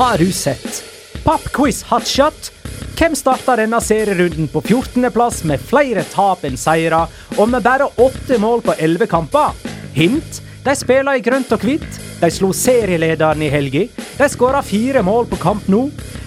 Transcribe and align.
Har 0.00 0.18
du 0.18 0.32
sett? 0.32 0.84
Popquiz 1.24 1.82
hotshot. 1.82 2.52
Hvem 2.96 3.12
starta 3.16 3.52
denne 3.60 3.76
serierunden 3.84 4.46
på 4.48 4.62
14.-plass 4.62 5.42
med 5.44 5.60
flere 5.60 6.06
tap 6.08 6.46
enn 6.48 6.56
seire, 6.56 7.02
og 7.36 7.50
med 7.52 7.60
bare 7.66 7.84
åtte 8.00 8.38
mål 8.40 8.62
på 8.64 8.72
elleve 8.80 9.04
kamper? 9.10 9.52
Hint? 9.92 10.40
De 10.64 10.72
spiller 10.72 11.20
i 11.20 11.20
grønt 11.20 11.52
og 11.52 11.60
hvitt. 11.60 11.98
De 12.22 12.30
slo 12.32 12.48
serielederen 12.56 13.44
i 13.44 13.50
helga. 13.52 13.84
De 14.16 14.28
skåra 14.32 14.62
fire 14.64 15.02
mål 15.04 15.28
på 15.28 15.36
kamp 15.42 15.68
nå. 15.68 15.82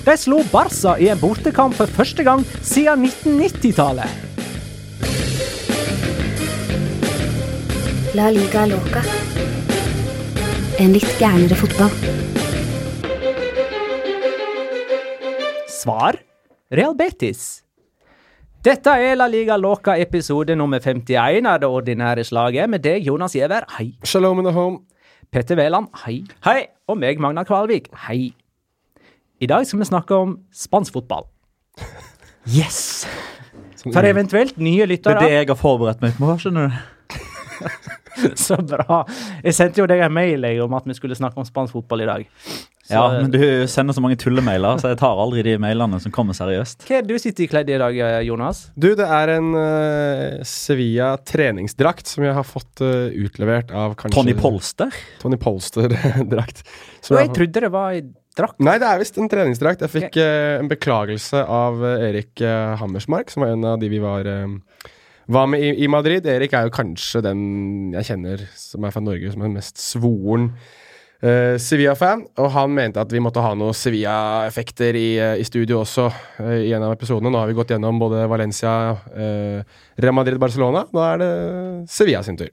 De 0.06 0.18
slo 0.22 0.44
Barca 0.52 0.94
i 1.02 1.10
en 1.10 1.18
bortekamp 1.18 1.74
for 1.74 1.90
første 1.98 2.22
gang 2.30 2.46
siden 2.62 3.08
1990-tallet. 3.10 4.06
La 8.14 8.30
liga 8.38 8.70
loca. 8.70 9.02
En 10.78 10.94
litt 10.94 11.18
gærnere 11.18 11.58
fotball. 11.58 12.33
Svar 15.84 16.16
Real 16.72 16.96
Betis. 16.96 17.62
Dette 18.64 18.94
er 18.96 19.18
La 19.20 19.26
Liga 19.28 19.58
Loca 19.60 19.98
episode 20.00 20.56
nummer 20.56 20.80
51 20.80 21.44
av 21.50 21.60
det 21.60 21.68
ordinære 21.68 22.24
slaget. 22.24 22.70
Med 22.72 22.86
deg, 22.86 23.04
Jonas 23.04 23.36
Giæver, 23.36 23.66
hei. 23.76 23.90
Shalom 24.08 24.40
in 24.40 24.48
the 24.48 24.54
home. 24.56 24.80
Petter 25.34 25.60
Wæland, 25.60 25.90
hei. 26.06 26.22
Hei. 26.46 26.70
Og 26.88 26.98
meg, 27.02 27.20
Magna 27.20 27.44
Kvalvik, 27.44 27.90
hei. 28.08 28.32
I 29.44 29.50
dag 29.52 29.68
skal 29.68 29.82
vi 29.84 29.90
snakke 29.92 30.16
om 30.16 30.38
spansk 30.56 30.96
fotball. 31.00 31.28
Yes! 32.44 33.06
For 33.86 34.04
eventuelt 34.04 34.58
nye 34.60 34.84
Det 34.84 35.06
er 35.08 35.20
det 35.20 35.30
jeg 35.32 35.48
har 35.48 35.56
forberedt 35.56 36.02
meg 36.04 36.18
på. 36.20 36.28
skjønner 36.44 36.68
du? 36.68 37.16
Så 38.46 38.58
bra. 38.62 39.02
Jeg 39.44 39.56
sendte 39.58 39.84
jo 39.84 39.88
deg 39.90 40.04
en 40.06 40.14
mail 40.14 40.46
jeg, 40.48 40.62
om 40.64 40.78
at 40.78 40.88
vi 40.88 40.96
skulle 40.98 41.18
snakke 41.18 41.40
om 41.42 41.48
spansk 41.48 41.76
fotball 41.78 42.06
i 42.06 42.10
dag. 42.10 42.24
Så, 42.84 42.92
Ja, 42.92 43.04
men 43.16 43.32
Du 43.32 43.40
sender 43.72 43.96
så 43.96 44.04
mange 44.04 44.18
tullemailer, 44.20 44.80
så 44.82 44.92
jeg 44.92 45.00
tar 45.00 45.20
aldri 45.24 45.44
de 45.46 45.56
mailene 45.62 46.00
som 46.04 46.12
kommer 46.14 46.36
seriøst. 46.38 46.84
Hva 46.88 47.00
er 47.00 47.06
du 47.08 47.16
sitter 47.22 47.46
i 47.46 47.50
kledd 47.52 47.72
i 47.72 47.80
dag, 47.80 48.00
Jonas? 48.28 48.66
Du, 48.76 48.92
det 49.00 49.08
er 49.08 49.36
en 49.38 49.54
uh, 49.56 50.42
Sevilla 50.48 51.14
treningsdrakt 51.24 52.12
som 52.12 52.28
jeg 52.28 52.36
har 52.36 52.48
fått 52.48 52.84
uh, 52.84 53.08
utlevert 53.14 53.72
av 53.72 53.96
kanskje 54.00 54.20
Tony 54.20 54.36
Polster? 54.36 55.00
Tony 55.24 55.40
Polster-drakt. 55.40 56.66
jeg, 57.08 57.16
jeg 57.16 57.34
trodde 57.40 57.66
det 57.68 57.72
var 57.74 57.96
i 57.96 58.04
drakt. 58.38 58.60
Nei, 58.64 58.78
det 58.82 58.90
er 58.90 59.02
visst 59.02 59.20
en 59.20 59.30
treningsdrakt. 59.32 59.84
Jeg 59.86 59.94
fikk 59.94 60.20
eh, 60.22 60.58
en 60.60 60.70
beklagelse 60.72 61.44
av 61.44 61.84
eh, 61.86 62.08
Erik 62.10 62.44
uh, 62.44 62.74
Hammersmark, 62.82 63.32
som 63.34 63.46
var 63.46 63.54
en 63.56 63.68
av 63.74 63.80
de 63.82 63.90
vi 63.92 64.02
var 64.04 64.28
eh, 64.30 64.48
var 65.32 65.48
med 65.48 65.64
i, 65.64 65.74
i 65.84 65.90
Madrid. 65.92 66.26
Erik 66.28 66.54
er 66.56 66.68
jo 66.68 66.76
kanskje 66.76 67.24
den 67.24 67.44
jeg 67.96 68.12
kjenner 68.12 68.48
som 68.58 68.84
er 68.84 68.94
fra 68.96 69.04
Norge, 69.04 69.32
som 69.34 69.46
er 69.46 69.54
mest 69.54 69.80
svoren 69.82 70.50
uh, 71.24 71.56
Sevilla-fan. 71.62 72.26
Og 72.42 72.50
han 72.56 72.76
mente 72.76 73.02
at 73.02 73.12
vi 73.14 73.22
måtte 73.24 73.44
ha 73.44 73.54
noen 73.58 73.76
Sevilla-effekter 73.78 75.00
i, 75.00 75.10
uh, 75.22 75.36
i 75.40 75.48
studio 75.48 75.82
også 75.84 76.08
uh, 76.12 76.56
i 76.60 76.72
en 76.76 76.86
av 76.86 76.96
episodene. 76.96 77.32
Nå 77.32 77.42
har 77.42 77.52
vi 77.52 77.58
gått 77.58 77.74
gjennom 77.76 78.02
både 78.02 78.26
Valencia, 78.32 78.74
uh, 78.94 79.84
Real 79.96 80.18
Madrid, 80.18 80.40
Barcelona. 80.42 80.86
Nå 80.92 81.06
er 81.08 81.22
det 81.24 81.36
Sevilla 81.92 82.24
sin 82.26 82.40
tur. 82.40 82.52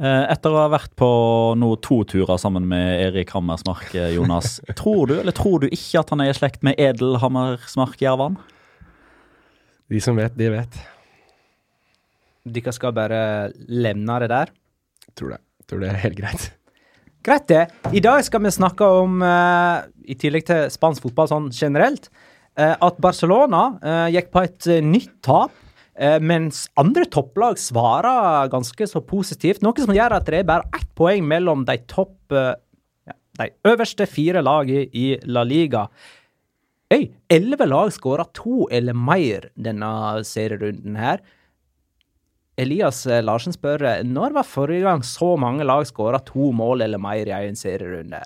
Etter 0.00 0.54
å 0.54 0.60
ha 0.62 0.68
vært 0.70 0.92
på 0.96 1.06
nå 1.58 1.72
to 1.82 1.96
turer 2.08 2.38
sammen 2.40 2.68
med 2.70 3.02
Erik 3.08 3.32
Hammersmark, 3.34 3.90
Jonas, 4.14 4.60
tror 4.78 5.10
du 5.10 5.16
eller 5.18 5.34
tror 5.34 5.60
du 5.60 5.66
ikke 5.66 6.00
at 6.00 6.12
han 6.14 6.22
er 6.22 6.30
i 6.30 6.36
slekt 6.38 6.62
med 6.64 6.78
Edel 6.80 7.18
Hammersmark 7.20 7.98
Jervan? 8.00 8.38
De 9.90 10.00
som 10.00 10.16
vet, 10.16 10.32
de 10.38 10.48
vet. 10.54 10.78
Dere 12.48 12.72
skal 12.72 12.94
bare 12.96 13.20
levne 13.68 14.16
det 14.22 14.30
der? 14.32 14.52
Tror 15.18 15.34
det. 15.34 15.40
Tror 15.68 15.82
det 15.82 15.90
er 15.92 16.02
helt 16.02 16.18
greit. 16.18 16.50
Greit, 17.20 17.46
det. 17.50 17.66
I 17.92 18.00
dag 18.00 18.22
skal 18.24 18.40
vi 18.46 18.52
snakke 18.54 18.86
om, 19.02 19.20
uh, 19.20 19.84
i 20.08 20.16
tillegg 20.16 20.46
til 20.48 20.70
spansk 20.72 21.04
fotball 21.04 21.28
sånn 21.28 21.50
generelt, 21.52 22.08
uh, 22.56 22.78
at 22.80 23.00
Barcelona 23.02 23.64
uh, 23.82 24.06
gikk 24.08 24.30
på 24.32 24.44
et 24.46 24.70
nytt 24.84 25.18
tap, 25.26 25.56
mens 26.24 26.62
andre 26.80 27.02
topplag 27.12 27.58
svarer 27.60 28.46
ganske 28.48 28.86
så 28.88 29.02
positivt. 29.04 29.58
Noe 29.60 29.82
som 29.84 29.90
gjør 29.92 30.14
at 30.16 30.30
det 30.32 30.38
er 30.38 30.46
bare 30.48 30.70
ett 30.78 30.86
poeng 30.96 31.26
mellom 31.28 31.66
de 31.68 31.74
topp 31.90 32.32
ja, 32.32 33.12
de 33.36 33.48
øverste 33.68 34.06
fire 34.08 34.40
lagene 34.40 34.86
i 34.96 35.18
La 35.28 35.42
Liga. 35.44 35.82
Øy, 36.94 37.10
elleve 37.28 37.68
lag 37.68 37.92
skåra 37.92 38.24
to 38.32 38.64
eller 38.72 38.96
mer 38.96 39.50
denne 39.60 39.90
serierunden 40.24 40.96
her. 40.96 41.20
Elias 42.58 43.04
eh, 43.06 43.22
Larsen 43.24 43.54
spør 43.54 43.84
eh, 43.86 44.02
når 44.06 44.34
var 44.36 44.48
forrige 44.48 44.84
gang 44.86 45.02
så 45.06 45.34
mange 45.40 45.66
lag 45.66 45.86
skåra 45.88 46.20
to 46.26 46.50
mål 46.56 46.84
eller 46.86 47.00
mer 47.02 47.28
i 47.28 47.34
en 47.46 47.58
serierunde? 47.58 48.22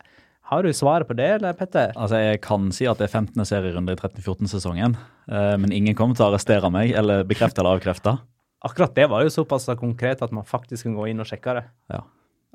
Har 0.50 0.62
du 0.62 0.72
svaret 0.76 1.08
på 1.08 1.16
det, 1.16 1.28
eller 1.38 1.56
Petter? 1.56 1.92
Altså, 1.96 2.18
Jeg 2.20 2.40
kan 2.44 2.68
si 2.74 2.86
at 2.86 3.00
det 3.00 3.08
er 3.08 3.14
15. 3.16 3.44
serierunde 3.48 3.94
i 3.94 3.98
13-14-sesongen, 3.98 4.96
eh, 5.28 5.54
men 5.60 5.72
ingen 5.72 5.96
kommer 5.96 6.16
til 6.16 6.26
å 6.26 6.32
arrestere 6.32 6.70
meg 6.72 6.92
eller 6.96 7.24
bekrefte 7.28 7.62
eller 7.62 7.78
avkrefte. 7.78 8.16
Akkurat 8.64 8.94
det 8.96 9.08
var 9.12 9.24
jo 9.24 9.32
såpass 9.32 9.68
konkret 9.80 10.22
at 10.24 10.32
man 10.32 10.44
faktisk 10.48 10.86
kan 10.88 10.96
gå 10.96 11.08
inn 11.10 11.20
og 11.20 11.28
sjekke 11.28 11.58
det. 11.58 11.64
Ja. 11.92 12.02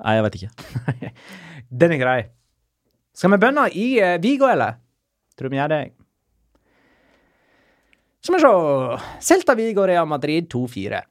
Nei, 0.00 0.16
jeg 0.16 0.26
vet 0.26 0.38
ikke. 0.38 1.10
Den 1.82 1.94
er 1.94 2.00
grei. 2.02 2.20
Skal 3.14 3.34
vi 3.34 3.40
bønne 3.42 3.66
i 3.76 3.86
Vigo, 4.22 4.48
eller? 4.48 4.78
Tror 5.38 5.52
vi 5.52 5.58
gjør 5.58 5.70
det. 5.74 5.80
Skal 8.20 8.36
vi 8.36 8.40
se 8.42 9.28
Celta 9.28 9.54
Vigo 9.58 9.84
Real 9.88 10.08
Madrid 10.08 10.48
2-4. 10.52 11.02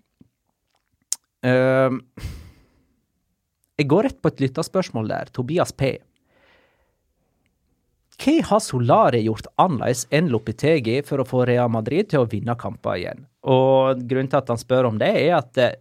Ehm, 1.46 2.02
jeg 3.80 3.88
går 3.88 4.10
rett 4.10 4.22
på 4.22 4.32
et 4.32 4.44
lytterspørsmål 4.44 5.12
der. 5.12 5.32
Tobias 5.36 5.72
P. 5.72 5.98
Hva 8.20 8.34
har 8.50 8.60
Solari 8.60 9.22
gjort 9.24 9.48
annerledes 9.62 10.04
enn 10.12 10.28
Lopetegi 10.32 10.98
for 11.08 11.24
å 11.24 11.28
få 11.28 11.46
Real 11.48 11.70
Madrid 11.72 12.10
til 12.12 12.26
å 12.26 12.28
vinne 12.28 12.58
kamper 12.60 13.00
igjen? 13.00 13.22
Og 13.48 14.02
grunnen 14.10 14.28
til 14.32 14.42
at 14.42 14.52
han 14.52 14.60
spør 14.60 14.90
om 14.90 14.98
det, 15.00 15.14
er 15.22 15.38
at 15.38 15.60
eh, 15.64 15.78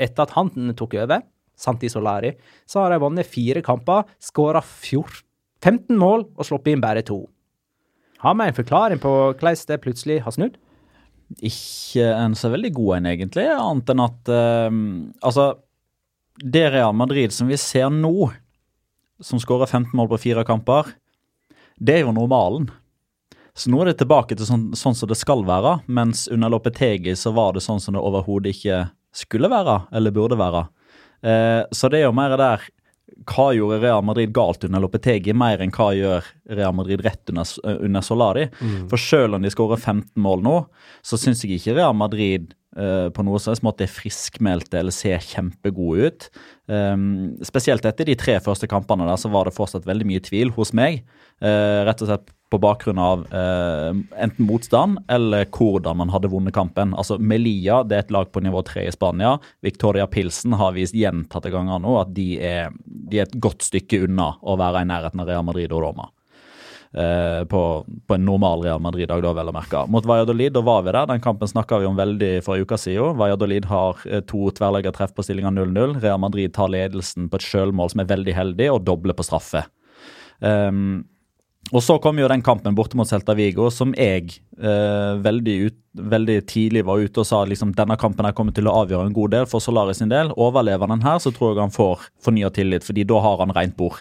etter 0.00 0.24
at 0.24 0.32
han 0.36 0.72
tok 0.78 0.96
over, 0.96 1.26
Santi 1.58 1.90
Solari, 1.90 2.30
så 2.64 2.84
har 2.84 2.94
de 2.94 3.02
vunnet 3.02 3.28
fire 3.28 3.60
kamper, 3.66 4.06
skåra 4.22 4.62
15 4.62 5.98
mål 5.98 6.24
og 6.38 6.46
sluppet 6.46 6.72
inn 6.72 6.84
bare 6.84 7.02
to. 7.04 7.24
Har 8.22 8.34
vi 8.38 8.46
en 8.48 8.56
forklaring 8.56 9.02
på 9.02 9.10
hvordan 9.34 9.66
det 9.68 9.80
plutselig 9.82 10.22
har 10.24 10.34
snudd? 10.34 10.56
Ikke 11.36 12.06
en 12.14 12.34
så 12.38 12.50
veldig 12.52 12.70
god 12.76 12.96
en, 12.96 13.08
egentlig, 13.12 13.44
annet 13.52 13.90
enn 13.92 14.04
at 14.04 14.30
eh, 14.32 14.78
Altså, 15.28 15.48
det 16.40 16.68
Real 16.72 16.96
Madrid 16.96 17.34
som 17.34 17.50
vi 17.50 17.58
ser 17.60 17.90
nå, 17.92 18.30
som 19.20 19.40
skårer 19.42 19.68
15 19.68 19.96
mål 19.98 20.08
på 20.12 20.22
fire 20.28 20.44
kamper, 20.46 20.94
det 21.78 21.98
er 21.98 22.06
jo 22.06 22.14
normalen. 22.14 22.70
Så 23.58 23.72
nå 23.72 23.80
er 23.82 23.90
det 23.90 23.98
tilbake 23.98 24.36
til 24.38 24.46
sånn, 24.46 24.68
sånn 24.78 24.94
som 24.94 25.10
det 25.10 25.18
skal 25.18 25.42
være, 25.46 25.80
mens 25.90 26.28
under 26.30 26.52
Lopetegi 26.52 27.14
så 27.18 27.32
var 27.34 27.56
det 27.56 27.64
sånn 27.64 27.82
som 27.82 27.96
det 27.96 28.02
overhodet 28.06 28.54
ikke 28.54 28.84
skulle 29.14 29.50
være, 29.50 29.80
eller 29.98 30.14
burde 30.14 30.38
være. 30.38 30.68
Eh, 31.26 31.62
så 31.74 31.90
det 31.90 32.00
er 32.00 32.06
jo 32.06 32.14
mer 32.14 32.36
der 32.38 32.62
hva 33.26 33.48
gjorde 33.56 33.80
Real 33.82 34.04
Madrid 34.06 34.30
galt 34.36 34.62
under 34.66 34.82
Lopetegi, 34.82 35.34
mer 35.36 35.62
enn 35.62 35.72
hva 35.74 35.90
gjør 35.96 36.28
Real 36.54 36.76
Madrid 36.76 37.02
rett 37.04 37.32
under, 37.32 37.50
under 37.74 38.04
Solari. 38.04 38.46
For 38.90 39.00
selv 39.00 39.38
om 39.38 39.44
de 39.44 39.50
skårer 39.52 39.80
15 39.80 40.22
mål 40.22 40.44
nå, 40.46 40.54
så 41.02 41.18
syns 41.20 41.42
jeg 41.44 41.58
ikke 41.58 41.76
Real 41.80 41.96
Madrid 41.98 42.54
uh, 42.78 43.08
på 43.14 43.24
noe 43.26 43.40
helst 43.42 43.64
måte 43.66 43.86
er 43.86 43.92
friskmeldte 43.92 44.80
eller 44.80 44.94
ser 44.94 45.22
kjempegode 45.24 46.08
ut. 46.08 46.28
Um, 46.70 47.36
spesielt 47.46 47.86
etter 47.88 48.08
de 48.08 48.16
tre 48.18 48.38
første 48.44 48.70
kampene 48.70 49.08
der, 49.08 49.20
så 49.20 49.32
var 49.32 49.48
det 49.48 49.56
fortsatt 49.56 49.88
veldig 49.88 50.08
mye 50.08 50.24
tvil 50.24 50.54
hos 50.56 50.74
meg. 50.76 51.02
Uh, 51.42 51.84
rett 51.88 52.04
og 52.04 52.12
slett 52.12 52.34
på 52.50 52.60
bakgrunn 52.62 52.98
av 53.02 53.24
eh, 53.34 53.90
enten 54.22 54.46
motstand 54.48 55.02
eller 55.12 55.48
hvordan 55.52 56.00
man 56.00 56.12
hadde 56.12 56.30
vunnet 56.32 56.56
kampen. 56.56 56.94
Altså 56.96 57.18
Melilla 57.20 57.82
det 57.84 57.96
er 57.96 58.06
et 58.06 58.14
lag 58.14 58.30
på 58.32 58.42
nivå 58.44 58.62
tre 58.66 58.86
i 58.88 58.94
Spania. 58.94 59.36
Victoria 59.64 60.06
Pilsen 60.08 60.56
har 60.56 60.76
vist 60.76 60.96
gjentatte 60.96 61.52
ganger 61.52 61.82
nå 61.84 61.98
at 62.00 62.14
de 62.16 62.30
er, 62.40 62.72
de 62.84 63.20
er 63.20 63.28
et 63.28 63.40
godt 63.40 63.66
stykke 63.66 64.06
unna 64.06 64.34
å 64.40 64.56
være 64.60 64.84
i 64.84 64.88
nærheten 64.88 65.24
av 65.24 65.28
Real 65.28 65.44
Madrid 65.48 65.74
og 65.74 65.84
Roma. 65.84 66.08
Eh, 66.92 67.44
på, 67.44 67.86
på 68.06 68.14
en 68.14 68.24
normal 68.24 68.62
Real 68.64 68.80
Madrid-dag, 68.80 69.20
da, 69.20 69.34
vel 69.36 69.50
å 69.50 69.52
merke. 69.52 69.82
Mot 69.92 70.06
Valladolid, 70.08 70.54
da 70.56 70.62
var 70.64 70.86
vi 70.86 70.94
der. 70.94 71.10
Den 71.10 71.20
kampen 71.24 71.50
snakka 71.50 71.82
vi 71.82 71.88
om 71.88 71.98
veldig 71.98 72.30
for 72.46 72.56
uka 72.56 72.78
siden. 72.80 73.18
Valladolid 73.20 73.68
har 73.68 74.00
eh, 74.08 74.24
to 74.24 74.48
tverrleggertreff 74.56 75.12
på 75.12 75.26
stillinga 75.26 75.52
0-0. 75.52 75.98
Real 76.00 76.22
Madrid 76.22 76.54
tar 76.56 76.72
ledelsen 76.72 77.28
på 77.28 77.36
et 77.36 77.44
sjølmål 77.44 77.92
som 77.92 78.02
er 78.02 78.08
veldig 78.08 78.36
heldig, 78.38 78.70
og 78.72 78.88
dobler 78.88 79.18
på 79.18 79.26
straffe. 79.26 79.66
Um, 80.40 81.02
og 81.68 81.82
så 81.84 81.98
kom 82.00 82.16
jo 82.16 82.28
den 82.30 82.42
kampen 82.44 82.76
borte 82.76 82.96
mot 82.96 83.08
Celta 83.08 83.34
Vigo, 83.36 83.66
som 83.74 83.90
jeg 83.98 84.38
eh, 84.56 85.18
veldig, 85.20 85.56
ut, 85.68 85.78
veldig 86.00 86.38
tidlig 86.48 86.84
var 86.88 87.02
ute 87.02 87.20
og 87.20 87.28
sa 87.28 87.42
liksom 87.44 87.74
denne 87.76 87.98
kampen 88.00 88.24
her 88.24 88.36
kommer 88.36 88.56
til 88.56 88.70
å 88.70 88.76
avgjøre 88.80 89.10
en 89.10 89.16
god 89.16 89.34
del 89.34 89.48
for 89.50 89.60
Solari 89.60 89.96
sin 89.98 90.12
del. 90.12 90.32
Overlever 90.40 90.86
han 90.86 90.96
den 90.96 91.04
her, 91.04 91.20
så 91.20 91.32
tror 91.34 91.52
jeg 91.52 91.66
han 91.66 91.74
får 91.74 92.08
fornya 92.24 92.48
tillit, 92.56 92.86
fordi 92.88 93.04
da 93.08 93.20
har 93.24 93.42
han 93.42 93.52
rent 93.56 93.76
bord. 93.76 94.00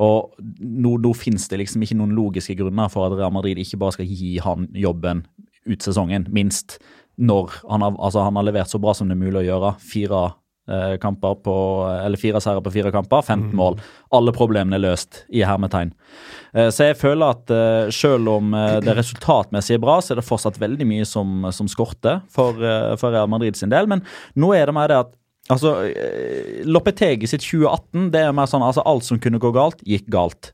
Og 0.00 0.30
nå, 0.62 0.94
nå 1.02 1.12
finnes 1.18 1.48
det 1.50 1.58
liksom 1.60 1.82
ikke 1.84 1.98
noen 1.98 2.14
logiske 2.16 2.56
grunner 2.60 2.92
for 2.92 3.08
at 3.08 3.16
Real 3.18 3.34
Madrid 3.34 3.58
ikke 3.60 3.80
bare 3.82 3.98
skal 3.98 4.08
gi 4.08 4.36
han 4.44 4.70
jobben 4.70 5.26
ut 5.66 5.82
sesongen, 5.82 6.28
minst. 6.30 6.78
Når 7.18 7.58
han 7.66 7.82
har, 7.84 7.98
altså 7.98 8.22
han 8.24 8.38
har 8.38 8.46
levert 8.46 8.70
så 8.70 8.80
bra 8.80 8.94
som 8.96 9.10
det 9.10 9.18
er 9.18 9.24
mulig 9.24 9.42
å 9.42 9.48
gjøre. 9.50 9.74
Fire 9.82 10.22
kamper 11.02 11.34
på, 11.44 11.54
eller 12.04 12.20
fire 12.20 12.40
seire 12.42 12.62
på 12.64 12.72
fire 12.74 12.92
kamper, 12.94 13.22
15 13.22 13.52
mål. 13.58 13.78
Alle 14.14 14.32
problemene 14.36 14.78
er 14.78 14.84
løst, 14.84 15.22
i 15.32 15.44
hermetegn. 15.46 15.92
Eh, 16.54 16.68
Så 16.74 16.88
jeg 16.90 16.98
føler 17.00 17.34
at 17.36 17.50
eh, 17.50 17.90
selv 17.94 18.28
om 18.28 18.52
eh, 18.54 18.78
det 18.84 18.96
resultatmessig 18.98 19.76
er 19.78 19.82
bra, 19.84 19.98
så 20.00 20.12
er 20.14 20.20
det 20.22 20.26
fortsatt 20.28 20.60
veldig 20.62 20.86
mye 20.88 21.08
som, 21.08 21.48
som 21.52 21.68
skorter 21.70 22.22
for, 22.32 22.56
eh, 22.62 22.94
for 23.00 23.14
Real 23.14 23.30
Madrid 23.32 23.56
sin 23.58 23.72
del. 23.72 23.88
Men 23.90 24.04
nå 24.36 24.52
er 24.56 24.66
det 24.70 24.76
mer 24.76 24.88
det 24.92 25.00
at 25.06 25.12
altså, 25.52 25.76
eh, 25.88 26.62
sitt 27.26 27.42
2018 27.46 28.10
det 28.12 28.20
er 28.26 28.32
mer 28.36 28.46
sånn 28.50 28.62
altså 28.64 28.84
alt 28.86 29.04
som 29.08 29.18
kunne 29.22 29.40
gå 29.42 29.52
galt, 29.54 29.82
gikk 29.86 30.08
galt. 30.12 30.52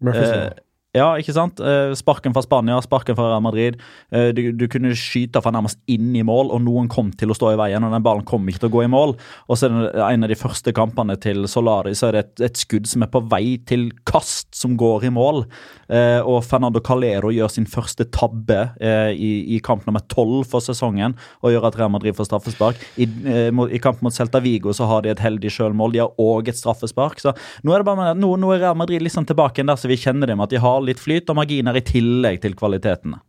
Murphys 0.00 0.28
Eh, 0.30 0.36
Law. 0.36 0.50
Ja, 0.96 1.10
ikke 1.20 1.34
sant? 1.36 1.60
Eh, 1.60 1.92
Sparken 1.98 2.34
fra 2.34 2.42
Spania, 2.44 2.78
sparken 2.84 3.16
fra 3.18 3.28
Real 3.30 3.44
Madrid. 3.44 3.76
Eh, 4.10 4.30
Du, 4.36 4.40
du 4.56 4.66
kunne 4.72 4.94
skyte 4.96 5.42
fra 5.44 5.52
nærmest 5.54 5.78
inn 5.92 6.14
i 6.16 6.24
mål, 6.26 6.50
og 6.56 6.62
noen 6.64 6.88
kom 6.92 7.12
til 7.16 7.30
å 7.30 7.36
stå 7.36 7.52
i 7.52 7.58
veien, 7.60 7.84
og 7.84 7.92
den 7.94 8.04
ballen 8.04 8.24
kom 8.26 8.46
ikke 8.48 8.64
til 8.64 8.70
å 8.70 8.74
gå 8.76 8.84
i 8.86 8.90
mål. 8.92 9.14
Og 9.48 9.58
så 9.60 9.68
er 9.68 9.76
det 9.92 10.04
en 10.06 10.26
av 10.26 10.32
de 10.32 10.38
første 10.40 10.72
kampene 10.76 11.16
til 11.22 11.44
Solari, 11.50 11.94
så 11.96 12.08
er 12.08 12.16
det 12.18 12.24
et, 12.24 12.44
et 12.48 12.60
skudd 12.64 12.88
som 12.90 13.04
er 13.06 13.12
på 13.12 13.22
vei 13.30 13.58
til 13.68 13.90
kast, 14.08 14.48
som 14.56 14.76
går 14.80 15.06
i 15.08 15.12
mål. 15.14 15.44
Eh, 15.88 16.20
og 16.24 16.40
Fernando 16.48 16.80
Calero 16.82 17.30
gjør 17.34 17.52
sin 17.52 17.68
første 17.70 18.08
tabbe 18.14 18.58
i, 18.80 19.30
i 19.56 19.60
kamp 19.64 19.84
nummer 19.86 20.02
tolv 20.10 20.46
for 20.50 20.64
sesongen, 20.64 21.14
og 21.42 21.52
gjør 21.52 21.68
at 21.68 21.78
Real 21.78 21.92
Madrid 21.92 22.16
får 22.16 22.28
straffespark. 22.30 22.80
I, 22.96 23.06
eh, 23.28 23.50
I 23.76 23.80
kamp 23.82 24.02
mot 24.04 24.14
Celta 24.14 24.40
Vigo 24.42 24.72
så 24.76 24.88
har 24.90 25.04
de 25.04 25.12
et 25.12 25.22
heldig 25.22 25.50
sjølmål, 25.52 25.92
de 25.94 26.02
har 26.04 26.14
òg 26.22 26.48
et 26.50 26.58
straffespark. 26.58 27.20
Så 27.22 27.34
nå 27.66 27.74
er 27.74 27.82
det 27.82 27.88
bare 27.88 28.00
med, 28.00 28.22
nå, 28.22 28.32
nå 28.40 28.52
er 28.54 28.64
Real 28.64 28.78
Madrid 28.78 29.04
liksom 29.04 29.26
tilbake 29.28 29.60
igjen 29.60 29.70
der 29.70 29.80
så 29.80 29.90
vi 29.90 29.98
kjenner 30.00 30.30
dem, 30.30 30.42
at 30.44 30.52
de 30.52 30.60
har 30.62 30.82
litt 30.88 31.02
flyt 31.02 31.30
og 31.32 31.38
marginer 31.40 31.76
i 31.78 31.84
tillegg 31.84 32.40
til 32.44 32.56
kvalitetene. 32.58 33.20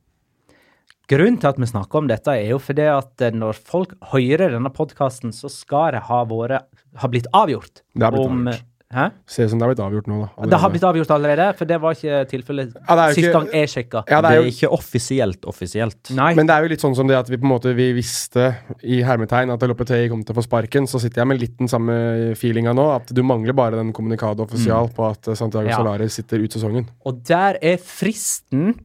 Grunnen 1.07 1.37
til 1.39 1.47
at 1.47 1.59
vi 1.61 1.67
snakker 1.69 2.01
om 2.01 2.07
dette, 2.09 2.33
er 2.35 2.49
jo 2.51 2.57
fordi 2.59 2.87
at 2.91 3.23
eh, 3.23 3.31
når 3.35 3.55
folk 3.69 3.93
hører 4.11 4.51
denne 4.57 4.71
podkasten, 4.75 5.31
så 5.31 5.47
skal 5.51 5.95
det 5.95 6.01
ha, 6.09 6.23
vært, 6.27 6.67
ha 6.99 7.07
blitt 7.11 7.29
avgjort. 7.31 7.79
Det 7.95 8.09
blitt 8.11 8.25
Om- 8.25 8.41
avgjort. 8.49 8.66
Hæ? 8.87 9.09
Ser 9.27 9.43
ut 9.43 9.49
som 9.51 9.59
det 9.59 9.65
har 9.67 9.71
blitt 9.73 9.81
avgjort 9.83 10.05
nå, 10.07 10.17
da. 10.23 10.45
Det 10.47 10.57
har 10.63 10.69
blitt 10.71 10.83
avgjort 10.87 11.09
allerede, 11.11 11.47
for 11.59 11.67
det 11.67 11.77
var 11.83 11.91
ikke 11.97 12.19
tilfellet 12.31 12.69
Ja, 12.77 12.95
er 12.95 13.11
sist 13.11 13.19
ikke- 13.19 13.33
gang 13.33 13.47
jeg 13.51 13.67
sjekka. 13.73 14.03
Ja, 14.07 14.21
det 14.21 14.29
det 14.29 14.37
er 14.37 14.43
er 14.43 14.47
ikke 14.47 14.69
offisielt 14.77 15.41
offisielt. 15.45 16.11
Nei. 16.15 16.29
Men 16.35 16.47
det 16.47 16.53
er 16.55 16.61
jo 16.63 16.69
litt 16.71 16.79
sånn 16.79 16.95
som 16.95 17.05
det 17.05 17.17
at 17.17 17.27
vi 17.27 17.35
på 17.35 17.43
en 17.43 17.51
måte 17.51 17.75
vi 17.75 17.91
visste 17.91 18.55
i 18.83 19.01
hermetegn 19.03 19.51
at 19.51 19.59
Lopetei 19.67 20.07
kom 20.07 20.23
til 20.23 20.33
å 20.33 20.37
få 20.39 20.43
sparken. 20.47 20.87
Så 20.87 21.01
sitter 21.01 21.19
jeg 21.19 21.27
med 21.27 21.39
litt 21.41 21.57
den 21.57 21.67
samme 21.67 22.33
feelinga 22.39 22.73
nå. 22.73 22.95
At 22.95 23.07
du 23.13 23.21
mangler 23.23 23.53
bare 23.53 23.71
den 23.75 23.91
kommunikade 23.91 24.39
offisial 24.39 24.87
på 24.87 25.11
at 25.11 25.27
eh, 25.27 25.33
Santiago 25.35 25.67
Ja. 25.67 25.75
Solari 25.75 26.07
sitter 26.09 26.39
ut 26.39 26.49
sesongen. 26.51 26.87
Og 27.05 27.21
der 27.25 27.57
er 27.61 27.75
fristen 27.75 28.79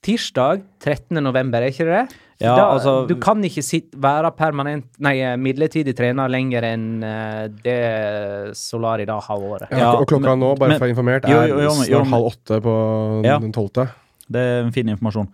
tirsdag 0.00 0.62
13. 0.80 1.20
november, 1.22 1.58
er 1.60 1.70
ikke 1.72 1.84
det? 1.90 2.14
Ja, 2.40 2.54
da, 2.56 2.62
altså- 2.74 3.06
du 3.08 3.14
kan 3.20 3.42
ikke 3.44 3.62
sitt, 3.62 3.90
være 4.00 4.30
permanent, 4.36 4.86
nei, 4.98 5.18
eh, 5.20 5.36
midlertidig 5.36 5.94
trener 5.96 6.28
lenger 6.32 6.62
enn 6.64 7.02
eh, 7.04 7.48
det 7.62 8.56
Solari 8.56 9.04
da 9.06 9.18
har 9.20 9.38
vært. 9.38 9.70
Ja, 9.76 9.92
og 9.92 10.06
klokka 10.08 10.30
men- 10.30 10.40
nå, 10.40 10.54
bare 10.58 10.68
men- 10.70 10.78
for 10.78 10.86
å 10.86 10.88
være 10.88 10.94
informert, 10.96 11.24
er 11.28 11.48
jo, 11.48 11.58
jo, 11.60 11.84
jo, 11.90 12.04
halv 12.04 12.30
åtte 12.32 12.60
på 12.62 13.24
Ja. 13.24 13.38
den 13.38 13.52
tolvte. 13.52 13.90
Det 14.30 14.40
er 14.40 14.64
en 14.64 14.72
fin 14.72 14.86
informasjon. 14.88 15.28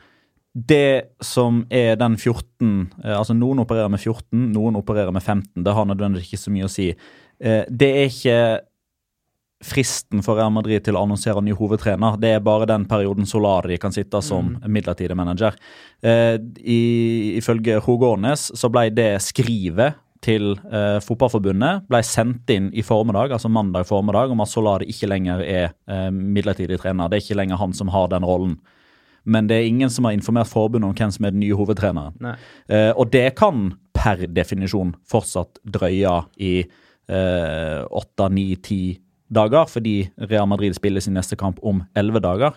Det 0.57 1.09
som 1.21 1.67
er 1.71 1.97
den 1.97 2.17
14 2.17 2.89
eh, 3.05 3.13
Altså 3.17 3.37
noen 3.37 3.59
opererer 3.61 3.91
med 3.91 4.01
14, 4.01 4.53
noen 4.55 4.75
opererer 4.75 5.13
med 5.13 5.23
15. 5.23 5.63
Det 5.63 5.75
har 5.75 5.85
nødvendigvis 5.85 6.33
ikke 6.33 6.45
så 6.49 6.51
mye 6.51 6.65
å 6.65 6.71
si. 6.71 6.95
Eh, 7.41 7.65
Det 7.71 7.91
er 7.95 8.07
ikke 8.09 8.61
fristen 9.67 10.23
for 10.25 10.39
Real 10.39 10.53
Madrid 10.55 10.85
til 10.87 10.97
å 10.97 11.03
annonsere 11.05 11.43
ny 11.45 11.55
hovedtrener. 11.57 12.17
Det 12.23 12.37
er 12.37 12.45
bare 12.45 12.69
den 12.71 12.87
perioden 12.89 13.29
Solari 13.29 13.79
kan 13.83 13.95
sitte 13.95 14.23
som 14.25 14.55
midlertidig 14.65 15.17
manager. 15.19 15.59
Eh, 16.01 16.37
i, 16.63 16.83
ifølge 17.37 17.81
Hogones 17.85 18.51
så 18.57 18.71
ble 18.73 18.89
det 18.95 19.17
skrivet 19.27 19.99
til 20.25 20.55
eh, 20.73 20.99
fotballforbundet 21.05 21.87
ble 21.91 22.01
sendt 22.07 22.51
inn 22.53 22.71
i 22.75 22.85
formiddag, 22.87 23.35
altså 23.35 23.51
mandag 23.53 23.87
formiddag, 23.89 24.33
om 24.33 24.43
at 24.43 24.51
Solari 24.51 24.89
ikke 24.93 25.11
lenger 25.11 25.43
er 25.45 25.69
eh, 25.91 26.09
midlertidig 26.11 26.81
trener. 26.83 27.11
Det 27.11 27.19
er 27.19 27.27
ikke 27.27 27.39
lenger 27.41 27.61
han 27.61 27.77
som 27.77 27.93
har 27.95 28.11
den 28.13 28.27
rollen. 28.27 28.57
Men 29.27 29.49
det 29.51 29.59
er 29.59 29.69
ingen 29.69 29.91
som 29.91 30.07
har 30.07 30.15
informert 30.15 30.51
forbundet 30.51 30.89
om 30.89 30.97
hvem 30.97 31.13
som 31.15 31.27
er 31.27 31.35
den 31.35 31.43
nye 31.43 31.57
hovedtreneren. 31.59 32.35
Eh, 32.71 32.93
og 32.95 33.11
det 33.15 33.29
kan 33.39 33.73
per 33.97 34.27
definisjon 34.31 34.95
fortsatt 35.09 35.63
drøye 35.63 36.21
i 36.43 36.59
åtte, 37.07 38.27
ni, 38.35 38.49
ti 38.59 38.97
dager, 39.33 39.67
fordi 39.71 39.95
Real 40.31 40.47
Madrid 40.49 40.77
spiller 40.77 41.03
sin 41.03 41.17
neste 41.19 41.37
kamp 41.39 41.59
om 41.67 41.83
elleve 41.99 42.23
dager. 42.23 42.57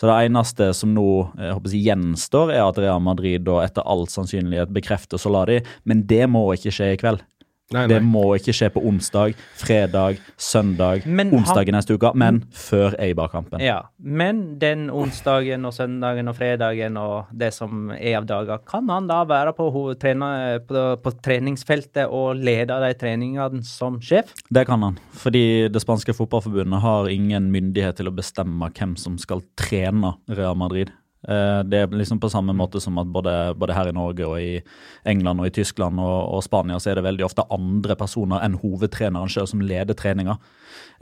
Så 0.00 0.08
det 0.08 0.16
eneste 0.26 0.70
som 0.76 0.92
nå 0.96 1.08
jeg 1.38 1.54
håper 1.54 1.74
jeg, 1.74 1.86
gjenstår, 1.88 2.52
er 2.54 2.64
at 2.66 2.78
Real 2.82 3.02
Madrid 3.02 3.46
da 3.46 3.60
etter 3.64 3.86
all 3.86 4.06
sannsynlighet 4.10 4.72
bekrefter 4.74 5.20
Solari, 5.20 5.60
men 5.84 6.04
det 6.10 6.24
må 6.30 6.44
ikke 6.54 6.74
skje 6.74 6.92
i 6.94 7.00
kveld. 7.00 7.22
Nei, 7.70 7.82
Det 7.86 7.98
må 8.00 8.22
ikke 8.38 8.54
skje 8.56 8.70
på 8.72 8.80
onsdag, 8.88 9.34
fredag, 9.60 10.16
søndag, 10.40 11.02
Men 11.04 11.28
han- 11.28 11.38
onsdag 11.42 11.68
i 11.68 11.72
neste 11.74 11.92
uke, 11.98 12.14
men 12.16 12.40
før 12.50 12.94
Eibar-kampen. 12.98 13.60
Ja, 13.60 13.82
men 14.00 14.58
den 14.58 14.88
onsdagen 14.88 15.66
og 15.68 15.74
søndagen 15.76 16.28
og 16.28 16.36
fredagen 16.38 16.96
og 16.96 17.26
det 17.36 17.52
som 17.52 17.90
er 17.90 18.16
av 18.16 18.24
dager, 18.24 18.58
kan 18.64 18.88
han 18.88 19.06
da 19.06 19.22
være 19.28 19.52
på, 19.52 19.70
hovedtrener, 19.70 20.60
på, 20.66 20.96
på 21.02 21.12
treningsfeltet 21.20 22.08
og 22.08 22.36
lede 22.36 22.68
de 22.72 22.94
treningene 22.94 23.62
som 23.62 24.00
sjef? 24.00 24.32
Det 24.50 24.64
kan 24.66 24.80
han, 24.82 24.96
fordi 25.12 25.68
det 25.70 25.82
spanske 25.84 26.14
fotballforbundet 26.16 26.80
har 26.80 27.08
ingen 27.12 27.52
myndighet 27.52 27.96
til 28.00 28.08
å 28.08 28.14
bestemme 28.16 28.72
hvem 28.72 28.96
som 28.96 29.18
skal 29.18 29.42
trene 29.60 30.14
Real 30.30 30.56
Madrid. 30.56 30.88
Eh, 31.28 31.60
det 31.68 31.82
er 31.82 31.92
liksom 31.92 32.20
på 32.20 32.30
samme 32.32 32.54
måte 32.56 32.80
som 32.80 32.96
at 33.00 33.10
både, 33.12 33.34
både 33.60 33.76
her 33.76 33.90
i 33.90 33.96
Norge 33.96 34.24
og 34.24 34.40
i 34.40 34.62
England 35.08 35.42
og 35.42 35.50
i 35.50 35.54
Tyskland 35.60 36.00
og, 36.00 36.18
og 36.38 36.44
Spania 36.44 36.78
så 36.80 36.92
er 36.92 36.98
det 36.98 37.04
veldig 37.04 37.26
ofte 37.26 37.44
andre 37.52 37.96
personer 38.00 38.44
enn 38.44 38.56
hovedtreneren 38.62 39.28
sjøl 39.32 39.50
som 39.50 39.64
leder 39.64 39.98
treninga. 39.98 40.38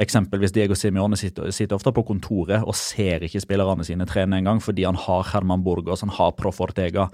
Eksempelvis 0.02 0.52
Diego 0.52 0.74
Simione 0.76 1.16
sitter, 1.16 1.48
sitter, 1.54 1.78
ofte 1.78 1.92
på 1.94 2.04
kontoret 2.04 2.64
og 2.66 2.76
ser 2.76 3.22
ikke 3.24 3.40
spillerne 3.40 3.84
sine 3.86 4.04
trene 4.08 4.40
engang, 4.40 4.58
fordi 4.60 4.84
han 4.84 4.98
har 5.06 5.24
Herman 5.30 5.64
Burgos, 5.64 6.02
han 6.04 6.12
har 6.12 6.34
Pro 6.36 6.52
Fortega. 6.52 7.06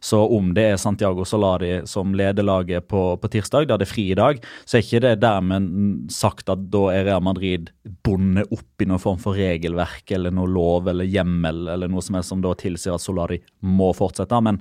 Så 0.00 0.22
om 0.24 0.54
det 0.56 0.64
er 0.70 0.80
Santiago 0.80 1.26
Solari 1.28 1.82
som 1.90 2.14
leder 2.16 2.46
laget 2.46 2.88
på, 2.88 3.02
på 3.20 3.32
tirsdag, 3.34 3.68
da 3.68 3.76
det 3.76 3.88
er 3.88 3.92
fri 3.92 4.06
i 4.14 4.18
dag, 4.18 4.40
så 4.64 4.78
er 4.78 4.86
ikke 4.86 5.02
det 5.04 5.14
dermed 5.20 5.68
sagt 6.14 6.48
at 6.52 6.64
da 6.72 6.86
er 6.94 7.06
Real 7.10 7.24
Madrid 7.24 7.74
bundet 8.06 8.48
opp 8.54 8.80
i 8.80 8.88
noen 8.88 9.02
form 9.02 9.20
for 9.20 9.36
regelverk 9.36 10.14
eller 10.16 10.32
noe 10.34 10.48
lov 10.48 10.88
eller 10.90 11.08
hjemmel 11.08 11.66
eller 11.74 11.92
noe 11.92 12.04
som 12.04 12.16
er 12.16 12.24
som 12.26 12.40
da 12.44 12.54
tilsier 12.60 12.96
at 12.96 13.04
Solari 13.04 13.40
må 13.66 13.90
fortsette. 13.96 14.40
Men 14.44 14.60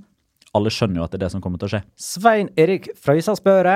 alle 0.58 0.74
skjønner 0.74 1.02
jo 1.02 1.08
at 1.08 1.14
det 1.14 1.20
er 1.22 1.28
det 1.28 1.34
som 1.36 1.44
kommer 1.44 1.62
til 1.62 1.70
å 1.70 1.74
skje. 1.76 1.84
Svein 2.00 2.54
Erik 2.60 2.92
Frøysa 2.98 3.36
spør 3.38 3.70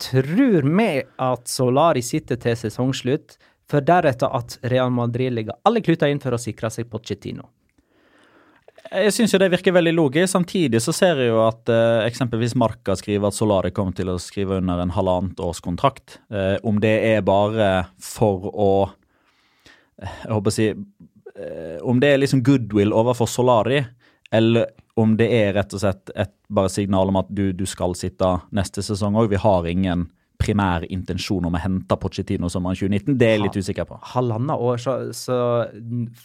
tror 0.00 0.66
vi 0.66 0.90
at 1.20 1.48
Solari 1.50 2.02
sitter 2.04 2.38
til 2.40 2.56
sesongslutt 2.56 3.36
for 3.70 3.84
deretter 3.86 4.30
at 4.34 4.58
Real 4.72 4.90
Madrid 4.94 5.34
legger 5.36 5.58
alle 5.66 5.82
kluter 5.84 6.10
inn 6.10 6.22
for 6.22 6.34
å 6.34 6.40
sikre 6.40 6.70
seg 6.72 6.88
Pochettino. 6.90 7.46
Jeg 8.90 9.12
syns 9.14 9.36
det 9.38 9.50
virker 9.52 9.74
veldig 9.76 9.92
logisk. 9.94 10.32
Samtidig 10.32 10.80
så 10.82 10.94
ser 10.96 11.20
jeg 11.20 11.30
jo 11.30 11.42
at 11.44 11.68
eh, 11.70 12.06
eksempelvis 12.08 12.56
Marca 12.58 12.96
skriver 12.98 13.28
at 13.28 13.36
Solari 13.36 13.70
kommer 13.76 13.94
til 13.94 14.10
å 14.10 14.18
skrive 14.18 14.58
under 14.58 14.80
en 14.82 14.94
halvannet 14.96 15.38
års 15.44 15.60
kontrakt. 15.62 16.18
Eh, 16.32 16.56
om 16.66 16.80
det 16.82 16.96
er 17.12 17.22
bare 17.26 17.90
for 18.02 18.50
å 18.50 18.72
Jeg 20.00 20.32
håper 20.32 20.48
å 20.48 20.54
si 20.56 20.66
eh, 20.72 20.80
Om 21.82 22.00
det 22.02 22.12
er 22.12 22.22
liksom 22.22 22.44
goodwill 22.46 22.94
overfor 22.96 23.28
Solari, 23.30 23.82
eller 24.30 24.70
om 25.00 25.16
det 25.16 25.28
er 25.32 25.54
rett 25.56 25.74
og 25.74 25.82
slett 25.82 26.12
et 26.14 26.32
bare 26.52 26.70
signal 26.70 27.10
om 27.10 27.18
at 27.20 27.30
du, 27.32 27.50
du 27.56 27.66
skal 27.68 27.94
sitte 27.98 28.28
neste 28.54 28.82
sesong 28.84 29.16
òg. 29.18 29.30
Vi 29.32 29.40
har 29.40 29.68
ingen 29.70 30.08
primær 30.40 30.86
intensjon 30.88 31.44
om 31.46 31.56
å 31.56 31.60
hente 31.60 31.96
Pochettino 32.00 32.48
sommeren 32.52 32.78
2019. 32.78 33.16
Det 33.20 33.26
er 33.26 33.34
jeg 33.36 33.42
litt 33.44 33.58
usikker 33.60 33.88
på. 33.88 33.98
Halvannet 34.14 34.64
år, 34.64 34.80
så, 34.80 34.96
så, 35.16 35.36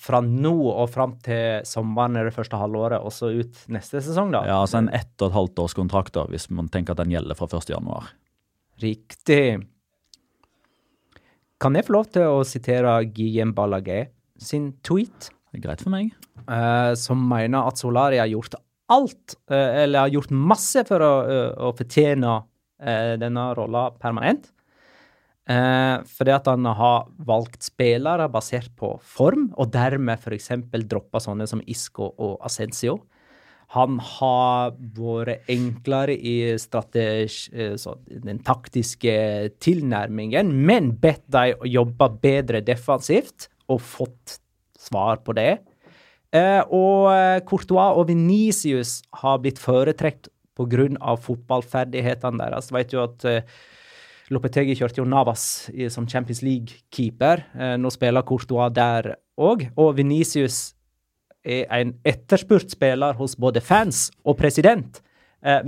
fra 0.05 0.21
nå 0.23 0.55
og 0.71 0.87
fram 0.93 1.17
til 1.25 1.65
sommeren 1.67 2.15
er 2.19 2.29
det 2.29 2.35
første 2.35 2.59
halvåret, 2.59 3.03
og 3.03 3.13
så 3.13 3.33
ut 3.35 3.65
neste 3.75 4.01
sesong, 4.05 4.31
da? 4.35 4.45
Ja, 4.47 4.61
altså 4.63 4.79
en 4.79 4.91
ett 4.95 5.13
og 5.19 5.29
et 5.29 5.37
halvt 5.37 5.63
års 5.65 5.77
kontrakt, 5.77 6.13
da, 6.15 6.25
hvis 6.31 6.47
man 6.53 6.71
tenker 6.71 6.95
at 6.95 7.03
den 7.03 7.15
gjelder 7.15 7.37
fra 7.37 7.49
1. 7.51 7.73
januar. 7.75 8.13
Riktig. 8.83 9.43
Kan 11.61 11.77
jeg 11.77 11.87
få 11.87 11.95
lov 11.97 12.11
til 12.15 12.39
å 12.39 12.43
sitere 12.47 12.97
Guillem 13.15 13.55
Ballagé 13.55 14.05
sin 14.41 14.73
tweet? 14.85 15.29
Det 15.51 15.61
er 15.61 15.67
greit 15.67 15.83
for 15.85 15.93
meg. 15.93 16.11
Uh, 16.45 16.93
som 16.99 17.21
mener 17.29 17.69
at 17.69 17.79
Solari 17.79 18.19
har 18.21 18.31
gjort 18.31 18.57
alt, 18.91 19.37
uh, 19.51 19.83
eller 19.83 20.05
har 20.05 20.13
gjort 20.13 20.35
masse 20.35 20.83
for 20.87 21.03
å, 21.03 21.13
uh, 21.25 21.49
å 21.69 21.71
fortjene 21.77 22.35
eh, 22.81 23.15
denne 23.21 23.47
rolla 23.57 23.89
permanent. 24.01 24.51
Eh, 25.45 25.97
fordi 26.09 26.33
at 26.33 26.47
han 26.49 26.65
har 26.65 27.09
valgt 27.27 27.67
spillere 27.67 28.25
basert 28.33 28.71
på 28.79 28.95
form, 29.05 29.51
og 29.61 29.69
dermed 29.75 30.17
f.eks. 30.17 30.49
droppa 30.89 31.21
sånne 31.21 31.45
som 31.49 31.61
Isco 31.69 32.09
og 32.17 32.39
Ascencio. 32.45 33.03
Han 33.75 33.99
har 33.99 34.73
vært 34.95 35.49
enklere 35.51 36.15
i 36.17 36.35
eh, 36.53 37.75
så, 37.77 37.95
den 38.09 38.41
taktiske 38.45 39.15
tilnærmingen, 39.61 40.49
men 40.65 40.95
bedt 41.01 41.25
dem 41.29 41.61
jobbe 41.69 42.09
bedre 42.23 42.63
defensivt, 42.65 43.49
og 43.71 43.81
fått 43.81 44.39
svar 44.79 45.21
på 45.25 45.35
det. 45.37 45.59
Eh, 46.35 46.61
og 46.73 47.11
eh, 47.13 47.39
Courtois 47.47 47.95
og 47.95 48.09
Venicius 48.09 48.99
har 49.21 49.39
blitt 49.43 49.61
foretrekt 49.61 50.29
pga. 50.55 51.15
fotballferdighetene 51.19 52.39
deres. 52.43 52.71
Vet 52.71 52.93
jo 52.95 53.01
at 53.03 53.25
uh, 53.27 53.41
Lopetegi 54.31 54.77
kjørte 54.79 55.01
jo 55.01 55.07
Navas 55.07 55.67
som 55.91 56.07
Champions 56.07 56.39
League-keeper. 56.41 57.43
Nå 57.77 57.91
spiller 57.91 58.23
Courtois 58.23 58.71
der 58.71 59.17
òg. 59.35 59.65
Og 59.75 59.97
Venicius 59.97 60.71
er 61.43 61.67
en 61.75 61.91
etterspurt 62.07 62.71
spiller 62.71 63.19
hos 63.19 63.35
både 63.35 63.59
fans 63.59 64.07
og 64.23 64.39
president. 64.39 65.01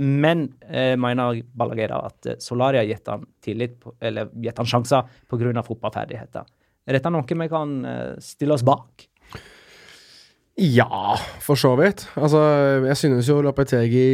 Men 0.00 0.48
mener 0.96 1.42
Ballagera 1.52 2.00
at 2.08 2.32
har 2.48 2.80
gitt 2.88 3.12
han 3.12 3.28
tillit, 3.44 3.76
eller 4.00 4.32
gitt 4.40 4.58
han 4.58 4.72
sjanser 4.72 5.04
pga. 5.28 5.62
fotballferdigheter. 5.68 6.48
Er 6.88 6.96
dette 6.96 7.12
noe 7.12 7.38
vi 7.44 7.48
kan 7.52 7.78
stille 8.24 8.56
oss 8.56 8.64
bak? 8.64 9.04
Ja, 10.58 11.14
for 11.44 11.60
så 11.60 11.74
vidt. 11.78 12.06
Altså, 12.16 12.40
jeg 12.88 12.96
synes 12.96 13.28
jo 13.28 13.42
Lopetegi 13.44 14.08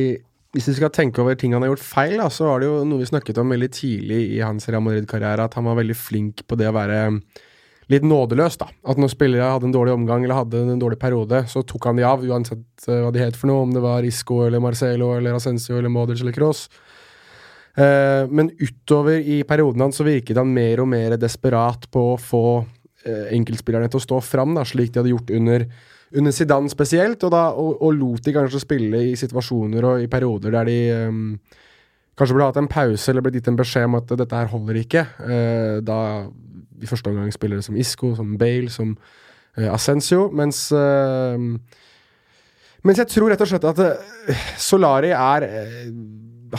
hvis 0.55 0.69
vi 0.71 0.77
skal 0.77 0.93
tenke 0.95 1.19
over 1.23 1.35
ting 1.35 1.55
han 1.55 1.65
har 1.65 1.73
gjort 1.73 1.83
feil, 1.83 2.21
da, 2.21 2.29
så 2.31 2.47
var 2.47 2.63
det 2.63 2.69
jo 2.69 2.85
noe 2.87 3.03
vi 3.03 3.09
snakket 3.09 3.41
om 3.43 3.51
veldig 3.51 3.69
tidlig 3.75 4.21
i 4.37 4.39
hans 4.39 4.69
Real 4.71 4.85
Madrid-karriere, 4.87 5.49
at 5.49 5.57
han 5.59 5.67
var 5.67 5.81
veldig 5.81 5.97
flink 5.99 6.45
på 6.47 6.59
det 6.61 6.69
å 6.71 6.77
være 6.77 7.01
litt 7.91 8.07
nådeløs. 8.07 8.57
da. 8.61 8.69
At 8.87 9.01
når 9.01 9.11
spillere 9.13 9.51
hadde 9.51 9.67
en 9.69 9.75
dårlig 9.75 9.97
omgang 9.97 10.23
eller 10.23 10.39
hadde 10.39 10.63
en 10.63 10.81
dårlig 10.81 11.01
periode, 11.03 11.43
så 11.51 11.65
tok 11.67 11.91
han 11.91 11.99
de 11.99 12.07
av, 12.07 12.23
uansett 12.23 12.87
uh, 12.87 13.01
hva 13.03 13.11
de 13.13 13.25
het 13.25 13.39
for 13.39 13.51
noe, 13.51 13.67
om 13.67 13.75
det 13.75 13.83
var 13.83 14.07
Isco 14.07 14.45
eller 14.47 14.63
Marcelo 14.63 15.11
eller 15.17 15.35
Ascencio 15.35 15.81
eller 15.81 15.93
Modric 15.93 16.23
eller 16.23 16.37
Cross. 16.37 16.69
Uh, 17.75 18.31
men 18.31 18.53
utover 18.61 19.19
i 19.19 19.41
perioden 19.49 19.83
hans 19.83 19.99
så 19.99 20.07
virket 20.07 20.39
han 20.39 20.53
mer 20.55 20.85
og 20.85 20.87
mer 20.93 21.17
desperat 21.19 21.89
på 21.91 22.05
å 22.13 22.21
få 22.23 22.45
uh, 22.63 23.27
enkeltspillerne 23.35 23.91
til 23.91 23.99
å 23.99 24.05
stå 24.05 24.21
fram, 24.23 24.55
da, 24.55 24.63
slik 24.69 24.93
de 24.95 25.03
hadde 25.03 25.15
gjort 25.15 25.35
under 25.35 25.67
under 26.15 26.31
Zidane 26.35 26.71
spesielt, 26.71 27.23
og, 27.27 27.33
da, 27.35 27.49
og, 27.59 27.77
og, 27.83 27.95
lot 27.99 28.25
de 28.25 28.35
kanskje 28.35 28.63
spille 28.63 29.01
i 29.11 29.15
situasjoner 29.19 29.87
og 29.89 30.05
i 30.05 30.11
perioder 30.11 30.55
der 30.55 30.69
de 30.69 30.79
um, 31.09 31.23
kanskje 32.15 32.37
burde 32.37 32.51
hatt 32.53 32.61
en 32.63 32.71
pause 32.71 33.11
eller 33.11 33.25
blitt 33.25 33.41
gitt 33.41 33.51
en 33.51 33.59
beskjed 33.59 33.89
om 33.89 33.99
at 33.99 34.15
dette 34.21 34.39
her 34.39 34.51
holder 34.53 34.79
ikke. 34.79 35.05
Uh, 35.19 35.81
da 35.85 35.99
i 36.83 36.91
første 36.91 37.11
omgang 37.11 37.33
spillere 37.35 37.65
som 37.65 37.79
Isco, 37.81 38.13
som 38.19 38.37
Bale, 38.39 38.71
som 38.71 38.95
uh, 38.95 39.71
Ascencio, 39.73 40.29
mens 40.35 40.69
uh, 40.75 41.35
mens 42.85 43.01
jeg 43.01 43.11
tror 43.15 43.33
rett 43.33 43.41
og 43.41 43.49
slett 43.49 43.67
at 43.71 43.81
Solari 44.61 45.15
er 45.17 45.47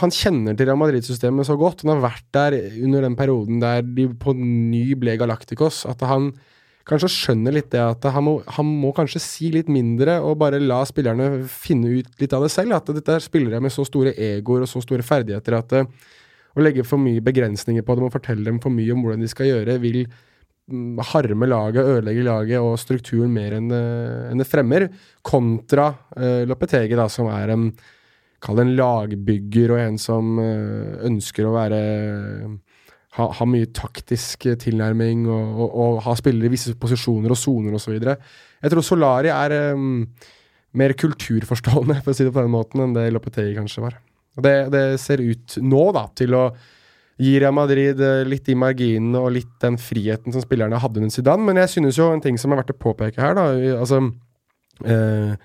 Han 0.01 0.13
kjenner 0.13 0.57
til 0.57 0.69
Real 0.69 0.79
Madrid-systemet 0.79 1.47
så 1.47 1.55
godt. 1.59 1.85
Han 1.85 1.95
har 1.95 2.03
vært 2.09 2.27
der 2.35 2.57
under 2.83 3.05
den 3.05 3.15
perioden 3.19 3.61
der 3.63 3.85
de 3.85 4.09
på 4.19 4.33
ny 4.37 4.89
ble 4.99 5.15
Galacticos. 5.19 5.83
At 5.89 6.03
han 6.07 6.31
kanskje 6.85 7.09
skjønner 7.09 7.55
litt 7.55 7.71
det 7.73 7.81
at 7.81 8.05
han 8.13 8.25
må, 8.27 8.35
han 8.57 8.67
må, 8.83 8.91
kanskje 8.95 9.21
si 9.23 9.49
litt 9.53 9.71
mindre 9.71 10.19
og 10.21 10.37
bare 10.41 10.61
la 10.61 10.83
spillerne 10.85 11.47
finne 11.49 11.95
ut 11.97 12.21
litt 12.21 12.35
av 12.35 12.45
det 12.45 12.51
selv. 12.53 12.77
At 12.77 12.91
dette 12.93 13.17
er 13.17 13.25
spillere 13.25 13.61
med 13.63 13.73
så 13.73 13.87
store 13.87 14.13
egoer 14.13 14.65
og 14.65 14.71
så 14.71 14.83
store 14.85 15.05
ferdigheter 15.05 15.57
at 15.57 15.75
uh, 15.79 15.89
å 16.55 16.63
legge 16.63 16.85
for 16.87 17.01
mye 17.01 17.23
begrensninger 17.25 17.83
på 17.85 17.97
dem 17.97 18.07
og 18.07 18.13
fortelle 18.13 18.45
dem 18.47 18.61
for 18.63 18.73
mye 18.73 18.93
om 18.93 19.03
hvordan 19.03 19.25
de 19.25 19.31
skal 19.31 19.49
gjøre, 19.49 19.79
vil 19.83 20.05
um, 20.71 21.01
harme 21.11 21.49
laget, 21.49 21.89
ødelegge 21.95 22.27
laget 22.27 22.63
og 22.63 22.77
strukturen 22.79 23.33
mer 23.33 23.57
enn 23.57 23.73
uh, 23.73 24.29
en 24.29 24.41
det 24.41 24.47
fremmer. 24.49 24.87
Kontra 25.25 25.89
uh, 26.15 26.43
Lopetegi, 26.47 26.95
da, 26.95 27.09
som 27.11 27.31
er 27.33 27.55
en 27.55 27.69
Kall 28.45 28.61
en 28.61 28.75
lagbygger 28.77 29.73
og 29.73 29.81
en 29.81 29.99
som 30.01 30.37
ønsker 30.39 31.47
å 31.47 31.55
være 31.55 31.81
ha, 33.15 33.27
ha, 33.31 33.47
mye 33.47 33.69
taktisk 33.75 34.47
tilnærming 34.61 35.25
og, 35.29 35.59
og, 35.63 35.67
og, 35.69 35.99
ha 36.05 36.15
spillere 36.19 36.49
i 36.49 36.55
visse 36.55 36.75
posisjoner 36.79 37.31
og 37.31 37.39
soner 37.39 37.77
osv. 37.77 37.95
Jeg 37.95 38.73
tror 38.73 38.85
Solari 38.85 39.31
er 39.31 39.55
um, 39.75 40.03
mer 40.75 40.95
kulturforstående 40.99 41.99
for 42.03 42.13
å 42.13 42.17
si 42.17 42.27
det 42.27 42.33
på 42.35 42.43
den 42.43 42.53
måten, 42.53 42.83
enn 42.83 42.95
det 42.95 43.07
Lopetegi 43.15 43.55
kanskje 43.57 43.85
var. 43.85 43.99
Og 44.35 44.43
det, 44.43 44.55
det, 44.73 44.85
ser 44.99 45.23
ut 45.23 45.57
nå 45.63 45.85
da, 45.95 46.09
til 46.17 46.35
å 46.35 46.49
gi 47.21 47.37
Real 47.39 47.55
Madrid 47.55 48.01
eh, 48.03 48.25
litt 48.27 48.49
i 48.51 48.57
marginene 48.59 49.21
og 49.23 49.31
litt 49.37 49.53
den 49.63 49.77
friheten 49.79 50.35
som 50.35 50.43
spillerne 50.43 50.81
hadde 50.83 50.99
under 50.99 51.13
Zidane. 51.13 51.47
Men 51.47 51.61
jeg 51.61 51.71
synes 51.77 51.99
jo 52.01 52.09
en 52.11 52.23
ting 52.23 52.35
som 52.41 52.51
er 52.51 52.59
verdt 52.59 52.73
å 52.73 52.81
påpeke 52.81 53.23
her, 53.23 53.37
da 53.37 53.45
altså 53.77 54.01
eh, 54.83 55.37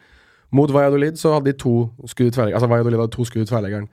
Mot 0.57 0.73
Valladolid 0.75 1.19
så 1.21 1.37
hadde 1.37 1.53
de 1.53 1.59
to 1.59 1.75
skudd 2.11 2.33
tverrleggeren. 2.35 2.59
Altså 2.59 2.71
Valladolid 2.71 2.99
hadde 2.99 3.15
to 3.15 3.27
skudd 3.29 3.51
tverrleggeren. 3.51 3.91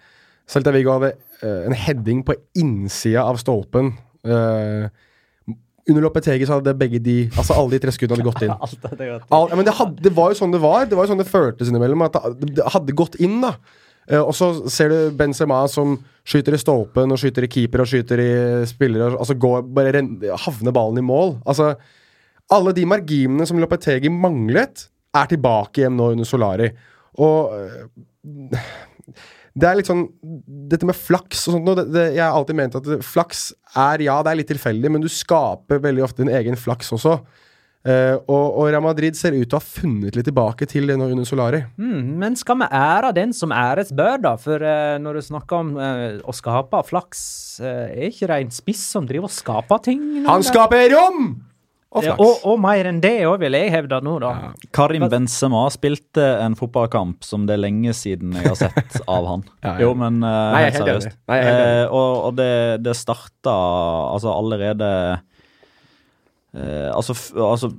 Celta 0.47 0.71
Vigo 0.73 0.95
hadde 0.95 1.13
uh, 1.43 1.65
en 1.67 1.75
heading 1.75 2.23
på 2.25 2.35
innsida 2.57 3.25
av 3.27 3.39
stolpen. 3.41 3.91
Uh, 4.27 4.87
under 5.87 6.03
Lopetegi 6.03 6.47
så 6.47 6.57
hadde 6.57 6.73
begge 6.75 6.99
de 6.99 7.15
Altså 7.37 7.55
alle 7.55 7.77
de 7.77 7.79
tre 7.83 7.93
skuddene 7.95 8.17
hadde 8.17 8.27
gått 8.27 8.45
inn. 8.47 8.55
All, 9.35 9.51
ja, 9.51 9.59
men 9.59 9.67
det, 9.67 9.75
hadde, 9.77 10.01
det, 10.03 10.13
var 10.15 10.33
jo 10.33 10.39
sånn 10.41 10.55
det 10.55 10.63
var. 10.63 10.87
Det 10.87 10.97
var 10.99 11.07
jo 11.07 11.13
sånn 11.13 11.21
det 11.21 11.29
føltes 11.29 11.71
innimellom. 11.71 12.07
At 12.07 12.17
det, 12.41 12.65
hadde 12.73 12.97
gått 12.97 13.19
inn, 13.23 13.39
da. 13.43 13.53
Uh, 14.07 14.23
og 14.23 14.33
så 14.35 14.51
ser 14.71 14.91
du 14.91 15.15
Benzema 15.19 15.61
som 15.71 15.97
skyter 16.27 16.55
i 16.55 16.59
stolpen 16.59 17.13
og 17.13 17.19
skyter 17.21 17.45
i 17.47 17.51
keeper 17.51 17.83
og 17.83 17.91
skyter 17.91 18.23
i 18.23 18.31
spillere. 18.67 19.13
Altså 19.15 19.37
går, 19.39 19.67
bare 19.77 20.03
havner 20.47 20.75
ballen 20.75 20.99
i 21.03 21.05
mål. 21.05 21.37
Altså 21.47 21.73
Alle 22.55 22.71
de 22.75 22.87
marginene 22.87 23.47
som 23.47 23.59
Lopetegi 23.59 24.11
manglet, 24.11 24.87
er 25.17 25.31
tilbake 25.33 25.83
igjen 25.83 25.97
nå 25.97 26.11
under 26.15 26.27
Solari. 26.27 26.69
Og 27.17 27.53
det 29.57 29.65
er 29.65 29.79
litt 29.79 29.89
sånn 29.89 30.05
Dette 30.69 30.87
med 30.87 30.97
flaks 30.97 31.47
og 31.47 31.57
sånt 31.57 31.69
det, 31.79 31.87
det, 31.93 32.05
Jeg 32.17 32.23
har 32.25 32.37
alltid 32.37 32.59
ment 32.59 32.77
at 32.77 32.89
flaks 33.05 33.49
er 33.73 34.03
Ja, 34.05 34.19
det 34.21 34.33
er 34.33 34.41
litt 34.41 34.51
tilfeldig, 34.53 34.93
men 34.93 35.03
du 35.03 35.09
skaper 35.11 35.81
veldig 35.83 36.05
ofte 36.05 36.23
din 36.23 36.33
egen 36.33 36.57
flaks 36.59 36.93
også. 36.95 37.17
Uh, 37.87 38.17
og, 38.27 38.45
og 38.57 38.65
Real 38.67 38.83
Madrid 38.83 39.15
ser 39.15 39.35
ut 39.37 39.45
til 39.45 39.55
å 39.55 39.61
ha 39.61 39.63
funnet 39.63 40.17
litt 40.17 40.25
tilbake 40.27 40.65
til 40.67 40.89
det 40.89 40.97
nå 40.99 41.05
under 41.13 41.27
Solari. 41.27 41.61
Mm, 41.79 42.17
men 42.19 42.35
skal 42.35 42.57
vi 42.59 42.67
ære 42.75 43.13
den 43.15 43.31
som 43.37 43.53
æres 43.55 43.93
bør, 43.95 44.17
da? 44.25 44.33
For 44.41 44.59
uh, 44.59 44.97
når 44.99 45.19
du 45.19 45.27
snakker 45.29 45.61
om 45.61 45.69
uh, 45.79 46.17
å 46.19 46.35
skape 46.35 46.81
flaks, 46.89 47.21
eh, 47.63 47.85
er 47.93 48.09
ikke 48.09 48.27
det 48.27 48.39
en 48.41 48.51
spiss 48.57 48.81
som 48.97 49.07
driver 49.07 49.29
og 49.29 49.35
skaper 49.37 49.85
ting? 49.87 50.03
Han 50.27 50.43
skaper 50.43 50.89
rom! 50.97 51.29
Og 51.95 52.03
Ja, 52.03 52.15
og, 52.19 52.41
og 52.43 52.57
mer 52.59 52.89
enn 52.89 52.99
det 53.03 53.13
òg, 53.23 53.37
vil 53.45 53.55
jeg 53.55 53.71
hevde 53.71 54.01
nå, 54.03 54.17
da. 54.19 54.31
Karim 54.75 55.05
Benzema 55.07 55.63
spilte 55.71 56.25
en 56.43 56.57
fotballkamp 56.59 57.23
som 57.23 57.45
det 57.47 57.55
er 57.55 57.61
lenge 57.63 57.93
siden 57.95 58.35
jeg 58.35 58.43
har 58.49 58.57
sett 58.59 58.97
av 59.15 59.29
han. 59.29 59.45
Ja, 59.63 59.69
ja. 59.71 59.85
Jo, 59.85 59.93
men 59.97 60.19
uh, 60.19 60.51
Nei, 60.51 60.65
helt 60.67 60.81
seriøst. 60.81 61.15
Nei. 61.31 61.39
Eh, 61.47 61.85
og 61.87 62.27
og 62.27 62.35
det, 62.39 62.51
det 62.83 62.97
starta 62.99 63.55
altså 64.11 64.33
allerede 64.35 64.89
eh, 66.57 66.89
Altså, 66.91 67.13
altså 67.37 67.69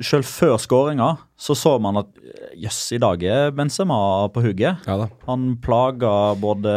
selv 0.00 0.24
før 0.24 0.56
skåringa 0.60 1.10
så 1.36 1.56
så 1.58 1.74
man 1.82 1.98
at 2.00 2.10
jøss, 2.56 2.80
i 2.96 3.00
dag 3.02 3.22
er 3.26 3.52
Benzema 3.54 3.96
på 4.32 4.42
hugget. 4.44 4.84
Ja. 4.86 5.08
Han 5.26 5.46
plaga 5.62 6.34
både, 6.40 6.74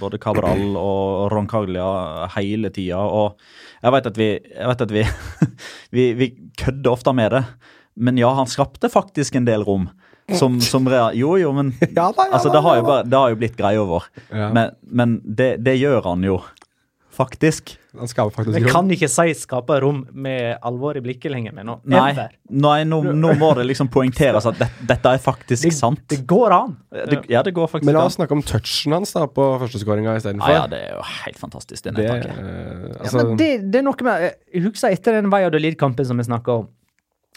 både 0.00 0.20
Cabral 0.22 0.76
og 0.76 1.32
Roncaglia 1.32 2.28
hele 2.36 2.72
tida. 2.74 3.00
Og 3.00 3.38
jeg 3.82 3.94
vet 3.96 4.10
at 4.10 4.20
vi, 4.20 4.30
vet 4.42 4.86
at 4.86 4.94
vi, 4.94 5.04
vi, 5.96 6.06
vi 6.18 6.30
kødder 6.60 6.92
ofte 6.92 7.14
med 7.16 7.32
det, 7.36 7.44
men 7.94 8.18
ja, 8.20 8.32
han 8.36 8.50
skapte 8.50 8.90
faktisk 8.92 9.36
en 9.38 9.48
del 9.48 9.64
rom. 9.66 9.88
Som, 10.38 10.60
som 10.62 10.86
Jo, 11.18 11.34
jo, 11.36 11.50
men 11.52 11.72
Ja 11.96 12.06
da, 12.14 12.28
ja 12.28 12.32
altså, 12.32 12.48
det, 12.52 12.62
har 12.62 12.78
jo 12.78 12.84
bare, 12.86 13.04
det 13.04 13.18
har 13.18 13.32
jo 13.32 13.38
blitt 13.40 13.56
greia 13.58 13.82
vår. 13.84 14.04
Men, 14.30 14.74
men 14.82 15.16
det, 15.24 15.56
det 15.66 15.76
gjør 15.80 16.06
han 16.12 16.24
jo, 16.24 16.38
faktisk. 17.12 17.76
Han 17.98 18.08
skaper 18.08 18.32
faktisk 18.32 18.54
Vi 18.56 18.62
rom. 18.64 18.72
kan 18.72 18.88
ikke 18.90 19.08
si 19.10 19.34
'skape 19.36 19.76
rom' 19.82 20.06
med 20.14 20.58
alvor 20.62 20.96
i 20.96 21.00
blikket 21.04 21.30
lenger. 21.30 21.52
Men 21.52 21.66
nå, 21.66 21.74
Nei, 21.84 22.14
nei 22.48 22.84
nå, 22.84 23.02
nå 23.12 23.32
må 23.38 23.54
det 23.54 23.66
liksom 23.68 23.88
poengteres 23.92 24.46
at 24.48 24.58
det, 24.58 24.68
dette 24.88 25.04
er 25.12 25.18
faktisk 25.18 25.62
Det, 25.62 25.72
sant. 25.76 26.00
det 26.08 26.26
går 26.26 26.50
an. 26.52 26.76
Det, 26.90 27.28
ja, 27.28 27.42
det 27.42 27.52
går 27.54 27.68
faktisk 27.68 27.84
Men 27.84 27.94
la 27.94 28.04
oss 28.06 28.16
snakke 28.16 28.32
om 28.32 28.42
touchen 28.42 28.92
hans 28.92 29.12
da 29.12 29.26
på 29.26 29.58
førsteskåringa 29.60 30.16
istedenfor. 30.16 30.48
Ja, 30.48 30.62
ja, 30.62 30.66
det 30.66 30.78
er 30.88 30.94
jo 30.96 31.02
helt 31.24 31.38
fantastisk, 31.38 31.82
det 31.84 31.94
det, 31.94 32.08
nedtaket. 32.08 32.38
eh, 32.38 32.88
Ja, 32.88 32.98
altså, 33.04 33.26
men 33.28 33.36
det, 33.36 33.50
det 33.70 33.78
er 33.78 33.82
noe 33.82 34.02
med 34.02 34.34
Jeg 34.54 34.62
husker 34.62 34.88
etter 34.90 35.12
den 35.20 35.30
Valladolid-kampen 35.30 36.06
som 36.06 36.16
vi 36.16 36.24
snakka 36.24 36.48
om. 36.62 36.68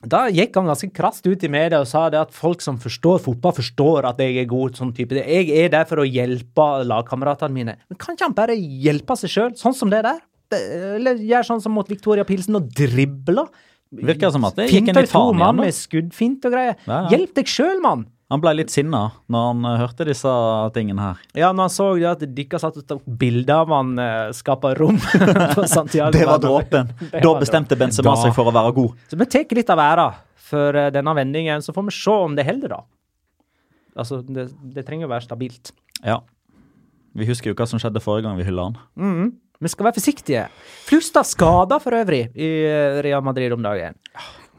Da 0.05 0.27
gikk 0.29 0.53
han 0.55 0.67
ganske 0.67 0.91
krast 0.93 1.25
ut 1.25 1.43
i 1.43 1.47
media 1.49 1.79
og 1.81 1.87
sa 1.87 2.09
det 2.09 2.19
at 2.19 2.31
folk 2.31 2.61
som 2.61 2.77
forstår 2.77 3.19
fotball, 3.23 3.53
forstår 3.57 4.05
at 4.05 4.17
jeg 4.19 4.37
er 4.37 4.45
god. 4.45 4.75
sånn 4.75 4.93
type. 4.93 5.11
Jeg 5.15 5.49
er 5.49 5.69
der 5.69 5.83
for 5.85 5.97
å 5.97 6.05
hjelpe 6.05 6.85
lagkameratene 6.85 7.51
mine. 7.51 7.75
Men 7.89 7.97
kan 7.97 8.13
ikke 8.15 8.25
han 8.27 8.33
bare 8.33 8.55
hjelpe 8.55 9.15
seg 9.17 9.29
sjøl, 9.29 9.51
sånn 9.57 9.73
som 9.73 9.89
det 9.89 10.03
der? 10.03 10.19
Eller 10.53 11.15
gjør 11.17 11.47
sånn 11.47 11.61
som 11.63 11.73
mot 11.75 11.87
Victoria 11.89 12.25
Pilsen 12.27 12.55
og 12.59 12.67
dribler. 12.75 13.47
Virker 13.95 14.31
som 14.33 14.43
at 14.45 14.57
det 14.59 14.67
gikk 14.69 14.89
en 14.91 14.97
to 14.97 15.05
faen 15.07 15.39
igjen, 15.39 15.55
med 15.61 15.73
skuddfint 15.77 16.45
og 16.45 16.51
greier. 16.55 16.75
Ja, 16.85 17.05
ja. 17.05 17.09
Hjelp 17.15 17.33
deg 17.37 17.47
sjøl, 17.47 17.79
mann! 17.83 18.05
Han 18.33 18.41
ble 18.41 18.55
litt 18.57 18.71
sinna 18.73 19.03
når 19.29 19.43
han 19.51 19.65
eh, 19.69 19.75
hørte 19.83 20.07
disse 20.09 20.31
tingene 20.73 21.03
her. 21.03 21.19
Ja, 21.37 21.51
når 21.53 21.67
han 21.67 21.73
så 21.75 21.85
det 22.01 22.07
at 22.09 22.23
dere 22.35 22.59
satt 22.59 22.79
og 22.81 22.87
tok 22.89 23.03
bilder 23.05 23.61
av 23.61 23.69
han 23.75 23.91
uh, 24.01 24.31
skapa 24.33 24.71
rom 24.79 24.97
på 25.55 25.65
Santiago 25.69 26.11
Det 26.17 26.25
var 26.25 26.41
dråpen. 26.41 26.89
Da 27.13 27.35
bestemte 27.39 27.77
Benzema 27.77 28.15
Da- 28.15 28.23
seg 28.25 28.33
for 28.35 28.49
å 28.49 28.55
være 28.55 28.73
god. 28.79 28.97
Så 29.13 29.19
vi 29.21 29.29
tar 29.29 29.45
litt 29.59 29.69
av 29.69 29.83
æra 29.85 30.07
for 30.49 30.81
eh, 30.81 30.89
denne 30.93 31.13
vendingen, 31.17 31.61
så 31.61 31.73
får 31.77 31.85
vi 31.91 31.95
se 32.01 32.17
om 32.25 32.35
det 32.37 32.47
holder, 32.49 32.73
da. 32.73 32.81
Altså, 33.95 34.19
det, 34.25 34.49
det 34.73 34.83
trenger 34.89 35.07
å 35.07 35.13
være 35.13 35.23
stabilt. 35.29 35.71
Ja. 36.03 36.17
Vi 37.15 37.29
husker 37.29 37.53
jo 37.53 37.55
hva 37.61 37.69
som 37.69 37.79
skjedde 37.79 38.01
forrige 38.03 38.25
gang 38.27 38.41
vi 38.41 38.49
hylla 38.49 38.71
han. 38.71 38.79
Mhm. 38.99 39.33
Vi 39.65 39.73
skal 39.73 39.89
være 39.89 39.97
forsiktige. 39.97 40.47
Flust 40.85 41.15
av 41.17 41.25
skader 41.25 41.81
for 41.81 41.97
øvrig 41.97 42.27
i 42.37 42.49
eh, 42.69 43.03
Real 43.05 43.23
Madrid 43.25 43.55
om 43.55 43.63
dagen. 43.65 43.97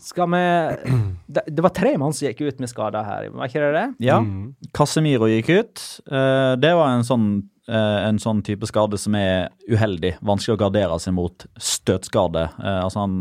Skal 0.06 0.30
vi 0.30 0.44
Det, 1.26 1.62
var 1.62 1.74
tre 1.74 1.96
mann 1.98 2.14
som 2.14 2.28
gikk 2.28 2.44
ut 2.46 2.62
med 2.62 2.70
skader 2.70 3.04
her, 3.06 3.28
var 3.34 3.50
ikke 3.50 3.64
det 3.64 3.74
det? 3.74 3.88
Ja. 4.06 4.20
Mm. 4.22 4.54
Casemiro 4.76 5.28
gikk 5.30 5.50
ut. 5.50 5.84
Eh, 6.06 6.52
det 6.62 6.70
var 6.78 6.94
en 6.94 7.04
sånn, 7.06 7.26
eh, 7.66 7.98
en 8.06 8.20
sånn 8.22 8.44
type 8.46 8.68
skade 8.70 8.98
som 9.02 9.16
er 9.18 9.50
uheldig. 9.66 10.14
Vanskelig 10.26 10.54
å 10.54 10.60
gardere 10.62 10.98
seg 11.02 11.16
mot 11.18 11.46
støtskade. 11.58 12.46
Eh, 12.62 12.78
altså 12.84 13.02
han, 13.02 13.18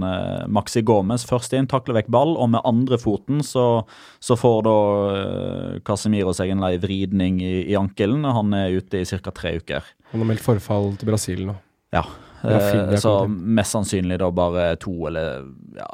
Maxi 0.54 0.86
Gomez 0.86 1.26
først 1.28 1.58
inn, 1.58 1.70
takler 1.72 1.98
vekk 2.00 2.14
ball, 2.14 2.38
og 2.38 2.54
med 2.54 2.66
andre 2.70 3.02
foten 3.02 3.42
så, 3.46 3.68
så 4.24 4.38
får 4.40 4.64
da 4.70 4.78
Casemiro 5.88 6.34
seg 6.38 6.54
en 6.54 6.66
lei 6.66 6.76
vridning 6.82 7.42
i, 7.42 7.56
i 7.66 7.78
ankelen, 7.80 8.26
han 8.30 8.54
er 8.58 8.78
ute 8.78 9.02
i 9.02 9.10
ca. 9.10 9.34
tre 9.34 9.58
uker. 9.58 9.94
Han 10.14 10.22
har 10.22 10.36
meldt 10.36 10.46
forfall 10.46 10.94
til 11.02 11.10
Brasil 11.10 11.48
nå. 11.50 11.58
Ja. 11.96 12.04
Rafinha 12.46 12.92
Eh, 12.94 13.00
så 13.02 13.16
mest 13.32 13.74
sannsynlig 13.74 14.20
da 14.22 14.28
bare 14.36 14.68
to 14.78 14.92
eller 15.10 15.48
ja, 15.80 15.88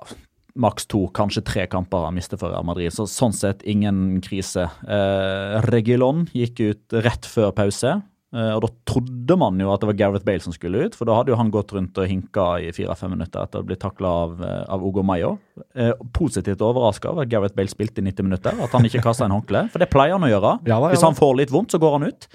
maks 0.59 0.83
to, 0.91 1.05
kanskje 1.15 1.45
tre 1.47 1.63
kamper 1.71 2.03
han 2.09 2.17
mister 2.17 2.35
for 2.41 2.51
Real 2.51 2.65
Madrid. 2.67 2.91
Så 2.91 3.05
sånn 3.07 3.31
sett 3.31 3.61
ingen 3.63 4.19
krise. 4.25 4.65
Eh, 4.83 5.59
Regilon 5.69 6.25
gikk 6.35 6.59
ut 6.65 6.97
rett 7.05 7.27
før 7.29 7.53
pause. 7.55 8.01
eh, 8.35 8.51
og 8.55 8.61
da 8.65 8.69
trodde 8.87 9.35
man 9.39 9.57
jo 9.59 9.71
at 9.73 9.79
det 9.83 9.87
var 9.93 9.97
Gareth 10.01 10.25
Bale 10.27 10.43
som 10.43 10.53
skulle 10.55 10.85
ut, 10.87 10.95
for 10.95 11.07
da 11.07 11.15
hadde 11.21 11.31
jo 11.33 11.39
han 11.39 11.51
gått 11.51 11.71
rundt 11.75 11.97
og 11.99 12.07
hinka 12.07 12.45
i 12.63 12.69
fire-fem 12.75 13.11
minutter 13.15 13.43
etter 13.43 13.59
å 13.63 13.67
blitt 13.67 13.81
takla 13.83 14.07
av, 14.25 14.37
eh, 14.43 14.61
av 14.71 14.83
Ugo 14.83 15.03
Mayo. 15.03 15.37
Eh, 15.75 15.91
positivt 16.11 16.59
overraska 16.63 17.11
over 17.11 17.23
at 17.23 17.29
Gareth 17.31 17.55
Bale 17.55 17.71
spilte 17.71 17.99
i 17.99 18.07
90 18.11 18.23
minutter, 18.27 18.51
at 18.59 18.71
han 18.71 18.83
ikke 18.87 19.03
kasta 19.03 19.25
en 19.25 19.35
håndkle. 19.39 19.69
For 19.71 19.79
det 19.79 19.89
pleier 19.89 20.19
han 20.19 20.27
å 20.27 20.31
gjøre. 20.31 20.59
Ja 20.67 20.79
da, 20.79 20.87
ja 20.89 20.95
Hvis 20.95 21.03
han 21.07 21.15
får 21.15 21.35
litt 21.37 21.51
vondt, 21.51 21.71
så 21.71 21.79
går 21.79 21.99
han 21.99 22.07
ut. 22.11 22.27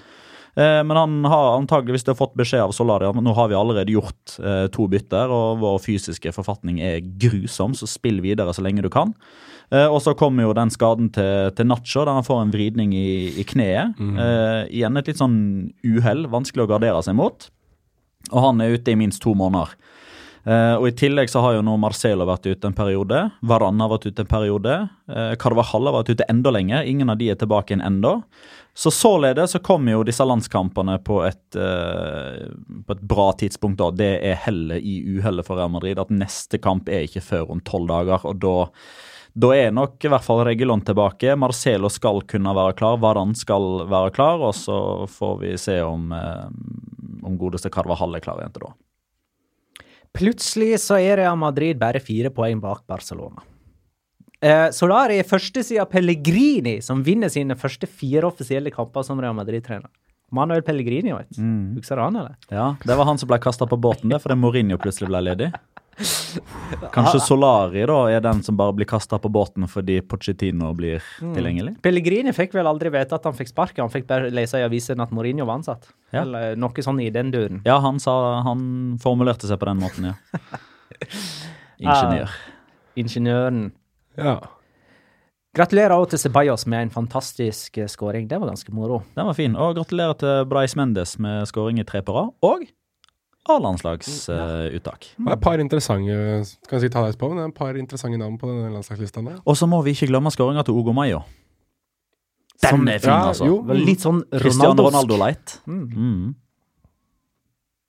Eh, 0.57 0.83
Men 0.83 0.97
han 0.97 1.17
har 1.29 1.57
antageligvis 1.59 2.07
fått 2.17 2.33
beskjed 2.39 2.63
av 2.65 2.71
Solari 2.73 3.05
at 3.05 3.15
nå 3.21 3.33
har 3.37 3.51
vi 3.51 3.57
allerede 3.57 3.93
gjort 3.93 4.37
eh, 4.41 4.65
to 4.73 4.87
bytter, 4.89 5.29
og 5.29 5.59
vår 5.61 5.77
fysiske 5.83 6.33
forfatning 6.33 6.79
er 6.81 7.03
grusom, 7.21 7.75
så 7.77 7.85
spill 7.89 8.21
videre 8.25 8.53
så 8.57 8.65
lenge 8.65 8.81
du 8.81 8.89
kan. 8.89 9.13
Eh, 9.69 9.85
og 9.85 9.99
så 10.01 10.15
kommer 10.17 10.47
jo 10.47 10.55
den 10.57 10.71
skaden 10.73 11.11
til, 11.13 11.51
til 11.53 11.67
Nacho, 11.69 12.05
der 12.07 12.17
han 12.17 12.25
får 12.25 12.41
en 12.45 12.55
vridning 12.55 12.95
i, 12.97 13.35
i 13.37 13.45
kneet. 13.45 13.99
Eh, 13.99 14.63
igjen 14.79 14.97
et 14.97 15.11
litt 15.11 15.21
sånn 15.21 15.37
uhell, 15.85 16.25
vanskelig 16.31 16.65
å 16.65 16.71
gardere 16.73 17.03
seg 17.05 17.17
mot. 17.19 17.49
Og 18.31 18.41
han 18.43 18.61
er 18.63 18.73
ute 18.79 18.91
i 18.91 18.97
minst 18.99 19.21
to 19.23 19.35
måneder. 19.37 19.75
Eh, 20.47 20.75
og 20.79 20.87
I 20.87 20.95
tillegg 20.95 21.27
så 21.27 21.41
har 21.43 21.57
jo 21.57 21.63
nå 21.65 21.73
Marcelo 21.81 22.25
vært 22.27 22.47
ute 22.47 22.69
en 22.69 22.75
periode. 22.75 23.23
Varanna 23.43 23.83
har 23.83 23.97
vært 23.97 24.07
ute 24.07 24.23
en 24.23 24.29
periode. 24.29 24.77
Uh, 25.11 25.33
Carvajal 25.39 25.89
har 25.89 25.97
vært 25.97 26.13
ute 26.13 26.27
enda 26.31 26.53
lenger. 26.55 26.87
Ingen 26.87 27.11
av 27.11 27.19
de 27.19 27.27
er 27.33 27.39
tilbake 27.39 27.73
igjen 27.73 27.83
ennå. 27.83 28.21
Så 28.77 28.93
således 28.93 29.55
så 29.55 29.59
kommer 29.59 29.95
jo 29.97 30.05
disse 30.07 30.23
landskampene 30.23 30.99
på 31.01 31.17
et, 31.25 31.55
eh, 31.57 32.45
på 32.85 32.93
et 32.93 33.01
bra 33.01 33.31
tidspunkt. 33.33 33.79
da. 33.81 33.89
Det 33.89 34.11
er 34.21 34.37
hellet 34.45 34.85
i 34.85 35.01
uhellet 35.17 35.47
for 35.47 35.57
Real 35.57 35.73
Madrid 35.73 35.97
at 35.97 36.13
neste 36.13 36.61
kamp 36.61 36.87
er 36.87 37.07
ikke 37.07 37.25
før 37.25 37.49
om 37.55 37.59
tolv 37.59 37.87
dager. 37.89 38.21
og 38.23 38.39
da 38.39 38.69
da 39.37 39.51
er 39.53 39.71
nok 39.71 40.03
i 40.03 40.09
hvert 40.09 40.23
fall 40.23 40.45
Regulon 40.45 40.81
tilbake. 40.81 41.35
Marcelo 41.37 41.89
skal 41.89 42.21
kunne 42.21 42.55
være 42.55 42.73
klar. 42.77 42.97
Varan 42.97 43.35
skal 43.35 43.85
være 43.85 44.13
klar. 44.13 44.39
Og 44.41 44.53
så 44.53 45.07
får 45.09 45.39
vi 45.41 45.57
se 45.57 45.81
om, 45.81 46.11
om 47.23 47.37
godeste 47.37 47.69
Carvajal 47.69 48.15
er 48.15 48.19
klar 48.19 48.37
igjen 48.41 48.53
til 48.53 48.65
da. 48.65 48.86
Plutselig 50.15 50.77
så 50.81 50.97
er 51.01 51.19
Real 51.21 51.37
Madrid 51.39 51.77
bare 51.79 51.99
fire 52.03 52.31
poeng 52.33 52.61
bak 52.63 52.83
Barcelona. 52.89 53.43
Eh, 54.41 54.67
Solari 54.73 55.17
er 55.17 55.25
første 55.25 55.63
siden 55.65 55.89
Pellegrini, 55.89 56.77
som 56.85 57.01
vinner 57.05 57.29
sine 57.33 57.55
første 57.57 57.89
fire 57.89 58.27
offisielle 58.29 58.71
kamper 58.73 59.05
som 59.05 59.19
Real 59.21 59.33
Madrid-trener. 59.37 59.89
Manuel 60.31 60.61
Pellegrini, 60.61 61.13
vet 61.15 61.29
du. 61.37 61.41
Husker 61.77 61.95
du 61.97 62.03
han, 62.03 62.17
eller? 62.19 62.35
Ja, 62.51 62.75
Det 62.83 62.97
var 62.99 63.07
han 63.07 63.17
som 63.17 63.29
ble 63.29 63.39
kasta 63.39 63.65
på 63.65 63.79
båten 63.79 64.11
der, 64.11 64.19
fordi 64.19 64.35
Mourinho 64.37 64.77
plutselig 64.77 65.07
ble 65.09 65.21
ledig. 65.23 65.51
Kanskje 66.93 67.19
Solari 67.25 67.81
da 67.89 67.97
er 68.13 68.21
den 68.21 68.43
som 68.45 68.57
bare 68.59 68.75
blir 68.77 68.87
kasta 68.89 69.17
på 69.21 69.31
båten 69.33 69.65
fordi 69.71 69.97
Pochettino 70.05 70.69
blir 70.77 71.01
tilgjengelig? 71.19 71.77
Pellegrini 71.85 72.33
fikk 72.37 72.53
vel 72.57 72.69
aldri 72.69 72.91
vite 72.93 73.17
at 73.17 73.25
han 73.25 73.35
fikk 73.37 73.49
sparket, 73.49 73.81
han 73.81 73.93
fikk 73.93 74.05
bare 74.09 74.29
lese 74.33 74.61
i 74.61 74.65
avisen 74.67 75.01
at 75.01 75.13
Mourinho 75.15 75.47
var 75.49 75.57
ansatt. 75.61 75.89
Ja. 76.11 76.21
Eller 76.21 76.59
noe 76.59 76.85
sånn 76.85 77.01
i 77.01 77.09
den 77.13 77.31
duren. 77.33 77.63
Ja, 77.67 77.79
han 77.83 77.97
sa 77.99 78.43
Han 78.45 78.61
formulerte 79.01 79.49
seg 79.49 79.59
på 79.59 79.69
den 79.69 79.81
måten, 79.81 80.11
ja. 80.11 80.59
Ingeniør. 81.87 82.37
Ingeniøren. 82.97 83.65
Ja. 84.17 84.37
Gratulerer 85.57 85.97
også 85.97 86.13
til 86.13 86.21
Ceballos 86.27 86.65
med 86.69 86.87
en 86.87 86.93
fantastisk 86.93 87.79
skåring. 87.89 88.27
Det 88.29 88.37
var 88.37 88.51
ganske 88.51 88.73
moro. 88.73 89.01
Den 89.17 89.29
var 89.29 89.37
fin. 89.37 89.55
Og 89.57 89.77
gratulerer 89.77 90.17
til 90.21 90.43
Brais 90.49 90.75
Mendes 90.77 91.15
med 91.21 91.49
skåring 91.49 91.81
i 91.81 91.85
tre 91.87 92.03
på 92.05 92.13
rad. 92.13 92.35
Og 92.45 92.67
A-landslagsuttak. 93.47 95.07
Det 95.17 95.27
er 95.27 95.33
et 95.37 95.41
par 95.41 95.61
interessante 95.63 96.17
Kan 96.67 96.79
jeg 96.79 96.81
si 96.85 96.89
ta 96.93 97.03
deg 97.05 97.17
på, 97.19 97.29
men 97.29 97.37
det 97.39 97.43
er 97.45 97.51
et 97.53 97.59
par 97.59 97.79
interessante 97.79 98.19
navn 98.19 98.37
på 98.41 98.49
denne 98.49 98.71
landslagslista. 98.73 99.23
Og 99.45 99.55
så 99.57 99.67
må 99.69 99.81
vi 99.85 99.93
ikke 99.95 100.09
glemme 100.11 100.31
skåringa 100.33 100.65
til 100.67 100.75
Ogo 100.75 100.93
Mayo. 100.93 101.21
Den 102.61 102.69
Som- 102.69 102.87
er 102.87 102.99
fin, 102.99 103.09
ja, 103.09 103.27
altså. 103.29 103.45
jo. 103.45 103.61
Litt 103.73 103.99
sånn 104.01 104.23
Cristiano 104.31 104.73
Ronaldosk. 104.73 104.93
Ronaldo 104.93 105.17
light. 105.17 105.59
Mm. 105.67 105.87
Mm. 105.93 106.35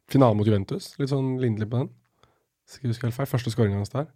Finalen 0.09 0.37
mot 0.37 0.47
Juventus. 0.47 0.95
Litt 0.99 1.09
sånn 1.09 1.39
lindelig 1.41 1.69
på 1.71 1.79
den. 1.83 1.91
Skal 2.67 2.89
jeg 2.89 2.95
huske 2.95 3.07
helt 3.09 3.15
feil. 3.17 3.27
Første 3.27 3.51
skåringa 3.53 3.77
hans 3.81 3.89
der. 3.93 4.07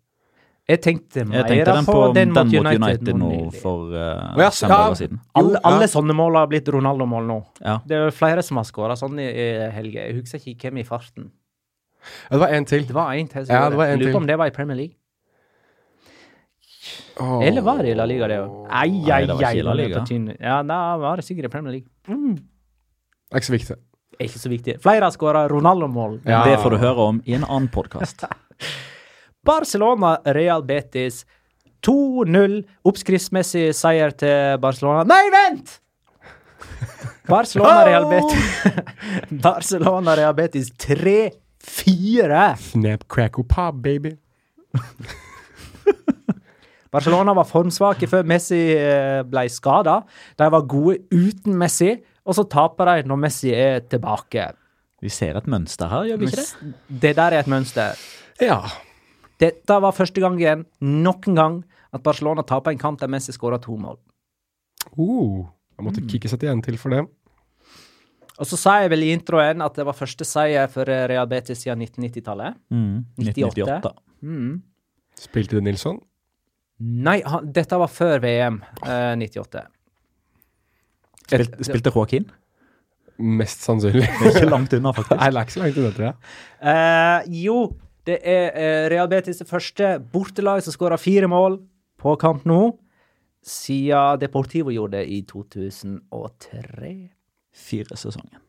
Jeg 0.70 0.78
tenkte 0.78 1.24
mer 1.26 1.40
Jeg 1.40 1.48
tenkte 1.48 1.72
den 1.74 1.86
på, 1.88 1.98
den 2.14 2.30
mot 2.30 2.50
den 2.52 2.66
United, 2.78 3.16
nå 3.18 3.30
for 3.58 3.90
uh, 3.90 4.38
ja, 4.38 4.48
fem 4.54 4.70
ja. 4.70 4.76
dager 4.76 4.98
siden. 5.00 5.20
Alle, 5.34 5.58
alle 5.66 5.88
ja. 5.88 5.90
sånne 5.90 6.14
mål 6.14 6.38
har 6.38 6.50
blitt 6.52 6.70
Ronaldo-mål 6.70 7.26
nå. 7.28 7.38
Ja. 7.58 7.80
Det 7.88 7.98
er 7.98 8.14
flere 8.14 8.44
som 8.46 8.60
har 8.60 8.68
skåra 8.68 8.96
sånn 8.98 9.18
i, 9.18 9.26
i 9.26 9.48
helga. 9.74 10.06
Jeg 10.06 10.20
husker 10.20 10.52
ikke 10.54 10.70
hvem 10.70 10.84
i 10.84 10.86
farten. 10.86 11.32
Ja, 12.02 12.36
det 12.36 12.42
var 12.44 12.54
én 12.54 12.66
til. 12.70 12.86
Det 12.86 12.94
var 12.94 13.14
en 13.18 13.30
til. 13.30 13.46
Ja, 13.50 13.66
det 13.70 13.78
var 13.78 13.90
en 13.90 14.00
Lurer 14.02 14.14
på 14.14 14.22
om 14.22 14.28
det 14.30 14.38
var 14.38 14.50
i 14.50 14.54
Premier 14.54 14.78
League. 14.78 14.98
Eller 17.20 17.62
var 17.62 17.82
det 17.82 17.92
i 17.92 17.98
La 17.98 18.06
Liga, 18.08 18.30
det 18.30 18.38
òg? 18.42 18.54
Ai, 18.70 18.88
Nei, 18.90 19.10
ai, 19.12 19.20
det 19.26 19.36
var 19.36 19.42
ikke 19.42 19.60
i 19.60 19.66
La 19.66 19.74
Liga. 19.78 20.04
Ja, 20.38 20.62
da 20.66 20.78
var 21.02 21.20
det 21.20 21.26
sikkert 21.26 21.50
i 21.50 21.52
Premier 21.52 21.76
League. 21.76 21.90
Mm. 22.08 22.38
Det 22.38 23.34
er 23.34 23.42
ikke 23.42 23.50
så 23.50 23.56
viktig. 23.58 23.76
Er 24.18 24.28
ikke 24.28 24.42
så 24.42 24.50
viktig. 24.52 24.78
Flere 24.82 25.06
har 25.06 25.14
skåra 25.14 25.44
Ronaldo-mål. 25.50 26.20
Ja. 26.26 26.42
Det 26.46 26.58
får 26.62 26.74
du 26.74 26.80
høre 26.82 27.10
om 27.12 27.22
i 27.26 27.36
en 27.38 27.46
annen 27.48 27.70
podkast. 27.72 28.26
Barcelona, 29.46 30.20
Real 30.24 30.62
Betis 30.62 31.24
2-0. 31.82 32.60
Oppskriftsmessig 32.86 33.72
seier 33.74 34.14
til 34.14 34.58
Barcelona. 34.62 35.02
Nei, 35.08 35.24
vent! 35.34 35.78
Barcelona, 37.26 37.84
Real 37.86 38.06
Betis 38.10 38.46
Barcelona, 39.46 40.14
Real 40.18 40.34
Betis 40.38 40.70
3-4. 40.82 42.42
Snap, 42.70 43.06
crack 43.10 43.38
og 43.42 43.48
pop, 43.50 43.78
baby. 43.82 44.14
Barcelona 46.92 47.32
var 47.34 47.48
formsvake 47.48 48.06
før 48.10 48.26
Messi 48.28 48.58
eh, 48.76 49.22
ble 49.26 49.46
skada. 49.50 50.00
De 50.38 50.48
var 50.52 50.66
gode 50.68 50.98
uten 51.14 51.56
Messi, 51.58 51.94
og 52.28 52.36
så 52.36 52.44
taper 52.52 52.90
de 52.90 53.08
når 53.10 53.22
Messi 53.24 53.54
er 53.56 53.80
tilbake. 53.90 54.50
Vi 55.02 55.10
ser 55.10 55.38
et 55.40 55.48
mønster 55.50 55.90
her, 55.90 56.10
gjør 56.12 56.20
vi 56.20 56.28
ikke 56.30 56.42
det? 56.42 56.72
Det 57.06 57.14
der 57.18 57.34
er 57.38 57.42
et 57.42 57.50
mønster. 57.50 58.02
Ja. 58.42 58.60
Dette 59.42 59.78
var 59.82 59.96
første 59.96 60.22
gang 60.22 60.38
igjen, 60.40 60.66
noen 60.80 61.38
gang, 61.38 61.58
at 61.92 62.04
Barcelona 62.04 62.44
taper 62.46 62.72
en 62.72 62.80
kamp 62.80 63.00
der 63.00 63.10
Messi 63.10 63.34
skåra 63.34 63.58
to 63.62 63.74
mål. 63.80 63.98
Uh, 64.94 65.42
jeg 65.76 65.86
måtte 65.86 66.04
kikke 66.08 66.30
seg 66.30 66.46
igjen 66.46 66.62
til 66.64 66.78
for 66.80 66.94
det. 66.94 67.02
Og 68.40 68.48
så 68.48 68.58
sa 68.58 68.78
jeg 68.82 68.90
vel 68.94 69.04
i 69.06 69.12
introen 69.14 69.62
at 69.62 69.76
det 69.76 69.84
var 69.86 69.96
første 69.96 70.26
seier 70.26 70.70
for 70.72 70.88
eh, 70.90 71.04
Real 71.10 71.28
Betis 71.30 71.60
siden 71.62 71.84
1990-tallet. 71.84 72.56
Mm. 72.72 73.04
98. 73.20 73.50
1998. 73.52 73.92
Mm. 74.22 74.54
Spilte 75.20 75.58
det 75.58 75.64
Nilsson? 75.66 76.00
Nei, 76.82 77.20
han, 77.28 77.50
dette 77.54 77.78
var 77.78 77.90
før 77.92 78.22
VM 78.24 78.58
eh, 78.82 79.12
98. 79.20 79.66
Spilte, 81.28 81.68
spilte 81.68 81.92
Joaquin? 81.94 82.26
Mest 83.22 83.62
sannsynlig. 83.62 84.08
Ikke 84.32 84.48
langt 84.48 84.74
unna, 84.74 84.94
faktisk. 84.96 85.18
Nei, 85.20 85.30
det 85.30 85.38
er 85.38 85.46
ikke 85.46 85.54
så 85.54 85.62
langt 85.62 85.80
unna, 85.82 85.92
tror 85.98 86.08
jeg. 86.08 86.16
Uh, 86.64 87.36
jo, 87.44 87.58
det 88.08 88.18
er 88.26 88.56
eh, 88.58 88.84
Real 88.90 89.10
Betis 89.10 89.38
det 89.38 89.48
første 89.50 89.96
bortelag 90.12 90.62
som 90.64 90.74
skåra 90.74 90.98
fire 90.98 91.28
mål 91.30 91.60
på 92.02 92.14
kamp 92.18 92.46
nå, 92.48 92.60
siden 93.46 94.18
Deportivo 94.22 94.74
gjorde 94.74 94.98
det 94.98 95.06
i 95.10 95.22
2003. 95.26 96.92
Fire 97.52 97.98
sesongen. 97.98 98.42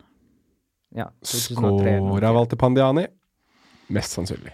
Ja, 0.94 1.10
2003. 1.26 2.00
Skåra 2.02 2.34
Walter 2.34 2.58
Pandiani? 2.58 3.08
Mest 3.94 4.18
sannsynlig. 4.18 4.54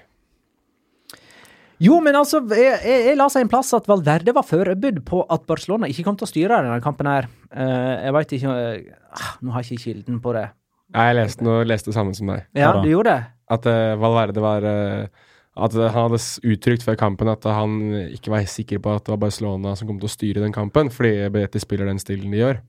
Jo, 1.79 2.01
men 2.03 2.15
altså, 2.19 2.41
jeg, 2.51 2.79
jeg, 2.83 3.03
jeg 3.07 3.17
la 3.19 3.29
seg 3.31 3.45
en 3.45 3.51
plass 3.51 3.71
at 3.75 3.85
Valverde 3.87 4.33
var 4.35 4.43
forberedt 4.43 4.99
på 5.07 5.21
at 5.31 5.45
Barcelona 5.47 5.87
ikke 5.87 6.03
kom 6.07 6.17
til 6.19 6.27
å 6.27 6.31
styre 6.31 6.59
denne 6.65 6.81
kampen 6.83 7.07
her. 7.07 7.29
Uh, 7.53 7.95
jeg 8.03 8.15
veit 8.17 8.33
ikke 8.35 8.55
uh, 8.55 9.29
Nå 9.39 9.53
har 9.55 9.63
jeg 9.63 9.77
ikke 9.77 9.85
kilden 9.85 10.19
på 10.23 10.33
det. 10.35 10.49
Ja, 10.89 11.09
jeg 11.09 11.19
leste, 11.19 11.45
noe, 11.45 11.65
leste 11.69 11.91
det 11.91 11.97
samme 11.97 12.15
som 12.17 12.31
deg. 12.31 12.47
Ja, 12.57 12.71
du 12.81 12.89
gjorde 12.89 13.13
det? 13.13 13.33
At 13.53 13.67
uh, 13.69 13.97
Valverde 14.01 14.41
var 14.41 14.65
uh, 14.65 15.29
At 15.59 15.75
han 15.75 15.93
hadde 15.93 16.19
uttrykt 16.49 16.85
før 16.85 16.97
kampen 16.97 17.29
at 17.29 17.45
han 17.49 17.79
ikke 18.15 18.33
var 18.33 18.49
sikker 18.49 18.81
på 18.81 18.95
at 18.95 19.05
det 19.05 19.13
var 19.13 19.23
Barcelona 19.25 19.75
som 19.77 19.89
kom 19.89 20.01
til 20.01 20.09
å 20.09 20.13
styre 20.13 20.43
den 20.43 20.55
kampen, 20.55 20.91
fordi 20.93 21.29
Betis 21.33 21.65
spiller 21.65 21.89
den 21.89 22.01
stilen 22.01 22.33
de 22.33 22.41
gjør. 22.41 22.61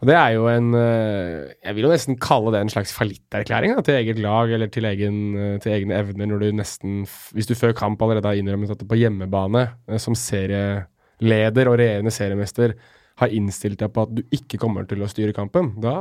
Og 0.00 0.08
Det 0.08 0.14
er 0.16 0.30
jo 0.32 0.46
en 0.48 0.70
eh, 0.78 1.50
Jeg 1.60 1.76
vil 1.76 1.84
jo 1.84 1.90
nesten 1.92 2.16
kalle 2.16 2.54
det 2.54 2.62
en 2.64 2.72
slags 2.72 2.94
fallitterklæring 2.96 3.74
til 3.84 3.98
eget 3.98 4.22
lag 4.24 4.52
eller 4.56 4.70
til, 4.72 4.86
egen, 4.88 5.18
til 5.60 5.74
egne 5.74 5.98
evner, 5.98 6.30
når 6.30 6.40
du 6.40 6.46
nesten 6.56 7.02
Hvis 7.36 7.50
du 7.50 7.52
før 7.54 7.76
kamp 7.76 8.00
allerede 8.00 8.30
har 8.30 8.40
innrømmet 8.40 8.72
at 8.72 8.80
du 8.80 8.88
på 8.88 8.96
hjemmebane, 8.96 9.66
som 10.00 10.16
serieleder 10.16 11.68
og 11.68 11.76
regjerende 11.82 12.14
seriemester, 12.14 12.72
har 13.20 13.32
innstilt 13.36 13.80
deg 13.82 13.92
på 13.92 14.04
at 14.06 14.14
du 14.16 14.22
ikke 14.34 14.58
kommer 14.60 14.86
til 14.88 15.02
å 15.04 15.08
styre 15.10 15.34
kampen, 15.36 15.74
da 15.82 15.92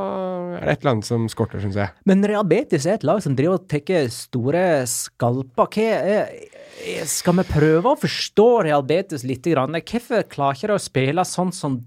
er 0.56 0.64
det 0.66 0.74
et 0.78 0.84
eller 0.84 0.94
annet 0.96 1.10
som 1.10 1.28
skorter, 1.32 1.62
syns 1.64 1.78
jeg. 1.80 1.92
Men 2.10 2.24
Real 2.28 2.48
Betis 2.48 2.88
er 2.88 2.98
et 2.98 3.06
lag 3.08 3.20
som 3.24 3.36
driver 3.38 3.60
og 3.60 3.68
tar 3.72 4.08
store 4.14 4.64
skalper. 4.90 5.68
Hva 5.76 5.90
er, 6.16 6.32
skal 7.10 7.40
vi 7.42 7.48
prøve 7.52 7.92
å 7.94 8.00
forstå 8.00 8.48
Real 8.70 8.86
Betis 8.88 9.28
litt? 9.28 9.44
Grann? 9.50 9.76
Hvorfor 9.80 10.26
klarer 10.32 10.58
ikke 10.58 10.72
de 10.72 10.76
å 10.80 10.82
spille 10.84 11.28
sånn 11.28 11.54
som 11.56 11.80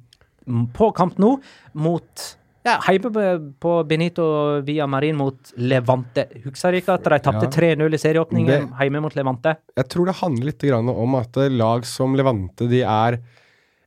på 0.75 0.92
kamp 0.97 1.18
nå, 1.23 1.37
mot 1.79 2.29
ja, 2.62 2.77
Hjemme 2.87 3.11
på- 3.59 3.85
Benito 3.88 4.25
Via 4.62 4.87
Marin 4.87 5.16
mot 5.18 5.53
Levante. 5.57 6.29
Husker 6.45 6.77
ikke 6.79 6.95
at 6.95 7.05
de 7.11 7.18
tapte 7.18 7.49
3-0 7.51 7.95
i 7.95 7.99
serieåpningen 7.99 8.68
hjemme 8.79 9.03
mot 9.03 9.14
Levante? 9.18 9.57
Jeg 9.77 9.88
tror 9.90 10.07
det 10.07 10.14
handler 10.21 10.53
litt 10.53 10.66
om 10.73 11.16
at 11.18 11.40
lag 11.51 11.85
som 11.85 12.14
Levante, 12.14 12.68
de 12.71 12.83
er 12.87 13.18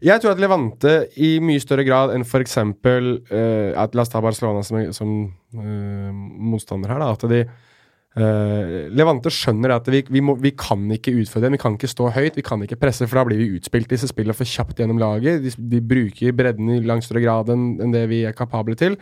Jeg 0.05 0.21
tror 0.21 0.35
at 0.35 0.41
Levante 0.41 0.91
i 1.17 1.35
mye 1.41 1.61
større 1.61 1.85
grad 1.87 2.11
enn 2.13 2.25
f.eks. 2.25 2.59
Uh, 2.61 3.71
at 3.73 3.95
La 3.97 4.03
oss 4.03 4.11
ta 4.13 4.21
Barcelona 4.21 4.61
som, 4.65 4.77
som 4.93 5.13
uh, 5.57 6.11
motstander 6.51 6.93
her, 6.93 7.01
da. 7.01 7.07
At 7.15 7.25
de 7.31 7.39
uh, 7.45 8.75
Levante 8.93 9.33
skjønner 9.33 9.73
at 9.79 9.89
vi, 9.89 10.03
vi, 10.13 10.21
må, 10.21 10.37
vi 10.41 10.53
kan 10.57 10.83
ikke 10.93 11.15
utfordre 11.15 11.47
dem, 11.47 11.57
vi 11.57 11.63
kan 11.63 11.77
ikke 11.79 11.89
stå 11.89 12.11
høyt, 12.13 12.37
vi 12.37 12.45
kan 12.45 12.61
ikke 12.61 12.77
presse, 12.81 13.07
for 13.09 13.17
da 13.17 13.25
blir 13.31 13.41
vi 13.41 13.49
utspilt 13.57 13.89
disse 13.95 14.11
spillene 14.11 14.37
for 14.37 14.49
kjapt 14.49 14.83
gjennom 14.83 15.01
laget. 15.01 15.41
De, 15.41 15.55
de 15.73 15.81
bruker 15.81 16.37
bredden 16.37 16.75
i 16.75 16.83
langt 16.85 17.07
større 17.07 17.25
grad 17.25 17.49
enn 17.55 17.71
enn 17.81 17.95
det 17.95 18.05
vi 18.11 18.21
er 18.29 18.37
kapable 18.37 18.77
til. 18.77 18.99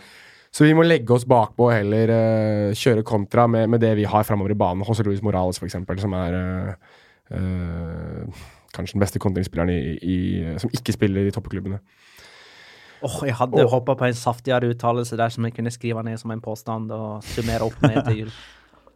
Så 0.54 0.68
vi 0.68 0.74
må 0.78 0.86
legge 0.86 1.16
oss 1.16 1.26
bakpå 1.26 1.68
og 1.68 1.76
heller 1.76 2.12
uh, 2.14 2.74
kjøre 2.78 3.04
kontra 3.04 3.50
med, 3.50 3.72
med 3.74 3.82
det 3.84 3.96
vi 4.00 4.08
har 4.08 4.24
framover 4.28 4.54
i 4.54 4.60
banen. 4.60 4.86
José 4.88 5.04
Luis 5.04 5.24
Morales, 5.26 5.60
eksempel, 5.66 6.00
som 6.00 6.14
er 6.16 6.38
uh, 6.38 7.00
eh, 7.34 8.44
kanskje 8.74 8.98
den 8.98 9.04
beste 9.06 9.22
kontringsspilleren 9.22 10.60
som 10.62 10.74
ikke 10.74 10.96
spiller 10.96 11.30
i 11.30 11.36
toppklubbene. 11.36 11.80
Åh, 13.04 13.20
Jeg 13.28 13.36
hadde 13.36 13.68
håpa 13.68 13.96
på 14.00 14.08
en 14.08 14.16
saftigere 14.16 14.72
uttalelse 14.72 15.18
der 15.20 15.32
som 15.34 15.46
jeg 15.46 15.56
kunne 15.58 15.72
skrive 15.72 16.04
ned 16.08 16.18
som 16.22 16.32
en 16.32 16.42
påstand 16.42 16.92
og 16.96 17.24
summere 17.36 17.68
opp 17.68 17.82
med 17.84 18.00
til 18.08 18.22
jul. 18.24 18.36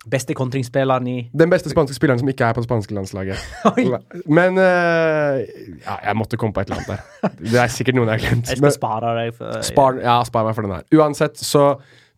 Beste 0.08 0.32
kontringsspilleren 0.38 1.08
i 1.12 1.16
Den 1.36 1.52
beste 1.52 1.68
spanske 1.74 1.98
spilleren 1.98 2.22
som 2.22 2.30
ikke 2.32 2.46
er 2.48 2.56
på 2.56 2.62
det 2.64 2.70
spanske 2.70 2.96
landslaget. 2.96 3.42
Men 4.38 4.56
uh, 4.56 5.42
ja, 5.84 5.98
jeg 6.06 6.16
måtte 6.16 6.40
komme 6.40 6.56
på 6.56 6.64
et 6.64 6.72
eller 6.72 6.80
annet 6.80 6.94
der. 6.94 7.34
Det 7.42 7.60
er 7.60 7.74
sikkert 7.74 7.98
noen 7.98 8.14
jeg 8.14 8.22
har 8.22 8.24
glemt. 8.24 8.52
Jeg 8.54 8.62
skal 8.62 8.76
spare 8.78 9.12
deg 9.20 9.34
for 9.36 9.66
Spar, 9.68 10.00
ja, 10.00 10.22
spar 10.30 10.48
meg 10.48 10.56
for 10.56 10.68
den 10.68 10.78
her. 10.78 10.88
Uansett 10.96 11.44
så 11.44 11.66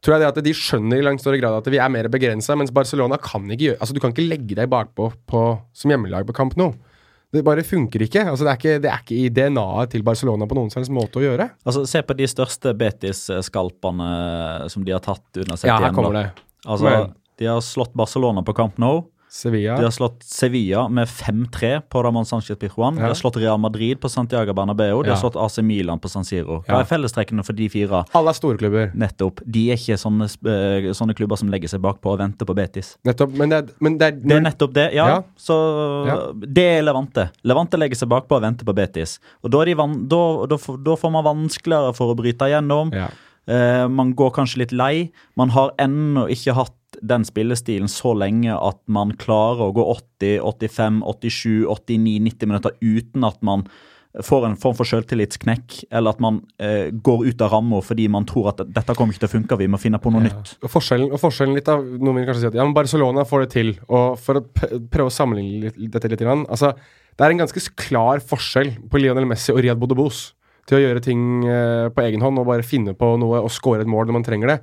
tror 0.06 0.16
jeg 0.16 0.22
det 0.22 0.30
at 0.30 0.44
de 0.46 0.54
skjønner 0.54 1.02
i 1.02 1.08
langt 1.08 1.24
større 1.24 1.42
grad 1.42 1.58
at 1.58 1.72
vi 1.74 1.82
er 1.82 1.90
mer 1.92 2.12
begrensa, 2.14 2.54
mens 2.60 2.72
Barcelona 2.76 3.18
kan 3.20 3.50
ikke 3.50 3.72
gjøre 3.72 3.80
Altså, 3.82 3.98
du 3.98 4.04
kan 4.04 4.14
ikke 4.14 4.28
legge 4.30 4.60
deg 4.62 4.70
bakpå 4.72 5.10
på, 5.28 5.42
som 5.74 5.96
hjemmelag 5.96 6.30
på 6.30 6.38
kamp 6.38 6.54
nå. 6.60 6.70
Det 7.32 7.44
bare 7.46 7.62
funker 7.64 8.02
ikke. 8.08 8.24
Altså, 8.26 8.42
det, 8.48 8.52
er 8.52 8.58
ikke 8.58 8.82
det 8.82 8.90
er 8.90 9.02
ikke 9.04 9.18
i 9.20 9.30
DNA-et 9.30 9.92
til 9.94 10.02
Barcelona 10.08 10.48
på 10.50 10.56
noen 10.58 10.72
slags 10.74 10.90
måte 10.90 11.20
å 11.22 11.26
gjøre. 11.28 11.46
Altså, 11.64 11.84
Se 11.86 12.02
på 12.02 12.16
de 12.18 12.26
største 12.26 12.74
Betis-skalpene 12.78 14.70
som 14.74 14.86
de 14.86 14.92
har 14.96 15.04
tatt 15.06 15.38
under 15.44 15.56
sett 15.60 15.70
Ja, 15.70 15.78
her 15.78 15.90
igjen. 15.90 15.96
kommer 15.96 16.14
da. 16.14 16.24
det. 16.24 16.46
Altså, 16.66 16.84
Men- 16.90 17.14
De 17.40 17.46
har 17.46 17.62
slått 17.62 17.94
Barcelona 17.96 18.42
på 18.44 18.54
Camp 18.54 18.78
Nou. 18.78 19.06
Sevilla. 19.30 19.76
De 19.78 19.84
har 19.84 19.92
slått 19.94 20.24
Sevilla 20.26 20.88
med 20.90 21.08
5-3 21.08 21.82
på 21.90 22.02
Ramón 22.04 22.26
Sánchez 22.26 22.56
Pizjuan. 22.58 22.96
De 22.96 23.02
har 23.06 23.14
slått 23.14 23.38
Real 23.38 23.60
Madrid 23.62 24.00
på 24.02 24.10
Santiago 24.10 24.54
Bernabeu. 24.58 25.04
De 25.04 25.10
har 25.12 25.16
Ja. 25.18 25.22
slått 25.22 25.36
AC 25.38 25.62
Milan 25.62 26.00
på 26.00 26.10
San 26.10 26.24
Siro. 26.26 26.64
Hva 26.66 26.68
Ja. 26.68 26.80
er 26.80 26.86
fellestrekkene 26.86 27.46
for 27.46 27.54
de 27.54 27.68
fire? 27.70 28.06
Alle 28.16 28.30
er 28.30 28.34
storklubber. 28.34 28.92
Nettopp. 28.96 29.42
De 29.46 29.70
er 29.72 29.76
ikke 29.78 29.98
sånne, 29.98 30.24
eh, 30.26 30.90
sånne 30.94 31.14
klubber 31.16 31.38
som 31.38 31.50
legger 31.50 31.68
seg 31.70 31.80
bakpå 31.82 32.12
og 32.14 32.20
venter 32.20 32.46
på 32.46 32.56
Betis. 32.56 32.98
Nettopp. 33.06 33.32
Men 33.38 33.50
det 33.50 33.58
er, 33.70 33.74
men 33.80 33.98
det 33.98 34.08
er, 34.08 34.12
Det 34.20 34.32
er 34.32 34.42
nettopp 34.42 34.74
det. 34.74 34.94
Ja, 34.94 35.06
Ja. 35.08 35.22
så 35.38 36.06
Ja. 36.08 36.32
det 36.34 36.58
er 36.80 36.82
Levante. 36.82 37.30
Levante 37.46 37.78
legger 37.78 37.96
seg 37.96 38.10
bakpå 38.10 38.32
og 38.38 38.42
venter 38.42 38.66
på 38.66 38.74
Betis. 38.74 39.20
Og 39.44 39.52
da, 39.52 39.60
van 39.76 40.08
da, 40.08 40.46
da, 40.48 40.56
får- 40.58 40.84
da 40.84 40.96
får 40.96 41.12
man 41.12 41.24
vanskeligere 41.24 41.96
for 41.96 42.16
å 42.16 42.18
bryte 42.18 42.40
igjennom. 42.50 42.92
ja. 42.94 43.08
Eh, 43.48 43.88
man 43.88 44.14
går 44.14 44.32
kanskje 44.32 44.58
litt 44.58 44.72
lei. 44.72 45.12
Man 45.36 45.50
har 45.50 45.72
ennå 45.80 46.30
ikke 46.30 46.54
hatt 46.54 46.72
den 47.02 47.26
spillestilen 47.28 47.90
så 47.92 48.16
lenge 48.18 48.56
at 48.56 48.80
man 48.92 49.14
klarer 49.20 49.70
å 49.70 49.76
gå 49.76 49.86
80, 49.94 50.40
85, 50.44 51.00
87, 51.06 51.66
89, 51.70 52.20
90 52.28 52.52
minutter 52.52 52.76
uten 52.82 53.28
at 53.28 53.40
man 53.46 53.66
får 54.26 54.46
en 54.48 54.56
form 54.58 54.74
for 54.74 54.90
selvtillitsknekk, 54.90 55.84
eller 55.94 56.16
at 56.16 56.22
man 56.24 56.40
eh, 56.58 56.90
går 56.90 57.28
ut 57.30 57.44
av 57.46 57.52
ramma 57.54 57.82
fordi 57.86 58.08
man 58.12 58.26
tror 58.28 58.50
at 58.52 58.64
dette 58.66 58.96
kommer 58.98 59.14
ikke 59.14 59.24
til 59.26 59.30
å 59.30 59.34
funke, 59.36 59.60
vi 59.60 59.70
må 59.70 59.80
finne 59.82 60.00
på 60.02 60.12
noe 60.14 60.24
nytt. 60.26 60.56
Og 60.66 60.74
forskjellen, 60.74 61.12
og 61.14 61.22
forskjellen 61.22 61.58
litt 61.58 61.70
av 61.70 61.86
Noen 61.86 62.18
vil 62.18 62.26
kanskje 62.26 62.48
si 62.48 62.50
at 62.50 62.58
ja, 62.58 62.66
men 62.66 62.74
Barcelona 62.78 63.26
får 63.30 63.46
det 63.46 63.52
til. 63.54 63.72
Og 63.86 64.18
For 64.20 64.42
å 64.42 64.44
prøve 64.50 65.12
å 65.12 65.14
sammenligne 65.14 65.70
litt, 65.70 65.80
dette 65.94 66.10
litt 66.10 66.26
grann, 66.26 66.48
altså, 66.50 66.74
Det 67.20 67.26
er 67.26 67.36
en 67.36 67.42
ganske 67.44 67.64
klar 67.76 68.22
forskjell 68.24 68.74
på 68.90 69.02
Lionel 69.02 69.28
Messi 69.30 69.52
og 69.54 69.62
Riyad 69.62 69.80
Bodebos 69.80 70.30
til 70.70 70.78
å 70.78 70.84
gjøre 70.84 71.04
ting 71.04 71.46
eh, 71.46 71.88
på 71.94 72.06
egen 72.06 72.24
hånd 72.24 72.40
og 72.40 72.48
bare 72.50 72.66
finne 72.66 72.94
på 72.98 73.14
noe 73.22 73.42
og 73.44 73.52
score 73.54 73.84
et 73.84 73.90
mål 73.90 74.10
når 74.10 74.18
man 74.18 74.26
trenger 74.26 74.54
det. 74.54 74.60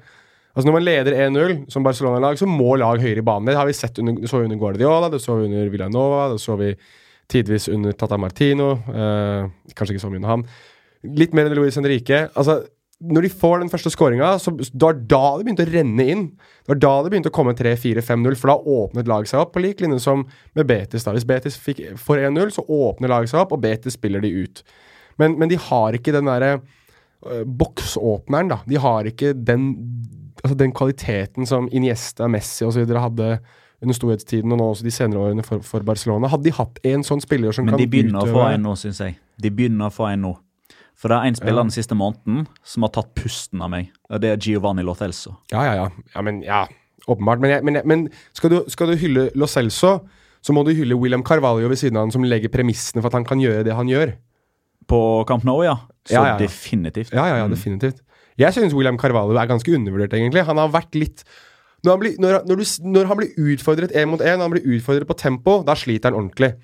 Altså 0.56 0.70
Når 0.70 0.76
man 0.78 0.86
leder 0.86 1.16
1-0 1.26 1.56
som 1.72 1.84
Barcelona-lag, 1.84 2.38
så 2.40 2.46
må 2.48 2.78
lag 2.80 3.02
høyere 3.02 3.20
i 3.20 3.26
banen. 3.26 3.50
Det 3.50 3.58
har 3.58 3.68
vi 3.68 3.74
sett 3.76 3.98
under, 4.00 4.22
så 4.24 4.40
vi 4.40 4.48
under 4.48 4.60
Guardiola, 4.60 5.10
det 5.12 5.20
så 5.20 5.36
vi 5.36 5.50
under 5.50 5.68
Villanova, 5.68 6.30
det 6.32 6.40
så 6.40 6.56
vi 6.56 6.70
tidvis 7.28 7.68
under 7.68 7.92
Tata 7.92 8.16
Martino. 8.16 8.70
Eh, 8.88 9.50
kanskje 9.76 9.96
ikke 9.96 10.04
så 10.06 10.08
mye 10.08 10.22
under 10.22 10.32
han. 10.32 10.46
Litt 11.20 11.36
mer 11.36 11.50
under 11.50 11.60
Luis 11.60 11.76
Henrique. 11.76 12.22
Altså, 12.32 12.62
når 13.04 13.26
de 13.26 13.32
får 13.42 13.58
den 13.60 13.70
første 13.70 13.92
skåringa, 13.92 14.30
det 14.40 14.86
var 14.86 14.96
da 14.96 15.22
det 15.36 15.44
begynte 15.44 15.66
å 15.66 15.72
renne 15.74 16.06
inn. 16.08 16.24
Det 16.64 16.72
var 16.72 16.80
da 16.80 16.92
det 17.04 17.12
begynte 17.12 17.32
å 17.32 17.36
komme 17.36 17.52
3-4-5-0, 17.58 18.38
for 18.40 18.52
da 18.52 18.76
åpnet 18.78 19.10
laget 19.10 19.32
seg 19.32 19.42
opp, 19.42 19.52
på 19.52 19.60
lik 19.60 19.82
linje 19.84 20.00
som 20.06 20.24
med 20.56 20.68
Betis. 20.70 21.04
da. 21.04 21.12
Hvis 21.12 21.28
Betis 21.28 21.58
fikk, 21.60 21.82
får 22.00 22.24
1-0, 22.30 22.54
så 22.56 22.64
åpner 22.64 23.12
laget 23.12 23.34
seg 23.34 23.42
opp, 23.42 23.52
og 23.52 23.60
Betis 23.60 23.98
spiller 23.98 24.24
de 24.24 24.32
ut. 24.46 24.64
Men, 25.20 25.36
men 25.36 25.52
de 25.52 25.60
har 25.60 25.96
ikke 25.96 26.14
den 26.16 26.30
derre 26.30 26.54
øh, 26.56 27.44
boksåpneren, 27.44 28.54
da. 28.54 28.62
De 28.64 28.80
har 28.80 29.12
ikke 29.12 29.34
den, 29.36 29.68
altså 30.46 30.58
den 30.58 30.72
kvaliteten 30.76 31.46
som 31.48 31.68
Iniesta, 31.74 32.28
Messi 32.30 32.64
osv. 32.66 32.86
hadde 32.96 33.38
under 33.82 33.96
storhetstiden 33.96 34.54
og 34.54 34.58
nå 34.60 34.70
også 34.72 34.86
de 34.86 34.94
senere 34.94 35.20
årene 35.20 35.44
for, 35.44 35.60
for 35.66 35.84
Barcelona. 35.84 36.30
Hadde 36.32 36.48
de 36.48 36.54
hatt 36.56 36.80
en 36.88 37.04
sånn 37.04 37.20
spiller 37.20 37.52
som 37.52 37.66
Men 37.66 37.74
kan 37.76 37.82
de 37.82 37.88
begynner 37.92 38.24
å 38.24 38.32
få 38.32 38.46
en 38.48 38.64
nå, 38.64 38.74
syns 38.80 39.02
jeg. 39.04 39.18
De 39.42 39.52
begynner 39.52 39.90
å 39.90 39.92
få 39.92 40.08
en 40.14 40.24
nå. 40.28 40.32
For 40.96 41.12
det 41.12 41.18
er 41.18 41.28
en 41.28 41.36
spiller 41.36 41.60
Ja. 41.60 41.66
den 41.68 41.74
siste 41.74 41.96
måneden 41.98 42.46
som 42.64 42.86
har 42.86 42.92
tatt 42.94 43.10
pusten 43.18 43.60
av 43.60 43.68
meg. 43.70 43.90
og 44.08 44.20
Det 44.22 44.30
er 44.32 44.36
Giovanni 44.40 44.82
Lo 44.82 44.94
Celso. 44.96 45.36
Ja, 45.52 45.62
ja, 45.68 45.74
ja. 45.82 45.88
ja 46.14 46.22
men 46.24 46.40
ja, 46.42 46.62
åpenbart. 47.06 47.42
Men, 47.42 47.50
jeg, 47.50 47.64
men, 47.64 47.74
jeg, 47.74 47.86
men 47.86 48.06
skal, 48.32 48.50
du, 48.50 48.62
skal 48.72 48.88
du 48.88 48.96
hylle 48.96 49.26
Lo 49.36 49.46
Celso, 49.46 49.98
så 50.40 50.54
må 50.56 50.64
du 50.64 50.72
hylle 50.72 50.96
William 50.96 51.22
Carvalho 51.26 51.68
ved 51.68 51.76
siden 51.76 51.98
av 51.98 52.06
han, 52.06 52.14
som 52.14 52.24
legger 52.24 52.48
premissene 52.48 53.02
for 53.02 53.10
at 53.12 53.18
han 53.18 53.28
kan 53.28 53.42
gjøre 53.42 53.66
det 53.66 53.76
han 53.76 53.90
gjør. 53.92 54.14
På 54.88 54.98
Camp 55.28 55.44
Nou, 55.44 55.60
ja. 55.66 55.76
Så 56.06 56.14
Ja, 56.14 56.22
ja, 56.22 56.32
ja. 56.32 56.38
definitivt. 56.38 57.12
Ja, 57.12 57.26
ja, 57.28 57.36
ja, 57.42 57.48
definitivt. 57.50 58.00
Jeg 58.40 58.52
syns 58.56 58.74
William 58.76 58.98
Carvalho 59.00 59.36
er 59.36 59.48
ganske 59.48 59.72
undervurdert, 59.72 60.16
egentlig. 60.16 60.44
Han 60.44 60.60
har 60.60 60.72
vært 60.74 60.96
litt 60.98 61.22
Når 61.84 61.92
han 61.92 62.00
blir, 62.00 62.16
når, 62.20 62.42
når 62.48 62.58
du, 62.58 62.64
når 62.96 63.08
han 63.08 63.18
blir 63.20 63.52
utfordret 63.52 63.92
én 63.94 64.08
mot 64.10 64.20
én, 64.20 64.36
når 64.40 64.48
han 64.48 64.54
blir 64.56 64.74
utfordret 64.76 65.08
på 65.08 65.16
tempo, 65.20 65.60
da 65.64 65.76
sliter 65.78 66.10
han 66.10 66.18
ordentlig. 66.18 66.54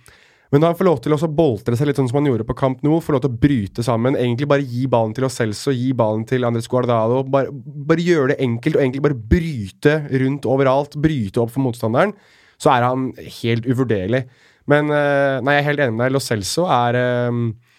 Men 0.53 0.61
når 0.61 0.73
han 0.73 0.77
får 0.77 0.87
lov 0.89 0.99
til 1.01 1.15
å 1.17 1.29
boltre 1.33 1.77
seg 1.79 1.89
litt 1.89 1.97
sånn 2.01 2.11
som 2.11 2.19
han 2.19 2.27
gjorde 2.29 2.45
på 2.45 2.57
Camp 2.59 2.83
Nou, 2.85 2.99
får 3.01 3.17
lov 3.17 3.23
til 3.25 3.33
å 3.33 3.41
bryte 3.45 3.85
sammen, 3.87 4.19
egentlig 4.21 4.49
bare 4.51 4.67
gi 4.69 4.85
ballen 4.91 5.15
til 5.17 5.25
Ocelso, 5.25 5.73
gi 5.73 5.95
ballen 5.97 6.27
til 6.29 6.45
Andres 6.45 6.69
Guardado, 6.69 7.23
bare, 7.25 7.49
bare 7.53 8.05
gjøre 8.05 8.35
det 8.35 8.39
enkelt, 8.45 8.77
og 8.77 8.85
egentlig 8.85 9.05
bare 9.07 9.17
bryte 9.33 9.95
rundt 10.25 10.49
overalt, 10.53 10.99
bryte 11.01 11.41
opp 11.41 11.55
for 11.55 11.65
motstanderen, 11.65 12.13
så 12.61 12.75
er 12.75 12.85
han 12.85 13.09
helt 13.41 13.69
uvurderlig. 13.69 14.27
Men 14.69 14.93
eh, 14.93 15.39
nei, 15.41 15.57
jeg 15.57 15.63
er 15.63 15.69
helt 15.71 15.85
enig 15.87 15.97
med 15.97 16.05
deg. 16.05 16.15
Lo 16.19 16.23
Celso 16.23 16.67
er 16.69 17.01
eh, 17.01 17.31
eh, 17.33 17.72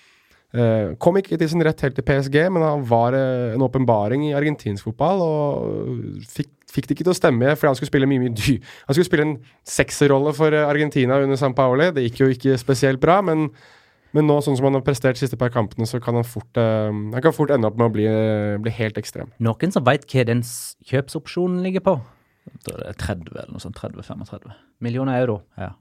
Kom 1.02 1.18
ikke 1.18 1.38
til 1.42 1.50
sin 1.50 1.64
rett 1.66 1.82
helt 1.82 1.96
til 1.98 2.06
PSG, 2.06 2.36
men 2.54 2.62
han 2.62 2.84
var 2.86 3.16
eh, 3.18 3.54
en 3.56 3.64
åpenbaring 3.66 4.28
i 4.28 4.36
argentinsk 4.38 4.86
fotball, 4.86 5.24
og 5.26 6.26
fikk, 6.30 6.52
fikk 6.70 6.90
det 6.90 6.98
ikke 6.98 7.08
til 7.08 7.14
å 7.14 7.18
stemme 7.18 7.54
fordi 7.58 7.72
han 7.72 7.80
skulle 7.80 7.90
spille 7.90 8.10
mye 8.10 8.22
mye 8.22 8.36
dy. 8.38 8.60
Han 8.86 8.98
skulle 8.98 9.10
spille 9.10 9.26
en 9.26 9.38
sekserrolle 9.66 10.36
for 10.38 10.54
eh, 10.54 10.68
Argentina 10.70 11.18
under 11.24 11.40
San 11.42 11.56
Paoli. 11.58 11.90
Det 11.96 12.06
gikk 12.06 12.22
jo 12.22 12.30
ikke 12.36 12.60
spesielt 12.62 13.02
bra, 13.02 13.18
men, 13.26 13.48
men 14.14 14.30
nå, 14.30 14.38
sånn 14.46 14.60
som 14.60 14.70
han 14.70 14.78
har 14.78 14.86
prestert 14.86 15.18
de 15.18 15.26
siste 15.26 15.40
par 15.42 15.50
kampene, 15.56 15.90
så 15.90 16.02
kan 16.04 16.22
han 16.22 16.28
fort, 16.28 16.52
eh, 16.62 16.90
han 16.94 17.26
kan 17.26 17.34
fort 17.34 17.54
ende 17.56 17.72
opp 17.72 17.80
med 17.82 17.90
å 17.90 17.96
bli, 17.98 18.06
eh, 18.10 18.58
bli 18.62 18.78
helt 18.78 19.02
ekstrem. 19.02 19.34
Noen 19.42 19.74
som 19.74 19.86
veit 19.90 20.06
hva 20.06 20.28
den 20.30 20.46
kjøpsopsjonen 20.46 21.66
ligger 21.66 21.88
på? 21.90 21.98
Da 22.68 22.76
er 22.76 22.86
det 22.92 22.98
30 23.02 23.34
eller 23.34 23.54
noe 23.56 23.64
sånt. 23.64 23.80
30-35. 23.80 24.54
Millioner 24.84 25.18
euro. 25.24 25.42
Ja. 25.58 25.74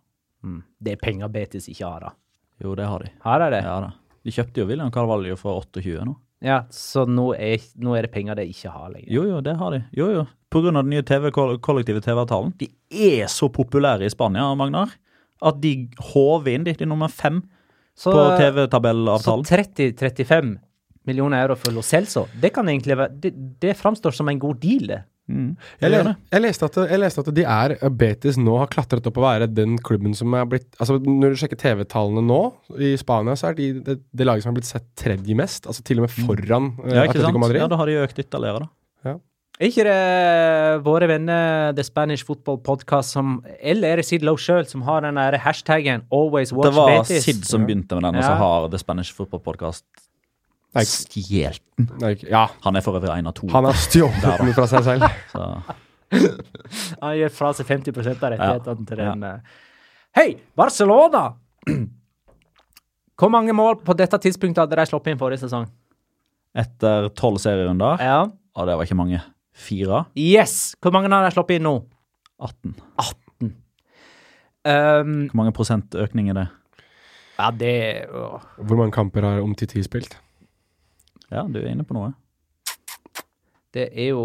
Mm. 0.42 0.62
Det 0.80 0.96
er 0.96 1.00
penger 1.02 1.28
Betis 1.32 1.68
ikke 1.68 1.88
har, 1.88 2.06
da. 2.08 2.16
Jo, 2.62 2.76
det 2.78 2.86
har 2.86 3.02
de. 3.02 3.10
Har 3.24 3.42
de 3.42 3.50
det? 3.56 3.64
Ja 3.66 3.80
da. 3.82 3.90
De 4.22 4.34
kjøpte 4.34 4.62
jo 4.62 4.68
William 4.68 4.92
Carvalho 4.94 5.36
for 5.38 5.62
28 5.64 6.04
nå. 6.06 6.14
Ja, 6.42 6.64
så 6.74 7.04
nå 7.06 7.28
er, 7.38 7.62
nå 7.78 7.94
er 7.94 8.06
det 8.06 8.12
penger 8.14 8.38
de 8.38 8.48
ikke 8.50 8.70
har 8.74 8.90
lenger. 8.90 9.10
Jo, 9.14 9.22
jo, 9.28 9.38
det 9.46 9.54
har 9.60 9.74
de. 9.74 9.82
Jo, 9.94 10.08
jo. 10.10 10.24
På 10.50 10.60
grunn 10.64 10.76
av 10.78 10.84
den 10.84 10.96
nye 10.96 11.04
TV, 11.06 11.30
kollektive 11.62 12.02
TV-avtalen. 12.02 12.50
De 12.58 12.68
er 12.90 13.30
så 13.30 13.46
populære 13.52 14.08
i 14.08 14.12
Spania, 14.12 14.48
Magnar, 14.58 14.90
at 15.42 15.60
de 15.62 15.72
håver 16.12 16.56
inn. 16.56 16.66
De 16.66 16.74
de 16.74 16.84
er 16.84 16.90
nummer 16.90 17.12
fem 17.12 17.40
Så, 17.94 18.10
på 18.10 18.24
TV-tabellavtalen. 18.40 19.46
Så 19.46 19.60
30-35 19.62 20.56
millioner 21.06 21.44
euro 21.44 21.56
for 21.58 21.74
Lo 21.74 21.82
Celso, 21.82 22.26
det 22.40 22.52
kan 22.54 22.68
egentlig 22.70 22.94
være 22.98 23.20
Det, 23.22 23.32
det 23.62 23.76
framstår 23.78 24.14
som 24.14 24.28
en 24.30 24.38
god 24.42 24.60
deal, 24.62 24.86
det. 24.90 25.00
Mm. 25.32 25.48
Jeg, 25.80 25.92
det. 25.92 26.14
jeg, 26.34 26.44
leste 26.44 26.68
at, 26.68 26.76
jeg 26.92 27.00
leste 27.00 27.24
at 27.24 27.30
de 27.34 27.46
er 27.48 27.74
Betis 28.02 28.38
nå 28.40 28.58
har 28.60 28.70
klatret 28.72 29.06
opp 29.08 29.20
å 29.20 29.24
være 29.24 29.48
den 29.48 29.78
klubben 29.80 30.16
som 30.18 30.34
er 30.36 30.44
blitt 30.50 30.68
Altså 30.76 30.98
Når 31.00 31.32
du 31.32 31.40
sjekker 31.40 31.60
TV-tallene 31.60 32.24
nå 32.26 32.40
i 32.76 32.92
Spania, 33.00 33.36
så 33.38 33.50
er 33.50 33.58
de 33.58 33.70
det, 33.86 33.98
det 34.12 34.28
laget 34.28 34.44
som 34.44 34.52
har 34.52 34.60
blitt 34.60 34.68
sett 34.68 34.86
tredje 34.98 35.36
mest. 35.38 35.66
Altså 35.70 35.84
til 35.86 36.02
og 36.02 36.06
med 36.06 36.14
foran 36.14 36.70
mm. 36.74 36.86
Ja, 36.92 37.06
ikke 37.06 37.18
Atletico 37.18 37.32
sant? 37.32 37.44
Madrid. 37.46 37.62
Ja, 37.64 37.72
da 37.72 37.80
har 37.80 37.90
de 37.90 37.98
økt 38.04 38.22
ytterligere, 38.22 38.64
da. 38.66 38.72
Er 39.62 39.68
ikke 39.68 39.84
det 39.86 40.82
våre 40.82 41.06
venner 41.06 41.74
The 41.76 41.84
Spanish 41.86 42.24
Football 42.26 42.56
Podcast 42.64 43.12
som 43.14 43.36
Eller 43.60 43.92
er 43.92 44.00
det 44.00 44.06
Sid 44.08 44.24
Lowe 44.26 44.40
sjøl 44.40 44.64
som 44.66 44.82
har 44.88 45.04
den 45.04 45.20
der 45.20 45.36
hashtaggen 45.38 46.02
'Always 46.08 46.50
watch 46.56 46.66
Betis'? 46.66 46.72
Det 46.72 46.78
var 46.80 46.88
Betis'? 46.90 47.26
Sid 47.26 47.44
som 47.46 47.66
begynte 47.68 47.94
med 47.94 48.02
den, 48.08 48.16
og 48.16 48.24
så 48.24 48.34
har 48.34 48.68
The 48.68 48.78
Spanish 48.78 49.14
Football 49.14 49.40
Podcast 49.44 49.84
stjålet 50.72 51.60
den. 51.76 52.16
ja, 52.30 52.46
Han 52.64 52.76
er 52.76 52.84
for 52.84 52.96
øvrig 52.96 53.12
en 53.18 53.26
av 53.28 53.34
to. 53.36 53.48
han 53.52 53.64
har 53.68 53.76
stjålet 53.76 54.38
den 54.40 54.54
fra 54.56 54.66
seg 54.70 54.84
selv. 54.86 55.04
Så. 55.32 55.48
Han 57.02 57.16
gir 57.16 57.32
fra 57.32 57.52
seg 57.56 57.66
50 57.68 57.92
av 57.98 58.32
rettighetene 58.34 58.86
til 58.88 58.96
den. 59.00 59.22
Ja. 59.22 59.34
Hei, 60.16 60.28
Barcelona! 60.56 61.34
Hvor 63.22 63.30
mange 63.30 63.52
mål 63.54 63.78
på 63.86 63.94
dette 63.96 64.18
tidspunktet 64.18 64.64
hadde 64.64 64.76
de 64.80 64.84
sluppet 64.88 65.12
inn 65.14 65.20
forrige 65.20 65.44
sesong? 65.44 65.68
Etter 66.58 67.06
tolv 67.16 67.38
serierunder 67.40 68.00
Ja. 68.02 68.18
Ja, 68.52 68.64
det 68.68 68.74
var 68.76 68.84
ikke 68.84 68.98
mange. 68.98 69.22
Fire? 69.56 70.02
Yes! 70.18 70.74
Hvor 70.82 70.92
mange 70.92 71.08
har 71.12 71.24
de 71.24 71.32
sluppet 71.32 71.56
inn 71.60 71.64
nå? 71.64 71.76
18. 72.42 72.74
18. 73.00 73.52
Um, 74.62 75.14
Hvor 75.30 75.38
mange 75.40 75.52
prosent 75.56 75.94
økning 75.98 76.28
er 76.32 76.36
det? 76.42 76.48
ja, 77.38 77.48
det 77.50 77.72
å. 78.12 78.36
Hvor 78.60 78.78
mange 78.78 78.92
kamper 78.94 79.24
har 79.26 79.40
Omtiti 79.42 79.80
spilt? 79.82 80.18
Ja, 81.32 81.46
du 81.48 81.58
er 81.62 81.70
inne 81.72 81.86
på 81.88 81.96
noe. 81.96 82.12
Det 83.72 83.86
er 83.88 84.10
jo 84.12 84.24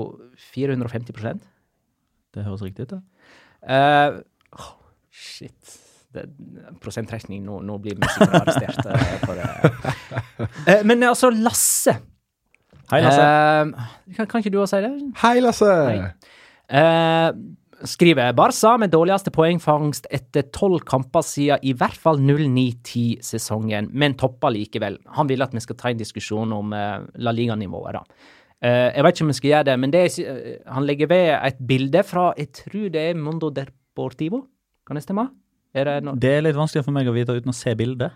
450% 0.51 1.43
Det 2.35 2.43
høres 2.43 2.63
riktig 2.65 2.87
ut. 2.87 2.97
det. 2.97 3.01
Uh, 3.63 4.19
oh, 4.59 4.73
Shit. 5.11 5.77
Det, 6.13 6.25
prosenttrekning, 6.83 7.45
nå, 7.45 7.61
nå 7.67 7.77
blir 7.83 7.95
vi 7.99 8.09
sikkert 8.11 8.35
arrestert. 8.41 8.85
eh, 8.91 9.15
for 9.23 9.39
det. 9.39 9.47
Eh, 10.67 10.83
men 10.85 11.03
altså, 11.03 11.29
Lasse. 11.31 11.95
Hei, 12.91 12.99
Lasse. 13.03 13.23
Eh, 13.23 13.87
kan, 14.15 14.27
kan 14.27 14.43
ikke 14.43 14.51
du 14.53 14.59
også 14.61 14.77
si 14.77 14.83
det? 14.85 14.91
Hei, 15.23 15.39
Lasse! 15.43 15.71
Hei. 15.87 17.31
Skriver 17.85 18.33
Barca 18.33 18.71
med 18.81 18.89
dårligste 18.89 19.29
poengfangst 19.33 20.07
etter 20.13 20.47
tolv 20.55 20.81
kamper 20.87 21.21
siden 21.21 21.61
i 21.61 21.75
hvert 21.77 21.97
fall 22.01 22.17
09-10-sesongen, 22.23 23.91
men 23.93 24.15
topper 24.17 24.55
likevel. 24.55 24.97
Han 25.13 25.29
vil 25.29 25.45
at 25.45 25.53
vi 25.53 25.61
skal 25.61 25.77
ta 25.77 25.91
en 25.91 25.99
diskusjon 25.99 26.55
om 26.57 26.73
uh, 26.73 27.05
La 27.21 27.33
Liga-nivået, 27.35 27.99
da. 27.99 28.33
Uh, 28.57 28.89
jeg 28.95 29.05
vet 29.05 29.13
ikke 29.13 29.27
om 29.27 29.29
vi 29.29 29.37
skal 29.37 29.51
gjøre 29.51 29.67
det, 29.69 29.75
men 29.83 29.93
det 29.93 30.03
er, 30.07 30.15
uh, 30.25 30.53
han 30.73 30.87
legger 30.89 31.11
ved 31.11 31.29
et 31.35 31.59
bilde 31.69 32.01
fra 32.07 32.31
Jeg 32.39 32.49
tror 32.63 32.87
det 32.95 33.03
er 33.11 33.19
Mondo 33.21 33.51
Deportivo. 33.53 34.47
Kan 34.87 34.97
det 34.97 35.05
stemme? 35.05 35.29
Er 35.77 35.85
det 35.85 35.97
no 36.07 36.15
Det 36.17 36.33
er 36.33 36.47
litt 36.47 36.57
vanskelig 36.57 36.87
for 36.87 36.95
meg 36.95 37.09
å 37.11 37.13
vite 37.13 37.35
uten 37.37 37.53
å 37.53 37.57
se 37.57 37.75
bildet. 37.77 38.15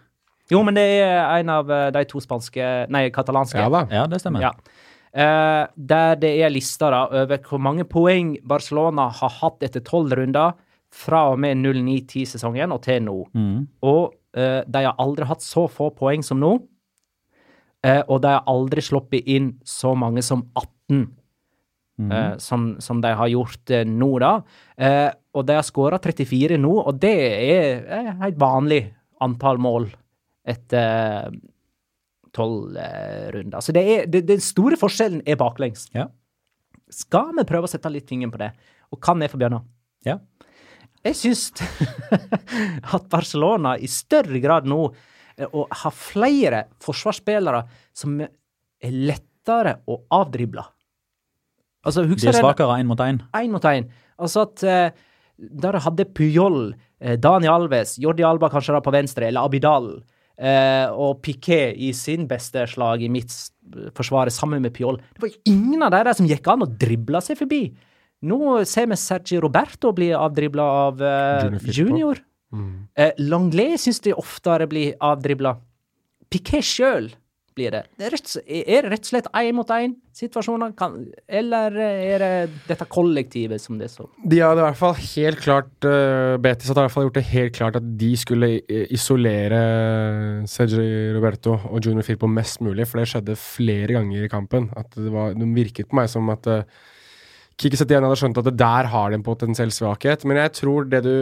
jo, 0.50 0.64
men 0.66 0.74
det 0.74 0.88
er 1.04 1.22
en 1.38 1.50
av 1.54 1.70
de 1.94 2.06
to 2.10 2.20
spanske 2.20 2.88
Nei, 2.90 3.10
katalanske. 3.14 3.62
Ja 3.62 3.70
da. 3.70 3.86
Ja, 3.94 4.08
det 4.10 4.24
stemmer. 4.24 4.42
Ja. 4.42 4.56
Eh, 5.12 5.64
der 5.76 6.16
det 6.22 6.32
er 6.40 6.52
lista 6.54 6.90
da, 6.94 7.06
over 7.24 7.42
hvor 7.44 7.60
mange 7.60 7.84
poeng 7.84 8.38
Barcelona 8.48 9.10
har 9.12 9.34
hatt 9.42 9.64
etter 9.68 9.84
tolv 9.84 10.14
runder 10.16 10.54
fra 10.92 11.26
og 11.32 11.40
med 11.40 11.58
09-10-sesongen 11.60 12.72
og 12.72 12.82
til 12.84 13.04
nå. 13.04 13.18
Mm. 13.36 13.68
Og 13.88 14.14
eh, 14.36 14.62
de 14.68 14.84
har 14.88 14.96
aldri 15.00 15.28
hatt 15.28 15.44
så 15.44 15.68
få 15.72 15.90
poeng 15.96 16.24
som 16.24 16.40
nå. 16.40 16.54
Eh, 17.84 18.04
og 18.08 18.22
de 18.24 18.36
har 18.36 18.44
aldri 18.48 18.84
sluppet 18.86 19.28
inn 19.28 19.56
så 19.68 19.96
mange 19.98 20.24
som 20.26 20.48
18, 20.56 21.10
Mm. 22.02 22.12
eh, 22.12 22.38
som, 22.42 22.62
som 22.82 23.02
de 23.04 23.10
har 23.14 23.28
gjort 23.30 23.70
eh, 23.70 23.84
nå, 23.86 24.08
da. 24.24 24.30
Eh, 24.80 25.12
og 25.38 25.44
de 25.46 25.54
har 25.54 25.66
skåra 25.68 26.00
34 26.02 26.58
nå, 26.58 26.72
og 26.88 26.98
det 26.98 27.12
er 27.14 27.84
et 27.84 28.22
helt 28.24 28.40
vanlig 28.42 28.80
antall 29.22 29.60
mål 29.62 29.90
etter 30.48 31.30
tolv 32.36 32.78
eh, 32.80 33.30
runder. 33.36 33.64
Så 33.64 33.76
det 33.76 33.84
er, 33.84 34.10
det, 34.12 34.24
den 34.30 34.42
store 34.44 34.80
forskjellen 34.80 35.24
er 35.28 35.40
baklengs. 35.40 35.88
Ja. 35.96 36.08
Skal 36.92 37.32
vi 37.38 37.48
prøve 37.48 37.68
å 37.68 37.72
sette 37.72 37.92
litt 37.92 38.10
fingeren 38.10 38.34
på 38.34 38.42
det? 38.42 38.52
Og 38.92 39.00
kan 39.04 39.22
jeg 39.24 39.32
få 39.32 39.40
begynne? 39.40 39.62
Ja. 40.08 40.18
Jeg 41.02 41.18
syns 41.18 41.48
at 42.96 43.08
Barcelona 43.10 43.78
i 43.82 43.90
større 43.90 44.42
grad 44.44 44.68
nå 44.70 44.84
eh, 44.90 45.48
og 45.48 45.72
har 45.84 45.96
flere 45.96 46.66
forsvarsspillere 46.84 47.64
som 47.98 48.20
er 48.22 48.94
lettere 48.94 49.80
å 49.90 50.02
avdrible. 50.14 50.66
Altså, 51.82 52.06
De 52.06 52.30
er 52.30 52.38
svakere 52.38 52.78
én 52.78 52.90
mot 52.90 53.00
én. 53.02 53.24
Én 53.38 53.54
mot 53.54 53.66
én. 53.66 53.88
Altså 54.22 54.46
at 54.46 54.62
eh, 54.68 54.92
der 55.42 55.80
hadde 55.82 56.06
Puyol, 56.14 56.76
eh, 57.02 57.18
Dani 57.18 57.50
Alves, 57.50 57.96
Jordi 58.02 58.26
Alba 58.26 58.52
kanskje 58.54 58.76
da 58.76 58.84
på 58.86 58.94
venstre, 58.94 59.32
eller 59.32 59.48
Abidal, 59.50 59.96
og 60.42 61.20
Piquet 61.22 61.78
i 61.78 61.92
sin 61.94 62.24
beste 62.30 62.64
slag 62.72 63.04
i 63.06 63.10
mitt 63.12 63.34
forsvar 63.94 64.32
sammen 64.34 64.64
med 64.64 64.74
Piol. 64.74 64.98
Det 65.14 65.22
var 65.22 65.36
ingen 65.46 65.86
av 65.86 65.94
de 65.94 66.02
der 66.08 66.18
som 66.18 66.28
gikk 66.30 66.50
an 66.50 66.66
å 66.66 66.70
drible 66.82 67.22
seg 67.22 67.38
forbi. 67.40 67.62
Nå 68.26 68.62
ser 68.70 68.90
vi 68.90 68.98
Sergi 69.00 69.40
Roberto 69.42 69.94
bli 69.98 70.12
avdribla 70.14 70.66
av 70.88 71.02
eh, 71.02 71.46
Junior 71.46 71.78
junior. 71.78 72.22
Eh, 73.00 73.14
Langlais 73.18 73.82
syns 73.82 74.02
de 74.04 74.14
oftere 74.14 74.68
blir 74.70 74.94
avdribla. 75.02 75.56
Piquet 76.32 76.66
sjøl 76.66 77.10
blir 77.58 77.74
det? 77.74 77.82
det 78.00 78.08
er, 78.08 78.14
rett, 78.16 78.34
er 78.46 78.86
det 78.86 78.92
rett 78.94 79.06
og 79.06 79.10
slett 79.12 79.30
én 79.42 79.56
mot 79.58 79.74
én-situasjoner, 79.76 80.74
eller 81.42 81.78
er 81.82 82.24
det 82.24 82.62
dette 82.70 82.88
kollektivet 82.92 83.62
som 83.62 83.80
det 83.80 83.90
er 83.90 83.94
så 83.94 84.08
De 84.24 84.42
hadde 84.44 84.62
i 84.62 84.66
hvert 84.68 84.80
fall 84.80 84.96
helt 85.00 85.42
klart 85.44 85.88
uh, 85.88 86.38
Betis 86.42 86.72
hadde 86.72 86.84
i 86.84 86.88
hvert 86.88 86.96
fall 86.96 87.08
gjort 87.10 87.20
det 87.20 87.26
helt 87.32 87.58
klart 87.58 87.80
at 87.82 87.90
de 88.02 88.12
skulle 88.20 88.52
isolere 88.94 89.62
Sergi 90.50 91.12
Roberto 91.16 91.58
og 91.70 91.82
Junior 91.84 92.08
Firpo 92.08 92.30
mest 92.32 92.64
mulig, 92.64 92.88
for 92.88 93.02
det 93.02 93.10
skjedde 93.12 93.38
flere 93.40 93.98
ganger 93.98 94.26
i 94.26 94.32
kampen. 94.32 94.70
At 94.78 94.94
det, 94.98 95.12
var, 95.14 95.36
det 95.38 95.52
virket 95.56 95.92
på 95.92 96.00
meg 96.00 96.10
som 96.12 96.30
at 96.34 96.50
uh, 96.50 96.64
Kikki 97.62 97.78
Setien 97.78 98.06
hadde 98.06 98.18
skjønt 98.18 98.40
at 98.42 98.48
det 98.48 98.58
der 98.60 98.90
har 98.90 99.12
de 99.12 99.20
en 99.20 99.26
potensiell 99.26 99.74
svakhet, 99.74 100.24
men 100.26 100.40
jeg 100.42 100.56
tror 100.62 100.88
det 100.90 101.04
du 101.06 101.16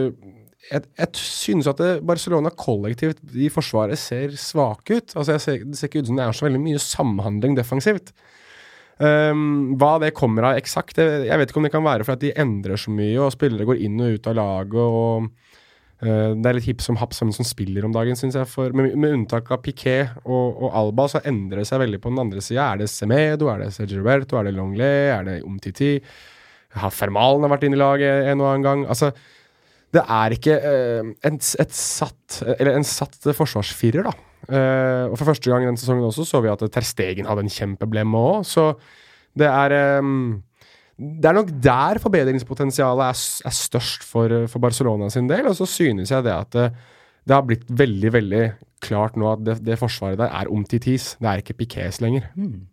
jeg, 0.68 0.84
jeg 1.00 1.08
synes 1.16 1.68
at 1.70 1.80
Barcelona 2.06 2.52
kollektivt 2.52 3.22
i 3.32 3.48
forsvaret 3.52 3.98
ser 3.98 4.34
svake 4.38 5.00
ut. 5.00 5.14
Altså 5.16 5.38
ser, 5.40 5.64
Det 5.64 5.78
ser 5.78 5.88
ikke 5.88 6.04
ut 6.04 6.10
som 6.10 6.20
det 6.20 6.26
er 6.26 6.36
så 6.36 6.46
veldig 6.46 6.62
mye 6.62 6.82
samhandling 6.84 7.56
defensivt. 7.58 8.12
Um, 9.00 9.78
hva 9.80 9.94
det 10.02 10.10
kommer 10.12 10.50
av 10.50 10.58
eksakt, 10.60 10.98
jeg, 11.00 11.22
jeg, 11.24 11.40
vet 11.40 11.48
ikke 11.48 11.60
om 11.62 11.64
det 11.64 11.72
kan 11.72 11.86
være 11.86 12.04
for 12.04 12.18
at 12.18 12.20
de 12.20 12.34
endrer 12.36 12.76
så 12.76 12.92
mye, 12.92 13.16
og 13.16 13.32
spillere 13.32 13.64
går 13.70 13.80
inn 13.86 14.02
og 14.04 14.18
ut 14.18 14.28
av 14.28 14.36
laget. 14.36 14.76
og 14.76 15.30
uh, 16.04 16.36
Det 16.36 16.50
er 16.50 16.58
litt 16.58 16.68
hipp 16.68 16.84
som 16.84 17.00
happ 17.00 17.16
sammen 17.16 17.32
som 17.32 17.48
spiller 17.48 17.88
om 17.88 17.96
dagen, 17.96 18.18
syns 18.20 18.36
jeg. 18.36 18.50
For, 18.52 18.76
med, 18.76 18.92
med, 19.00 19.16
unntak 19.16 19.48
av 19.56 19.62
Piquet 19.64 20.12
og, 20.26 20.60
og, 20.60 20.68
Alba, 20.76 21.08
så 21.08 21.24
endrer 21.24 21.62
det 21.62 21.70
seg 21.70 21.80
veldig 21.86 22.02
på 22.04 22.12
den 22.12 22.20
andre 22.26 22.44
sida. 22.44 22.68
Er 22.68 22.84
det 22.84 22.92
Semedo, 22.92 23.48
er 23.48 23.64
det 23.64 23.72
Sergio 23.78 24.02
Roberto, 24.02 24.36
er 24.36 24.50
det 24.50 24.54
Longley, 24.58 25.08
er 25.14 25.24
det 25.30 25.40
Omtiti? 25.48 25.94
Har 26.76 26.92
Fermalen 26.94 27.48
har 27.48 27.56
vært 27.56 27.64
inne 27.66 27.80
i 27.80 27.80
laget 27.80 28.28
en 28.30 28.44
og 28.44 28.52
annen 28.52 28.68
gang? 28.68 28.84
altså 28.92 29.14
det 29.94 30.02
er 30.06 30.34
ikke 30.36 30.56
uh, 30.62 31.08
en, 31.26 31.38
et 31.40 31.72
satt, 31.74 32.40
eller 32.56 32.76
en 32.76 32.86
satt 32.86 33.30
forsvarsfirer, 33.36 34.06
da. 34.06 34.14
Uh, 34.50 35.10
og 35.10 35.18
For 35.18 35.28
første 35.28 35.50
gang 35.50 35.64
i 35.64 35.68
denne 35.68 35.80
sesongen 35.80 36.06
også 36.06 36.24
så 36.26 36.40
vi 36.42 36.50
at 36.50 36.62
Ter 36.72 36.86
Stegen 36.86 37.28
hadde 37.28 37.44
en 37.44 37.52
kjempeblemme 37.52 38.18
òg. 38.18 38.46
Så 38.48 38.72
det 39.38 39.46
er 39.46 40.00
um, 40.00 40.40
Det 40.96 41.28
er 41.28 41.36
nok 41.36 41.52
der 41.64 42.00
forbedringspotensialet 42.02 43.04
er, 43.06 43.20
er 43.50 43.54
størst 43.56 44.02
for, 44.06 44.32
for, 44.52 44.62
Barcelona 44.62 45.08
sin 45.10 45.28
del. 45.30 45.46
Og 45.50 45.56
så 45.58 45.66
synes 45.66 46.10
jeg 46.10 46.26
det 46.26 46.34
at 46.34 46.52
det, 46.56 46.66
det 47.26 47.36
har 47.36 47.46
blitt 47.46 47.64
veldig, 47.68 48.12
veldig 48.12 48.44
klart 48.84 49.16
nå 49.16 49.32
at 49.32 49.44
det, 49.44 49.58
det 49.64 49.78
forsvaret 49.80 50.18
der 50.20 50.32
er 50.32 50.50
omtitis. 50.52 51.14
Det 51.20 51.28
er 51.28 51.42
ikke 51.42 51.58
Piquets 51.62 52.00
lenger. 52.04 52.28
Mm. 52.36 52.66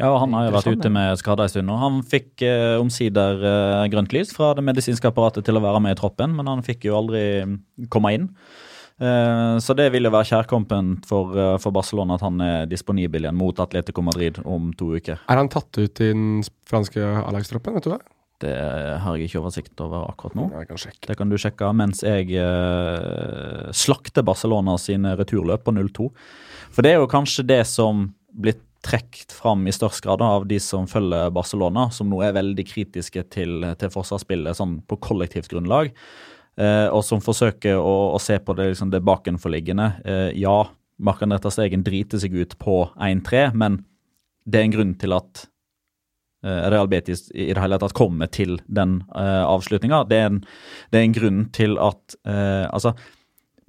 Ja, 0.00 0.08
og 0.08 0.22
Han 0.22 0.32
har 0.32 0.46
jo 0.46 0.54
vært 0.54 0.72
ute 0.72 0.90
med 0.92 1.20
skade 1.20 1.44
en 1.44 1.52
stund 1.52 1.68
nå. 1.68 1.76
Han 1.76 2.00
fikk 2.08 2.44
eh, 2.46 2.80
omsider 2.80 3.42
eh, 3.44 3.86
grønt 3.92 4.14
lys 4.16 4.32
fra 4.32 4.54
det 4.56 4.64
medisinske 4.64 5.10
apparatet 5.10 5.44
til 5.44 5.58
å 5.58 5.64
være 5.64 5.82
med 5.84 5.96
i 5.96 6.00
troppen, 6.00 6.32
men 6.38 6.48
han 6.48 6.64
fikk 6.64 6.86
jo 6.88 6.96
aldri 6.96 7.24
mm, 7.44 7.58
komme 7.92 8.14
inn. 8.16 8.30
Eh, 9.02 9.58
så 9.58 9.74
det 9.76 9.88
vil 9.94 10.06
jo 10.06 10.14
være 10.14 10.30
kjærkompent 10.30 11.06
for, 11.08 11.36
eh, 11.36 11.58
for, 11.62 11.74
Barcelona 11.74 12.16
at 12.16 12.24
han 12.24 12.40
er 12.44 12.70
disponibel 12.70 13.24
igjen 13.24 13.38
mot 13.38 13.60
Atletico 13.60 14.04
Madrid 14.04 14.40
om 14.44 14.72
to 14.78 14.92
uker. 14.96 15.22
Er 15.28 15.40
han 15.40 15.52
tatt 15.52 15.76
ut 15.78 16.00
i 16.00 16.10
den 16.12 16.42
franske 16.68 17.00
A-lagstroppen, 17.00 17.76
vet 17.76 17.88
du 17.88 17.94
det? 17.94 18.02
Det 18.42 18.56
har 18.98 19.16
jeg 19.16 19.28
ikke 19.28 19.38
oversikt 19.38 19.80
over 19.84 20.08
akkurat 20.10 20.34
nå. 20.34 20.48
Kan 20.66 20.80
det 21.06 21.16
kan 21.18 21.30
du 21.30 21.36
sjekke 21.38 21.68
mens 21.78 22.02
jeg 22.02 22.32
eh, 22.34 23.70
slakter 23.70 24.26
Barcelona 24.26 24.74
sine 24.82 25.14
returløp 25.18 25.62
på 25.66 25.74
0-2. 25.76 26.10
For 26.72 26.82
det 26.82 26.94
er 26.94 27.02
jo 27.02 27.10
kanskje 27.10 27.46
det 27.46 27.62
som 27.70 28.08
blitt 28.32 28.64
trukket 28.82 29.32
fram 29.32 29.66
i 29.70 29.74
størst 29.74 30.02
grad 30.04 30.22
av 30.24 30.46
de 30.50 30.58
som 30.62 30.88
følger 30.90 31.30
Barcelona, 31.34 31.88
som 31.94 32.10
nå 32.10 32.18
er 32.26 32.34
veldig 32.36 32.64
kritiske 32.66 33.24
til, 33.30 33.62
til 33.78 33.92
forsvarsspillet 33.94 34.58
sånn 34.58 34.80
på 34.88 34.98
kollektivt 35.02 35.50
grunnlag. 35.52 35.92
Eh, 36.60 36.88
og 36.92 37.04
som 37.06 37.22
forsøker 37.24 37.78
å, 37.78 37.94
å, 38.12 38.18
se 38.20 38.36
på 38.42 38.56
det, 38.58 38.72
liksom, 38.74 38.90
det 38.92 39.04
bakenforliggende. 39.06 39.88
Eh, 40.04 40.26
ja, 40.42 40.58
Mark-André 41.02 41.54
Stegen 41.54 41.86
driter 41.86 42.20
seg 42.20 42.34
ut 42.36 42.58
på 42.60 42.84
1-3, 42.98 43.48
men 43.56 43.80
det 44.44 44.60
er 44.60 44.68
en 44.68 44.74
grunn 44.74 44.92
til 45.00 45.14
at 45.16 45.46
eh, 46.44 46.68
Real 46.74 46.90
Betis 46.90 47.28
i 47.30 47.52
det 47.54 47.62
hele 47.62 47.78
tatt 47.80 47.96
kommer 47.96 48.30
til 48.34 48.58
den 48.66 49.00
eh, 49.14 49.42
avslutninga. 49.46 50.04
Det, 50.10 50.22
det, 50.90 50.98
er 50.98 51.06
en 51.06 51.16
grunn 51.16 51.44
til 51.54 51.78
at 51.80 52.18
eh, 52.26 52.66
Altså 52.68 52.96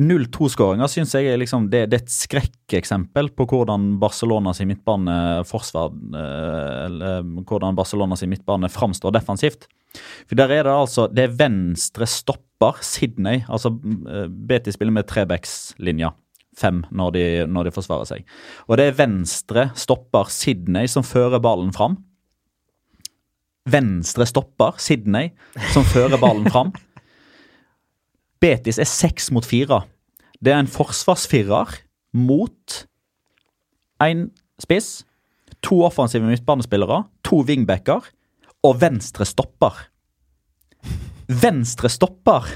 0-2-skåringa 0.01 0.88
syns 0.89 1.13
jeg 1.13 1.27
er, 1.29 1.38
liksom, 1.38 1.67
det, 1.69 1.84
det, 1.91 1.99
er 1.99 2.06
et 2.08 2.13
skrekkeksempel 2.13 3.29
på 3.38 3.45
hvordan 3.49 3.91
Barcelona 4.01 4.53
sin 4.58 4.71
midtbane 4.71 5.43
forsvar 5.45 5.93
eh, 5.93 6.79
eller 6.88 7.27
hvordan 7.43 7.77
Barcelona 7.77 8.17
sin 8.17 8.32
midtbane 8.34 8.71
framstår 8.73 9.13
defensivt. 9.13 9.67
For 10.25 10.39
der 10.39 10.49
er 10.49 10.65
det 10.65 10.73
altså 10.73 11.06
Det 11.13 11.27
er 11.27 11.36
venstre 11.38 12.08
stopper, 12.10 12.79
Sydney. 12.82 13.43
Altså 13.45 13.69
BT 13.69 14.32
Beti 14.49 14.73
spiller 14.73 14.95
med 14.95 15.06
trebackslinja. 15.10 16.10
Fem 16.58 16.82
når 16.93 17.13
de, 17.13 17.25
når 17.49 17.67
de 17.67 17.75
forsvarer 17.75 18.10
seg. 18.10 18.25
Og 18.67 18.77
det 18.77 18.88
er 18.89 18.97
venstre 18.97 19.67
stopper, 19.77 20.29
Sydney, 20.34 20.89
som 20.89 21.06
fører 21.06 21.41
ballen 21.41 21.73
fram. 21.73 21.99
Venstre 23.69 24.25
stopper, 24.27 24.77
Sydney, 24.82 25.32
som 25.73 25.86
fører 25.88 26.17
ballen 26.21 26.49
fram. 26.49 26.73
Betis 28.43 28.79
er 28.82 28.89
seks 28.89 29.29
mot 29.32 29.45
fire. 29.47 29.86
Det 30.43 30.51
er 30.51 30.60
en 30.60 30.67
forsvarsfirer 30.67 31.77
mot 32.13 32.79
én 34.03 34.25
spiss, 34.60 35.06
to 35.63 35.79
offensive 35.86 36.27
midtbanespillere, 36.27 37.06
to 37.23 37.39
wingbacker 37.47 38.03
og 38.67 38.82
venstre 38.82 39.23
stopper. 39.27 39.77
Venstre 41.32 41.88
stopper 41.91 42.49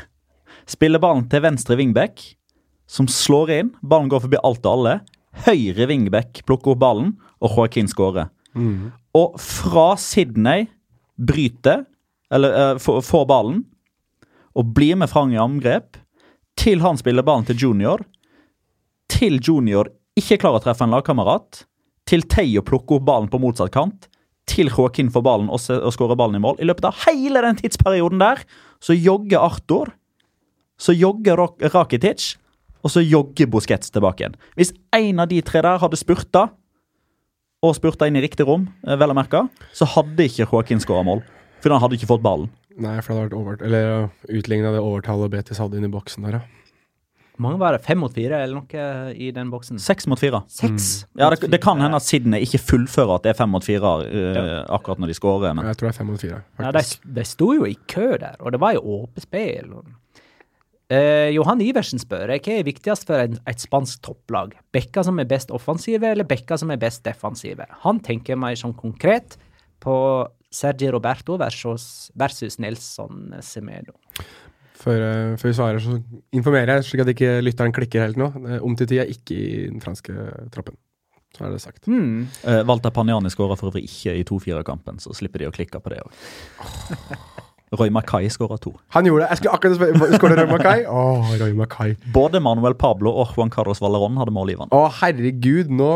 spiller 0.67 0.99
ballen 0.99 1.29
til 1.31 1.45
venstre 1.45 1.77
wingback, 1.79 2.19
som 2.87 3.07
slår 3.07 3.53
inn. 3.55 3.71
Ballen 3.79 4.11
går 4.11 4.25
forbi 4.25 4.41
alt 4.43 4.67
og 4.67 4.73
alle. 4.73 4.97
Høyre 5.47 5.87
wingback 5.87 6.43
plukker 6.47 6.75
opp 6.75 6.81
ballen, 6.83 7.15
og 7.39 7.55
Joaquin 7.55 7.87
skårer. 7.87 8.27
Mm. 8.57 8.91
Og 9.15 9.39
fra 9.39 9.93
Sydney 10.01 10.67
bryter, 11.15 11.85
eller 12.33 12.75
uh, 12.75 13.01
får 13.03 13.27
ballen, 13.29 13.63
og 14.57 14.73
blir 14.75 14.97
med 14.99 15.11
Frang 15.11 15.33
i 15.35 15.41
angrep, 15.41 15.99
til 16.57 16.81
han 16.81 16.97
spiller 16.97 17.25
ballen 17.25 17.45
til 17.45 17.59
junior, 17.67 18.01
til 19.11 19.37
junior 19.37 19.91
ikke 20.17 20.39
klarer 20.41 20.59
å 20.59 20.65
treffe 20.65 20.85
en 20.85 20.95
lagkamerat, 20.95 21.63
til 22.07 22.23
Theo 22.31 22.63
plukker 22.65 22.97
opp 22.97 23.05
ballen 23.07 23.29
på 23.29 23.39
motsatt 23.41 23.73
kant, 23.75 24.07
til 24.47 24.71
Joaquin 24.71 25.11
får 25.11 25.23
ballen 25.27 25.49
og, 25.51 25.59
og 25.59 25.91
skårer 25.93 26.17
ballen 26.17 26.39
i 26.39 26.43
mål. 26.43 26.59
I 26.63 26.67
løpet 26.69 26.87
av 26.87 27.01
hele 27.03 27.41
den 27.43 27.57
tidsperioden 27.59 28.21
der 28.21 28.41
så 28.83 28.95
jogger 28.95 29.43
Arthur, 29.43 29.91
så 30.79 30.95
jogger 30.95 31.41
Rakitic, 31.73 32.35
og 32.85 32.93
så 32.93 33.03
jogger 33.03 33.49
Busquets 33.51 33.91
tilbake 33.91 34.23
igjen. 34.23 34.37
Hvis 34.55 34.71
en 34.95 35.19
av 35.19 35.27
de 35.31 35.41
tre 35.43 35.63
der 35.65 35.81
hadde 35.81 35.99
spurta, 35.99 36.47
og 37.65 37.73
spurta 37.73 38.07
inn 38.07 38.15
i 38.19 38.21
riktig 38.23 38.45
rom, 38.47 38.67
eh, 38.85 38.95
vel 38.95 39.11
å 39.11 39.17
merke, 39.17 39.41
så 39.75 39.87
hadde 39.97 40.27
ikke 40.29 40.45
Joaquin 40.45 40.79
skåra 40.79 41.03
mål. 41.03 41.23
For 41.59 41.73
han 41.73 41.81
hadde 41.81 41.97
ikke 41.97 42.09
fått 42.13 42.23
ballen. 42.23 42.51
Nei, 42.77 42.99
for 43.01 43.13
det 43.13 43.17
hadde 43.17 43.25
vært 43.25 43.37
over, 43.37 43.57
eller 43.65 43.87
utligna 44.29 44.71
det 44.75 44.83
overtallet 44.83 45.33
Betis 45.33 45.61
hadde 45.61 45.79
inni 45.79 45.89
boksen 45.89 46.27
der, 46.27 46.39
ja. 46.39 46.45
Hvor 47.37 47.51
mange 47.51 47.59
var 47.61 47.75
det? 47.75 47.83
Fem 47.85 47.99
mot 48.01 48.13
fire, 48.13 48.39
eller 48.41 48.57
noe 48.57 49.13
i 49.13 49.27
den 49.29 49.51
boksen? 49.53 49.77
Seks 49.77 50.07
mot 50.09 50.17
fire. 50.17 50.39
Seks? 50.49 50.87
Mm. 51.05 51.19
Ja, 51.21 51.27
det, 51.29 51.51
det, 51.53 51.59
kan 51.61 51.77
hende 51.83 51.99
at 51.99 52.05
Sydney 52.05 52.41
ikke 52.47 52.57
fullfører 52.63 53.19
at 53.19 53.27
det 53.27 53.29
er 53.35 53.37
fem 53.37 53.51
mot 53.53 53.65
fire 53.65 53.91
uh, 54.01 54.63
akkurat 54.73 54.97
når 54.97 55.11
de 55.11 55.17
skårer. 55.19 55.53
Men... 55.53 55.67
Jeg 55.69 55.77
tror 55.77 55.87
det 55.87 55.91
er 55.91 55.97
fem 55.99 56.09
mot 56.09 56.23
fire. 56.23 56.39
Ja, 56.57 56.71
de, 56.73 56.81
de 57.19 57.25
sto 57.29 57.51
jo 57.53 57.67
i 57.69 57.75
kø 57.93 58.07
der, 58.17 58.39
og 58.41 58.55
det 58.55 58.61
var 58.63 58.73
jo 58.73 58.81
åpent 58.95 59.27
spill. 59.27 59.69
Uh, 60.89 61.29
Johan 61.35 61.61
Iversen 61.61 62.01
spør 62.01 62.33
hva 62.33 62.55
er 62.55 62.65
viktigst 62.65 63.05
for 63.05 63.21
en, 63.21 63.37
et 63.45 63.61
spansk 63.61 64.01
topplag. 64.09 64.57
Bekka 64.73 65.05
som 65.05 65.21
er 65.21 65.29
best 65.29 65.53
offensive, 65.53 66.09
eller 66.09 66.25
bekka 66.25 66.57
som 66.57 66.73
er 66.73 66.81
best 66.81 67.05
defensive? 67.05 67.69
Han 67.85 68.01
tenker 68.01 68.39
meg 68.39 68.57
sånn 68.57 68.73
konkret 68.81 69.37
på 69.85 69.93
Sergi 70.53 70.89
Roberto 70.93 71.37
versus, 71.39 72.09
versus 72.17 72.59
Nelson 72.59 73.33
Semedo. 73.43 73.97
Før, 74.77 75.01
uh, 75.01 75.37
før, 75.39 75.49
vi 75.49 75.55
svarer, 75.57 75.79
så 75.81 75.97
informerer 76.35 76.77
jeg, 76.77 76.89
slik 76.89 77.03
at 77.03 77.13
ikke 77.13 77.39
lytteren 77.43 77.73
klikker 77.75 78.05
helt 78.05 78.19
nå. 78.19 78.29
Uh, 78.37 78.59
Omtiti 78.65 78.99
er 79.01 79.09
ikke 79.11 79.37
i 79.37 79.63
den 79.71 79.81
franske 79.83 80.13
troppen. 80.53 80.77
Så 81.35 81.43
er 81.45 81.53
det 81.53 81.61
sagt. 81.61 81.89
Mm. 81.89 82.27
Uh, 82.45 82.61
Walter 82.69 82.93
Panjani 82.93 83.31
skåra 83.33 83.57
for 83.57 83.71
øvrig 83.71 83.87
ikke 83.89 84.15
i 84.17 84.23
2-4-kampen, 84.27 85.01
så 85.03 85.13
slipper 85.17 85.43
de 85.43 85.49
å 85.49 85.55
klikke 85.55 85.81
på 85.81 85.93
det 85.93 86.01
òg. 86.05 86.15
Roy 87.77 87.89
Mackay 87.91 88.29
skåra 88.31 88.55
to. 88.63 88.71
Han 88.95 89.05
gjorde 89.09 89.25
det! 89.25 89.33
Jeg 89.33 89.41
skulle 89.41 89.55
akkurat 89.57 89.75
spørre 89.75 90.19
Skåra 90.19 90.35
Roy 90.39 90.51
Mackay? 90.53 90.83
Oh, 90.87 91.33
Roy 91.41 91.51
Mackay. 91.57 91.97
Både 92.15 92.39
Manuel 92.39 92.77
Pablo 92.79 93.11
og 93.11 93.33
Juan 93.35 93.51
Carlos 93.51 93.81
Valeron 93.83 94.15
hadde 94.21 94.31
mål 94.31 94.53
i 94.53 94.55
vann. 94.61 94.71
Å, 94.71 94.85
herregud! 95.01 95.73
Nå 95.75 95.89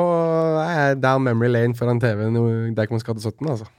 er 0.65 0.73
jeg 0.75 0.97
down 1.05 1.23
memory 1.23 1.53
lane 1.53 1.77
foran 1.77 2.01
TV-en 2.03 2.35
skal 2.75 3.13
ha 3.15 3.21
tatt 3.21 3.29
17, 3.29 3.53
altså. 3.53 3.69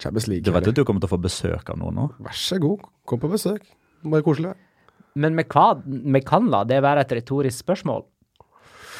Champions 0.00 0.28
League. 0.30 0.44
Du 0.46 0.52
vet 0.54 0.66
at 0.70 0.76
du 0.76 0.82
kommer 0.88 1.02
til 1.02 1.10
å 1.10 1.14
få 1.14 1.20
besøk 1.20 1.72
av 1.72 1.78
noen 1.80 1.98
nå? 1.98 2.06
Vær 2.24 2.36
så 2.36 2.58
god, 2.62 2.86
kom 3.08 3.20
på 3.22 3.30
besøk. 3.32 3.66
Bare 4.06 4.24
koselig. 4.24 4.54
Men 5.20 5.36
vi 5.36 5.44
kan 6.24 6.48
la 6.52 6.62
det 6.68 6.80
være 6.84 7.04
et 7.04 7.20
retorisk 7.20 7.64
spørsmål? 7.64 8.06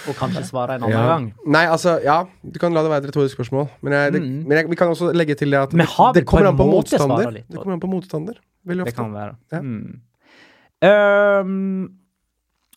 Og 0.08 0.16
kanskje 0.16 0.42
svare 0.48 0.78
en 0.78 0.84
annen 0.86 0.96
ja. 0.96 1.06
gang? 1.10 1.26
Nei, 1.44 1.64
altså, 1.68 1.98
ja. 2.04 2.22
Du 2.40 2.56
kan 2.60 2.72
la 2.72 2.82
det 2.84 2.92
være 2.92 3.04
et 3.04 3.10
retorisk 3.10 3.36
spørsmål. 3.36 3.66
Men, 3.84 3.96
jeg, 3.96 4.14
det, 4.16 4.22
mm. 4.24 4.36
men 4.48 4.56
jeg, 4.56 4.68
vi 4.72 4.78
kan 4.80 4.92
også 4.92 5.10
legge 5.16 5.36
til 5.36 5.52
det 5.52 5.60
at 5.60 5.74
det, 5.76 5.86
det 6.16 6.24
kommer 6.28 6.50
an 6.50 6.58
på 6.58 6.68
motstander. 6.70 7.32
Litt, 7.36 7.48
det 7.50 7.60
kommer 7.60 7.76
an 7.76 7.82
på 7.82 7.90
motstander. 7.92 8.38
Veldig 8.70 8.86
ofte. 8.86 8.94
Det 8.94 9.00
kan 9.00 9.16
være. 9.16 9.36
Ja. 9.52 9.60
Mm. 9.60 10.00
Um, 10.80 11.82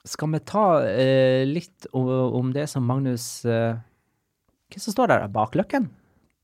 skal 0.04 0.34
vi 0.34 0.42
ta 0.44 0.66
uh, 0.84 1.42
litt 1.48 1.88
om, 1.96 2.10
om 2.42 2.52
det 2.56 2.68
som 2.72 2.84
Magnus 2.84 3.28
uh, 3.48 3.80
Hva 4.68 4.82
som 4.84 4.96
står 4.96 5.14
der? 5.14 5.30
Bakløkken? 5.32 5.88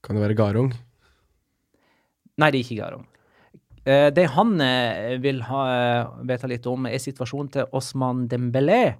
Kan 0.06 0.16
det 0.16 0.24
være 0.24 0.38
Garung? 0.40 0.72
Nei, 2.40 2.52
det 2.54 2.62
er 2.62 2.66
ikke 2.66 2.80
Garung. 2.80 3.06
Eh, 3.90 4.08
det 4.16 4.26
han 4.36 4.56
eh, 4.64 5.18
vil 5.24 5.42
ha, 5.48 5.66
eh, 5.74 6.16
vite 6.30 6.50
litt 6.52 6.68
om, 6.70 6.88
er 6.90 7.02
situasjonen 7.02 7.52
til 7.56 7.76
Osman 7.76 8.26
Dembélé, 8.32 8.98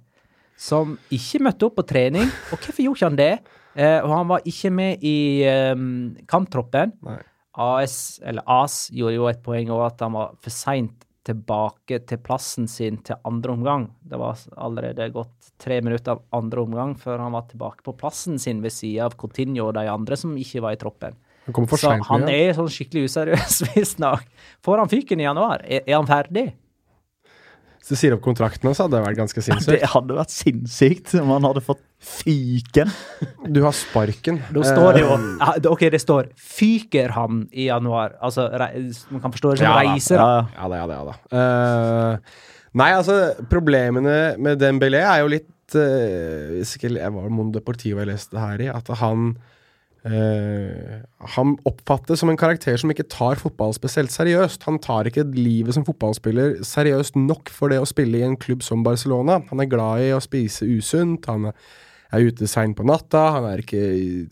som 0.60 0.96
ikke 1.12 1.42
møtte 1.46 1.68
opp 1.68 1.78
på 1.80 1.86
trening. 1.88 2.28
Og 2.52 2.58
hvorfor 2.58 2.84
gjorde 2.84 3.00
ikke 3.00 3.10
han 3.10 3.20
det? 3.20 3.34
Og 3.80 4.10
han 4.10 4.26
var 4.28 4.48
ikke 4.50 4.70
med 4.74 5.04
i 5.06 5.18
eh, 5.46 5.84
kamptroppen. 6.28 6.96
Nei. 7.06 7.20
AS, 7.60 7.94
eller 8.24 8.44
AS, 8.46 8.88
gjorde 8.94 9.16
jo 9.16 9.28
et 9.30 9.40
poeng 9.44 9.70
over 9.72 9.88
at 9.88 10.02
han 10.04 10.14
var 10.14 10.34
for 10.42 10.54
seint 10.54 11.06
tilbake 11.26 11.98
til 12.08 12.20
plassen 12.24 12.68
sin 12.70 12.98
til 13.04 13.18
andre 13.28 13.52
omgang. 13.52 13.86
Det 14.00 14.18
var 14.18 14.40
allerede 14.56 15.10
gått 15.14 15.50
tre 15.60 15.80
minutter 15.84 16.16
av 16.16 16.22
andre 16.40 16.64
omgang 16.64 16.94
før 16.98 17.20
han 17.20 17.34
var 17.36 17.48
tilbake 17.50 17.84
på 17.84 17.94
plassen 18.00 18.40
sin 18.40 18.62
ved 18.64 18.72
sida 18.74 19.08
av 19.08 19.16
Coutinho 19.20 19.68
og 19.68 19.76
de 19.76 19.84
andre 19.90 20.16
som 20.18 20.36
ikke 20.40 20.62
var 20.64 20.76
i 20.76 20.80
troppen. 20.80 21.18
Han 21.48 21.66
Så 21.72 21.78
seint 21.80 22.06
han 22.06 22.28
er 22.30 22.52
sånn 22.54 22.68
skikkelig 22.70 23.08
useriøs, 23.10 23.60
visstnok. 23.74 24.26
Får 24.64 24.82
han 24.84 24.90
fyken 24.92 25.22
i 25.22 25.26
januar? 25.26 25.64
Er, 25.64 25.82
er 25.86 25.96
han 25.96 26.08
ferdig? 26.08 26.50
Hvis 27.80 27.94
du 27.94 27.96
sier 27.96 28.12
opp 28.12 28.20
kontrakten 28.22 28.68
hans, 28.68 28.78
hadde 28.82 28.98
det 28.98 29.06
vært 29.06 29.18
ganske 29.22 29.42
sinnssykt. 29.46 29.70
Det 29.72 29.88
hadde 29.94 30.16
vært 30.18 30.34
sinnssykt 30.34 31.14
om 31.22 31.32
han 31.32 31.46
hadde 31.48 31.62
fått 31.64 31.80
fyken. 32.00 32.92
Du 33.48 33.62
har 33.64 33.74
sparken. 33.76 34.42
Da 34.52 34.64
står 34.68 34.98
det 34.98 35.04
jo 35.04 35.16
Eh, 35.16 35.70
OK, 35.70 35.86
det 35.92 36.00
står 36.02 36.28
'fyker 36.36 37.14
han 37.16 37.46
i 37.52 37.68
januar'. 37.70 38.18
Altså, 38.20 38.46
man 39.10 39.20
kan 39.24 39.32
forstå 39.32 39.52
det 39.54 39.62
som 39.62 39.66
Ja 39.70 39.78
reiser. 39.80 40.20
Ja, 40.20 40.46
Ja 40.56 40.68
da, 40.68 40.76
ja 40.76 40.86
da. 40.86 40.94
Ja 40.94 41.04
da. 41.08 41.16
Uh, 41.32 42.18
nei, 42.76 42.90
altså, 42.92 43.16
problemene 43.50 44.36
med 44.38 44.60
Dembélé 44.60 45.00
er 45.00 45.24
jo 45.24 45.32
litt 45.32 45.74
uh, 45.74 46.60
jeg 46.60 47.12
var 47.16 47.28
Mon 47.32 47.52
Deportivo 47.52 48.04
jeg 48.04 48.12
leste 48.12 48.36
det 48.36 48.44
her 48.44 48.60
i, 48.60 48.68
at 48.68 48.88
han 49.00 49.32
eh, 50.08 51.00
Han 51.36 51.54
oppfattes 51.68 52.22
som 52.22 52.30
en 52.32 52.38
karakter 52.40 52.78
som 52.80 52.92
ikke 52.92 53.08
tar 53.10 53.40
fotball 53.40 53.74
spesielt 53.76 54.12
seriøst. 54.14 54.64
Han 54.68 54.80
tar 54.82 55.10
ikke 55.10 55.26
livet 55.36 55.76
som 55.76 55.86
fotballspiller 55.86 56.60
seriøst 56.66 57.18
nok 57.20 57.52
for 57.52 57.72
det 57.72 57.80
å 57.82 57.88
spille 57.88 58.20
i 58.20 58.26
en 58.26 58.38
klubb 58.40 58.64
som 58.66 58.84
Barcelona. 58.86 59.40
Han 59.50 59.62
er 59.62 59.70
glad 59.70 60.06
i 60.06 60.12
å 60.16 60.22
spise 60.24 60.68
usunt, 60.68 61.28
han 61.30 61.50
er 61.50 62.26
ute 62.26 62.48
seint 62.50 62.76
på 62.78 62.86
natta, 62.86 63.26
han, 63.36 63.48
er 63.52 63.62
ikke, 63.62 63.82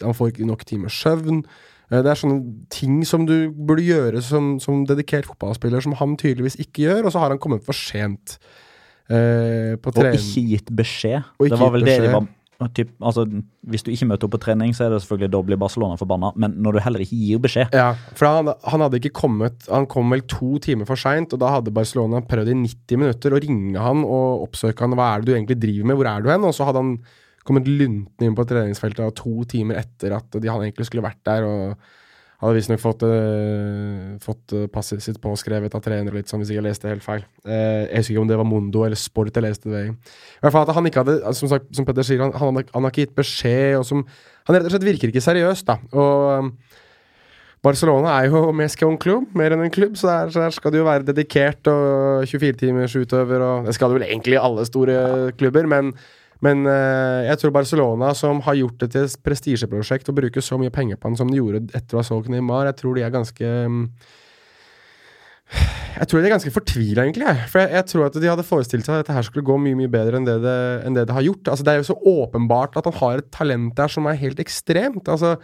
han 0.03 0.17
får 0.17 0.33
ikke 0.33 0.49
nok 0.49 0.65
timers 0.67 0.97
søvn. 0.99 1.45
Uh, 1.89 2.01
Det 2.03 2.11
er 2.11 2.23
sånne 2.23 2.41
ting 2.75 3.03
som 3.07 3.27
du 3.29 3.51
burde 3.53 3.87
gjøre 3.87 4.23
som, 4.23 4.57
som 4.61 4.83
dedikert 4.89 5.29
fotballspiller, 5.31 5.81
som 5.85 5.95
han 6.01 6.17
tydeligvis 6.19 6.59
ikke 6.59 6.89
gjør, 6.89 7.05
og 7.07 7.15
så 7.15 7.23
har 7.23 7.35
han 7.35 7.43
kommet 7.43 7.67
for 7.67 7.77
sent 7.77 8.39
Uh, 9.09 9.79
på 9.81 9.89
Og 9.89 10.05
ikke 10.05 10.43
gitt 10.51 10.67
beskjed. 10.69 11.25
Ikke 11.41 11.55
det 11.55 11.59
var 11.63 11.71
vel 11.73 11.87
det 11.87 11.95
de 12.05 12.11
var 12.13 12.27
typ, 12.75 12.89
altså, 12.99 13.23
Hvis 13.71 13.85
du 13.87 13.93
ikke 13.93 14.09
møter 14.11 14.27
opp 14.27 14.33
på 14.35 14.41
trening, 14.43 14.73
så 14.75 14.87
er 14.87 14.91
det 14.91 15.03
selvfølgelig 15.05 15.31
da 15.31 15.43
blir 15.47 15.61
Barcelona 15.61 15.99
forbanna, 16.01 16.33
men 16.35 16.57
når 16.59 16.75
du 16.75 16.81
heller 16.83 17.05
ikke 17.05 17.19
gir 17.21 17.43
beskjed 17.45 17.77
Ja, 17.77 17.93
for 18.19 18.27
han, 18.27 18.51
han 18.65 18.83
hadde 18.83 18.99
ikke 18.99 19.15
kommet 19.21 19.69
Han 19.71 19.87
kom 19.91 20.11
vel 20.11 20.25
to 20.27 20.59
timer 20.65 20.89
for 20.89 20.99
seint, 20.99 21.33
og 21.35 21.43
da 21.43 21.53
hadde 21.55 21.75
Barcelona 21.75 22.23
prøvd 22.27 22.51
i 22.51 22.59
90 22.65 23.03
minutter 23.05 23.37
å 23.37 23.41
ringe 23.45 23.79
han 23.79 24.03
og 24.03 24.49
oppsøke 24.49 24.85
han. 24.85 24.97
Hva 24.99 25.13
er 25.13 25.23
det 25.23 25.31
du 25.31 25.37
egentlig 25.37 25.61
driver 25.63 25.91
med? 25.91 26.01
Hvor 26.01 26.11
er 26.11 26.25
du 26.25 26.33
hen? 26.33 26.49
Og 26.49 26.57
så 26.57 26.67
hadde 26.67 26.83
han 26.83 26.93
kommet 27.47 27.71
lunten 27.71 28.27
inn 28.27 28.37
på 28.37 28.45
treningsfeltet 28.49 29.17
to 29.17 29.47
timer 29.49 29.81
etter 29.81 30.19
at 30.19 30.35
de, 30.35 30.51
han 30.51 30.67
egentlig 30.67 30.89
skulle 30.89 31.07
vært 31.07 31.23
der. 31.29 31.47
og 31.47 31.95
hadde 32.39 32.55
visstnok 32.55 32.81
fått, 32.83 33.03
uh, 33.03 34.15
fått 34.23 34.55
eh, 34.55 34.67
passet 34.71 35.03
sitt 35.03 35.19
påskrevet 35.23 35.75
av 35.75 35.83
trener 35.83 36.15
litt 36.15 36.31
sånn, 36.31 36.45
hvis 36.45 36.53
jeg 36.55 36.63
leste 36.63 36.91
helt 36.91 37.03
feil. 37.03 37.25
Uh, 37.43 37.89
jeg 37.89 38.03
husker 38.03 38.15
ikke 38.15 38.23
om 38.23 38.31
det 38.31 38.39
var 38.39 38.47
Mondo 38.47 38.85
eller 38.87 39.01
Sport 39.01 39.35
jeg 39.35 39.43
leste 39.43 39.73
det 39.73 39.81
i. 39.89 39.95
I 40.39 40.45
hvert 40.45 40.55
fall 40.55 40.69
at 40.69 40.77
han 40.77 40.87
ikke 40.87 41.03
hadde, 41.03 41.17
altså, 41.25 41.45
som, 41.45 41.53
sagt, 41.57 41.67
som 41.75 41.89
Petter 41.89 42.07
sier, 42.07 42.23
han, 42.23 42.35
han, 42.39 42.61
han 42.63 42.87
har 42.87 42.95
ikke 42.95 43.09
gitt 43.09 43.17
beskjed, 43.19 43.81
og 43.81 43.89
som 43.89 44.07
Han 44.49 44.57
rett 44.57 44.65
og 44.65 44.73
slett 44.73 44.87
virker 44.87 45.11
ikke 45.11 45.21
seriøst, 45.21 45.67
da. 45.69 45.75
Og 45.93 46.47
um, 46.47 46.47
Barcelona 47.61 48.15
er 48.17 48.31
jo 48.31 48.47
mest 48.57 48.81
en 48.87 48.97
klubb, 49.03 49.27
mer 49.37 49.53
enn 49.53 49.67
en 49.67 49.75
klubb, 49.75 49.99
så 49.99 50.09
der, 50.09 50.31
så 50.33 50.41
der 50.47 50.55
skal 50.57 50.73
du 50.73 50.79
jo 50.79 50.87
være 50.87 51.05
dedikert 51.05 51.69
og 51.69 52.23
24-timers 52.31 52.95
utøver, 52.97 53.45
og 53.45 53.69
det 53.69 53.75
skal 53.77 53.91
du 53.91 53.99
vel 53.99 54.07
egentlig 54.07 54.39
i 54.39 54.41
alle 54.41 54.65
store 54.65 54.97
klubber, 55.37 55.69
men, 55.69 55.91
men 56.45 56.63
eh, 56.71 57.27
jeg 57.27 57.41
tror 57.41 57.55
Barcelona, 57.57 58.13
som 58.15 58.41
har 58.47 58.59
gjort 58.61 58.85
det 58.85 58.93
til 58.95 59.09
et 59.09 59.19
prestisjeprosjekt 59.27 60.11
og 60.11 60.19
bruker 60.21 60.45
så 60.45 60.59
mye 60.61 60.75
penger 60.75 61.01
på 61.01 61.11
han 61.11 61.19
som 61.19 61.31
de 61.31 61.41
gjorde 61.41 61.65
etter 61.75 61.97
å 61.97 62.03
ha 62.03 62.07
solgt 62.07 62.31
Neymar, 62.31 62.69
jeg 62.71 62.79
tror 62.79 62.99
de 62.99 63.05
er 63.07 63.15
ganske 63.15 63.53
mm, 63.73 63.85
jeg 65.99 66.07
tror 66.07 66.21
de 66.21 66.29
er 66.29 66.35
ganske 66.35 66.53
fortvila, 66.53 67.05
egentlig. 67.07 67.27
jeg. 67.27 67.47
For 67.51 67.63
jeg, 67.63 67.73
jeg 67.75 67.87
tror 67.91 68.05
at 68.07 68.19
de 68.21 68.31
hadde 68.31 68.47
forestilt 68.47 68.87
seg 68.87 68.95
at 68.95 69.03
dette 69.03 69.17
her 69.17 69.25
skulle 69.27 69.47
gå 69.49 69.57
mye 69.59 69.79
mye 69.79 69.91
bedre 69.91 70.21
enn 70.21 70.27
det 70.29 70.37
det, 70.45 70.59
enn 70.87 70.99
det, 70.99 71.07
det 71.09 71.17
har 71.17 71.25
gjort. 71.27 71.49
Altså, 71.51 71.65
det 71.67 71.73
er 71.73 71.81
jo 71.81 71.89
så 71.89 71.97
åpenbart 72.13 72.77
at 72.79 72.87
han 72.91 72.99
har 73.01 73.23
et 73.23 73.31
talent 73.35 73.73
der 73.79 73.91
som 73.91 74.07
er 74.07 74.21
helt 74.21 74.43
ekstremt. 74.43 75.09
Altså, 75.09 75.35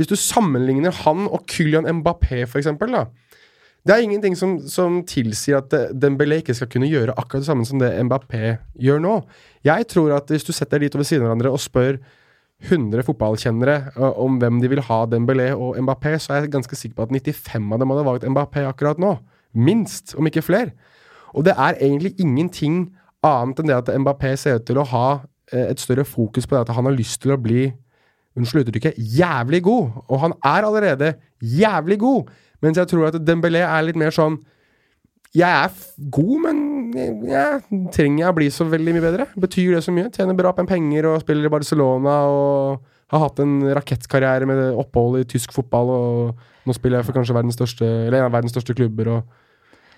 hvis 0.00 0.08
du 0.08 0.16
sammenligner 0.16 0.94
han 1.02 1.26
og 1.26 1.44
Kylian 1.50 1.90
Mbappé, 2.00 2.46
for 2.46 2.62
eksempel, 2.62 2.94
da. 2.94 3.04
Det 3.82 3.94
er 3.94 4.04
ingenting 4.04 4.36
som, 4.38 4.60
som 4.70 5.00
tilsier 5.10 5.58
at 5.58 5.72
Dembélé 5.98 6.38
ikke 6.38 6.54
skal 6.54 6.68
kunne 6.70 6.90
gjøre 6.90 7.16
akkurat 7.18 7.42
det 7.42 7.48
samme 7.48 7.66
som 7.66 7.80
det 7.82 7.90
Mbappé 8.06 8.56
gjør 8.78 9.00
nå. 9.02 9.14
Jeg 9.66 9.88
tror 9.90 10.14
at 10.14 10.30
hvis 10.30 10.46
du 10.46 10.52
setter 10.54 10.78
de 10.78 10.86
litt 10.86 10.98
ved 10.98 11.08
siden 11.08 11.24
av 11.24 11.32
hverandre 11.32 11.50
og 11.50 11.62
spør 11.62 11.98
100 12.70 13.02
fotballkjennere 13.08 13.74
om 14.22 14.38
hvem 14.38 14.60
de 14.62 14.70
vil 14.70 14.84
ha 14.86 15.00
Dembélé 15.10 15.48
og 15.56 15.80
Mbappé, 15.82 16.14
så 16.22 16.36
er 16.36 16.44
jeg 16.44 16.52
ganske 16.54 16.78
sikker 16.78 16.94
på 17.00 17.08
at 17.08 17.14
95 17.34 17.74
av 17.74 17.82
dem 17.82 17.94
hadde 17.94 18.06
valgt 18.06 18.28
Mbappé 18.30 18.62
akkurat 18.68 19.02
nå. 19.02 19.16
Minst, 19.52 20.14
om 20.14 20.30
ikke 20.30 20.44
flere. 20.46 20.70
Og 21.34 21.42
det 21.48 21.56
er 21.58 21.80
egentlig 21.80 22.14
ingenting 22.22 22.84
annet 23.26 23.58
enn 23.62 23.72
det 23.72 23.80
at 23.80 23.90
Mbappé 23.98 24.36
ser 24.38 24.60
ut 24.60 24.68
til 24.68 24.78
å 24.78 24.86
ha 24.92 25.06
et 25.52 25.82
større 25.82 26.06
fokus 26.06 26.46
på 26.46 26.54
det 26.54 26.68
at 26.68 26.76
han 26.76 26.86
har 26.86 26.94
lyst 26.94 27.18
til 27.24 27.34
å 27.34 27.40
bli 27.40 27.66
unnskyld 28.38 28.70
uttrykket, 28.70 28.96
jævlig 28.96 29.62
god. 29.66 29.98
Og 30.06 30.22
han 30.22 30.38
er 30.38 30.68
allerede 30.68 31.14
jævlig 31.42 31.98
god. 32.00 32.30
Mens 32.62 32.78
jeg 32.78 32.90
tror 32.92 33.10
at 33.10 33.18
Dembélé 33.26 33.64
er 33.66 33.86
litt 33.86 33.98
mer 33.98 34.14
sånn 34.14 34.38
Jeg 35.34 35.48
er 35.48 35.72
god, 36.12 36.34
men 36.44 36.62
jeg, 36.94 37.12
jeg, 37.30 37.82
trenger 37.94 38.24
jeg 38.24 38.30
å 38.30 38.36
bli 38.36 38.48
så 38.52 38.66
veldig 38.68 38.96
mye 38.96 39.04
bedre? 39.04 39.26
Betyr 39.40 39.76
det 39.76 39.84
så 39.86 39.94
mye? 39.94 40.10
Tjener 40.12 40.36
bra 40.38 40.52
med 40.58 40.68
penger 40.70 41.08
og 41.08 41.22
spiller 41.24 41.48
i 41.48 41.52
Barcelona 41.52 42.16
og 42.28 42.90
har 43.12 43.26
hatt 43.26 43.42
en 43.44 43.58
rakettkarriere 43.76 44.48
med 44.48 44.60
opphold 44.80 45.20
i 45.20 45.28
tysk 45.28 45.52
fotball, 45.52 45.90
og 45.92 46.68
nå 46.68 46.76
spiller 46.76 47.00
jeg 47.00 47.08
for 47.10 47.18
kanskje 47.18 47.36
verdens 47.36 47.58
største 47.58 47.84
Eller 47.84 48.22
en 48.22 48.28
av 48.30 48.36
verdens 48.36 48.54
største 48.54 48.76
klubber, 48.76 49.22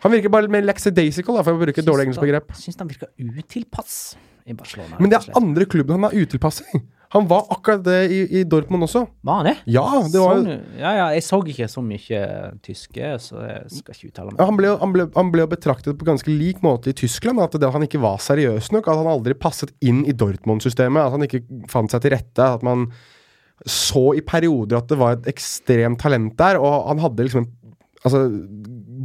Han 0.03 0.13
virker 0.13 0.33
bare 0.33 0.47
litt 0.47 0.53
mer 0.53 0.67
lackadaisical, 0.67 1.39
for 1.43 1.55
å 1.55 1.61
bruke 1.61 1.81
et 1.81 1.87
dårlig 1.87 2.09
engelsk 2.09 2.21
begrep. 2.21 2.51
Syns 2.59 2.77
han 2.81 2.91
virker 2.91 3.09
utilpass 3.19 4.17
i 4.45 4.53
Barcelona. 4.53 4.99
Men 5.01 5.13
det 5.13 5.21
er 5.21 5.39
andre 5.39 5.65
klubben 5.65 5.97
han 5.97 6.11
er 6.11 6.27
utilpass 6.27 6.61
i. 6.67 6.81
Han 7.15 7.29
var 7.31 7.45
akkurat 7.55 7.85
det 7.87 7.99
i, 8.11 8.17
i 8.41 8.43
Dortmund 8.51 8.83
også. 8.89 9.05
Var 9.23 9.37
han 9.39 9.47
det? 9.47 9.53
Ja, 9.71 9.85
det 10.11 10.19
var 10.19 10.41
Sånn, 10.41 10.65
ja, 10.81 10.91
ja, 10.99 11.05
jeg 11.15 11.23
så 11.23 11.39
ikke 11.47 11.69
så 11.71 11.83
mye 11.87 12.23
tyske, 12.67 13.11
så 13.23 13.39
jeg 13.45 13.71
skal 13.71 13.95
ikke 13.95 14.09
uttale 14.11 14.33
meg. 14.33 14.41
Ja, 14.43 14.49
han, 14.51 14.59
ble, 14.59 14.67
jo- 14.73 14.79
han, 14.83 14.95
ble, 14.97 15.07
han 15.15 15.31
ble 15.31 15.47
betraktet 15.53 16.01
på 16.01 16.09
ganske 16.09 16.35
lik 16.35 16.59
måte 16.67 16.91
i 16.91 16.97
Tyskland. 16.99 17.39
At 17.45 17.55
det, 17.55 17.63
at 17.69 17.77
han 17.77 17.87
ikke 17.87 18.03
var 18.03 18.19
seriøs 18.25 18.73
nok. 18.75 18.91
At 18.91 18.99
han 19.05 19.11
aldri 19.15 19.37
passet 19.39 19.71
inn 19.87 20.03
i 20.11 20.17
Dortmund-systemet. 20.17 21.07
At 21.07 21.15
han 21.15 21.27
ikke 21.29 21.45
fant 21.71 21.95
seg 21.95 22.03
til 22.03 22.17
rette. 22.17 22.51
At 22.59 22.67
man 22.67 22.89
så 23.63 24.09
i 24.19 24.25
perioder 24.27 24.81
at 24.83 24.91
det 24.91 24.99
var 24.99 25.15
et 25.21 25.31
ekstremt 25.31 26.03
talent 26.03 26.35
der. 26.43 26.59
Og 26.59 26.89
han 26.91 27.03
hadde 27.07 27.29
liksom 27.31 27.47
altså, 28.03 28.27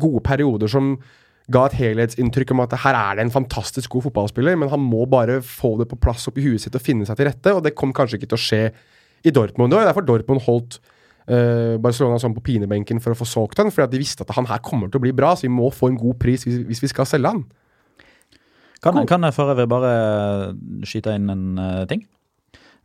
gode 0.01 0.25
perioder 0.25 0.71
som 0.71 0.95
ga 1.49 1.65
et 1.65 1.77
helhetsinntrykk 1.79 2.53
om 2.53 2.63
at 2.65 2.75
her 2.83 2.97
er 2.97 3.17
det 3.17 3.25
en 3.25 3.33
fantastisk 3.33 3.95
god 3.95 4.07
fotballspiller, 4.07 4.57
men 4.59 4.69
han 4.71 4.81
må 4.83 5.05
bare 5.09 5.39
få 5.45 5.75
det 5.79 5.89
på 5.89 5.99
plass 6.01 6.27
oppi 6.29 6.45
huet 6.45 6.61
sitt 6.61 6.77
og 6.77 6.83
finne 6.85 7.07
seg 7.07 7.17
til 7.17 7.29
rette. 7.29 7.53
Og 7.55 7.63
det 7.65 7.75
kom 7.77 7.93
kanskje 7.95 8.19
ikke 8.19 8.31
til 8.33 8.39
å 8.39 8.45
skje 8.45 8.63
i 9.25 9.33
Dortmund. 9.35 9.71
Og 9.71 9.75
det 9.75 9.81
var 9.81 9.89
derfor 9.89 10.05
Dortmund 10.07 10.45
holdt 10.45 10.77
uh, 11.29 11.77
Barcelona 11.81 12.19
sånn 12.21 12.35
på 12.37 12.45
pinebenken 12.45 13.01
for 13.03 13.15
å 13.15 13.19
få 13.19 13.27
solgt 13.27 13.61
han, 13.61 13.71
fordi 13.73 13.87
at 13.87 13.95
de 13.95 14.03
visste 14.03 14.25
at 14.25 14.35
han 14.37 14.49
her 14.49 14.61
kommer 14.65 14.91
til 14.91 15.01
å 15.01 15.05
bli 15.07 15.15
bra, 15.15 15.33
så 15.35 15.47
vi 15.47 15.53
må 15.53 15.71
få 15.73 15.91
en 15.91 15.99
god 15.99 16.19
pris 16.21 16.45
hvis, 16.45 16.61
hvis 16.69 16.83
vi 16.85 16.91
skal 16.93 17.09
selge 17.09 17.33
han. 17.33 17.43
Kan, 18.83 19.01
kan 19.09 19.25
jeg 19.27 19.35
for 19.35 19.51
øvrig 19.51 19.67
bare 19.67 19.91
skyte 20.87 21.17
inn 21.17 21.33
en 21.33 21.47
uh, 21.59 21.83
ting? 21.89 22.05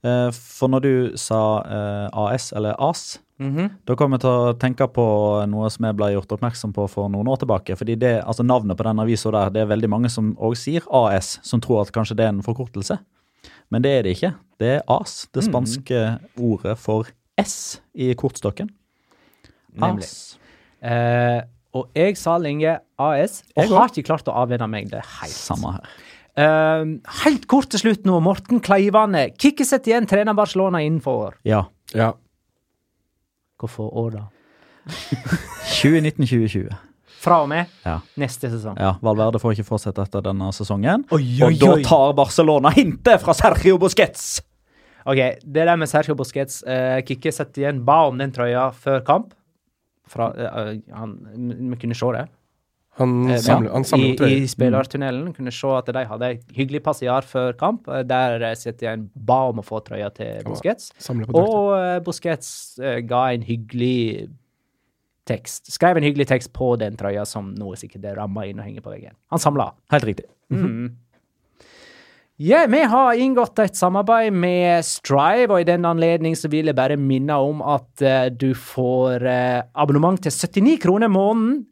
Uh, 0.05 0.29
for 0.35 0.73
når 0.73 0.85
du 0.85 0.95
sa 1.17 1.41
eh, 1.65 2.25
AS, 2.25 2.51
eller 2.53 2.75
AS, 2.83 3.21
Mhm. 3.41 3.71
da 3.85 3.95
kommer 3.99 4.15
jeg 4.15 4.21
til 4.23 4.31
å 4.31 4.59
tenke 4.59 4.87
på 4.95 5.05
noe 5.51 5.69
som 5.69 5.85
jeg 5.89 5.97
ble 5.99 6.13
gjort 6.15 6.31
oppmerksom 6.37 6.73
på 6.73 6.89
for 6.89 7.09
noen 7.11 7.27
år 7.27 7.41
tilbake. 7.43 7.77
fordi 7.77 7.99
det, 7.99 8.23
altså 8.25 8.45
Navnet 8.47 8.77
på 8.77 8.85
den 8.85 9.01
avisa 9.01 9.31
der, 9.33 9.51
det 9.51 9.63
er 9.63 9.73
veldig 9.75 9.91
mange 9.91 10.11
som 10.11 10.37
òg 10.37 10.55
sier 10.57 10.83
AS, 10.93 11.41
som 11.43 11.61
tror 11.61 11.83
at 11.83 11.93
kanskje 11.93 12.17
det 12.17 12.25
er 12.25 12.29
en 12.29 12.43
forkortelse. 12.43 12.99
Men 13.71 13.83
det 13.83 13.91
er 13.91 14.03
det 14.03 14.17
ikke. 14.17 14.35
Det 14.61 14.69
er 14.77 14.83
AS, 14.89 15.27
det 15.35 15.45
spanske 15.45 16.21
ordet 16.39 16.79
for 16.79 17.11
S 17.37 17.81
i 17.95 18.15
kortstokken. 18.15 18.71
Nemlig. 19.75 20.05
AS. 20.05 20.39
Eh, 20.81 21.43
og 21.75 21.91
jeg 21.97 22.17
sa 22.17 22.37
lenge 22.39 22.79
AS. 22.99 23.43
Jeg 23.57 23.69
har 23.69 23.89
ikke 23.91 24.07
klart 24.07 24.29
å 24.31 24.37
avvenne 24.45 24.69
meg 24.71 24.91
det 24.93 25.03
helt. 25.21 25.35
Samme 25.35 25.73
her. 25.75 25.89
Eh, 26.37 26.85
helt 27.25 27.49
kort 27.51 27.71
til 27.71 27.81
slutt 27.83 28.05
nå. 28.07 28.21
Morten 28.23 28.61
Kleivane. 28.63 29.33
Kikkesett 29.37 29.87
igjen 29.91 30.07
trener 30.07 30.35
Barcelona 30.35 30.79
innenfor. 30.79 31.35
Ja. 31.45 31.65
Ja. 31.95 32.13
Hvorfor 33.61 33.91
år, 33.97 34.11
da? 34.19 34.25
2019-2020. 35.83 36.75
Fra 37.25 37.39
og 37.43 37.49
med 37.49 37.71
Ja. 37.87 37.99
neste 38.21 38.51
sesong. 38.53 38.77
Ja, 38.79 38.95
Valverde 39.03 39.41
får 39.41 39.55
ikke 39.57 39.65
fortsette 39.69 40.03
etter 40.05 40.21
denne 40.27 40.51
sesongen. 40.53 41.07
Oi, 41.15 41.23
oi, 41.43 41.55
og 41.55 41.61
da 41.63 41.77
tar 41.87 42.13
Barcelona 42.19 42.71
hintet 42.75 43.23
fra 43.23 43.33
Sergio 43.37 43.79
Busquets! 43.81 44.43
Ok, 45.07 45.17
Det 45.45 45.65
der 45.69 45.77
med 45.77 45.87
Sergio 45.89 46.15
Busquets 46.17 46.63
uh, 46.67 47.01
Kikke 47.05 47.33
setter 47.33 47.63
igjen 47.63 47.83
ba 47.85 48.07
om 48.09 48.19
den 48.19 48.33
trøya 48.33 48.71
før 48.73 49.03
kamp. 49.05 49.35
Fra, 50.09 50.31
eh, 50.37 50.81
han, 50.93 51.15
Vi 51.71 51.77
kunne 51.81 51.95
se 51.97 52.07
det. 52.13 52.27
Han 52.99 53.29
Eh, 53.31 53.41
samler, 53.43 53.69
ja, 53.69 53.75
han 53.75 53.85
samler 53.85 54.13
I, 54.13 54.17
trøyer. 54.17 54.43
I 54.45 54.47
spillertunnelen 54.53 55.33
kunne 55.35 55.51
se 55.51 55.67
at 55.75 55.89
de 55.97 56.05
hadde 56.07 56.29
en 56.31 56.43
hyggelig 56.55 56.83
passiar 56.85 57.27
før 57.27 57.57
kamp. 57.59 57.89
eh, 57.89 58.05
Der 58.07 58.55
sitter 58.55 58.93
en 58.93 59.11
ba 59.17 59.49
om 59.51 59.59
å 59.59 59.65
få 59.67 59.81
trøya 59.83 60.13
til 60.15 60.45
Busquets. 60.47 60.93
Og 61.35 61.75
uh, 61.75 61.99
Busquets 62.07 62.79
ga 63.09 63.25
en 63.33 63.43
hyggelig 63.43 64.29
tekst. 65.27 65.73
Skrev 65.73 65.97
en 65.97 66.05
hyggelig 66.05 66.29
tekst 66.29 66.53
på 66.53 66.77
den 66.79 66.97
trøya 67.01 67.25
som 67.27 67.55
nå 67.57 67.73
er 67.73 67.81
sikkert 67.81 68.05
er 68.05 68.15
ramma 68.21 68.45
inn 68.47 68.61
og 68.61 68.67
henger 68.69 68.85
på 68.85 68.93
veggen. 68.93 69.17
Han 69.33 69.43
samla. 69.43 69.73
Helt 69.91 70.05
riktig. 70.05 70.29
Ja, 72.37 72.65
vi 72.67 72.81
har 72.83 73.15
inngått 73.15 73.59
et 73.63 73.77
samarbeid 73.79 74.33
med 74.35 74.83
Strive, 74.85 75.53
og 75.55 75.61
i 75.63 75.67
den 75.69 75.85
anledning 75.87 76.35
så 76.37 76.51
vil 76.51 76.67
jeg 76.67 76.75
bare 76.75 76.97
minne 76.99 77.37
om 77.39 77.61
at 77.63 78.03
uh, 78.03 78.27
du 78.35 78.51
får 78.59 79.23
uh, 79.23 79.63
abonnement 79.79 80.19
til 80.21 80.35
79 80.35 80.81
kroner 80.83 81.09
måneden. 81.09 81.63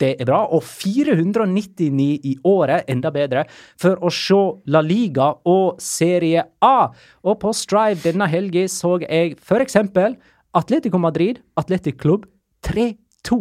Det 0.00 0.14
er 0.16 0.28
bra. 0.28 0.40
Og 0.56 0.64
499 0.64 2.08
i 2.24 2.34
året, 2.48 2.88
enda 2.88 3.12
bedre, 3.14 3.44
for 3.80 4.00
å 4.00 4.12
se 4.14 4.40
La 4.72 4.82
Liga 4.84 5.32
og 5.48 5.80
Serie 5.82 6.46
A. 6.64 6.90
Og 7.26 7.40
på 7.42 7.52
Strive 7.56 8.00
denne 8.04 8.28
helga 8.30 8.66
så 8.72 8.96
jeg 9.04 9.36
eksempel 9.60 10.16
Atletico 10.56 10.98
Madrid, 10.98 11.42
Atletic 11.60 12.00
Klubb 12.00 12.26
3-2. 12.66 13.40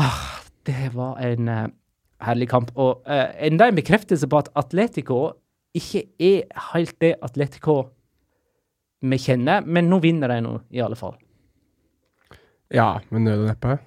Ah, 0.00 0.40
det 0.66 0.90
var 0.94 1.20
en 1.22 1.48
eh, 1.48 1.68
herlig 2.26 2.50
kamp. 2.50 2.72
Og 2.76 3.06
eh, 3.06 3.30
enda 3.46 3.68
en 3.68 3.78
bekreftelse 3.78 4.28
på 4.28 4.42
at 4.42 4.50
Atletico 4.58 5.22
ikke 5.76 6.04
er 6.18 6.50
helt 6.72 6.96
det 7.00 7.14
Atletico 7.22 7.82
vi 9.00 9.16
kjenner, 9.16 9.64
men 9.64 9.88
nå 9.88 10.00
vinner 10.02 10.28
de 10.28 10.40
nå, 10.44 10.56
i 10.76 10.82
alle 10.84 10.98
fall. 10.98 11.14
Ja, 12.74 12.98
med 13.08 13.24
nød 13.24 13.46
og 13.46 13.48
neppe. 13.48 13.78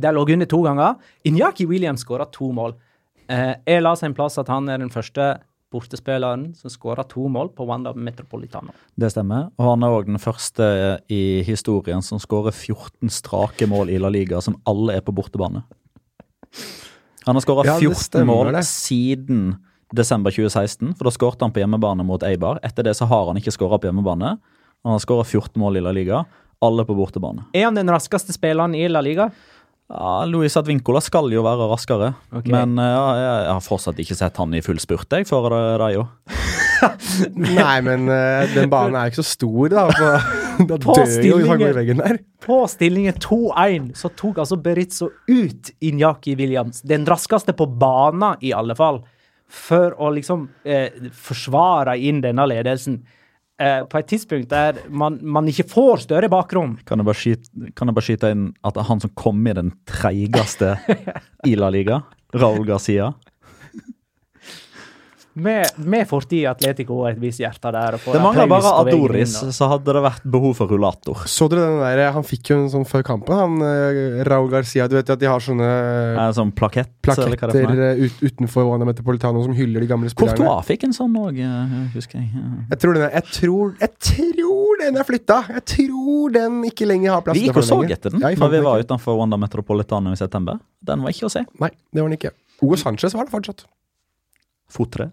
Der 0.00 0.12
lå 0.16 0.24
under 0.32 0.46
to 0.46 0.62
ganger. 0.64 0.96
Inyaki 1.24 1.66
Williams 1.66 2.04
skåra 2.04 2.26
to 2.32 2.50
mål. 2.52 2.74
Eh, 3.30 3.54
jeg 3.66 3.82
la 3.82 3.94
seg 3.94 4.10
en 4.10 4.14
plass 4.18 4.38
at 4.38 4.48
han 4.48 4.68
er 4.68 4.78
den 4.82 4.90
første 4.90 5.38
bortespilleren 5.70 6.48
som 6.58 6.70
skåra 6.72 7.04
to 7.06 7.28
mål 7.30 7.52
på 7.54 7.62
Wanda 7.68 7.92
Metropolitano. 7.94 8.72
Det 8.98 9.12
stemmer. 9.12 9.52
Og 9.60 9.68
han 9.70 9.84
er 9.86 9.94
òg 9.94 10.08
den 10.10 10.18
første 10.18 10.66
i 11.08 11.42
historien 11.46 12.02
som 12.02 12.18
skårer 12.18 12.50
14 12.50 13.06
strake 13.14 13.68
mål 13.70 13.92
i 13.94 13.98
La 14.02 14.10
Liga, 14.10 14.40
som 14.42 14.56
alle 14.66 14.96
er 14.98 15.04
på 15.06 15.14
bortebane. 15.14 15.62
Han 17.26 17.36
har 17.36 17.40
skåra 17.44 17.66
Ja, 17.68 17.76
14 17.78 17.94
stemmer 17.94 18.26
mål 18.34 18.52
det. 18.56 18.64
siden 18.66 19.58
desember 19.94 20.30
2016, 20.30 20.94
for 20.96 21.04
da 21.04 21.10
skårte 21.14 21.42
han 21.46 21.52
på 21.52 21.60
hjemmebane 21.62 22.04
mot 22.06 22.22
Eibar. 22.22 22.58
Etter 22.62 22.82
det 22.86 22.96
så 22.96 23.06
har 23.10 23.26
han 23.26 23.36
ikke 23.38 23.52
skåra 23.54 23.78
på 23.78 23.86
hjemmebane. 23.90 24.38
Han 24.84 24.92
har 24.96 24.98
skåra 25.02 25.24
14 25.24 25.58
mål 25.60 25.76
i 25.76 25.80
La 25.84 25.92
Liga, 25.92 26.24
alle 26.62 26.84
på 26.84 26.94
bortebane. 26.96 27.44
Er 27.54 27.64
han 27.68 27.74
den 27.78 27.88
raskeste 27.90 28.32
spilleren 28.34 28.74
i 28.74 28.88
La 28.88 29.00
Liga? 29.00 29.30
Ja, 29.90 30.24
Luis 30.24 30.54
Advincola 30.54 31.00
skal 31.02 31.32
jo 31.34 31.42
være 31.42 31.66
raskere, 31.66 32.12
okay. 32.30 32.52
men 32.52 32.78
eh, 32.78 32.92
ja, 32.92 33.06
jeg, 33.18 33.46
har 33.50 33.64
fortsatt 33.64 33.98
ikke 33.98 34.14
sett 34.14 34.36
han 34.38 34.54
i 34.54 34.62
full 34.62 34.78
spurt, 34.78 35.10
jeg, 35.10 35.26
for 35.26 35.50
det, 35.50 35.62
det 35.82 35.88
er. 35.96 36.60
Nei, 37.58 37.80
men 37.84 38.06
uh, 38.06 38.46
den 38.54 38.70
banen 38.70 38.94
er 38.96 39.08
jo 39.08 39.12
ikke 39.12 39.20
så 39.24 39.26
stor, 39.32 39.72
da. 39.72 39.86
For, 39.90 40.28
da 40.70 40.78
På 40.84 40.94
dør 40.94 41.26
jo 41.26 41.40
i 41.42 41.72
veggen 41.80 42.02
der. 42.04 42.20
På 42.44 42.60
stillingen 42.70 43.18
2-1 43.18 43.90
så 43.98 44.12
tok 44.14 44.38
altså 44.44 44.60
Beritzo 44.62 45.10
ut 45.26 45.72
Inyaki 45.82 46.36
Williams, 46.38 46.84
den 46.86 47.08
raskeste 47.10 47.56
på 47.58 47.66
banen 47.80 48.38
i 48.46 48.54
alle 48.54 48.78
fall, 48.78 49.02
for 49.50 49.98
å 49.98 50.12
liksom 50.14 50.46
eh, 50.62 51.10
forsvare 51.18 51.98
inn 51.98 52.22
denne 52.22 52.46
ledelsen. 52.46 53.00
Eh, 53.60 53.82
på 53.84 53.98
et 54.00 54.06
tidspunkt 54.08 54.48
der 54.48 54.78
man, 54.88 55.18
man 55.20 55.48
ikke 55.50 55.66
får 55.68 56.06
større 56.06 56.30
bakrom. 56.32 56.78
Kan 56.88 57.02
jeg, 57.02 57.08
bare 57.10 57.20
skyte, 57.20 57.72
kan 57.76 57.90
jeg 57.90 57.96
bare 57.98 58.06
skyte 58.06 58.30
inn 58.32 58.46
at 58.64 58.78
han 58.88 59.02
som 59.02 59.12
kom 59.20 59.42
i 59.44 59.56
den 59.56 59.74
treigeste 59.88 60.78
i 61.50 61.56
La 61.58 61.68
Liga? 61.72 62.00
Raúl 62.32 62.64
Garcia. 62.64 63.10
Med, 65.40 65.70
med 65.90 66.06
fortid 66.10 66.42
i 66.42 66.46
Atletico 66.50 66.98
og 67.02 67.08
et 67.10 67.18
visst 67.22 67.40
hjerte 67.40 67.70
der. 67.72 67.96
og 67.96 68.06
Det 68.14 68.20
mangler 68.22 68.48
bare 68.50 68.72
Adoris, 68.82 69.34
og- 69.42 69.52
så 69.56 69.68
hadde 69.72 69.94
det 69.96 70.02
vært 70.04 70.24
behov 70.30 70.54
for 70.58 70.68
rullator. 70.68 71.22
Så 71.30 71.48
dere 71.48 71.66
den 71.70 71.80
der 71.80 72.12
Han 72.12 72.22
fikk 72.26 72.50
jo 72.52 72.58
en 72.60 72.68
sånn 72.72 72.84
før 72.88 73.02
kampen, 73.06 73.34
han 73.36 73.56
eh, 73.62 74.24
Raúl 74.28 74.50
Garcia. 74.52 74.88
Du 74.90 74.96
vet 74.96 75.08
at 75.10 75.18
de 75.18 75.26
har 75.30 75.40
sånne 75.40 75.70
En 76.28 76.34
sånn 76.36 76.52
plakett, 76.52 76.90
er 76.90 77.14
plaketter 77.14 77.82
eh, 77.90 78.04
ut, 78.06 78.20
utenfor 78.22 78.68
Wanda 78.68 78.84
Metropolitano 78.88 79.42
som 79.44 79.54
hyller 79.56 79.80
de 79.80 79.86
gamle 79.90 80.10
spillerne. 80.12 80.36
Courtois 80.36 80.66
fikk 80.66 80.84
en 80.84 80.92
sånn 80.96 81.16
òg, 81.16 81.40
husker 81.94 82.18
jeg. 82.20 82.30
Ja. 82.34 82.46
Jeg 82.74 82.78
tror 82.84 82.94
den 82.94 83.02
er, 83.08 83.10
jeg 83.20 83.24
tror, 83.40 83.74
jeg 83.80 83.92
tror 84.10 84.78
den 84.84 84.96
er 84.96 85.04
flytta! 85.04 85.40
Jeg 85.56 85.64
tror 85.76 86.32
den 86.32 86.62
ikke 86.64 86.86
lenger 86.88 87.10
har 87.16 87.22
plass 87.22 87.36
Vi 87.38 87.46
gikk 87.48 87.56
og 87.60 87.64
så 87.64 87.80
etter 87.90 88.10
den 88.14 88.20
Ja, 88.20 88.30
når 88.34 88.50
vi 88.50 88.60
var 88.64 88.78
ikke. 88.80 88.86
utenfor 88.90 89.16
Wanda 89.18 89.36
Metropolitano 89.40 90.12
i 90.12 90.16
september. 90.16 90.58
Den 90.82 91.02
var 91.02 91.10
ikke 91.14 91.26
å 91.28 91.30
se. 91.32 91.44
Nei, 91.60 91.70
det 91.92 92.02
var 92.02 92.08
den 92.08 92.16
ikke. 92.18 92.32
Hugo 92.60 92.76
Sanchez 92.76 93.14
var 93.14 93.24
det 93.24 93.32
fortsatt. 93.32 93.64
Fotre. 94.70 95.10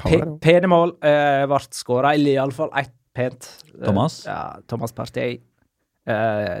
Pe 0.00 0.20
pene 0.42 0.70
mål 0.70 0.96
eh, 1.06 1.44
ble 1.50 1.60
skåra, 1.74 2.14
eller 2.16 2.38
iallfall 2.38 2.72
ett 2.80 2.94
pent. 3.14 3.50
Eh, 3.72 3.84
Thomas? 3.86 4.22
Ja, 4.26 4.56
Thomas 4.70 4.94
Partey. 4.96 5.38
Eh, 6.06 6.56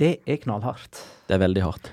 det 0.00 0.16
er 0.26 0.40
knallhardt. 0.42 1.04
Det 1.28 1.36
er 1.36 1.44
veldig 1.44 1.62
hardt. 1.64 1.92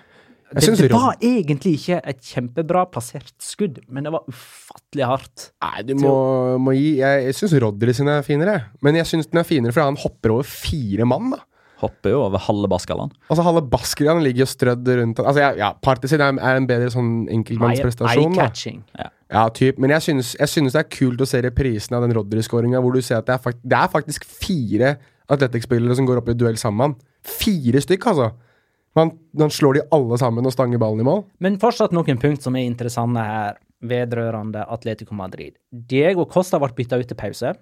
Det, 0.51 0.67
det 0.75 0.89
var 0.91 1.15
egentlig 1.23 1.77
ikke 1.77 2.01
et 2.11 2.25
kjempebra 2.27 2.81
plassert 2.91 3.31
skudd, 3.39 3.77
men 3.87 4.03
det 4.03 4.11
var 4.11 4.25
ufattelig 4.27 5.05
hardt. 5.07 5.45
Nei, 5.63 5.85
du 5.87 5.93
må, 6.01 6.11
må 6.59 6.73
gi 6.75 6.97
Jeg, 6.99 7.21
jeg 7.29 7.37
syns 7.37 7.55
Rodry 7.63 7.95
sin 7.95 8.11
er 8.11 8.25
finere. 8.27 8.57
Men 8.83 8.99
jeg 8.99 9.07
syns 9.07 9.31
den 9.31 9.39
er 9.39 9.47
finere 9.47 9.71
fordi 9.71 9.93
han 9.93 10.01
hopper 10.01 10.35
over 10.35 10.49
fire 10.49 11.07
mann. 11.07 11.31
da 11.37 11.39
Hopper 11.81 12.13
jo 12.13 12.19
over 12.27 12.43
halve 12.43 12.67
Baskaland. 12.69 13.15
Altså 13.31 13.45
Halve 13.47 13.63
Baskaland 13.71 14.21
ligger 14.25 14.43
jo 14.43 14.49
strødd 14.51 14.91
rundt 14.99 15.21
Altså, 15.23 15.41
ja, 15.41 15.53
ja 15.57 15.71
Party 15.81 16.11
sin 16.11 16.21
er, 16.21 16.35
er 16.37 16.59
en 16.59 16.67
bedre 16.69 16.91
sånn 16.93 17.13
enkeltmannsprestasjon. 17.39 18.35
da. 18.35 18.43
Eye-catching. 18.43 18.83
Ja, 18.99 19.07
typ. 19.55 19.79
Men 19.79 19.93
jeg 19.95 20.05
synes, 20.07 20.35
jeg 20.39 20.51
synes 20.51 20.75
det 20.75 20.83
er 20.83 20.91
kult 20.91 21.21
å 21.23 21.27
se 21.29 21.39
reprisen 21.43 21.95
av 21.95 22.03
den 22.05 22.13
Rodry-skåringa, 22.17 22.81
hvor 22.83 22.95
du 22.95 23.01
ser 23.05 23.21
at 23.21 23.29
det 23.29 23.37
er, 23.37 23.57
det 23.63 23.79
er 23.79 23.91
faktisk 23.93 24.27
fire 24.27 24.95
Atletic-spillere 25.31 25.95
som 25.95 26.07
går 26.09 26.19
opp 26.19 26.31
i 26.33 26.37
duell 26.37 26.59
sammen. 26.59 26.97
Fire 27.23 27.83
stykk, 27.83 28.07
altså! 28.11 28.31
Man, 28.97 29.13
man 29.39 29.51
slår 29.53 29.77
de 29.77 29.87
alle 29.95 30.17
sammen 30.19 30.43
og 30.43 30.51
stanger 30.51 30.79
ballen 30.81 30.99
i 30.99 31.07
mål. 31.07 31.21
Men 31.39 31.55
fortsatt 31.61 31.93
noen 31.95 32.19
punkt 32.19 32.43
som 32.43 32.57
er 32.59 32.67
interessante 32.67 33.23
her 33.23 33.59
vedrørende 33.87 34.65
Atletico 34.67 35.15
Madrid. 35.15 35.55
Diego 35.71 36.25
Costa 36.29 36.59
ble 36.59 36.73
bytta 36.75 36.99
ut 36.99 37.07
til 37.07 37.17
pause. 37.17 37.53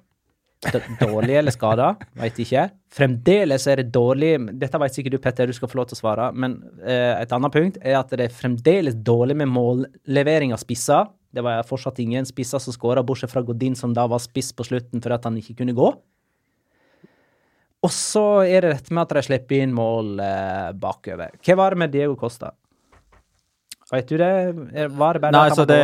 Dårlig 1.00 1.38
eller 1.40 1.54
skada, 1.56 1.94
veit 2.20 2.40
ikke. 2.44 2.66
Fremdeles 2.92 3.64
er 3.70 3.80
det 3.80 3.94
dårlig 3.96 4.34
Dette 4.60 4.82
vet 4.82 4.98
sikkert 4.98 5.14
du, 5.14 5.20
Petter, 5.24 5.48
du 5.48 5.56
skal 5.56 5.72
få 5.72 5.80
lov 5.80 5.88
til 5.88 5.96
å 5.96 6.02
svare. 6.02 6.26
Men 6.36 6.58
eh, 6.82 7.14
et 7.22 7.32
annet 7.36 7.54
punkt 7.54 7.80
er 7.80 7.96
at 8.02 8.12
det 8.12 8.26
er 8.26 8.36
fremdeles 8.36 8.98
dårlig 8.98 9.38
med 9.40 9.54
mållevering 9.54 10.52
av 10.56 10.60
spisser. 10.60 11.08
Det 11.30 11.44
var 11.46 11.66
fortsatt 11.68 12.00
ingen 12.02 12.26
spisser 12.26 12.62
som 12.62 12.74
skåra, 12.74 13.04
bortsett 13.06 13.32
fra 13.32 13.44
Godin, 13.46 13.76
som 13.78 13.94
da 13.94 14.08
var 14.10 14.22
spiss 14.24 14.50
på 14.56 14.66
slutten 14.66 15.04
for 15.04 15.14
at 15.14 15.28
han 15.28 15.38
ikke 15.38 15.60
kunne 15.62 15.78
gå. 15.78 15.92
Og 17.80 17.92
så 17.96 18.26
er 18.44 18.66
det 18.66 18.74
dette 18.74 18.96
med 18.96 19.06
at 19.06 19.14
de 19.16 19.28
slipper 19.30 19.62
inn 19.64 19.76
mål 19.76 20.18
eh, 20.24 20.72
bakover. 20.76 21.38
Hva 21.46 21.56
var 21.62 21.76
det 21.76 21.84
med 21.86 21.94
Diego 21.94 22.18
Costa? 22.20 22.52
Vet 23.90 24.10
du 24.12 24.20
det? 24.20 24.34
Var 24.94 25.18
det 25.18 25.22
bare 25.24 25.34
Nei, 25.34 25.50
så 25.58 25.64
det, 25.66 25.80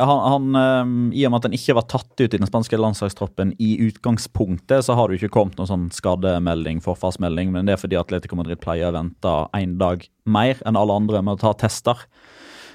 han, 0.00 0.20
han, 0.24 0.54
ehm, 0.56 0.92
I 1.12 1.26
og 1.26 1.34
med 1.34 1.42
at 1.42 1.48
han 1.50 1.56
ikke 1.56 1.74
var 1.76 1.84
tatt 1.90 2.14
ut 2.16 2.24
i 2.24 2.38
den 2.38 2.48
spanske 2.48 2.78
landslagstroppen 2.80 3.52
i 3.60 3.74
utgangspunktet, 3.90 4.86
så 4.86 4.96
har 4.96 5.08
det 5.08 5.18
jo 5.18 5.26
ikke 5.26 5.34
kommet 5.36 5.60
noen 5.60 5.68
sånn 5.68 5.90
skademelding, 5.92 6.80
forfallsmelding, 6.84 7.52
men 7.52 7.68
det 7.68 7.74
er 7.74 7.82
fordi 7.82 7.98
Atletico 8.00 8.38
Madrid 8.40 8.62
pleier 8.62 8.88
å 8.88 8.96
vente 8.96 9.34
en 9.58 9.76
dag 9.82 10.06
mer 10.24 10.64
enn 10.64 10.80
alle 10.80 10.96
andre 11.02 11.20
med 11.20 11.36
å 11.36 11.42
ta 11.44 11.52
tester. 11.66 12.06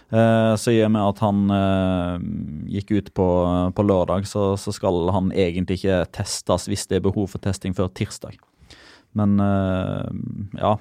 Eh, 0.08 0.54
så 0.56 0.72
i 0.72 0.82
og 0.86 0.92
med 0.96 1.04
at 1.04 1.22
han 1.24 1.48
eh, 1.52 2.28
gikk 2.78 2.94
ut 2.96 3.14
på, 3.18 3.30
på 3.76 3.88
lørdag, 3.88 4.28
så, 4.30 4.54
så 4.60 4.72
skal 4.76 5.10
han 5.16 5.34
egentlig 5.36 5.82
ikke 5.82 6.04
testes 6.16 6.70
hvis 6.72 6.88
det 6.88 7.02
er 7.02 7.08
behov 7.10 7.28
for 7.34 7.44
testing 7.44 7.76
før 7.76 7.92
tirsdag. 7.92 8.38
Men 9.18 9.40
eh, 9.42 10.08
ja. 10.60 10.76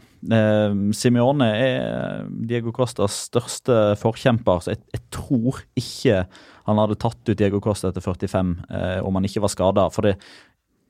Simione 0.97 1.47
er 1.55 2.27
Diego 2.29 2.73
Costas 2.75 3.15
største 3.29 3.95
forkjemper, 4.01 4.63
så 4.63 4.75
jeg, 4.75 4.83
jeg 4.95 5.05
tror 5.15 5.63
ikke 5.79 6.25
han 6.67 6.81
hadde 6.83 6.99
tatt 6.99 7.31
ut 7.31 7.39
Diego 7.39 7.61
Costa 7.63 7.93
etter 7.93 8.03
45 8.03 8.53
eh, 8.75 8.99
om 9.07 9.15
han 9.19 9.27
ikke 9.29 9.45
var 9.45 9.53
skada. 9.53 9.87
For 9.95 10.07
det 10.07 10.17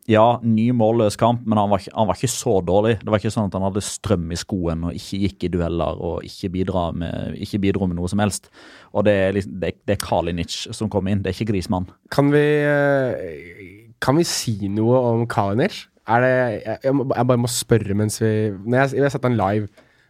ja, 0.06 0.24
ny 0.46 0.68
målløs 0.76 1.16
kamp, 1.18 1.42
men 1.48 1.58
han 1.58 1.70
var, 1.70 1.82
ikke, 1.82 1.94
han 1.96 2.06
var 2.08 2.18
ikke 2.18 2.30
så 2.30 2.52
dårlig. 2.62 2.94
Det 3.00 3.10
var 3.10 3.20
ikke 3.20 3.32
sånn 3.34 3.48
at 3.50 3.56
han 3.58 3.66
hadde 3.66 3.82
strøm 3.82 4.28
i 4.30 4.38
skoen 4.38 4.84
og 4.86 4.98
ikke 4.98 5.20
gikk 5.24 5.46
i 5.48 5.50
dueller 5.56 5.98
og 5.98 6.26
ikke, 6.26 6.50
med, 6.94 7.34
ikke 7.42 7.60
bidro 7.64 7.88
med 7.90 7.98
noe 7.98 8.10
som 8.10 8.22
helst. 8.22 8.46
Og 8.94 9.06
det 9.08 9.16
er, 9.24 9.34
liksom, 9.34 9.56
det, 9.62 9.74
det 9.88 9.96
er 9.96 10.04
Kalinic 10.04 10.60
som 10.70 10.90
kom 10.92 11.10
inn, 11.10 11.24
det 11.24 11.32
er 11.32 11.38
ikke 11.38 11.50
Grismann. 11.50 11.90
Kan 12.14 12.30
vi, 12.34 12.44
eh, 12.62 13.90
kan 14.02 14.18
vi 14.18 14.26
si 14.28 14.70
noe 14.70 15.02
om 15.10 15.26
Kalinic? 15.30 15.86
Er 16.06 16.22
det, 16.22 16.34
jeg, 16.62 16.78
jeg, 16.86 17.06
bare 17.10 17.40
må 17.42 17.48
spørre 17.50 17.94
mens 17.98 18.20
vi 18.22 18.28
Når 18.54 18.76
jeg, 18.78 18.90
jeg 19.00 19.10
har 19.10 19.24
han 19.24 19.40
live, 19.40 19.66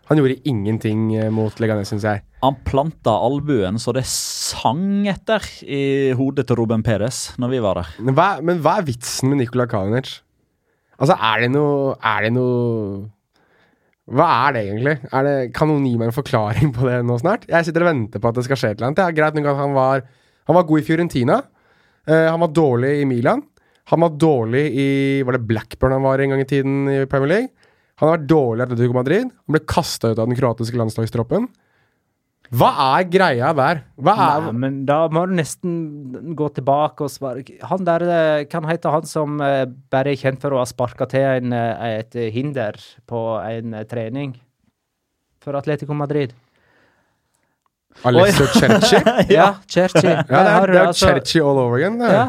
Han 0.06 0.20
gjorde 0.20 0.38
ingenting 0.46 1.08
eh, 1.18 1.32
mot 1.34 1.58
Leganes, 1.62 1.90
syns 1.90 2.06
jeg. 2.06 2.22
Han 2.44 2.58
planta 2.66 3.10
albuen 3.26 3.80
så 3.82 3.94
det 3.96 4.04
sang 4.06 5.06
etter 5.10 5.42
i 5.66 6.12
hodet 6.14 6.46
til 6.46 6.60
Ruben 6.60 6.84
Perez 6.86 7.32
når 7.42 7.52
vi 7.54 7.62
var 7.64 7.80
der. 7.80 7.90
Men 8.06 8.16
hva, 8.18 8.28
men 8.44 8.62
hva 8.62 8.78
er 8.78 8.86
vitsen 8.86 9.32
med 9.32 9.40
Nikola 9.42 9.66
Kalinic? 9.70 10.20
Altså, 10.96 11.16
er 11.18 11.42
det 11.42 11.50
noe 11.52 11.90
Er 12.00 12.22
det 12.24 12.30
noe 12.32 13.02
Hva 14.16 14.28
er 14.46 14.54
det 14.56 14.62
egentlig? 14.62 14.94
Er 15.10 15.26
det, 15.26 15.34
kan 15.56 15.68
noen 15.68 15.84
gi 15.84 15.96
meg 15.98 16.08
en 16.08 16.16
forklaring 16.16 16.70
på 16.76 16.86
det 16.86 17.00
nå 17.04 17.18
snart? 17.20 17.48
Jeg 17.50 17.66
sitter 17.66 17.84
og 17.84 17.90
venter 17.90 18.22
på 18.22 18.30
at 18.30 18.38
det 18.38 18.46
skal 18.46 18.60
skje 18.60 18.70
et 18.72 18.78
eller 18.78 18.92
annet. 18.92 19.00
Det 19.02 19.08
er 19.08 19.18
greit 19.18 19.36
nok 19.36 19.50
at 19.50 19.60
han 19.60 19.74
var, 19.76 20.06
han 20.46 20.56
var 20.60 20.68
god 20.70 20.80
i 20.80 20.86
Fiorentina. 20.86 21.40
Uh, 22.06 22.28
han 22.30 22.38
var 22.44 22.54
dårlig 22.54 22.92
i 23.02 23.08
Milan. 23.10 23.42
Han 23.90 24.02
var 24.02 24.14
dårlig 24.14 24.62
i 24.78 24.88
Var 25.26 25.36
det 25.36 25.46
Blackburn 25.46 25.96
han 25.96 26.06
var 26.06 26.22
en 26.22 26.32
gang 26.32 26.42
i 26.42 26.48
tiden 26.48 26.86
i 26.90 27.00
Premier 27.10 27.32
League? 27.32 27.50
Han 27.96 28.10
har 28.10 28.18
vært 28.18 28.28
dårlig 28.28 28.60
i 28.60 28.66
Atletico 28.66 28.96
Madrid. 28.96 29.30
Han 29.30 29.56
ble 29.56 29.62
kasta 29.68 30.12
ut 30.12 30.18
av 30.18 30.28
den 30.28 30.36
kroatiske 30.36 30.76
landslagstroppen. 30.76 31.48
Hva 32.54 32.68
er 33.00 33.06
greia 33.10 33.50
der? 33.56 33.80
Hva 33.98 34.14
er 34.14 34.44
Nei, 34.44 34.52
men 34.62 34.78
da 34.86 35.00
må 35.10 35.24
du 35.26 35.34
nesten 35.34 36.34
gå 36.38 36.46
tilbake 36.54 37.06
og 37.06 37.10
svare 37.10 37.42
Han 37.72 37.86
der 37.88 38.04
Hva 38.06 38.20
kan 38.52 38.68
hete 38.68 38.92
han 38.92 39.08
som 39.08 39.40
eh, 39.42 39.64
bare 39.90 40.12
er 40.12 40.20
kjent 40.20 40.44
for 40.44 40.54
å 40.54 40.60
ha 40.60 40.66
sparka 40.68 41.08
til 41.10 41.26
en, 41.26 41.54
eh, 41.56 41.98
et 42.04 42.18
hinder 42.34 42.78
på 43.10 43.22
en 43.42 43.74
eh, 43.74 43.86
trening 43.90 44.36
for 45.42 45.58
Atletico 45.58 45.94
Madrid. 45.94 46.34
Alessio 48.06 48.46
Cerci? 48.54 49.00
Ja, 49.36 49.46
Cerci. 49.68 50.06
Ja, 50.06 50.22
det 50.22 50.38
er, 50.38 50.70
det 50.70 50.78
er 50.78 50.86
altså- 50.90 51.08
Cerci 51.10 51.40
all 51.40 51.60
over 51.60 51.76
again. 51.78 51.98
det. 52.00 52.10
Ja. 52.12 52.26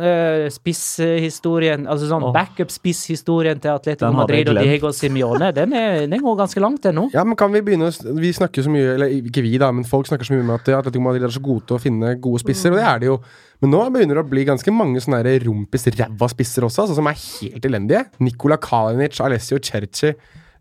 eh, 0.00 0.46
spisshistorien, 0.54 1.86
altså 1.90 2.08
sånn 2.10 2.26
oh. 2.28 2.32
backup-spisshistorien 2.34 3.60
til 3.62 3.72
Atletico 3.74 4.08
Den 4.08 4.18
Madrid 4.20 4.50
og. 4.52 4.60
Diego 4.60 4.92
Simione, 4.96 5.52
den, 5.56 5.74
er, 5.76 6.06
den 6.10 6.24
går 6.24 6.38
ganske 6.42 6.62
langt, 6.62 6.88
ennå. 6.90 7.08
Ja, 7.14 7.24
men 7.26 7.38
kan 7.38 7.52
Vi 7.52 7.62
begynne 7.66 7.90
Vi 8.20 8.32
snakker 8.36 8.62
så 8.62 8.70
mye 8.72 8.94
Eller 8.94 9.12
ikke 9.16 9.42
vi, 9.42 9.56
da, 9.60 9.70
men 9.74 9.86
folk 9.88 10.06
snakker 10.06 10.28
så 10.28 10.36
mye 10.36 10.44
om 10.44 10.52
at 10.54 10.68
Atletico 10.78 11.04
Madrid 11.04 11.26
er 11.26 11.34
så 11.34 11.42
gode 11.44 11.66
til 11.68 11.78
å 11.78 11.82
finne 11.82 12.14
gode 12.22 12.42
spisser, 12.42 12.72
og 12.74 12.80
det 12.80 12.86
er 12.86 13.00
de 13.02 13.10
jo. 13.10 13.20
Men 13.60 13.74
nå 13.74 13.84
begynner 13.92 14.16
det 14.20 14.24
å 14.24 14.30
bli 14.30 14.46
ganske 14.48 14.72
mange 14.72 15.02
sånne 15.04 15.22
der 15.26 15.44
rumpis 15.44 15.88
ræva 15.92 16.28
spisser 16.32 16.64
også, 16.64 16.86
altså, 16.86 16.96
som 16.96 17.08
er 17.10 17.18
helt 17.20 17.66
elendige. 17.68 18.04
Nicola 18.24 18.56
Kalinic, 18.60 19.20
Alessio 19.20 19.60
Cerci, 19.60 20.14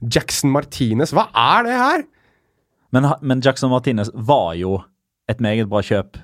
Jackson 0.03 0.51
Martinez. 0.51 1.13
Hva 1.15 1.29
er 1.31 1.67
det 1.67 1.77
her?! 1.79 2.07
Men, 2.95 3.05
men 3.21 3.41
Jackson 3.45 3.69
Martinez 3.71 4.09
var 4.13 4.53
jo 4.59 4.79
et 5.29 5.41
meget 5.43 5.69
bra 5.69 5.81
kjøp 5.85 6.17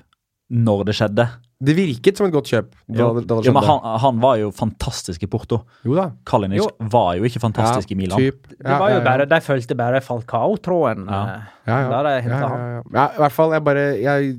når 0.50 0.84
det 0.88 0.94
skjedde. 0.98 1.24
Det 1.66 1.72
virket 1.72 2.18
som 2.18 2.26
et 2.28 2.34
godt 2.34 2.50
kjøp. 2.52 2.74
Da, 2.92 3.06
da 3.16 3.36
det 3.40 3.46
jo, 3.48 3.52
men 3.56 3.64
han, 3.64 3.78
han 4.02 4.18
var 4.20 4.34
jo 4.42 4.50
fantastisk 4.52 5.22
i 5.24 5.28
Porto. 5.32 5.62
Jo 5.88 5.94
da. 5.96 6.04
Kalinic 6.28 6.60
Jo. 6.60 6.66
var 6.92 7.14
jo 7.16 7.24
ikke 7.24 7.40
fantastisk 7.40 7.90
Ja, 7.90 7.94
i 7.94 7.98
Milan. 8.02 8.20
typ. 8.20 8.50
Det 8.52 8.76
var 8.82 8.90
jo 8.92 8.98
bare, 9.06 9.24
De 9.30 9.38
fulgte 9.40 9.74
bare 9.78 10.02
Falcao-tråden. 10.04 11.06
Ja. 11.08 11.20
eh, 11.22 11.46
Ja, 11.66 11.78
ja. 11.80 11.88
Da 11.94 12.02
de 12.04 12.12
ja, 12.12 12.20
ja, 12.28 12.40
han. 12.42 12.60
ja. 12.60 12.82
ja, 12.98 13.06
i 13.16 13.22
hvert 13.22 13.32
fall. 13.38 13.54
Jeg 13.56 13.64
bare 13.66 13.86
Jeg 14.02 14.34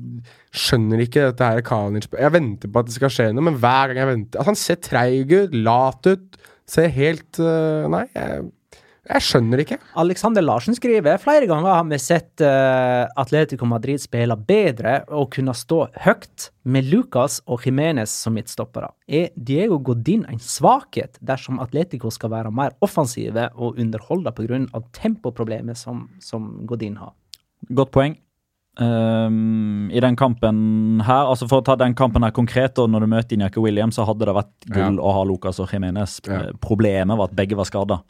skjønner 0.54 1.02
ikke 1.04 1.26
dette 1.32 1.48
her 1.50 1.60
Kalinic 1.66 2.06
Jeg 2.12 2.32
venter 2.32 2.70
på 2.72 2.84
at 2.84 2.86
det 2.88 2.94
skal 3.00 3.12
skje 3.12 3.26
noe, 3.34 3.44
men 3.50 3.58
hver 3.60 3.90
gang 3.90 3.98
jeg 4.04 4.10
venter 4.12 4.38
altså, 4.38 4.48
Han 4.52 4.60
ser 4.62 4.78
treig 4.86 5.34
ut, 5.34 5.58
lat 5.66 6.06
ut, 6.12 6.38
ser 6.70 6.88
helt 6.94 7.40
øh, 7.42 7.88
Nei, 7.92 8.04
jeg, 8.14 8.46
jeg 9.08 9.24
skjønner 9.24 9.62
ikke. 9.62 9.78
Alexander 9.98 10.44
Larsen 10.44 10.76
skriver 10.76 11.20
flere 11.22 11.48
ganger 11.48 11.72
har 11.72 11.86
vi 11.88 11.98
sett 12.02 12.44
uh, 12.44 13.08
Atletico 13.18 13.68
Madrid 13.68 14.02
spille 14.02 14.36
bedre 14.48 15.00
og 15.08 15.30
kunne 15.34 15.54
stå 15.56 15.84
høyt 16.04 16.50
med 16.68 16.90
Lucas 16.92 17.40
og 17.48 17.64
Jimenez 17.64 18.12
som 18.12 18.36
midtstoppere. 18.36 18.92
Er 19.08 19.32
Diego 19.34 19.80
Godin 19.80 20.26
en 20.28 20.42
svakhet 20.42 21.16
dersom 21.24 21.60
Atletico 21.64 22.12
skal 22.12 22.34
være 22.36 22.52
mer 22.52 22.76
offensive 22.84 23.48
og 23.56 23.80
underholde 23.80 24.34
pga. 24.36 24.60
tempoproblemet 24.92 25.78
som, 25.78 26.08
som 26.20 26.66
Godin 26.66 26.96
har? 27.00 27.14
Godt 27.72 27.90
poeng. 27.92 28.18
Ehm, 28.78 29.90
I 29.90 30.00
den 30.00 30.16
kampen 30.16 31.00
her, 31.06 31.26
altså 31.32 31.48
for 31.50 31.60
å 31.62 31.64
ta 31.66 31.74
den 31.80 31.96
kampen 31.98 32.22
her 32.22 32.30
konkret, 32.34 32.78
og 32.78 32.90
når 32.92 33.04
du 33.04 33.10
møter 33.10 33.34
Inyaki 33.34 33.62
Williams, 33.62 33.98
så 33.98 34.06
hadde 34.06 34.28
det 34.28 34.34
vært 34.36 34.68
gull 34.70 35.00
å 35.02 35.14
ha 35.16 35.24
Lucas 35.26 35.58
og 35.62 35.72
Jimenez. 35.72 36.18
Ja. 36.28 36.44
Eh, 36.46 36.52
Problemet 36.62 37.18
var 37.18 37.30
at 37.32 37.36
begge 37.38 37.58
var 37.58 37.66
skada. 37.66 38.00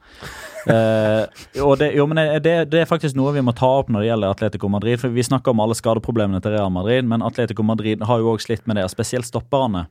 og 0.68 1.78
det, 1.80 1.92
jo, 1.96 2.04
men 2.10 2.20
det, 2.44 2.56
det 2.68 2.82
er 2.82 2.90
faktisk 2.90 3.16
noe 3.16 3.32
vi 3.32 3.44
må 3.44 3.54
ta 3.56 3.70
opp 3.80 3.88
når 3.88 4.04
det 4.04 4.10
gjelder 4.10 4.34
Atletico 4.34 4.68
Madrid. 4.68 5.00
For 5.00 5.14
Vi 5.14 5.24
snakker 5.24 5.54
om 5.54 5.62
alle 5.64 5.78
skadeproblemene 5.78 6.42
til 6.44 6.52
Real 6.56 6.72
Madrid, 6.74 7.08
men 7.08 7.24
Atletico 7.24 7.64
Madrid 7.64 8.04
har 8.04 8.20
jo 8.20 8.34
òg 8.34 8.44
slitt 8.44 8.66
med 8.68 8.76
det, 8.76 8.84
spesielt 8.92 9.28
stopperne. 9.28 9.86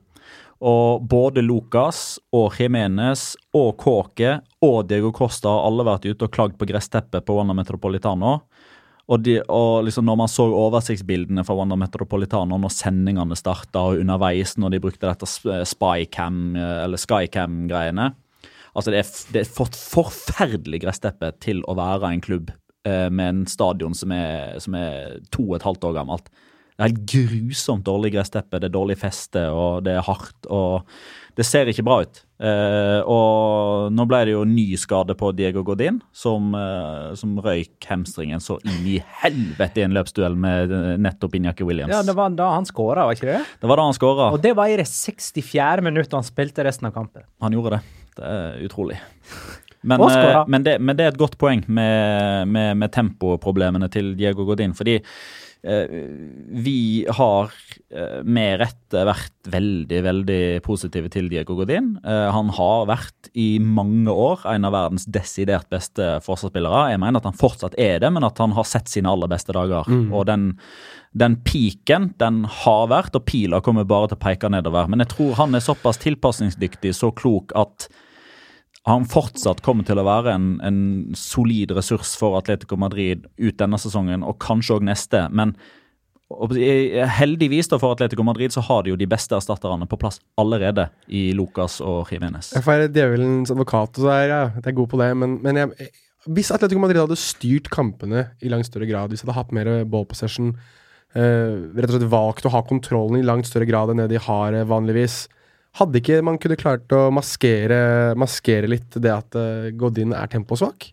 Og 0.58 1.04
både 1.06 1.42
Lucas 1.42 2.18
og 2.34 2.54
Jimenez 2.58 3.32
og 3.54 3.76
Kåke 3.78 4.40
og 4.66 4.88
Diego 4.90 5.12
Costa 5.14 5.52
har 5.54 5.68
alle 5.68 5.86
vært 5.86 6.08
ute 6.08 6.26
og 6.26 6.32
klagd 6.34 6.56
på 6.58 6.66
gressteppet 6.66 7.26
på 7.26 7.36
Wanda 7.36 7.54
Metropolitano. 7.54 8.40
Og, 9.08 9.22
de, 9.24 9.38
og 9.48 9.86
liksom 9.86 10.04
når 10.04 10.16
man 10.20 10.28
så 10.28 10.44
oversiktsbildene 10.52 11.44
fra 11.46 11.56
Wanda 11.56 11.78
Metropolitano 11.80 12.58
når 12.60 12.74
sendingene 12.76 13.36
starta, 13.40 13.86
og 13.88 14.02
underveis 14.02 14.58
når 14.60 14.74
de 14.74 14.80
brukte 14.84 15.08
dette 15.08 15.28
spycam, 15.68 16.42
eh, 16.56 16.80
eller 16.84 17.00
skycam-greiene 17.00 18.10
Altså, 18.76 18.92
det 18.92 18.98
er, 19.00 19.08
det 19.34 19.40
er 19.40 19.48
for, 19.50 19.74
forferdelig 19.74 20.82
gressteppe 20.84 21.32
til 21.42 21.64
å 21.66 21.74
være 21.74 22.12
en 22.12 22.20
klubb 22.22 22.52
eh, 22.86 23.08
med 23.10 23.24
en 23.32 23.40
stadion 23.50 23.96
som 23.96 24.12
er, 24.14 24.58
som 24.62 24.76
er 24.78 25.16
to 25.34 25.48
og 25.48 25.56
et 25.56 25.66
halvt 25.66 25.88
år 25.88 25.96
gammelt. 25.96 26.28
Det 26.78 26.84
er 26.84 26.92
helt 26.92 27.06
grusomt 27.10 27.82
dårlig 27.82 28.12
gressteppe, 28.14 28.60
det 28.62 28.68
er 28.68 28.74
dårlig 28.76 28.94
feste, 29.00 29.40
og 29.50 29.80
det 29.82 29.96
er 29.98 30.04
hardt. 30.06 30.46
og 30.46 30.86
Det 31.34 31.42
ser 31.46 31.66
ikke 31.66 31.82
bra 31.82 31.96
ut. 32.06 32.20
Eh, 32.38 33.00
og 33.02 33.90
nå 33.90 34.04
ble 34.06 34.20
det 34.28 34.36
jo 34.36 34.44
ny 34.46 34.76
skade 34.78 35.16
på 35.18 35.32
Diego 35.34 35.64
Godin, 35.66 35.98
som, 36.14 36.54
eh, 36.54 37.16
som 37.18 37.34
røyk 37.42 37.82
hamstringen 37.90 38.38
så 38.38 38.60
inn 38.62 38.86
i 38.86 38.94
helvete 39.24 39.82
i 39.82 39.86
en 39.88 39.96
løpsduell 39.96 40.38
med 40.38 40.70
eh, 40.70 40.94
nettopp 41.02 41.34
Injaki 41.34 41.66
Williams. 41.66 41.90
Ja, 41.90 42.04
Det 42.06 42.14
var 42.14 42.30
da 42.38 42.52
han 42.54 42.68
skåra, 42.70 43.08
var 43.10 43.18
ikke 43.18 43.32
det? 43.32 43.42
Det 43.58 43.72
var 43.72 43.82
da 43.82 43.88
han 43.90 43.98
skåra. 43.98 44.30
Og 44.36 44.42
det 44.46 44.54
var 44.54 44.70
i 44.70 44.78
det 44.78 44.86
64. 44.86 45.82
minuttet 45.82 46.14
han 46.14 46.26
spilte 46.30 46.62
resten 46.62 46.86
av 46.86 46.94
kampen. 46.94 47.26
Han 47.42 47.58
gjorde 47.58 47.80
det. 47.80 47.82
Det 48.22 48.36
er 48.36 48.62
utrolig. 48.68 49.00
Men, 49.82 50.00
eh, 50.02 50.44
men, 50.46 50.62
det, 50.62 50.80
men 50.82 50.96
det 50.98 51.04
er 51.04 51.12
et 51.12 51.18
godt 51.18 51.36
poeng 51.38 51.60
med, 51.70 52.48
med, 52.50 52.72
med 52.80 52.90
tempoproblemene 52.90 53.86
til 53.94 54.10
Diego 54.18 54.42
Godin. 54.44 54.74
Fordi 54.74 54.96
vi 55.62 57.06
har 57.18 57.50
eh, 57.90 58.20
med 58.22 58.60
rette 58.60 59.02
vært 59.08 59.50
veldig, 59.50 59.98
veldig 60.06 60.42
positive 60.62 61.10
til 61.10 61.26
Diego 61.32 61.56
Godin. 61.58 61.96
Eh, 62.06 62.28
han 62.34 62.52
har 62.54 62.86
vært 62.90 63.30
i 63.34 63.58
mange 63.62 64.12
år 64.12 64.46
en 64.52 64.68
av 64.68 64.76
verdens 64.76 65.08
desidert 65.10 65.66
beste 65.72 66.18
forsvarsspillere. 66.24 66.92
Jeg 66.92 67.02
mener 67.02 67.18
at 67.18 67.26
han 67.26 67.38
fortsatt 67.38 67.74
er 67.80 67.98
det, 68.04 68.12
men 68.14 68.26
at 68.26 68.38
han 68.38 68.54
har 68.56 68.68
sett 68.70 68.90
sine 68.92 69.10
aller 69.10 69.30
beste 69.30 69.56
dager. 69.56 69.88
Og 70.14 70.28
den, 70.30 70.52
den 71.18 71.40
peaken, 71.42 72.12
den 72.22 72.44
har 72.62 72.90
vært, 72.92 73.18
og 73.18 73.26
pila 73.26 73.62
kommer 73.64 73.88
bare 73.88 74.12
til 74.12 74.20
å 74.20 74.24
peke 74.28 74.52
nedover. 74.52 74.86
Men 74.90 75.02
jeg 75.02 75.16
tror 75.16 75.40
han 75.42 75.58
er 75.58 75.64
såpass 75.64 75.98
tilpasningsdyktig, 76.04 76.94
så 76.94 77.10
klok 77.10 77.56
at 77.58 77.90
han 78.86 79.08
fortsatt 79.10 79.60
kommer 79.66 79.84
til 79.84 79.98
å 80.00 80.06
være 80.06 80.36
en, 80.36 80.46
en 80.64 80.78
solid 81.18 81.74
ressurs 81.76 82.14
for 82.18 82.38
Atletico 82.38 82.78
Madrid 82.80 83.26
ut 83.40 83.58
denne 83.58 83.80
sesongen, 83.80 84.22
og 84.24 84.38
kanskje 84.42 84.78
òg 84.78 84.86
neste. 84.88 85.26
Men 85.34 85.56
og 86.28 86.52
heldigvis 86.52 87.70
da 87.72 87.78
for 87.80 87.94
Atletico 87.94 88.24
Madrid 88.26 88.52
så 88.52 88.60
har 88.66 88.82
de 88.84 88.92
jo 88.92 88.98
de 89.00 89.06
beste 89.08 89.32
erstatterne 89.32 89.86
på 89.88 89.96
plass 90.00 90.18
allerede 90.40 90.90
i 91.08 91.30
Lucas 91.36 91.78
og 91.80 92.12
Jimenez. 92.12 92.50
Jeg 92.52 92.66
være 92.66 92.90
djevelens 92.92 93.52
advokat, 93.54 93.96
og 93.96 94.04
så 94.04 94.10
er 94.12 94.26
jeg, 94.26 94.50
jeg 94.58 94.66
er 94.68 94.76
god 94.76 94.90
på 94.92 95.00
det, 95.00 95.08
men, 95.16 95.38
men 95.44 95.62
jeg, 95.62 95.88
hvis 96.28 96.52
Atletico 96.52 96.82
Madrid 96.84 97.00
hadde 97.00 97.16
styrt 97.16 97.70
kampene 97.72 98.26
i 98.44 98.52
langt 98.52 98.68
større 98.68 98.88
grad, 98.90 99.08
hvis 99.08 99.24
de 99.24 99.30
hadde 99.30 99.38
hatt 99.38 99.56
mer 99.56 99.72
ball 99.88 100.04
possession, 100.10 100.52
eh, 101.16 101.56
rett 101.78 101.88
og 101.88 101.96
slett 101.96 102.12
valgt 102.12 102.48
å 102.48 102.52
ha 102.52 102.60
kontrollen 102.66 103.22
i 103.22 103.24
langt 103.24 103.48
større 103.48 103.68
grad 103.68 103.94
enn 103.94 104.04
det 104.04 104.10
de 104.12 104.20
har 104.28 104.52
eh, 104.52 104.68
vanligvis, 104.68 105.22
hadde 105.78 106.00
ikke 106.00 106.22
man 106.26 106.38
kunne 106.42 106.58
klart 106.58 106.94
å 106.94 107.08
maskere, 107.14 108.14
maskere 108.18 108.70
litt 108.70 108.98
det 108.98 109.12
at 109.14 109.38
eh, 109.38 109.70
Godin 109.78 110.14
er 110.16 110.30
temposvak? 110.30 110.90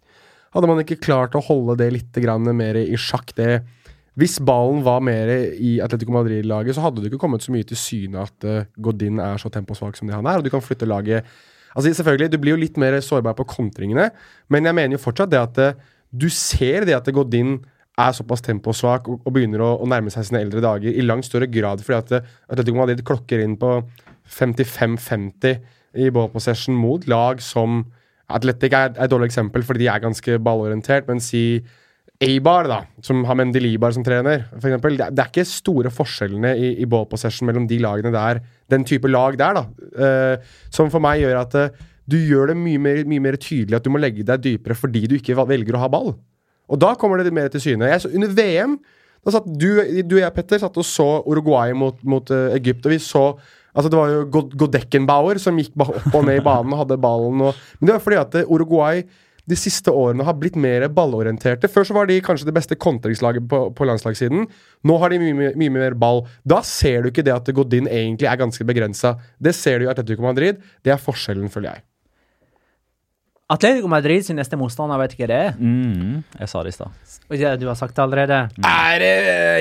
Hadde 0.56 0.70
man 0.70 0.80
ikke 0.82 1.02
klart 1.04 1.36
å 1.36 1.44
holde 1.44 1.78
det 1.82 1.90
litt 1.92 2.20
mer 2.56 2.80
i 2.80 2.96
sjakk, 3.00 3.34
det 3.36 3.66
hvis 4.16 4.38
ballen 4.40 4.80
var 4.86 5.02
mer 5.04 5.28
i 5.60 5.76
Atletico 5.84 6.14
Madrid-laget, 6.16 6.78
så 6.78 6.86
hadde 6.86 7.04
det 7.04 7.10
ikke 7.10 7.20
kommet 7.26 7.44
så 7.44 7.52
mye 7.52 7.68
til 7.68 7.80
syne 7.80 8.22
at 8.24 8.48
uh, 8.48 8.64
Godin 8.80 9.20
er 9.20 9.42
så 9.42 9.52
temposvak 9.52 9.98
som 10.00 10.08
det 10.08 10.16
han 10.16 10.28
er, 10.32 10.40
og 10.40 10.46
du 10.46 10.52
kan 10.54 10.64
flytte 10.64 10.88
laget 10.88 11.28
Altså 11.76 11.92
Selvfølgelig, 11.92 12.30
du 12.32 12.38
blir 12.40 12.54
jo 12.54 12.62
litt 12.62 12.78
mer 12.80 12.96
sårbar 13.04 13.34
på 13.36 13.44
kontringene, 13.52 14.06
men 14.48 14.64
jeg 14.64 14.76
mener 14.78 14.96
jo 14.96 15.02
fortsatt 15.04 15.34
det 15.34 15.42
at 15.42 15.58
uh, 15.60 15.82
du 16.08 16.30
ser 16.32 16.88
det 16.88 16.96
at 16.96 17.10
Godin 17.12 17.58
er 18.02 18.16
såpass 18.16 18.44
temposvak 18.44 19.08
og, 19.12 19.22
og 19.24 19.36
begynner 19.36 19.64
å, 19.64 19.72
å 19.80 19.88
nærme 19.90 20.12
seg 20.14 20.28
sine 20.28 20.42
eldre 20.44 20.64
dager 20.64 20.92
i 20.92 21.06
langt 21.06 21.28
større 21.28 21.48
grad 21.52 21.84
fordi 21.86 21.98
at 22.02 22.14
uh, 22.18 22.34
Atletico 22.52 22.82
Madrid 22.82 23.04
klokker 23.08 23.44
inn 23.44 23.56
på 23.60 23.78
55-50 24.36 26.04
i 26.04 26.12
ball 26.12 26.30
possession 26.34 26.76
mot 26.76 27.06
lag 27.08 27.42
som 27.44 27.84
Atletic 28.36 28.74
er 28.74 28.92
er 28.96 29.06
et 29.06 29.12
dårlig 29.12 29.30
eksempel 29.30 29.64
fordi 29.64 29.86
de 29.86 29.90
er 29.92 30.04
ganske 30.04 30.40
ballorientert, 30.44 31.08
men 31.08 31.22
si 31.22 31.64
Eibar, 32.24 32.64
da, 32.72 32.78
som 33.04 33.26
har 33.28 33.36
Mendelibar 33.36 33.92
som 33.92 34.04
trener, 34.06 34.46
for 34.54 34.70
eksempel, 34.70 34.96
det 34.96 35.20
er 35.20 35.28
ikke 35.28 35.44
store 35.50 35.92
forskjellene 35.92 36.54
i, 36.56 36.70
i 36.80 36.88
ball 36.88 37.04
possession 37.12 37.50
mellom 37.50 37.66
de 37.68 37.82
lagene 37.84 38.14
der, 38.14 38.40
den 38.72 38.86
type 38.88 39.10
lag 39.12 39.36
der, 39.40 39.60
da, 39.60 39.66
uh, 40.00 40.54
som 40.72 40.88
for 40.94 41.04
meg 41.04 41.20
gjør 41.26 41.42
at 41.42 41.58
uh, 41.60 41.84
du 42.08 42.16
gjør 42.22 42.54
det 42.54 42.58
mye 42.62 42.80
mer, 42.80 43.02
mye 43.10 43.24
mer 43.28 43.38
tydelig 43.42 43.76
at 43.76 43.86
du 43.86 43.92
må 43.92 44.00
legge 44.00 44.24
deg 44.24 44.46
dypere 44.46 44.78
fordi 44.80 45.04
du 45.12 45.18
ikke 45.18 45.36
velger 45.44 45.76
å 45.76 45.84
ha 45.84 45.92
ball. 45.92 46.14
Og 46.70 46.80
da 46.82 46.94
kommer 47.00 47.22
det 47.22 47.34
mer 47.36 47.52
til 47.54 47.62
syne. 47.64 47.90
Jeg 47.92 48.14
under 48.16 48.34
VM 48.38 48.78
da 49.26 49.34
satt 49.34 49.48
du, 49.50 49.70
du 50.06 50.16
og 50.20 50.22
jeg, 50.22 50.34
Petter, 50.36 50.60
satt 50.62 50.76
og 50.78 50.86
så 50.86 51.06
Uruguay 51.26 51.74
mot, 51.74 51.98
mot 52.06 52.30
uh, 52.30 52.52
Egypt, 52.54 52.86
og 52.86 52.94
vi 52.94 53.02
så 53.02 53.28
Altså 53.76 53.90
Det 53.92 53.98
var 54.00 54.08
jo 54.08 54.20
God- 54.32 54.54
Godeckenbauer 54.56 55.36
som 55.44 55.58
gikk 55.60 55.74
opp 55.84 56.14
og 56.16 56.22
ned 56.24 56.38
i 56.40 56.44
banen 56.46 56.72
og 56.72 56.80
hadde 56.86 56.96
ballen. 57.04 57.42
Og, 57.44 57.58
men 57.82 57.90
det 57.90 57.92
var 57.98 58.04
fordi 58.06 58.20
at 58.22 58.38
eh, 58.40 58.46
Uruguay 58.48 59.02
de 59.52 59.58
siste 59.60 59.92
årene 59.92 60.24
har 60.24 60.38
blitt 60.40 60.56
mer 60.56 60.86
ballorienterte. 60.96 61.68
Før 61.68 61.84
så 61.84 61.98
var 61.98 62.08
de 62.08 62.16
kanskje 62.24 62.48
det 62.48 62.54
beste 62.56 62.78
kontringslaget 62.80 63.44
på, 63.52 63.60
på 63.76 63.88
landslagssiden. 63.90 64.48
Nå 64.88 64.96
har 65.04 65.12
de 65.12 65.20
mye, 65.20 65.52
mye 65.60 65.74
mer 65.76 65.98
ball. 66.00 66.24
Da 66.48 66.62
ser 66.64 67.04
du 67.04 67.12
ikke 67.12 67.26
det 67.28 67.36
at 67.36 67.52
Godin 67.58 67.92
egentlig 67.92 68.32
er 68.32 68.40
ganske 68.40 68.64
begrensa. 68.64 69.18
Det 69.44 69.52
ser 69.60 69.84
du 69.84 69.90
i 69.90 69.92
Atletico 69.92 70.24
Madrid. 70.24 70.64
Det 70.80 70.96
er 70.96 71.04
forskjellen, 71.12 71.52
føler 71.52 71.74
jeg. 71.74 71.86
Atletico 73.46 73.86
Madrid 73.86 74.24
sin 74.26 74.40
neste 74.40 74.58
motstander, 74.58 74.98
vet 74.98 75.12
ikke 75.14 75.28
det 75.30 75.36
er. 75.38 75.58
Mm, 75.60 76.24
jeg 76.40 76.50
sa 76.50 76.62
det 76.66 76.72
i 76.72 76.76
stad. 76.80 77.58
Du 77.62 77.68
har 77.70 77.76
sagt 77.78 77.94
det 77.94 78.02
allerede. 78.02 78.40
Er 78.66 79.02
det 79.04 79.10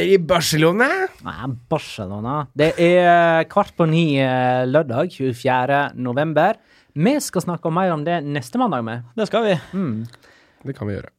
i 0.08 0.14
Barcelona? 0.24 0.86
Nei, 1.26 1.48
Barcelona. 1.68 2.36
Det 2.56 2.70
er 2.80 3.44
kvart 3.52 3.74
på 3.76 3.84
ni 3.90 4.06
eh, 4.24 4.62
lørdag 4.64 5.12
24. 5.12 5.80
november. 6.00 6.56
Vi 6.96 7.12
skal 7.20 7.44
snakke 7.44 7.72
mer 7.76 7.92
om 7.92 8.06
det 8.06 8.22
neste 8.24 8.60
mandag 8.62 8.86
med. 8.86 9.02
Det 9.20 9.26
skal 9.28 9.50
vi. 9.50 9.58
Det 10.64 10.76
kan 10.78 10.88
vi 10.88 10.96
gjøre. 10.96 11.12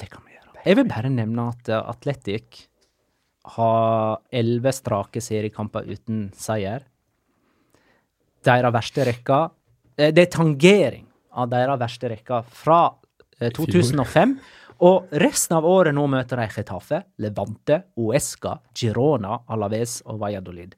Det 0.00 0.08
kan 0.08 0.24
vi 0.24 0.38
gjøre. 0.38 0.54
Jeg 0.64 0.78
vil 0.78 0.88
bare 0.88 1.10
nevne 1.12 1.50
at 1.52 1.68
eh, 1.68 1.90
Atletic 1.92 2.62
har 3.58 4.22
elleve 4.32 4.72
strake 4.72 5.20
seriekamper 5.20 5.84
uten 5.84 6.30
seier. 6.32 6.88
Deres 8.48 8.72
verste 8.72 9.04
rekka 9.04 9.42
eh, 9.98 10.14
Det 10.16 10.24
er 10.24 10.32
tangering 10.32 11.07
av 11.32 11.48
deres 11.52 11.78
verste 11.80 12.08
rekke 12.14 12.42
fra 12.62 12.80
eh, 13.40 13.50
2005. 13.50 14.36
Og 14.86 15.08
resten 15.18 15.56
av 15.58 15.64
året 15.66 15.94
nå 15.96 16.04
møter 16.06 16.38
de 16.38 16.46
Getafe, 16.54 17.00
Levante, 17.18 17.80
Uesca, 17.98 18.60
Girona, 18.78 19.40
Alaves 19.50 20.00
og 20.06 20.20
Valladolid. 20.20 20.76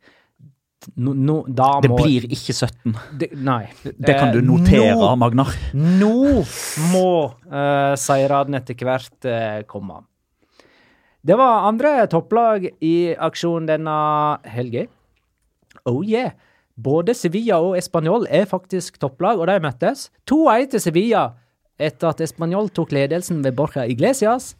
No, 0.96 1.12
no, 1.12 1.42
Det 1.44 1.90
må 1.92 1.98
blir 2.00 2.24
ikke 2.32 2.54
17. 2.56 2.94
det, 3.20 3.26
Nei. 3.36 3.66
Det 3.84 4.14
kan 4.16 4.32
du 4.32 4.38
Eh, 4.38 4.46
notere, 4.46 4.94
nå- 4.96 5.16
Magnar. 5.20 5.50
nå 5.76 6.40
må 6.94 7.04
uh, 7.52 7.92
seirene 8.00 8.56
etter 8.62 8.74
hvert 8.80 9.26
eh, 9.28 9.60
komme. 9.68 9.98
Det 11.22 11.36
var 11.36 11.66
andre 11.68 12.06
topplag 12.08 12.64
i 12.80 13.12
aksjon 13.12 13.66
denne 13.68 14.38
helga. 14.48 14.86
Oh 15.84 16.00
yeah! 16.02 16.32
Både 16.76 17.14
Sevilla 17.14 17.58
og 17.60 17.76
Español 17.76 18.26
er 18.30 18.44
faktisk 18.48 18.98
topplag, 19.02 19.38
og 19.40 19.46
de 19.50 19.58
møttes. 19.60 20.10
2-1 20.30 20.70
til 20.70 20.80
Sevilla 20.80 21.24
etter 21.80 22.08
at 22.12 22.20
Español 22.20 22.68
tok 22.72 22.92
ledelsen 22.92 23.42
ved 23.44 23.52
Borja 23.56 23.84
Iglesias. 23.88 24.54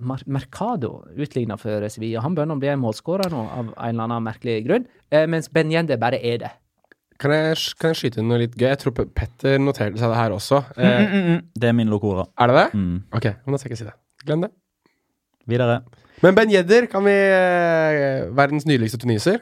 Mar 0.00 0.20
Mercado 0.26 1.02
utligna 1.18 1.56
for 1.58 1.88
Sevilla. 1.90 2.20
Han 2.22 2.34
bør 2.38 2.46
nå 2.46 2.56
bli 2.62 2.68
en 2.70 2.78
målskårer 2.82 3.30
nå, 3.34 3.40
av 3.50 3.72
en 3.74 3.88
eller 3.88 4.04
annen 4.06 4.22
merkelig 4.28 4.60
grunn, 4.66 4.84
eh, 5.10 5.26
mens 5.26 5.48
Ben 5.50 5.72
Yende 5.74 5.96
bare 5.98 6.20
er 6.22 6.38
det. 6.38 6.50
Kan 7.18 7.30
jeg, 7.34 7.56
kan 7.78 7.90
jeg 7.92 7.98
skyte 8.00 8.18
inn 8.22 8.28
noe 8.30 8.38
litt 8.42 8.54
gøy? 8.58 8.68
Jeg 8.72 8.78
tror 8.82 8.94
Petter 9.14 9.58
noterte 9.62 9.98
seg 9.98 10.10
det 10.10 10.18
her 10.18 10.34
også. 10.34 10.62
Eh, 10.76 11.02
Mm, 11.02 11.12
mm, 11.12 11.26
mm. 11.32 11.40
Det 11.58 11.68
er 11.68 11.72
min 11.72 11.90
locora. 11.90 12.26
er 12.38 12.46
det 12.46 12.56
det? 12.56 12.68
Mm. 12.78 13.02
Ok, 13.14 13.24
men 13.46 13.52
da 13.54 13.58
skal 13.58 13.68
jeg 13.70 13.76
ikke 13.76 13.82
si 13.82 13.90
det. 13.90 13.94
Glem 14.26 14.40
det. 14.46 14.50
Videre. 15.46 15.80
Men 16.22 16.34
Ben 16.34 16.50
Jedder, 16.50 16.86
kan 16.86 17.02
vi 17.04 17.10
eh, 17.14 18.30
Verdens 18.38 18.66
nydeligste 18.66 18.98
tuniser. 19.02 19.38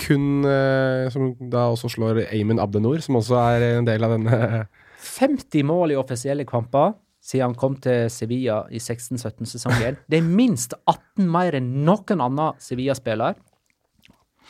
Kun 0.00 0.46
eh, 0.46 1.10
Som 1.12 1.34
da 1.52 1.66
også 1.72 1.90
slår 1.92 2.22
Ayman 2.28 2.60
Abdenor, 2.62 3.00
som 3.04 3.18
også 3.20 3.38
er 3.40 3.66
en 3.74 3.88
del 3.88 4.06
av 4.06 4.16
denne 4.16 4.66
50 5.00 5.64
mål 5.68 5.94
i 5.94 6.00
offisielle 6.00 6.44
kamper 6.48 6.94
siden 7.20 7.50
han 7.50 7.54
kom 7.58 7.76
til 7.84 8.08
Sevilla 8.12 8.62
i 8.72 8.80
16-17-sesongen. 8.80 10.00
Det 10.08 10.18
er 10.20 10.26
minst 10.26 10.74
18 10.88 11.28
mer 11.28 11.56
enn 11.58 11.70
noen 11.84 12.24
annen 12.24 12.60
Sevilla-spiller. 12.62 13.36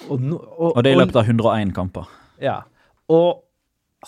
Og, 0.08 0.20
no, 0.22 0.38
og, 0.38 0.76
Og 0.76 0.82
det 0.86 0.94
i 0.94 0.98
løpet 0.98 1.18
av 1.18 1.28
101 1.28 1.74
kamper. 1.76 2.06
Ja. 2.40 2.60
Og 3.10 3.42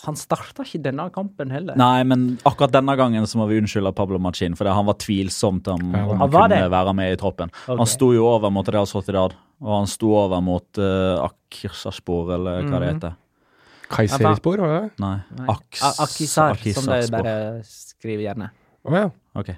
han 0.07 0.17
starta 0.17 0.65
ikke 0.65 0.81
denne 0.87 1.05
kampen 1.13 1.51
heller. 1.53 1.77
Nei, 1.77 2.01
men 2.09 2.39
akkurat 2.49 2.73
denne 2.73 2.95
gangen 2.97 3.27
så 3.29 3.37
må 3.43 3.49
vi 3.51 3.59
unnskylde 3.61 3.93
Pablo 3.97 4.17
Machin, 4.23 4.55
for 4.57 4.71
han 4.71 4.89
var 4.89 4.97
tvilsom 5.03 5.61
til 5.65 5.75
om, 5.75 5.91
om 5.93 6.15
han 6.15 6.23
han 6.23 6.33
kunne 6.33 6.71
være 6.73 6.95
med 6.97 7.13
i 7.13 7.19
troppen. 7.21 7.53
Okay. 7.67 7.77
Han 7.83 7.91
sto 7.91 8.13
jo 8.17 8.25
over 8.31 8.55
mot 8.55 8.69
Real 8.73 8.89
Sociedad, 8.89 9.37
og 9.63 9.75
han 9.79 9.87
sto 9.91 10.11
over 10.19 10.41
mot 10.43 10.79
uh, 10.83 11.23
Akirsaspor, 11.29 12.35
eller 12.35 12.63
hva 12.67 12.81
det 12.81 12.89
Mhm. 12.89 12.95
heter. 12.97 13.19
Kayserispor, 13.93 14.57
var 14.59 14.69
det 14.73 14.79
det? 14.83 15.01
Nei. 15.01 15.47
Aks, 15.53 15.83
Akisar, 16.01 16.57
som 16.75 16.87
de 16.89 17.11
bare 17.13 17.35
skriver 17.69 18.23
gjerne. 18.25 18.51
Å 18.89 18.95
ja. 18.97 19.11
Ok. 19.37 19.51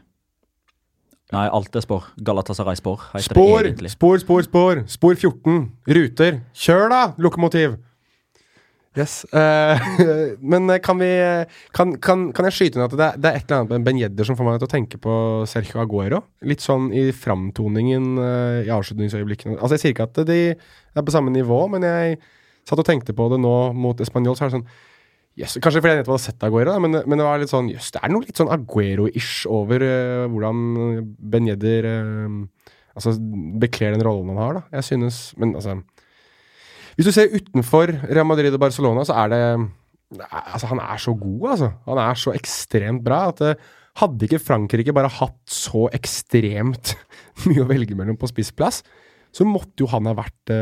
Nei, 1.33 1.49
alt 1.49 1.75
er 1.77 1.81
spor. 1.81 2.05
Galatasaray-spor 2.21 3.01
heter 3.15 3.23
Spor, 3.23 3.89
spor, 3.89 4.19
spor, 4.19 4.43
spor. 4.43 4.83
Spor 4.87 5.15
14. 5.15 5.73
Ruter. 5.87 6.41
Kjør, 6.55 6.89
da, 6.91 7.01
lokomotiv! 7.19 7.79
Yes. 8.95 9.25
Uh, 9.35 9.75
men 10.53 10.71
eh, 10.71 10.79
kan 10.79 11.01
vi 11.01 11.11
kan, 11.75 11.97
kan, 11.99 12.29
kan 12.37 12.47
jeg 12.47 12.55
skyte 12.55 12.79
inn 12.79 12.85
at 12.87 12.95
det 12.95 13.09
er, 13.09 13.19
det 13.19 13.31
er 13.31 13.41
et 13.41 13.49
eller 13.49 13.65
annet 13.65 13.73
med 13.73 13.89
Ben 13.89 13.99
Yedder 13.99 14.29
som 14.29 14.39
får 14.39 14.47
meg 14.47 14.61
til 14.63 14.69
å 14.69 14.75
tenke 14.75 15.01
på 15.03 15.17
Sergio 15.51 15.83
Aguero? 15.83 16.23
Litt 16.47 16.63
sånn 16.63 16.93
i 16.95 17.09
framtoningen 17.11 18.07
uh, 18.21 18.63
i 18.63 18.71
avslutningsøyeblikkene. 18.75 19.59
Altså, 19.59 19.75
jeg 19.75 19.83
sier 19.83 19.97
ikke 19.97 20.09
at 20.11 20.23
de 20.31 20.41
er 20.55 21.07
på 21.07 21.15
samme 21.15 21.35
nivå, 21.35 21.65
men 21.73 21.87
jeg 21.89 22.21
satt 22.69 22.81
og 22.81 22.87
tenkte 22.87 23.17
på 23.17 23.29
det 23.33 23.41
nå 23.43 23.57
mot 23.77 23.99
Español, 24.01 24.39
så 24.39 24.47
er 24.47 24.53
det 24.53 24.61
sånn 24.61 24.69
yes, 25.41 25.57
kanskje 25.59 25.83
fordi 25.83 25.95
jeg 25.95 26.03
nettopp 26.03 26.15
hadde 26.15 26.27
sett 26.29 26.47
Aguero, 26.47 26.75
da, 26.75 26.83
men, 26.83 27.01
men 27.03 27.21
det 27.21 27.27
var 27.27 27.43
litt 27.43 27.53
sånn 27.53 27.71
Jøss, 27.73 27.91
det 27.97 28.03
er 28.03 28.13
noe 28.15 28.25
litt 28.25 28.39
sånn 28.39 28.53
Aguero-ish 28.55 29.49
over 29.51 29.83
uh, 29.83 30.27
hvordan 30.31 30.63
Ben 31.35 31.51
Yedder 31.51 31.91
eh, 31.91 32.69
altså, 32.95 33.17
bekler 33.63 33.97
den 33.97 34.07
rollen 34.07 34.33
han 34.35 34.41
har, 34.43 34.61
da. 34.61 34.65
Jeg 34.79 34.89
synes 34.93 35.25
Men 35.41 35.57
altså 35.59 35.81
Hvis 36.97 37.09
du 37.09 37.13
ser 37.15 37.33
utenfor 37.35 37.91
Real 38.09 38.27
Madrid 38.29 38.55
og 38.55 38.61
Barcelona, 38.63 39.05
så 39.09 39.17
er 39.25 39.33
det 39.35 39.43
Altså, 40.15 40.69
han 40.71 40.79
er 40.79 41.01
så 41.03 41.15
god, 41.19 41.47
altså. 41.57 41.69
Han 41.89 41.99
er 41.99 42.19
så 42.21 42.35
ekstremt 42.37 43.03
bra 43.03 43.23
at 43.33 43.41
eh, 43.43 43.63
hadde 43.99 44.27
ikke 44.29 44.39
Frankrike 44.43 44.93
bare 44.95 45.09
hatt 45.11 45.41
så 45.51 45.89
ekstremt 45.97 46.93
mye 47.49 47.65
å 47.65 47.67
velge 47.67 47.97
mellom 47.99 48.19
på 48.21 48.29
spissplass, 48.31 48.83
så 49.35 49.43
måtte 49.49 49.83
jo 49.83 49.89
han 49.91 50.07
ha 50.07 50.13
vært 50.15 50.53
I 50.55 50.59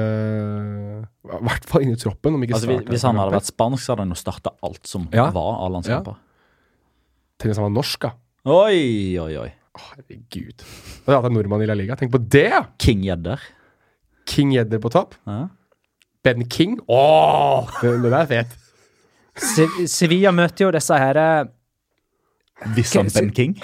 I 1.36 1.40
hvert 1.44 1.66
fall 1.68 1.84
inne 1.84 1.98
i 1.98 2.00
troppen. 2.00 2.38
Altså, 2.46 2.70
hvis, 2.70 2.86
hvis 2.88 3.04
han 3.04 3.20
hadde 3.20 3.34
vært 3.36 3.50
spansk, 3.50 3.82
så 3.84 3.92
hadde 3.92 4.06
han 4.06 4.14
jo 4.14 4.20
starta 4.22 4.54
alt 4.64 4.88
som 4.88 5.04
Ja. 5.12 5.26
var 5.34 5.58
av 5.66 5.74
landskamper. 5.74 6.16
Tenk 7.36 7.50
hvis 7.52 7.60
han 7.60 7.68
var 7.68 7.74
norsk, 7.76 8.06
da. 8.06 8.14
Oi, 8.48 9.18
oi, 9.20 9.32
oi. 9.42 9.50
Herregud. 9.82 10.64
hadde 10.64 11.12
det 11.12 11.18
er 11.18 11.28
en 11.28 11.36
nordmann 11.36 11.64
i 11.64 11.68
La 11.68 11.76
Liga. 11.76 11.96
Tenk 12.00 12.12
på 12.14 12.20
det! 12.24 12.48
ja! 12.54 12.62
King 12.80 13.04
Jedder. 13.04 13.40
King 14.28 14.54
Jedder 14.56 14.80
på 14.80 14.88
topp. 14.92 15.18
Ja. 15.28 15.48
Ben 16.24 16.46
King. 16.48 16.78
Åh, 16.86 17.68
den, 17.82 18.06
er 18.12 18.28
fet. 18.30 18.54
Se 19.38 19.66
Sevilla 19.90 20.30
møter 20.34 20.68
jo 20.68 20.70
disse 20.74 20.96
her 20.98 21.18
eh, 21.18 21.50
Vissan 22.76 23.10
Ben 23.14 23.32
King. 23.34 23.56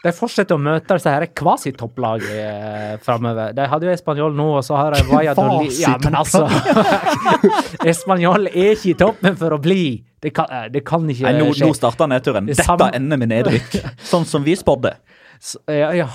De 0.00 0.12
fortsetter 0.16 0.56
å 0.56 0.60
møte 0.62 0.96
disse 0.96 1.12
her 1.12 1.26
kvasitopplagene 1.36 2.96
framover. 3.04 3.52
De 3.52 3.66
hadde 3.68 3.86
jo 3.86 3.92
Español 3.92 4.32
nå, 4.36 4.46
og 4.56 4.64
så 4.64 4.78
har 4.78 4.96
de 4.96 5.02
Valladolid 5.10 5.76
Ja, 5.82 5.92
men 6.00 6.16
altså 6.16 6.46
Español 7.92 8.48
er 8.48 8.72
ikke 8.72 8.94
i 8.94 8.96
toppen 9.04 9.36
for 9.38 9.58
å 9.58 9.60
bli. 9.60 10.00
Det 10.20 10.32
kan, 10.36 10.48
eh, 10.48 10.66
det 10.72 10.82
kan 10.88 11.04
ikke 11.04 11.28
Nei, 11.28 11.36
nå, 11.38 11.52
skje. 11.52 11.68
nå 11.68 11.76
starter 11.76 12.10
nedturen. 12.10 12.48
Det 12.48 12.56
Dette 12.64 12.90
ender 12.96 13.20
med 13.20 13.30
nedrykk. 13.36 13.78
Sånn 14.10 14.26
som 14.28 14.44
vi 14.46 14.56
spådde. 14.58 14.96
Ja, 15.68 15.92
ja. 15.96 16.08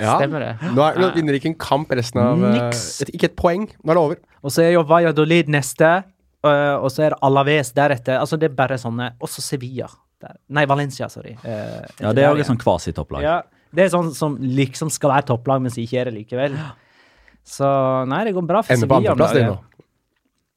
Ja. 0.00 0.16
Stemmer 0.18 0.40
det. 0.40 0.50
Nå, 0.74 0.82
er, 0.86 0.98
nå 1.00 1.10
vinner 1.14 1.36
ikke 1.38 1.50
en 1.52 1.58
kamp 1.60 1.90
resten 1.92 2.20
av 2.22 2.42
eh, 2.44 2.54
Niks. 2.56 2.84
et, 3.04 3.12
Ikke 3.14 3.28
et 3.30 3.36
poeng. 3.36 3.68
Nå 3.84 3.92
er 3.92 3.98
det 3.98 4.02
over. 4.04 4.16
Og 4.42 4.50
så 4.54 4.62
er 4.64 4.72
jo 4.74 4.82
Valladolid 4.88 5.48
neste, 5.52 5.90
øh, 6.46 6.76
og 6.80 6.88
så 6.90 7.04
er 7.06 7.14
det 7.14 7.18
Alaves 7.22 7.72
deretter. 7.76 8.18
Altså, 8.20 8.38
det 8.40 8.50
er 8.50 8.54
bare 8.56 8.78
sånne 8.80 9.12
Også 9.20 9.42
Sevilla. 9.44 9.88
Der. 10.20 10.34
Nei, 10.52 10.66
Valencia, 10.68 11.08
sorry. 11.08 11.36
Eh, 11.44 11.86
Ja, 12.00 12.12
Det 12.12 12.22
er 12.24 12.28
jo 12.28 12.34
òg 12.34 12.40
et 12.40 12.44
igjen. 12.44 12.50
sånn 12.54 12.60
kvasitopplag. 12.60 13.22
Ja, 13.24 13.38
det 13.72 13.84
er 13.86 13.88
sånn 13.94 14.10
som 14.14 14.34
liksom 14.40 14.90
skal 14.92 15.10
være 15.14 15.26
topplag, 15.30 15.62
men 15.62 15.70
som 15.72 15.80
ikke 15.82 16.00
er 16.00 16.10
det 16.10 16.14
likevel. 16.18 16.56
Så 17.46 17.66
nei, 18.08 18.24
det 18.28 18.34
går 18.36 18.44
bra 18.46 18.60
for 18.62 18.74
Ender 18.74 18.86
på 18.90 18.98
Sevilla. 19.00 19.14
andreplass, 19.14 19.32
det 19.32 19.46
nå. 19.46 19.58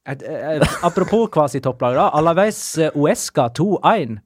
Et, 0.06 0.22
eh, 0.22 0.60
apropos 0.84 1.28
kvasitopplag, 1.32 1.94
da. 1.96 2.10
Alaves 2.18 2.58
eh, 2.78 2.90
Uesca 2.94 3.46
2-1. 3.56 4.18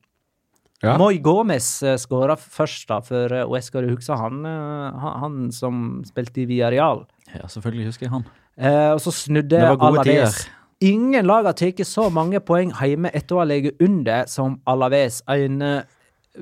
Ja. 0.84 0.94
Moi 1.00 1.18
Gomez 1.22 1.66
uh, 1.82 1.96
skåra 1.98 2.36
først, 2.38 2.86
da, 2.90 3.00
for 3.02 3.32
Uesca. 3.48 3.82
Du 3.82 3.90
husker 3.90 4.18
han, 4.20 4.44
eh, 4.46 5.00
han, 5.02 5.16
han 5.24 5.40
som 5.54 5.80
spilte 6.06 6.44
i 6.44 6.46
Villarreal? 6.46 7.02
Ja, 7.34 7.48
selvfølgelig 7.50 7.88
husker 7.90 8.06
jeg 8.06 8.14
han. 8.14 8.28
Eh, 8.58 8.92
og 8.92 9.02
så 9.02 9.14
snudde 9.14 9.58
Alaves. 9.58 10.06
tider. 10.06 10.54
Ingen 10.88 11.26
lag 11.26 11.48
har 11.48 11.56
tatt 11.58 11.82
så 11.86 12.06
mange 12.14 12.38
poeng 12.46 12.70
hjemme 12.78 13.10
etter 13.10 13.34
å 13.34 13.42
ha 13.42 13.48
ligget 13.50 13.82
under 13.82 14.30
som 14.30 14.60
Alaves. 14.70 15.18
En 15.26 15.58
eh, 15.66 15.82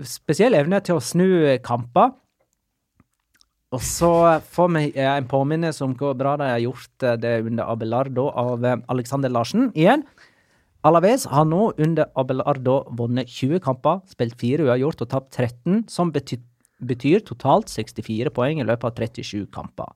spesiell 0.04 0.56
evne 0.58 0.82
til 0.84 0.98
å 0.98 1.04
snu 1.04 1.28
kamper. 1.64 2.12
Og 3.74 3.82
så 3.82 4.10
får 4.54 4.68
vi 4.76 4.84
eh, 4.94 5.08
en 5.10 5.26
påminnelse 5.28 5.84
om 5.84 5.94
hvor 5.98 6.14
bra 6.18 6.36
de 6.38 6.46
har 6.48 6.62
gjort 6.62 7.02
eh, 7.04 7.16
det 7.18 7.34
under 7.48 7.72
Abelardo 7.72 8.28
av 8.30 8.64
eh, 8.64 8.78
Alexander 8.92 9.32
Larsen 9.32 9.72
igjen. 9.74 10.04
Alaves 10.86 11.24
har 11.30 11.46
nå 11.48 11.70
under 11.82 12.10
Abelardo 12.18 12.80
vunnet 12.98 13.30
20 13.32 13.60
kamper, 13.64 14.02
spilt 14.10 14.36
4 14.38 14.66
uavgjort 14.68 15.02
og 15.02 15.10
tapt 15.10 15.32
13, 15.34 15.86
som 15.90 16.12
betyr, 16.14 16.42
betyr 16.86 17.24
totalt 17.26 17.72
64 17.72 18.30
poeng 18.36 18.60
i 18.62 18.66
løpet 18.66 18.86
av 18.86 19.00
37 19.00 19.48
kamper. 19.54 19.90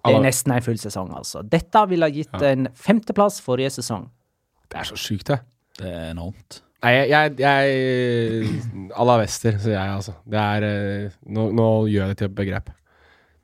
Det 0.00 0.16
er 0.16 0.24
nesten 0.24 0.54
en 0.54 0.64
full 0.64 0.80
sesong, 0.80 1.12
altså. 1.12 1.42
Dette 1.44 1.84
ville 1.90 2.08
ha 2.08 2.14
gitt 2.14 2.44
en 2.46 2.70
femteplass 2.72 3.40
forrige 3.44 3.74
sesong. 3.76 4.08
Det 4.70 4.80
er 4.80 4.88
så 4.88 4.96
sjukt, 4.96 5.28
det. 5.28 5.40
Det 5.76 5.90
er 5.90 6.10
enormt. 6.14 6.62
Nei, 6.80 6.92
jeg, 6.96 7.10
jeg, 7.12 7.32
jeg 7.44 8.92
À 8.96 9.04
la 9.04 9.18
Wester, 9.20 9.58
sier 9.60 9.76
jeg, 9.76 9.96
altså. 9.98 10.14
Det 10.24 10.40
er 10.40 10.64
eh, 10.70 11.18
Nå, 11.28 11.50
nå 11.52 11.66
gjør 11.92 12.06
jeg 12.06 12.14
det 12.14 12.20
til 12.22 12.30
et 12.30 12.38
begrep. 12.38 12.70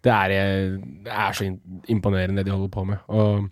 Det 0.07 0.15
er, 0.15 0.33
eh, 0.33 0.79
det 1.05 1.13
er 1.13 1.37
så 1.37 1.51
imponerende, 1.93 2.41
det 2.41 2.49
de 2.49 2.55
holder 2.55 2.73
på 2.73 2.87
med. 2.89 3.05
Og 3.13 3.51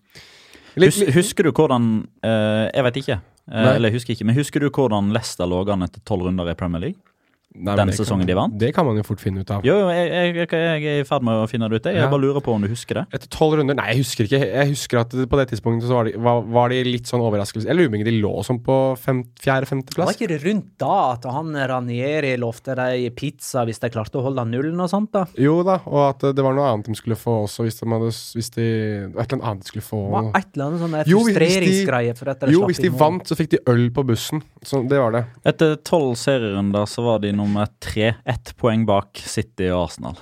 litt, 0.77 0.95
Hus, 0.95 1.15
husker 1.15 1.47
du 1.47 1.53
hvordan 1.55 1.89
uh, 2.25 2.67
Jeg 2.71 2.87
vet 2.89 3.01
ikke. 3.03 3.19
Uh, 3.45 3.75
eller 3.75 3.93
husker 3.93 4.15
ikke, 4.15 4.27
men 4.29 4.39
husker 4.39 4.63
du 4.63 4.71
hvordan 4.71 5.13
Leicester 5.15 5.49
lå 5.49 5.63
an 5.73 5.85
etter 5.87 6.03
tolv 6.09 6.29
runder 6.29 6.49
i 6.51 6.57
Premier 6.59 6.89
League? 6.89 7.14
Nei, 7.55 7.77
den 7.77 7.87
denne 7.87 7.93
kan- 7.95 8.05
sesongen 8.05 8.27
de 8.27 8.35
vant? 8.35 8.59
Det 8.59 8.73
kan 8.75 8.85
man 8.85 8.97
jo 8.99 9.03
fort 9.07 9.21
finne 9.23 9.41
ut 9.45 9.51
av. 9.55 9.63
Jo, 9.63 9.77
jo, 9.79 9.89
jeg, 9.95 10.09
jeg, 10.11 10.49
jeg 10.51 10.85
er 10.91 11.01
i 11.01 11.05
ferd 11.07 11.23
med 11.23 11.39
å 11.39 11.47
finne 11.49 11.69
det 11.71 11.77
ut. 11.79 11.85
Jeg, 11.87 11.95
Ja. 12.03 12.09
bare 12.11 12.21
lurer 12.21 12.43
på 12.43 12.53
om 12.53 12.61
du 12.61 12.67
husker 12.67 12.95
det. 12.99 13.05
Etter 13.15 13.29
tolv 13.31 13.55
runder 13.61 13.77
Nei, 13.79 13.93
jeg 13.95 14.03
husker 14.03 14.25
ikke. 14.27 14.41
Jeg 14.43 14.69
husker 14.73 14.99
at 15.05 15.11
på 15.11 15.39
det 15.39 15.47
tidspunktet 15.53 15.87
så 15.87 15.95
var 15.95 16.05
de, 16.11 16.17
var, 16.19 16.43
var 16.43 16.69
de 16.75 16.81
litt 16.83 17.07
sånn 17.07 17.23
overraskelse. 17.23 17.65
Jeg 17.71 17.77
lurer 17.79 17.93
på 17.95 18.01
om 18.01 18.05
de 18.05 18.17
lå 18.21 18.33
sånn 18.45 18.59
på 18.67 18.79
fem, 18.99 19.23
fjerde-femteplass. 19.39 20.17
ikke 20.19 20.29
det 20.35 20.41
rundt 20.45 20.73
da 20.83 21.13
at 21.13 21.25
han 21.31 21.55
Ranieri 21.55 22.35
lovte 22.43 22.75
dem 22.75 23.15
pizza 23.15 23.63
hvis 23.65 23.79
de 23.79 23.89
klarte 23.95 24.19
å 24.19 24.25
holde 24.27 24.43
nullen 24.51 24.81
og 24.83 24.91
sånt, 24.91 25.13
da? 25.15 25.25
Jo 25.39 25.63
da, 25.63 25.79
og 25.87 26.03
at 26.11 26.27
det 26.35 26.43
var 26.43 26.55
noe 26.59 26.67
annet 26.75 26.91
de 26.91 26.95
skulle 26.99 27.15
få 27.17 27.45
også, 27.47 27.63
hvis 27.69 27.79
de 27.79 27.87
hadde 27.87 28.11
Hvis 28.35 28.51
de 28.59 28.67
Et 29.15 29.33
eller 29.33 29.45
annet 29.47 29.63
de 29.63 29.69
skulle 29.71 29.87
få. 29.87 30.03
Hva, 30.11 30.25
var 30.33 30.41
et 30.41 30.51
eller 30.57 30.67
annet 30.67 30.81
sånn 30.83 30.99
frustreringsgreie 31.07 32.17
for 32.19 32.29
at 32.35 32.41
de 32.41 32.47
slapp 32.51 32.51
frustreringsgreie 32.51 32.53
Jo, 32.55 32.67
hvis 32.67 32.79
de 32.83 32.83
Jo, 32.83 32.83
hvis 32.83 32.83
de 32.83 32.91
vant, 32.99 33.25
så 33.31 33.37
fikk 33.39 33.51
de 33.55 33.59
øl 33.71 33.91
på 33.95 34.05
bussen. 34.07 34.43
Så 34.65 34.83
det 34.89 34.99
var 34.99 35.13
det. 35.13 35.25
Etter 35.47 35.77
tolv 35.87 36.15
serierunder 36.19 36.87
så 36.91 37.05
var 37.05 37.19
de 37.23 37.33
nummer 37.45 37.69
tre, 37.85 38.15
ett 38.27 38.55
poeng 38.61 38.83
bak 38.89 39.21
City 39.23 39.69
og 39.71 39.85
Arsenal. 39.91 40.17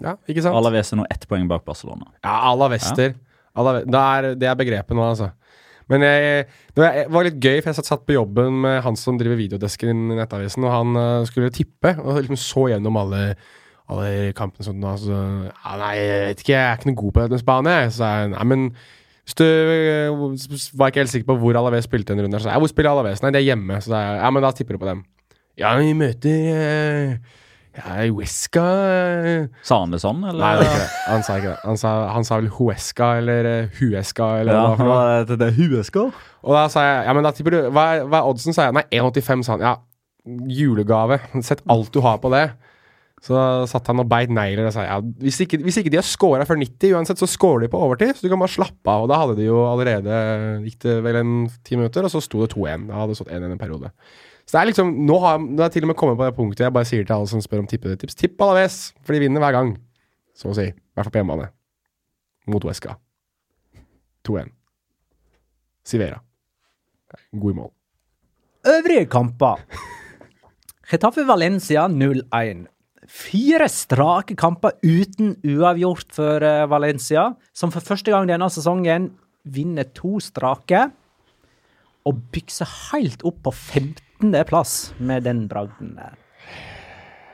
Ja, 0.00 0.14
ikke 0.30 0.40
sant? 0.46 0.56
Alaves 0.56 0.94
er 0.94 1.02
nå 1.02 1.04
ett 1.12 1.26
poeng 1.28 1.44
bak 1.50 1.66
Barcelona. 1.66 2.06
Ja, 2.24 2.38
Alavester. 2.54 3.12
Ja. 3.12 3.62
Ve- 3.66 3.84
det, 3.84 4.00
er, 4.00 4.28
det 4.40 4.48
er 4.48 4.56
begrepet 4.56 4.96
nå, 4.96 5.04
altså. 5.12 5.32
Men 5.90 6.04
jeg, 6.06 6.44
det 6.78 6.86
var- 7.10 7.24
litt 7.26 7.40
gøy, 7.42 7.58
for 7.60 7.72
jeg 7.72 7.76
satt, 7.80 7.88
satt 7.90 8.04
på 8.06 8.14
jobben 8.14 8.60
med 8.62 8.78
han 8.86 8.96
som 8.96 9.18
driver 9.18 9.36
videodesken 9.36 9.90
i 9.90 10.16
Nettavisen, 10.20 10.62
og 10.64 10.70
han 10.72 10.96
eh, 10.96 11.26
skulle 11.28 11.50
tippe, 11.52 11.96
og 11.98 12.20
liksom 12.22 12.38
så 12.38 12.68
gjennom 12.70 12.96
alle, 13.00 13.34
alle 13.90 14.30
kampene 14.38 14.68
sånn, 14.68 14.86
altså, 14.86 15.18
ja, 15.50 15.74
Nei, 15.82 15.92
jeg 15.98 16.24
vet 16.30 16.44
ikke, 16.44 16.54
jeg 16.54 16.62
er 16.70 16.78
ikke 16.78 16.90
noe 16.92 17.00
god 17.02 17.12
på 17.18 17.24
det 17.26 17.30
med 17.34 17.42
Spania. 17.42 17.76
jeg. 17.82 17.92
Så 17.98 18.06
jeg 18.14 18.32
nei, 18.36 18.44
men 18.54 18.68
hvis 19.26 19.36
du 19.42 19.44
eh, 19.44 20.70
var 20.78 20.92
ikke 20.94 21.02
helt 21.04 21.12
sikker 21.12 21.28
på 21.34 21.36
hvor 21.42 21.58
Alaves 21.60 21.90
spilte 21.90 22.14
en 22.14 22.22
runde, 22.24 22.40
så 22.40 22.54
jeg 22.54 22.62
hvor 22.62 22.70
spiller 22.72 22.94
Alaves? 22.94 23.20
Nei, 23.26 23.34
det 23.34 23.42
er 23.42 23.48
hjemme. 23.50 23.82
Så 23.82 23.90
jeg 23.92 24.22
ja, 24.22 24.30
men 24.30 24.46
da 24.46 24.54
tipper 24.56 24.78
du 24.78 24.84
på 24.86 24.88
dem. 24.94 25.02
Ja, 25.60 25.74
vi 25.80 25.92
møter 25.98 26.46
eh, 26.56 27.36
ja, 27.76 27.96
Huesca 28.10 28.64
eh, 28.90 29.44
Sa 29.66 29.82
han 29.84 29.92
det 29.94 30.00
sånn, 30.02 30.22
eller? 30.26 30.40
Nei, 30.42 30.64
det. 30.64 30.86
Han 31.06 31.22
sa 31.26 31.36
ikke 31.38 31.52
det. 31.52 31.60
Han 31.68 31.78
sa, 31.80 31.92
han 32.14 32.26
sa 32.26 32.40
vel 32.40 32.48
Huesca 32.56 33.12
eller 33.20 33.48
eh, 33.50 33.76
Huesca 33.78 34.30
eller 34.40 34.56
Ja, 34.56 34.64
hva 34.80 34.98
det, 35.28 35.36
det 35.40 35.50
er 35.52 35.58
Huesca. 35.60 36.08
Og 36.40 36.56
da 36.56 36.64
sa 36.72 36.86
jeg 36.86 37.04
ja, 37.06 37.14
men 37.16 37.26
da 37.28 37.34
tipper 37.36 37.54
du 37.56 37.60
Hva 37.68 37.84
hva 38.06 38.22
er 38.22 38.32
oddsen? 38.32 38.56
sa 38.56 38.66
jeg. 38.68 38.78
Nei, 38.80 38.86
1,85, 38.98 39.46
sa 39.46 39.54
han. 39.58 39.64
Ja, 39.68 39.76
julegave. 40.50 41.20
Sett 41.46 41.62
alt 41.70 41.92
du 41.94 42.00
har 42.04 42.18
på 42.22 42.32
det. 42.34 42.48
Så 43.20 43.36
satt 43.68 43.84
han 43.90 44.00
og 44.00 44.08
beit 44.08 44.30
negler 44.32 44.64
og 44.70 44.72
sa 44.72 44.86
ja, 44.86 44.94
hvis 45.20 45.42
ikke, 45.44 45.58
hvis 45.60 45.76
ikke 45.82 45.90
de 45.92 45.98
har 46.00 46.06
scora 46.08 46.46
før 46.48 46.56
90, 46.56 46.94
uansett, 46.96 47.20
så 47.20 47.28
scorer 47.28 47.66
de 47.66 47.68
på 47.72 47.80
overtid. 47.84 48.14
Så 48.16 48.24
du 48.24 48.30
kan 48.32 48.40
bare 48.40 48.54
slappe 48.54 48.88
av. 48.88 49.04
Og 49.04 49.10
da 49.12 49.18
hadde 49.20 49.36
de 49.36 49.44
jo 49.50 49.58
allerede 49.68 50.16
Gikk 50.64 50.80
det 50.86 50.94
vel 51.04 51.18
en 51.20 51.34
ti 51.66 51.76
minutter, 51.76 52.08
og 52.08 52.12
så 52.14 52.22
sto 52.24 52.40
det 52.46 52.54
2-1. 52.56 52.88
Da 52.88 52.96
hadde 53.02 53.12
det 53.12 53.20
stått 53.20 53.34
1-1 53.36 53.52
en 53.52 53.60
periode. 53.60 53.92
Så 54.50 54.56
det 54.56 54.64
er 54.64 54.70
liksom 54.72 54.88
Nå 55.06 55.16
har 55.22 55.38
det 55.38 55.62
er 55.62 55.70
til 55.70 55.84
og 55.86 55.92
med 55.92 55.96
kommet 56.00 56.16
på 56.18 56.26
det 56.26 56.34
punktet 56.34 56.64
jeg 56.64 56.74
bare 56.74 56.88
sier 56.88 57.04
til 57.06 57.14
alle 57.14 57.30
som 57.30 57.42
spør 57.44 57.60
om 57.62 57.68
tippetips. 57.70 58.16
Tipp 58.18 58.40
Alaves, 58.42 58.78
for 59.06 59.14
de 59.14 59.20
vinner 59.22 59.38
hver 59.38 59.54
gang. 59.54 59.68
Så 60.34 60.50
å 60.50 60.56
si. 60.58 60.64
I 60.66 60.98
hvert 60.98 61.06
fall 61.06 61.14
på 61.14 61.20
hjemmebane. 61.20 61.52
Mot 62.50 62.66
Wesca. 62.66 62.96
2-1. 64.26 64.50
Sivera. 65.86 66.18
God 67.30 67.54
i 67.54 67.58
mål. 67.60 67.70
Øvrige 68.74 69.06
kamper. 69.14 69.62
Getafe 70.90 71.28
Valencia 71.30 71.86
0-1. 71.86 72.66
Fire 73.06 73.70
strake 73.70 74.34
kamper 74.34 74.74
uten 74.82 75.36
uavgjort 75.46 76.10
for 76.18 76.42
eh, 76.42 76.66
Valencia, 76.70 77.30
som 77.54 77.70
for 77.70 77.86
første 77.86 78.10
gang 78.10 78.26
denne 78.26 78.50
sesongen 78.50 79.12
vinner 79.46 79.86
to 79.94 80.18
strake. 80.18 80.88
Og 82.02 82.22
bykser 82.34 82.66
helt 82.90 83.22
opp 83.22 83.44
på 83.46 83.54
15. 83.54 84.09
plass 84.48 84.94
med 84.98 85.24
den 85.24 85.46
bragden. 85.48 85.96
der. 85.96 86.16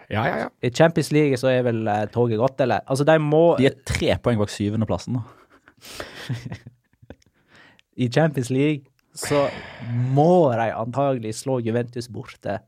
Ja, 0.09 0.23
ja, 0.29 0.39
ja. 0.39 0.49
I 0.63 0.71
Champions 0.71 1.11
League 1.13 1.37
så 1.37 1.51
er 1.51 1.65
vel 1.67 1.87
eh, 1.91 2.07
toget 2.15 2.39
godt, 2.39 2.61
eller? 2.63 2.85
Altså, 2.87 3.05
de 3.05 3.19
må 3.19 3.57
De 3.59 3.67
er 3.67 3.79
tre 3.87 4.15
poeng 4.23 4.39
bak 4.39 4.53
syvendeplassen. 4.53 5.19
da. 5.19 5.23
I 7.97 8.09
Champions 8.13 8.51
League 8.51 8.87
så 9.17 9.47
må 10.13 10.53
de 10.53 10.71
antagelig 10.77 11.35
slå 11.39 11.59
Juventus 11.65 12.09
borte 12.13 12.59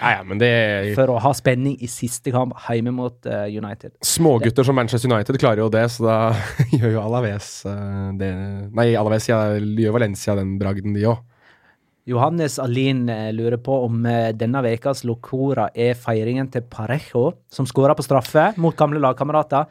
Ja, 0.00 0.14
ja, 0.16 0.22
men 0.24 0.40
det 0.40 0.94
for 0.96 1.12
å 1.12 1.18
ha 1.20 1.34
spenning 1.36 1.76
i 1.84 1.88
siste 1.90 2.32
kamp 2.32 2.54
hjemme 2.64 2.94
mot 2.96 3.28
uh, 3.28 3.44
United. 3.44 3.92
Smågutter 4.02 4.64
som 4.64 4.78
Manchester 4.78 5.12
United 5.12 5.36
klarer 5.38 5.60
jo 5.62 5.68
det, 5.72 5.84
så 5.92 6.06
da 6.08 6.16
gjør 6.78 6.96
jo 6.96 7.02
Alaves 7.04 7.50
uh, 7.68 8.08
det 8.18 8.32
Nei, 8.72 8.94
Alaves 8.98 9.28
ja, 9.28 9.42
gjør 9.60 9.98
Valencia 9.98 10.36
den 10.40 10.56
bragden, 10.58 10.96
de 10.96 11.04
òg. 11.12 11.20
Johannes 12.04 12.58
Alin 12.58 13.08
eh, 13.08 13.32
lurer 13.32 13.60
på 13.62 13.76
om 13.84 14.06
eh, 14.06 14.32
denne 14.34 14.62
ukas 14.74 15.04
Locora 15.06 15.68
er 15.74 15.94
feiringen 15.94 16.50
til 16.50 16.64
Parejo, 16.66 17.28
som 17.52 17.68
skåra 17.68 17.94
på 17.94 18.02
straffe 18.02 18.50
mot 18.58 18.76
gamle 18.76 19.02
lagkamerater. 19.02 19.68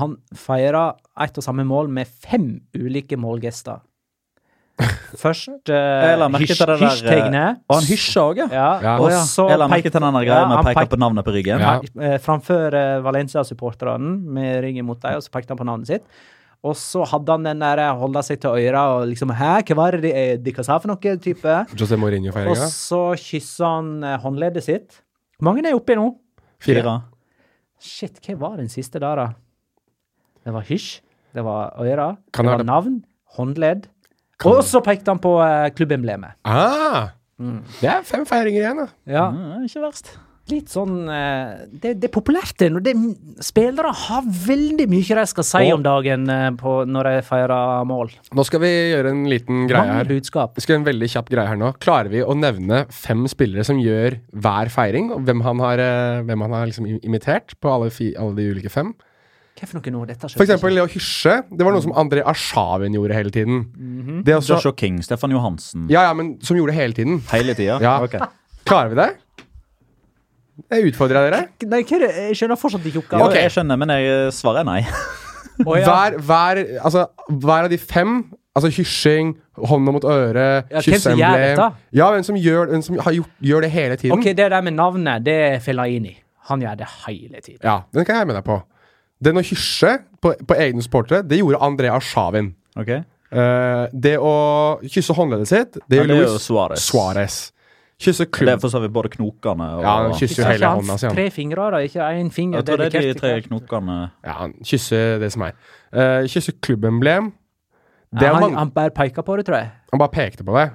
Han 0.00 0.16
feira 0.34 0.94
ett 1.20 1.36
og 1.38 1.44
samme 1.44 1.66
mål 1.68 1.92
med 1.92 2.08
fem 2.08 2.56
ulike 2.74 3.18
målgester. 3.20 3.82
Først 5.20 5.70
uh, 5.70 5.76
eh, 5.76 6.38
hysjtegnet. 6.40 7.60
Og 7.68 7.76
han 7.76 7.84
hysja 7.86 8.24
òg, 8.24 8.40
ja. 8.42 8.48
Ja, 8.50 8.70
Ja. 8.82 8.94
og 8.98 9.12
ja. 9.12 9.20
så 9.28 9.46
Jeg 9.52 9.60
la 9.60 9.68
merke 9.70 9.92
til 9.92 10.02
den 10.02 10.18
greia 10.24 10.48
med 10.50 10.58
å 10.58 10.64
peke 10.66 10.90
på 10.90 10.98
navnet 10.98 11.26
på 11.26 11.36
ryggen. 11.36 11.62
Ja. 11.62 12.16
framfor 12.24 12.74
uh, 12.74 13.04
Valencia-supporterne 13.04 14.16
med 14.34 14.64
ryggen 14.64 14.88
mot 14.88 14.98
deg, 15.04 15.20
og 15.20 15.22
så 15.22 15.30
pekte 15.36 15.54
han 15.54 15.60
på 15.60 15.68
navnet 15.68 15.92
sitt. 15.92 16.08
Og 16.64 16.72
så 16.80 17.04
hadde 17.10 17.34
han 17.34 17.44
den 17.44 17.60
der 17.60 17.82
holda 18.00 18.22
seg 18.24 18.38
til 18.40 18.56
øra 18.56 18.82
og 18.96 19.06
liksom 19.10 19.34
Hæ, 19.36 19.50
hva 19.68 19.76
var 19.76 19.96
det 19.98 20.02
de, 20.06 20.12
eh, 20.16 20.36
de 20.40 20.54
sa 20.64 20.78
for 20.80 20.88
noe? 20.88 21.16
type? 21.20 21.56
José 21.76 21.92
Og 21.98 22.00
Mourinho-feiringa. 22.00 22.68
så 22.72 23.02
kyssa 23.20 23.74
han 23.76 23.90
eh, 24.02 24.18
håndleddet 24.22 24.64
sitt. 24.64 25.02
Hvor 25.38 25.50
mange 25.50 25.66
er 25.68 25.76
oppi 25.76 25.94
nå? 25.98 26.06
Fire. 26.64 27.02
Shit, 27.80 28.16
hva 28.24 28.38
var 28.40 28.56
den 28.62 28.70
siste 28.72 28.98
der, 29.02 29.16
da? 29.20 29.26
Det 30.44 30.52
var 30.54 30.64
hysj, 30.64 31.00
det 31.36 31.44
var 31.44 31.74
øra, 31.80 32.16
Kan 32.32 32.46
det 32.46 32.52
det 32.52 32.56
var 32.56 32.62
det? 32.62 32.66
navn, 32.70 33.04
håndledd. 33.36 33.86
Og 34.44 34.62
så 34.64 34.80
pekte 34.84 35.10
han 35.12 35.20
på 35.20 35.36
eh, 35.44 35.68
klubbemblemet. 35.76 36.34
Ah, 36.44 37.10
det 37.80 37.88
er 37.90 38.02
fem 38.08 38.24
feiringer 38.24 38.62
igjen, 38.62 38.80
da. 38.84 38.88
Ja. 39.10 39.28
mm, 39.30 39.64
ikke 39.68 39.82
verst. 39.84 40.14
Litt 40.52 40.68
sånn 40.68 41.06
eh, 41.08 41.62
det, 41.72 41.94
det 42.02 42.10
er 42.10 42.12
populært, 42.12 42.52
det. 42.60 42.66
Det. 42.84 42.92
Spillere 43.40 43.88
har 43.96 44.26
veldig 44.28 44.84
mye 44.92 45.16
de 45.16 45.22
skal 45.30 45.46
si 45.48 45.62
Og- 45.70 45.78
om 45.78 45.84
dagen 45.86 46.26
eh, 46.28 46.50
på, 46.60 46.74
når 46.84 47.08
de 47.08 47.22
feirer 47.24 47.86
mål. 47.88 48.12
Nå 48.36 48.44
skal 48.44 48.60
vi 48.60 48.72
gjøre 48.92 49.08
en 49.14 49.22
liten 49.30 49.62
greie 49.70 49.80
Mange 49.88 50.02
her. 50.02 50.10
budskap. 50.12 50.52
Vi 50.58 50.60
skal 50.66 50.74
gjøre 50.76 50.82
en 50.84 50.90
veldig 50.92 51.08
kjapp 51.14 51.32
greie 51.32 51.48
her 51.48 51.56
nå. 51.56 51.72
Klarer 51.80 52.12
vi 52.12 52.20
å 52.20 52.36
nevne 52.36 52.82
fem 52.92 53.24
spillere 53.32 53.64
som 53.64 53.80
gjør 53.80 54.18
hver 54.36 54.68
feiring, 54.74 55.10
og 55.16 55.24
hvem 55.24 55.40
han 55.48 55.64
har, 55.64 55.78
eh, 55.80 56.20
hvem 56.28 56.44
han 56.44 56.52
har 56.58 56.66
liksom 56.68 56.90
imitert 57.00 57.56
på 57.64 57.72
alle, 57.72 57.88
fi, 57.90 58.12
alle 58.14 58.36
de 58.36 58.50
ulike 58.52 58.68
fem? 58.70 58.92
Hva 59.56 59.68
for 59.70 59.78
noe 59.80 59.92
nå? 59.96 60.04
Dette 60.12 60.28
For 60.28 60.44
eksempel 60.44 60.74
Leo 60.74 60.84
Hysje. 60.90 61.38
Det 61.48 61.64
var 61.64 61.72
noe 61.72 61.80
som 61.80 61.92
André 61.96 62.20
Arshavin 62.26 62.92
gjorde 62.92 63.14
hele 63.16 63.30
tiden. 63.32 63.64
Det 64.26 64.34
er 64.34 64.40
også, 64.42 64.58
Joshua 64.58 64.74
King, 64.76 65.00
Stefan 65.00 65.30
Johansen. 65.30 65.88
ja, 65.88 66.02
ja, 66.08 66.12
men 66.12 66.36
som 66.42 66.56
gjorde 66.58 66.74
det 66.74 66.80
hele 66.82 66.92
tiden. 66.92 67.20
Hele 67.32 67.54
tida? 67.54 67.80
Ja. 67.80 68.00
Okay. 68.02 68.20
Klarer 68.66 68.90
vi 68.92 68.96
det? 69.00 69.10
Jeg 70.70 70.90
utfordrer 70.90 71.26
dere. 71.26 71.42
Nei, 71.66 71.82
hva 71.82 71.98
er 71.98 72.06
det? 72.06 72.12
Jeg 72.28 72.38
skjønner 72.38 72.58
fortsatt 72.60 72.86
ikke 72.88 73.02
oppgaven. 73.02 73.26
Okay. 73.26 73.42
jeg 73.46 73.54
skjønner, 73.56 73.80
men 73.80 73.92
jeg 73.94 74.32
svarer 74.36 74.62
er 74.62 74.68
nei. 74.68 74.80
oh, 75.66 75.74
ja. 75.78 75.84
Hver, 75.88 76.18
hver, 76.28 76.62
altså, 76.80 77.06
hver 77.28 77.68
av 77.68 77.70
de 77.72 77.78
fem 77.80 78.22
Altså 78.54 78.68
hysjing, 78.70 79.32
hånda 79.58 79.92
mot 79.96 80.04
øret, 80.06 80.68
Ja, 80.70 80.78
kysseemblem? 80.78 81.72
Ja, 81.90 82.10
hvem 82.14 82.22
som 82.22 82.36
gjør, 82.38 82.68
hvem 82.70 82.82
som 82.86 83.00
har 83.02 83.16
gjort, 83.16 83.32
gjør 83.42 83.64
det 83.64 83.70
hele 83.70 83.96
tiden. 83.96 84.12
Ok, 84.14 84.28
det 84.30 84.36
der 84.52 84.60
med 84.62 84.76
navnet, 84.76 85.24
det 85.26 85.34
er 85.34 85.58
Fellaini. 85.58 86.12
Han 86.46 86.62
gjør 86.62 86.76
det 86.78 86.86
hele 87.06 87.40
tiden. 87.40 87.58
Ja, 87.64 87.80
den 87.94 88.06
kan 88.06 88.20
jeg 88.20 88.28
med 88.30 88.38
deg 88.38 88.44
på. 88.46 88.60
Den 89.24 89.40
å 89.40 89.42
hysje 89.42 89.96
på, 90.22 90.36
på 90.46 90.54
egne 90.54 90.86
supportere, 90.86 91.24
det 91.26 91.40
gjorde 91.40 91.58
Andrea 91.66 91.98
Shavin. 91.98 92.52
Okay. 92.78 93.02
Uh, 93.34 93.90
det 93.90 94.14
å 94.22 94.34
kysse 94.86 95.16
håndleddet 95.18 95.50
sitt, 95.50 95.80
det 95.90 95.98
Ja, 95.98 96.06
det 96.06 96.14
gjorde 96.14 96.38
jo 96.38 97.34
Kysse 98.02 98.24
Det 98.24 98.30
er 98.32 98.36
klubb... 98.38 98.60
for 98.60 98.72
så 98.72 98.80
vidt 98.82 98.92
både 98.92 99.10
knokene 99.12 99.68
og 99.76 99.84
Ja, 99.84 99.92
han 100.02 100.16
kysser 100.18 100.42
jo 100.42 100.48
hele 100.48 100.66
han 100.66 100.80
hånda 100.82 100.96
si. 100.98 101.12
tre 101.14 101.28
fingre, 101.30 101.70
da, 101.70 101.78
ikke 101.86 102.08
én 102.10 102.30
finger. 102.34 102.58
Jeg 102.58 102.66
tror 102.66 102.82
det 102.82 102.88
er 102.90 103.06
de 103.06 103.14
tre 103.20 103.32
knokene 103.46 103.98
Ja, 104.24 104.34
han 104.40 104.54
kysser 104.66 105.18
det 105.22 105.30
som 105.32 105.46
er. 105.46 105.56
Uh, 105.94 106.26
kysse 106.30 106.56
klubbemblem. 106.58 107.32
Det 108.14 108.28
er 108.28 108.34
han, 108.34 108.44
man, 108.46 108.58
han 108.58 108.70
bare 108.70 108.92
peka 108.94 109.24
på 109.26 109.36
det, 109.38 109.46
tror 109.46 109.58
jeg. 109.58 109.70
Han 109.92 109.98
bare 110.02 110.12
pekte 110.14 110.44
på 110.46 110.54
det. 110.54 110.68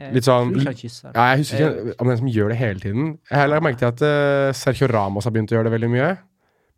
Jeg 0.00 0.14
Litt 0.16 0.28
sånn 0.28 0.54
han 0.56 0.76
kysser. 0.76 1.12
Ja, 1.12 1.26
jeg 1.32 1.42
husker 1.42 1.60
ikke 1.60 1.96
om 2.00 2.12
den 2.12 2.20
som 2.20 2.30
gjør 2.32 2.52
det 2.52 2.58
hele 2.60 2.80
tiden. 2.80 3.10
Jeg 3.28 3.52
har 3.52 3.64
merket 3.64 3.88
at 3.90 4.04
uh, 4.04 4.56
Sergio 4.56 4.88
Ramos 4.92 5.28
har 5.28 5.34
begynt 5.36 5.52
å 5.52 5.58
gjøre 5.58 5.68
det 5.68 5.74
veldig 5.76 5.90
mye. 5.92 6.10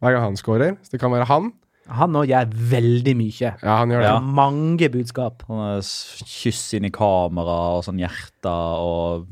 Hver 0.00 0.16
gang 0.16 0.30
han 0.30 0.38
scorer. 0.40 0.78
Så 0.82 0.94
det 0.96 1.02
kan 1.02 1.12
være 1.14 1.28
han. 1.30 1.52
Han 1.90 2.12
nå 2.14 2.22
gjør 2.28 2.50
veldig 2.70 3.14
mye. 3.18 3.52
Ja, 3.62 3.76
han 3.80 3.90
gjør 3.90 4.04
det. 4.04 4.10
Ja. 4.10 4.18
Mange 4.22 4.90
budskap. 4.92 5.42
Kyss 5.82 6.62
inn 6.78 6.86
i 6.86 6.92
kamera 6.94 7.58
og 7.78 7.84
sånn 7.86 7.98
hjerte 8.02 8.50
og 8.50 9.26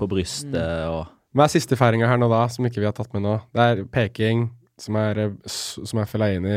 på 0.00 0.08
brystet 0.10 0.56
og 0.88 1.06
Hva 1.36 1.44
er 1.46 1.52
siste 1.52 1.76
feiringa 1.78 2.08
her 2.10 2.18
nå, 2.18 2.26
da, 2.32 2.40
som 2.50 2.66
ikke 2.66 2.80
vi 2.82 2.88
har 2.88 2.94
tatt 2.96 3.12
med 3.14 3.22
nå? 3.22 3.36
Det 3.54 3.62
er 3.62 3.82
peking, 3.94 4.48
som 4.80 4.96
er, 4.98 5.20
eh, 5.28 5.34
som 5.52 6.00
er 6.02 6.08
Fellaini. 6.10 6.56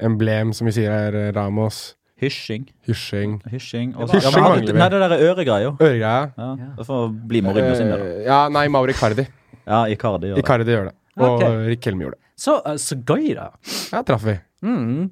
Emblem, 0.00 0.54
som 0.56 0.68
vi 0.70 0.72
sier 0.78 0.94
er 0.94 1.16
eh, 1.18 1.32
Ramos. 1.36 1.94
hysjing. 2.18 2.64
Hysjing. 2.86 3.36
Hysjing 3.52 3.92
og 3.94 4.08
Det 4.10 4.22
ja, 4.24 4.30
mangler 4.34 4.72
vi. 4.72 4.78
Nei, 4.78 4.88
det 4.90 4.98
der 5.04 5.12
er 5.14 5.20
øregreia. 5.28 5.74
Øregreia. 5.76 6.32
Ja, 6.38 6.48
det 6.78 6.86
får 6.88 7.04
bli 7.30 7.42
Mourinho 7.46 7.74
sin, 7.78 7.90
da. 7.92 7.98
Eh, 8.02 8.22
ja, 8.26 8.38
nei, 8.48 8.64
Mauri 8.72 8.94
Cardi. 8.98 9.26
Ja, 9.68 9.82
Icardi 9.92 10.30
gjør 10.30 10.38
det. 10.38 10.42
Icardi 10.46 10.72
gjør 10.72 10.86
det. 10.88 10.94
Og 11.20 11.26
Ok. 11.34 11.42
Rikelme 11.68 12.06
gjorde 12.06 12.16
det. 12.16 12.24
Så, 12.40 12.54
så 12.80 12.96
gøy, 13.04 13.34
da. 13.36 13.50
Ja, 13.92 14.00
traff 14.06 14.22
vi. 14.24 14.32
Mm. 14.64 15.10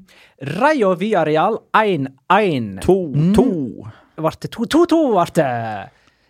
Rayo 0.56 0.94
Villarreal 0.96 1.58
1-1. 1.76 2.70
To, 2.86 2.96
to. 3.36 3.44
Ble 4.16 4.32
det 4.40 4.50
2-2, 4.56 5.00
ble 5.12 5.26
det. 5.36 5.50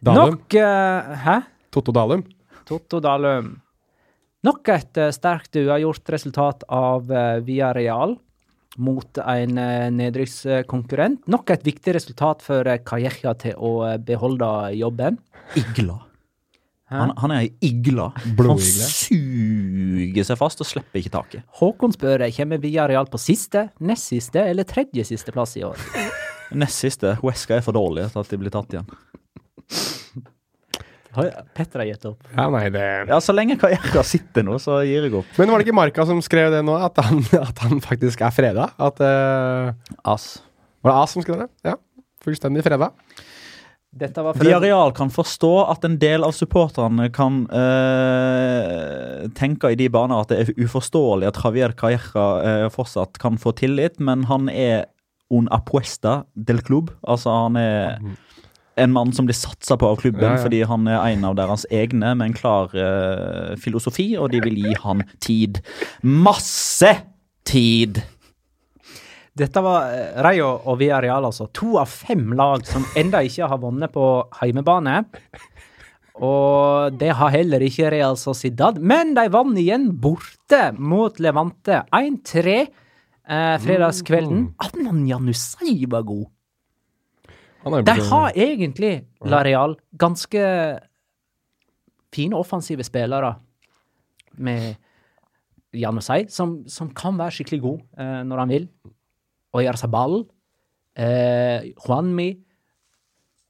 Dalum. 0.05 0.37
Nok 0.37 0.59
uh, 0.61 1.15
Hæ? 1.25 1.37
Totto 1.73 1.95
Dalum. 1.95 2.25
Totto 2.69 3.01
Dalum. 3.01 3.55
Nok 4.47 4.71
et 4.75 5.01
uh, 5.01 5.11
sterkt 5.15 5.59
uavgjort 5.59 6.15
resultat 6.15 6.67
av 6.69 7.11
uh, 7.11 7.73
Real 7.77 8.17
mot 8.77 9.19
en 9.23 9.59
uh, 9.59 9.87
nedrykkskonkurrent. 9.93 11.25
Nok 11.33 11.55
et 11.55 11.65
viktig 11.67 11.97
resultat 11.97 12.45
for 12.45 12.69
uh, 12.69 12.79
Calleja 12.85 13.33
til 13.41 13.57
å 13.57 13.73
uh, 13.87 13.97
beholde 13.97 14.51
jobben. 14.77 15.19
Igla. 15.57 16.03
Han, 16.93 17.11
han 17.19 17.33
er 17.35 17.41
ei 17.43 17.49
igle. 17.67 18.13
Han 18.39 18.61
suger 18.63 20.27
seg 20.29 20.39
fast 20.39 20.61
og 20.63 20.69
slipper 20.69 21.01
ikke 21.01 21.15
taket. 21.17 21.47
Håkon 21.59 21.97
spør 21.97 22.23
kommer 22.37 22.61
Via 22.63 22.85
Real 22.87 23.09
på 23.11 23.19
siste, 23.19 23.65
nest 23.83 24.13
siste 24.13 24.45
eller 24.47 24.69
tredje 24.69 25.03
siste 25.09 25.35
plass 25.35 25.57
i 25.59 25.65
år. 25.67 25.81
Nest 26.55 26.85
siste. 26.85 27.17
Huesca 27.25 27.59
er 27.59 27.67
for 27.67 27.75
dårlig 27.75 28.07
til 28.13 28.23
at 28.23 28.31
de 28.31 28.39
blir 28.39 28.55
tatt 28.55 28.77
igjen. 28.77 28.87
Har 31.17 31.31
Petter 31.57 31.83
har 31.83 31.89
gitt 31.89 32.05
opp. 32.09 32.27
Ja, 32.35 32.49
nei, 32.53 32.67
det 32.75 32.85
Ja, 33.09 33.21
Så 33.25 33.35
lenge 33.37 33.59
Kajeka 33.61 34.05
sitter 34.07 34.45
nå, 34.47 34.59
så 34.63 34.83
gir 34.87 35.09
jeg 35.09 35.15
opp. 35.17 35.31
Men 35.41 35.53
var 35.53 35.63
det 35.63 35.69
ikke 35.69 35.79
Marka 35.79 36.07
som 36.09 36.21
skrev 36.25 36.53
det 36.55 36.63
nå, 36.67 36.77
at 36.77 37.01
han, 37.05 37.23
at 37.49 37.65
han 37.65 37.81
faktisk 37.85 38.25
er 38.27 38.35
freda? 38.35 38.71
At 38.77 39.01
uh... 39.01 39.73
As. 40.05 40.37
Var 40.85 40.93
det 40.93 40.99
As 41.03 41.17
som 41.17 41.25
skrev 41.25 41.47
det? 41.47 41.51
Ja. 41.67 41.79
Fullstendig 42.27 42.65
freda. 42.67 42.93
Dette 43.97 44.21
var 44.21 44.35
for 44.37 44.45
Villarreal 44.45 44.93
kan 44.97 45.09
forstå 45.13 45.53
at 45.73 45.85
en 45.89 45.95
del 46.01 46.27
av 46.27 46.35
supporterne 46.37 47.07
kan 47.17 47.45
øh, 47.49 49.23
tenke 49.39 49.71
i 49.73 49.79
de 49.79 49.87
baner 49.93 50.21
at 50.21 50.33
det 50.33 50.41
er 50.43 50.67
uforståelig 50.67 51.31
at 51.31 51.41
Javier 51.41 51.73
Calleja 51.79 52.27
øh, 52.67 52.67
fortsatt 52.75 53.17
kan 53.23 53.41
få 53.41 53.55
tillit, 53.57 53.97
men 53.97 54.27
han 54.29 54.51
er 54.53 54.91
un 55.33 55.49
apuesta 55.51 56.25
del 56.37 56.61
club. 56.67 56.93
Altså, 57.09 57.33
han 57.47 57.57
er 57.57 57.97
en 58.77 58.93
mann 58.93 59.13
som 59.17 59.29
blir 59.29 59.37
satsa 59.37 59.77
på 59.81 59.89
av 59.89 60.01
klubben 60.03 60.27
Ja, 60.27 60.35
ja. 60.37 60.43
fordi 60.43 60.63
han 60.69 60.89
er 60.91 61.01
en 61.01 61.25
av 61.25 61.37
deres 61.39 61.65
egne 61.73 62.13
med 62.19 62.31
en 62.31 62.37
klar 62.37 62.75
uh, 62.77 63.57
filosofi, 63.61 64.11
og 64.21 64.31
de 64.35 64.43
vil 64.45 64.59
gi 64.61 64.75
han 64.83 65.05
tid. 65.25 65.63
Masse 66.03 66.93
tid! 67.49 68.03
Dette 69.37 69.61
var 69.61 69.91
eh, 69.93 70.21
Rayo 70.25 70.49
og 70.65 70.79
Villarreal, 70.81 71.27
altså. 71.29 71.51
To 71.57 71.77
av 71.83 71.91
fem 71.93 72.31
lag 72.37 72.65
som 72.69 72.87
enda 72.97 73.21
ikke 73.25 73.49
har 73.51 73.61
vunnet 73.61 73.93
på 73.93 74.07
heimebane. 74.39 75.03
Og 76.25 76.97
det 76.97 77.11
har 77.19 77.35
heller 77.35 77.61
ikke 77.61 77.91
Real 77.93 78.17
Sociedad, 78.17 78.81
men 78.81 79.13
de 79.17 79.27
vant 79.33 79.59
igjen 79.61 79.91
borte 80.01 80.71
mot 80.81 81.21
Levante. 81.21 81.83
1-3 81.93 82.57
eh, 82.57 83.57
fredagskvelden. 83.61 84.49
Adnan 84.65 85.05
Janusai 85.11 85.83
var 85.93 86.09
god. 86.09 86.31
De 87.67 87.97
har 88.11 88.37
egentlig, 88.39 88.93
La 89.27 89.43
Real, 89.43 89.75
ganske 89.99 90.43
fine 92.15 92.39
offensive 92.39 92.85
spillere 92.87 93.35
med 94.39 94.77
Janusai, 95.77 96.27
som, 96.33 96.61
som 96.71 96.91
kan 96.97 97.19
være 97.19 97.35
skikkelig 97.39 97.61
god 97.65 97.81
eh, 97.99 98.21
når 98.29 98.43
han 98.45 98.53
vil. 98.55 98.69
Og 99.57 99.65
Yarzabal. 99.65 100.23
Eh, 100.97 101.73
Juanmi, 101.75 102.31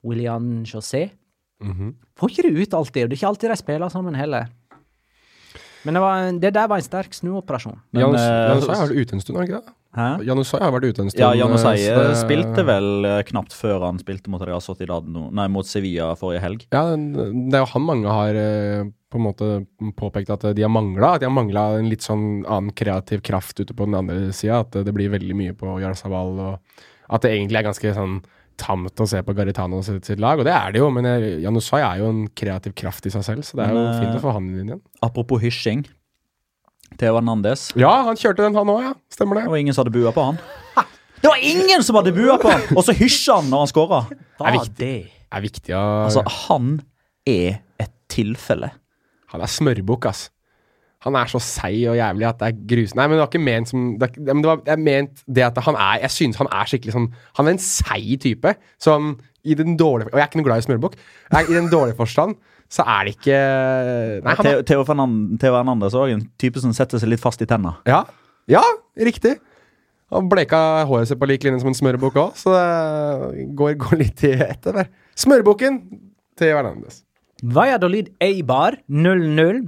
William 0.06 0.64
José. 0.66 1.08
Mhm. 1.62 1.94
Får 2.16 2.32
ikke 2.32 2.46
det 2.48 2.54
ut 2.62 2.74
alltid, 2.74 3.04
og 3.04 3.10
det 3.10 3.16
er 3.16 3.20
ikke 3.20 3.28
alltid 3.32 3.52
de 3.52 3.56
spiller 3.60 3.92
sammen 3.92 4.16
heller. 4.18 4.48
Men 5.86 5.94
det, 5.94 6.02
var, 6.02 6.30
det 6.42 6.54
der 6.56 6.66
var 6.66 6.80
en 6.80 6.86
sterk 6.86 7.14
snuoperasjon. 7.14 7.78
Men, 7.92 8.02
Jan, 8.02 8.16
eh, 8.18 8.48
Janusai 8.50 8.74
har 8.74 8.88
vært 8.88 9.04
ute 9.04 9.14
en 9.14 9.22
stund, 9.22 9.36
har 9.36 9.44
han 9.44 9.50
ikke 9.52 9.60
det? 9.60 9.74
Janusai 9.96 10.60
har 10.60 10.72
vært 10.74 10.90
ute 10.90 11.02
en 11.04 11.10
stund. 11.10 11.22
Ja, 11.22 11.32
Janusai 11.34 11.74
eh, 11.80 11.96
det- 11.96 12.18
spilte 12.20 12.64
vel 12.68 13.04
eh, 13.08 13.22
knapt 13.30 13.54
før 13.56 13.86
han 13.86 13.98
spilte 13.98 14.28
mot 14.32 14.42
Real 14.44 14.60
nei, 15.32 15.48
mot 15.48 15.66
Sevilla 15.66 16.14
forrige 16.16 16.42
helg. 16.44 16.66
Ja, 16.72 16.84
det 16.96 17.54
er 17.56 17.64
jo 17.64 17.70
han 17.72 17.86
mange 17.86 18.12
har 18.12 18.34
eh, 18.34 18.84
på 19.10 19.20
en 19.20 19.24
måte 19.24 19.50
påpekt 19.96 20.30
at 20.30 20.44
de 20.54 20.62
har 20.62 20.72
mangla. 20.72 21.14
At 21.14 21.20
de 21.24 21.30
har 21.30 21.34
mangla 21.34 21.78
en 21.78 21.88
litt 21.88 22.04
sånn 22.04 22.44
annen 22.44 22.74
kreativ 22.76 23.22
kraft 23.24 23.60
ute 23.60 23.72
på 23.72 23.88
den 23.88 23.96
andre 23.96 24.32
sida. 24.36 24.60
At 24.66 24.76
det 24.84 24.92
blir 24.94 25.12
veldig 25.14 25.36
mye 25.36 25.56
på 25.56 25.78
Jarzabal, 25.80 26.38
og 26.38 26.82
at 27.08 27.22
det 27.22 27.36
egentlig 27.36 27.62
er 27.62 27.70
ganske 27.70 27.94
sånn 27.96 28.18
tamt 28.56 29.00
å 29.00 29.06
se 29.08 29.20
på 29.22 29.34
Garitano 29.36 29.82
sitt, 29.84 30.04
sitt 30.08 30.20
lag. 30.20 30.40
Og 30.40 30.46
det 30.48 30.52
er 30.56 30.72
det 30.72 30.80
jo, 30.80 30.88
men 30.92 31.06
Janusai 31.44 31.82
er 31.84 32.00
jo 32.00 32.08
en 32.12 32.24
kreativ 32.36 32.74
kraft 32.76 33.06
i 33.08 33.12
seg 33.12 33.24
selv, 33.24 33.44
så 33.44 33.58
det 33.58 33.66
er 33.66 33.76
jo 33.76 33.82
Men, 33.84 34.00
fint 34.00 34.16
å 34.16 34.22
få 34.24 34.32
han 34.36 34.48
inn 34.48 34.70
igjen. 34.72 34.82
Apropos 35.04 35.42
hysjing. 35.44 35.84
Theo 37.00 37.16
Hernandez. 37.18 37.68
Ja, 37.78 37.90
han 38.06 38.16
kjørte 38.20 38.44
den, 38.44 38.54
han 38.56 38.70
òg, 38.72 38.82
ja. 38.84 38.92
Stemmer 39.12 39.42
Det 39.42 39.50
var 39.52 39.60
ingen 39.60 39.74
som 39.76 39.84
hadde 39.84 39.94
bua 39.98 40.12
på 40.16 40.24
han. 40.30 40.38
Det 41.22 41.30
var 41.32 41.42
ingen 41.42 41.82
som 41.82 41.96
hadde 41.98 42.12
bua 42.14 42.36
på 42.38 42.50
han! 42.52 42.62
Og 42.76 42.84
så 42.86 42.94
hysja 42.94 43.40
han 43.40 43.48
når 43.50 43.64
han 43.64 43.70
skåra. 43.72 44.00
Viktig. 44.12 44.76
det? 44.78 44.94
Det 45.26 45.38
er 45.40 45.42
viktig 45.44 45.74
å 45.74 45.82
Altså, 46.06 46.22
han 46.46 46.68
er 47.26 47.56
et 47.82 47.92
tilfelle. 48.12 48.68
Han 49.32 49.42
er 49.42 49.50
smørbukk, 49.50 50.06
ass. 50.12 50.26
Han 51.06 51.16
er 51.18 51.28
så 51.30 51.38
seig 51.42 51.82
og 51.90 51.96
jævlig 51.98 52.26
at 52.28 52.38
det 52.40 52.46
er 52.52 52.60
grusomt. 52.70 52.96
Nei, 53.00 53.06
men 53.08 53.16
det 53.18 53.22
var 53.24 53.30
ikke 53.32 53.42
ment 53.46 53.68
som 53.70 53.82
Det, 54.00 54.08
er- 54.16 54.28
men 54.34 54.42
det, 54.44 54.48
var, 54.50 54.62
det 54.66 54.72
er 54.74 54.80
ment 54.86 55.20
det 55.26 55.44
at 55.48 55.58
han 55.66 55.76
er 55.78 56.00
Jeg 56.06 56.10
synes 56.14 56.38
han 56.40 56.48
er 56.50 56.70
skikkelig 56.70 56.94
sånn 56.96 57.08
Han 57.38 57.46
er 57.50 57.54
en 57.56 57.62
seig 57.62 58.08
type. 58.24 58.54
Sånn 58.82 59.12
i 59.46 59.56
den 59.58 59.76
dårlige 59.78 60.10
Og 60.12 60.18
jeg 60.18 60.24
er 60.24 60.30
ikke 60.30 60.40
noe 60.42 60.48
glad 60.48 60.62
i 60.62 60.66
smørbukk. 60.66 60.96
I 61.38 61.54
den 61.54 61.70
dårlige 61.72 61.98
forstand 61.98 62.36
så 62.72 62.82
er 62.82 63.06
det 63.06 63.16
ikke 63.16 63.40
Nei, 64.26 64.34
han 64.34 64.46
Theo, 64.48 64.62
Theo, 64.66 64.84
Fernan- 64.88 65.36
Theo 65.38 65.54
Hernandez 65.54 65.94
er 65.94 66.02
også 66.02 66.16
en 66.18 66.24
type 66.42 66.62
som 66.62 66.72
setter 66.74 67.02
seg 67.02 67.12
litt 67.12 67.22
fast 67.22 67.42
i 67.44 67.46
tenna. 67.48 67.76
ja, 67.86 68.02
ja, 68.50 68.62
riktig. 68.98 69.36
Han 70.14 70.28
bleka 70.30 70.58
håret 70.86 71.08
sitt 71.10 71.18
på 71.18 71.26
lik 71.26 71.42
linje 71.46 71.62
som 71.62 71.70
en 71.72 71.78
smørbukk 71.78 72.18
òg, 72.22 72.36
så 72.38 72.52
det 72.54 73.46
går, 73.58 73.72
går 73.82 73.98
litt 74.02 74.22
i 74.26 74.34
etter 74.38 74.76
der. 74.80 74.90
Smørbukken 75.18 75.80
til 76.38 76.52
Hernandez. 76.54 77.00
Valladolid 77.42 78.12
Eibar 78.22 78.78
0-0. 78.90 79.64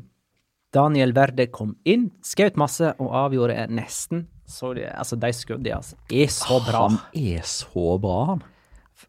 Daniel 0.74 1.14
Verde 1.16 1.48
kom 1.50 1.72
inn, 1.88 2.10
skjøt 2.22 2.58
masse 2.60 2.92
og 3.00 3.14
avgjorde 3.24 3.64
nesten. 3.72 4.26
Så 4.48 4.74
det, 4.76 4.86
altså, 4.94 5.16
de 5.20 5.30
skuddene 5.36 5.76
altså, 5.76 5.96
er 6.12 6.30
så 6.32 6.60
bra. 6.64 6.86
Han 6.86 7.00
er 7.16 7.42
så 7.48 7.98
bra, 8.00 8.18
han. 8.32 8.42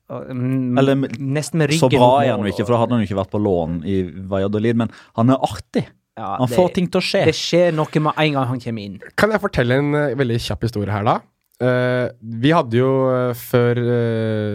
Mm, 0.09 0.77
Eller 0.79 0.95
nesten 1.17 1.61
med 1.61 1.69
ryggen 1.69 1.85
Så 1.85 1.89
bra 1.93 2.09
er 2.23 2.31
han 2.33 2.43
jo 2.45 2.51
ikke, 2.51 2.65
for 2.65 2.75
da 2.75 2.81
hadde 2.83 2.95
han 2.97 3.03
jo 3.03 3.07
ikke 3.09 3.19
vært 3.21 3.33
på 3.33 3.41
lån 3.41 3.79
i 3.85 3.97
Valladolid, 4.31 4.77
men 4.83 4.93
han 5.17 5.33
er 5.33 5.41
artig. 5.45 5.85
Ja, 6.17 6.35
Han 6.41 6.49
det- 6.49 6.57
får 6.57 6.73
ting 6.75 6.87
til 6.91 6.99
å 6.99 7.05
skje. 7.05 7.25
Det 7.29 7.35
skjer 7.37 7.73
noe 7.73 8.01
med 8.03 8.13
en 8.17 8.33
gang 8.33 8.47
han 8.47 8.59
kommer 8.59 8.83
inn. 8.85 8.99
Kan 9.15 9.31
jeg 9.31 9.41
fortelle 9.41 9.77
en 9.79 9.93
uh, 9.95 10.15
veldig 10.19 10.39
kjapp 10.43 10.65
historie 10.67 10.91
her, 10.91 11.05
da? 11.07 11.19
Uh, 11.59 12.07
vi 12.21 12.51
hadde 12.55 12.77
jo 12.79 12.89
uh, 13.11 13.33
før 13.35 13.79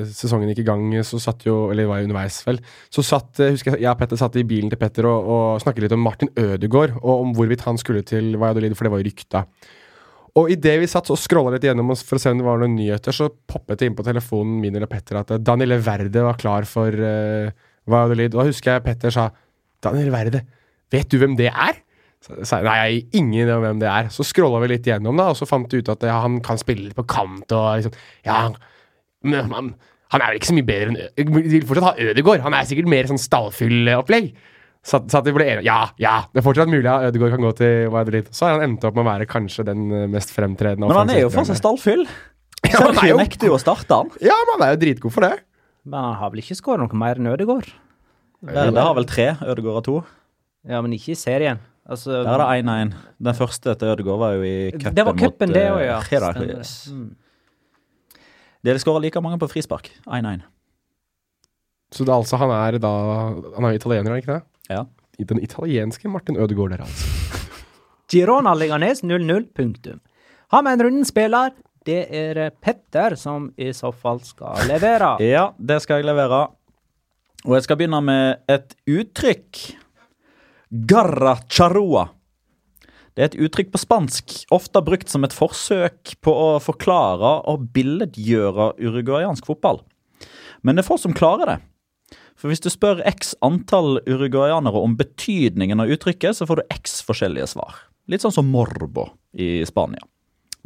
sesongen 0.08 0.48
gikk 0.52 0.62
i 0.62 0.66
gang, 0.68 0.86
så 1.04 1.18
satt 1.20 1.44
jo 1.44 1.70
Eller 1.70 1.84
det 1.84 1.90
var 1.90 2.02
underveis, 2.04 2.38
vel. 2.46 2.60
Så 2.92 3.04
satt 3.04 3.40
husker 3.44 3.74
jeg, 3.74 3.82
jeg 3.84 3.90
og 3.92 3.98
Petter 4.00 4.20
satt 4.20 4.36
i 4.40 4.44
bilen 4.48 4.70
til 4.72 4.80
Petter 4.80 5.08
og, 5.08 5.28
og 5.36 5.62
snakket 5.64 5.84
litt 5.86 5.96
om 5.96 6.04
Martin 6.04 6.28
Ødegaard, 6.36 6.96
og 7.02 7.24
om 7.26 7.34
hvorvidt 7.36 7.64
han 7.68 7.80
skulle 7.80 8.02
til 8.02 8.36
Valladolid, 8.36 8.76
for 8.76 8.84
det 8.88 8.92
var 8.94 9.02
jo 9.02 9.08
rykta. 9.10 9.44
Og 10.34 10.50
idet 10.50 10.74
vi 10.82 10.88
satt 10.90 11.06
og 11.14 11.18
scrolla 11.20 11.52
litt 11.54 11.62
gjennom 11.68 11.92
oss 11.94 12.02
for 12.06 12.18
å 12.18 12.22
se 12.22 12.32
om 12.32 12.40
det 12.40 12.46
var 12.46 12.58
noen 12.58 12.74
nyheter, 12.74 13.14
så 13.14 13.28
poppet 13.30 13.78
det 13.78 13.86
inn 13.86 13.94
på 13.94 14.06
telefonen 14.06 14.56
min 14.62 14.74
eller 14.74 14.90
Petter 14.90 15.20
at 15.20 15.30
Daniele 15.30 15.76
Daniel 15.78 15.84
Verde 15.86 16.24
var 16.26 16.38
klar 16.40 16.66
for 16.66 16.90
uh, 16.90 17.52
Valladolid. 17.86 18.34
Og 18.34 18.42
da 18.42 18.46
husker 18.48 18.74
jeg 18.74 18.84
Petter 18.88 19.14
sa 19.14 19.28
Daniel 19.84 20.10
Verde, 20.10 20.40
vet 20.90 21.06
du 21.12 21.20
hvem 21.22 21.36
det 21.38 21.52
er? 21.52 21.78
Så 22.24 22.40
sa 22.48 22.58
jeg 22.58 22.66
nei, 22.66 23.20
ingen 23.20 23.52
om 23.52 23.62
hvem 23.62 23.82
det 23.82 23.88
er. 23.90 24.08
Så 24.10 24.24
scrolla 24.26 24.58
vi 24.64 24.72
litt 24.72 24.86
gjennom, 24.88 25.18
da, 25.20 25.28
og 25.30 25.38
så 25.38 25.46
fant 25.46 25.70
vi 25.70 25.82
ut 25.84 25.92
at 25.92 26.06
ja, 26.08 26.16
han 26.24 26.40
kan 26.44 26.58
spille 26.58 26.88
litt 26.88 26.96
på 26.98 27.04
kant 27.14 27.52
og 27.54 27.68
liksom 27.78 27.94
Ja, 28.26 28.48
men 29.28 29.52
han, 29.52 29.70
han 30.14 30.24
er 30.24 30.32
vel 30.32 30.40
ikke 30.40 30.50
så 30.50 30.56
mye 30.56 30.68
bedre 30.68 30.90
enn 30.90 30.98
Ø- 31.04 31.28
Vi 31.36 31.44
vil 31.60 31.68
fortsatt 31.68 31.92
ha 31.92 32.10
Ødegaard. 32.10 32.42
Han 32.48 32.56
er 32.56 32.66
sikkert 32.68 32.90
mer 32.90 33.06
sånn 33.10 33.20
stallfylleopplegg. 33.22 34.32
Så, 34.84 35.00
så 35.08 35.20
at 35.22 35.24
vi 35.24 35.32
ble 35.32 35.46
enige 35.48 35.64
Ja, 35.64 35.78
ja, 36.00 36.18
det 36.28 36.42
er 36.42 36.44
fortsatt 36.44 36.68
mulig 36.68 36.84
at 36.90 37.08
Ødegaard 37.08 37.32
kan 37.32 37.44
gå 37.46 37.52
til 37.56 37.88
Valladolid. 37.88 38.28
Så 38.36 38.44
har 38.46 38.58
han 38.58 38.66
endt 38.66 38.84
opp 38.84 38.98
med 38.98 39.06
å 39.06 39.08
være 39.08 39.28
kanskje 39.30 39.64
den 39.70 39.86
eh, 39.88 40.06
mest 40.12 40.34
fremtredende 40.34 40.90
Men 40.90 40.98
han 41.00 41.12
er 41.14 41.22
jo 41.22 41.30
for 41.30 41.40
fortsatt 41.40 41.62
stallfyll. 41.62 42.04
Ja, 42.64 42.78
han 42.80 42.90
er 42.92 42.98
Sergio 43.00 43.16
nekter 43.20 43.50
jo 43.50 43.56
å 43.56 43.60
starte 43.60 43.96
han. 44.02 44.12
Ja, 44.24 44.36
men 44.44 44.58
han 44.58 44.66
er 44.66 44.74
jo 44.74 44.82
dritgod 44.84 45.14
for 45.16 45.24
det. 45.26 45.34
Men 45.88 46.00
han 46.00 46.18
har 46.20 46.32
vel 46.32 46.44
ikke 46.44 46.56
skåret 46.56 46.84
noe 46.84 47.00
mer 47.00 47.20
enn 47.20 47.32
Ødegaard? 47.32 47.72
Det 48.44 48.84
har 48.84 48.94
vel 48.96 49.08
tre. 49.08 49.26
Ødegaard 49.40 49.80
har 49.80 49.86
to. 49.88 49.96
Ja, 50.68 50.80
men 50.84 50.96
ikke 50.96 51.12
i 51.12 51.18
serien. 51.18 51.60
Altså, 51.84 52.22
Der 52.24 52.40
er 52.40 52.40
det 52.40 52.64
1-1. 52.64 52.94
Den 53.28 53.36
første 53.36 53.74
til 53.80 53.92
Ødegaard 53.92 54.20
var 54.20 54.38
jo 54.38 54.46
i 54.48 54.70
cupen 54.72 54.96
Det 54.96 55.04
var 55.04 55.18
cupen, 55.20 55.52
det 55.52 55.66
eh, 55.66 55.74
òg, 55.74 55.82
ja. 55.84 55.98
Stemmer 56.04 56.40
det. 56.40 56.44
Herakles. 56.44 56.72
Mm. 56.92 57.12
De 58.64 58.80
skåra 58.80 59.02
like 59.04 59.20
mange 59.20 59.40
på 59.40 59.48
frispark. 59.52 59.90
1-1. 60.08 60.44
Så 61.92 62.04
det 62.04 62.12
er 62.12 62.16
altså, 62.16 62.40
han 62.40 62.50
er 62.50 62.78
da 62.80 62.92
Han 63.54 63.68
er 63.68 63.76
italiener, 63.76 64.08
er 64.08 64.16
han 64.16 64.22
ikke 64.24 64.36
det? 64.38 64.42
Ja. 64.68 64.86
I 65.18 65.24
Den 65.24 65.42
italienske 65.42 66.08
Martin 66.08 66.36
Ødegaard 66.36 66.74
der, 66.74 66.84
altså. 66.86 67.06
Girona 68.10 68.54
Leganes 68.54 69.02
0-0, 69.02 69.46
punktum. 69.54 70.00
Har 70.52 70.62
vi 70.62 70.72
en 70.72 70.82
runden 70.82 71.04
spiller? 71.08 71.54
Det 71.84 72.06
er 72.16 72.50
Petter 72.64 73.16
som 73.20 73.50
i 73.60 73.70
så 73.76 73.92
fall 73.92 74.20
skal 74.24 74.68
levere. 74.70 75.16
Ja, 75.34 75.50
det 75.58 75.82
skal 75.84 76.00
jeg 76.00 76.08
levere. 76.08 76.46
Og 77.44 77.56
jeg 77.58 77.66
skal 77.66 77.76
begynne 77.76 78.00
med 78.04 78.44
et 78.48 78.72
uttrykk. 78.88 79.64
Garra 80.88 81.36
charrua. 81.48 82.08
Det 83.14 83.22
er 83.22 83.28
et 83.28 83.42
uttrykk 83.46 83.68
på 83.70 83.78
spansk, 83.78 84.32
ofte 84.50 84.80
brukt 84.82 85.12
som 85.12 85.22
et 85.22 85.34
forsøk 85.36 86.16
på 86.24 86.32
å 86.34 86.48
forklare 86.62 87.36
og 87.50 87.68
billedgjøre 87.76 88.72
uruguayansk 88.80 89.46
fotball. 89.46 89.84
Men 90.66 90.74
det 90.74 90.82
er 90.82 90.88
få 90.88 90.96
som 90.98 91.14
klarer 91.14 91.52
det. 91.52 91.58
For 92.38 92.50
hvis 92.50 92.62
du 92.64 92.70
spør 92.72 93.02
x 93.06 93.32
antall 93.44 94.00
uruguayanere 94.08 94.80
om 94.82 94.96
betydningen 94.98 95.80
av 95.80 95.92
uttrykket, 95.94 96.36
så 96.38 96.48
får 96.48 96.60
du 96.60 96.74
x 96.74 96.98
forskjellige 97.06 97.52
svar. 97.54 97.78
Litt 98.10 98.24
sånn 98.24 98.34
som 98.34 98.50
morbo 98.50 99.08
i 99.32 99.62
Spania. 99.68 100.02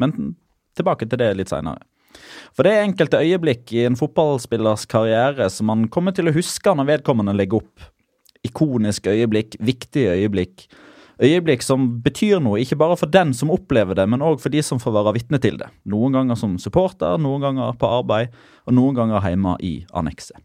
Men 0.01 0.35
tilbake 0.79 1.07
til 1.07 1.21
det 1.21 1.35
litt 1.39 1.53
seinere. 1.53 1.85
For 2.57 2.65
det 2.65 2.73
er 2.75 2.87
enkelte 2.87 3.21
øyeblikk 3.21 3.71
i 3.77 3.85
en 3.87 3.99
fotballspillers 3.99 4.87
karriere 4.91 5.49
som 5.53 5.69
man 5.71 5.87
kommer 5.93 6.15
til 6.17 6.31
å 6.31 6.35
huske 6.35 6.73
når 6.75 6.95
vedkommende 6.95 7.37
legger 7.37 7.61
opp. 7.61 7.89
Ikoniske 8.47 9.13
øyeblikk, 9.13 9.59
viktige 9.61 10.17
øyeblikk. 10.17 10.67
Øyeblikk 11.19 11.65
som 11.67 11.89
betyr 12.03 12.39
noe, 12.43 12.61
ikke 12.63 12.79
bare 12.79 12.97
for 12.99 13.11
den 13.11 13.33
som 13.35 13.51
opplever 13.51 13.99
det, 13.99 14.07
men 14.09 14.23
òg 14.25 14.39
for 14.43 14.55
de 14.55 14.63
som 14.63 14.79
får 14.83 14.95
være 15.01 15.17
vitne 15.19 15.41
til 15.43 15.59
det. 15.59 15.67
Noen 15.91 16.15
ganger 16.15 16.39
som 16.39 16.55
supporter, 16.63 17.19
noen 17.19 17.43
ganger 17.43 17.75
på 17.79 17.91
arbeid, 17.91 18.37
og 18.67 18.79
noen 18.79 18.99
ganger 18.99 19.27
hjemme 19.27 19.57
i 19.67 19.81
annekset. 19.99 20.39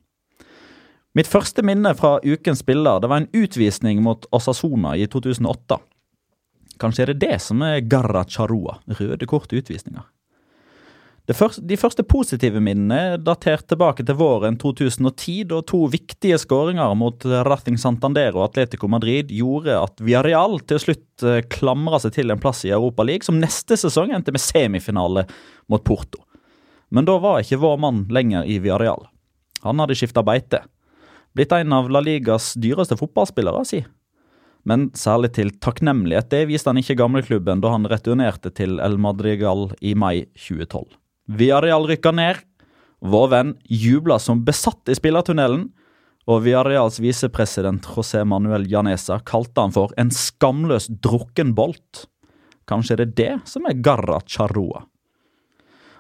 Mitt 1.14 1.30
første 1.30 1.62
minne 1.62 1.92
fra 1.94 2.16
ukens 2.26 2.64
spiller 2.64 3.02
det 3.02 3.10
var 3.12 3.22
en 3.22 3.30
utvisning 3.38 4.02
mot 4.02 4.26
Osasona 4.34 4.96
i 4.98 5.06
2008. 5.06 5.78
Kanskje 6.82 7.06
er 7.06 7.14
det 7.14 7.22
det 7.22 7.38
som 7.44 7.62
er 7.62 7.84
garra 7.86 8.24
charua, 8.26 8.80
røde 8.98 9.30
kort 9.30 9.54
utvisninger. 9.54 10.08
Første, 11.32 11.62
de 11.64 11.78
første 11.80 12.04
positive 12.04 12.60
minnene 12.60 12.98
er 13.14 13.22
datert 13.22 13.64
tilbake 13.72 14.04
til 14.04 14.18
våren 14.20 14.58
2010, 14.60 15.46
da 15.54 15.62
to 15.64 15.86
viktige 15.88 16.36
skåringer 16.42 16.98
mot 17.00 17.24
Rathing 17.48 17.80
Santander 17.80 18.36
og 18.36 18.50
Atletico 18.50 18.90
Madrid 18.92 19.32
gjorde 19.32 19.78
at 19.86 20.04
Villarreal 20.04 20.58
til 20.68 20.82
slutt 20.84 21.24
eh, 21.24 21.40
klamra 21.48 22.02
seg 22.04 22.18
til 22.18 22.34
en 22.34 22.42
plass 22.44 22.66
i 22.68 22.74
Europa 22.76 23.06
League, 23.08 23.24
som 23.24 23.40
neste 23.40 23.78
sesong 23.80 24.12
endte 24.12 24.36
med 24.36 24.44
semifinale 24.44 25.24
mot 25.72 25.86
Porto. 25.88 26.26
Men 26.92 27.08
da 27.08 27.16
var 27.24 27.40
ikke 27.40 27.62
vår 27.62 27.80
mann 27.80 28.04
lenger 28.12 28.44
i 28.44 28.60
Villarreal. 28.60 29.08
Han 29.64 29.80
hadde 29.80 29.96
skifta 29.96 30.26
beite. 30.28 30.66
Blitt 31.34 31.52
en 31.52 31.74
av 31.74 31.90
La 31.90 32.02
Ligas 32.04 32.54
dyreste 32.62 32.98
fotballspillere, 33.00 33.64
si. 33.66 33.82
Men 34.70 34.88
særlig 34.96 35.34
til 35.36 35.50
takknemlighet, 35.64 36.30
det 36.32 36.46
viste 36.52 36.70
han 36.70 36.80
ikke 36.80 36.98
gamleklubben 37.02 37.64
da 37.64 37.74
han 37.74 37.90
returnerte 37.90 38.52
til 38.56 38.78
El 38.84 39.00
Madrigal 39.02 39.72
i 39.82 39.96
mai 39.98 40.28
2012. 40.38 40.94
Villarreal 41.34 41.88
rykka 41.90 42.14
ned. 42.16 42.40
Vår 43.04 43.28
venn 43.34 43.56
jubla 43.68 44.20
som 44.22 44.46
besatt 44.46 44.88
i 44.92 44.96
spillertunnelen. 44.96 45.68
Og 46.24 46.46
Villarreals 46.46 47.02
visepresident 47.04 47.90
José 47.92 48.22
Manuel 48.24 48.70
Janesa 48.72 49.18
kalte 49.28 49.66
han 49.66 49.76
for 49.76 49.92
en 50.00 50.14
skamløs 50.14 50.88
drukkenbolt. 51.04 52.06
Kanskje 52.70 53.02
det 53.02 53.08
er 53.10 53.16
det 53.18 53.34
som 53.52 53.68
er 53.68 53.82
Garra 53.84 54.22
Charrua. 54.24 54.86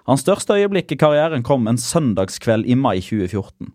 Hans 0.07 0.23
største 0.23 0.55
øyeblikk 0.55 0.93
i 0.93 0.99
karrieren 0.99 1.43
kom 1.43 1.67
en 1.67 1.79
søndagskveld 1.79 2.67
i 2.67 2.75
mai 2.79 2.99
2014. 3.03 3.73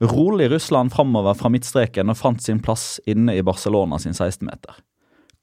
Rolig 0.00 0.50
Russland 0.50 0.92
framover 0.92 1.34
fra 1.36 1.50
midtstreken 1.52 2.08
og 2.08 2.16
fant 2.16 2.40
sin 2.40 2.60
plass 2.64 3.00
inne 3.04 3.34
i 3.36 3.42
Barcelona 3.44 3.98
sin 4.00 4.16
16-meter. 4.16 4.78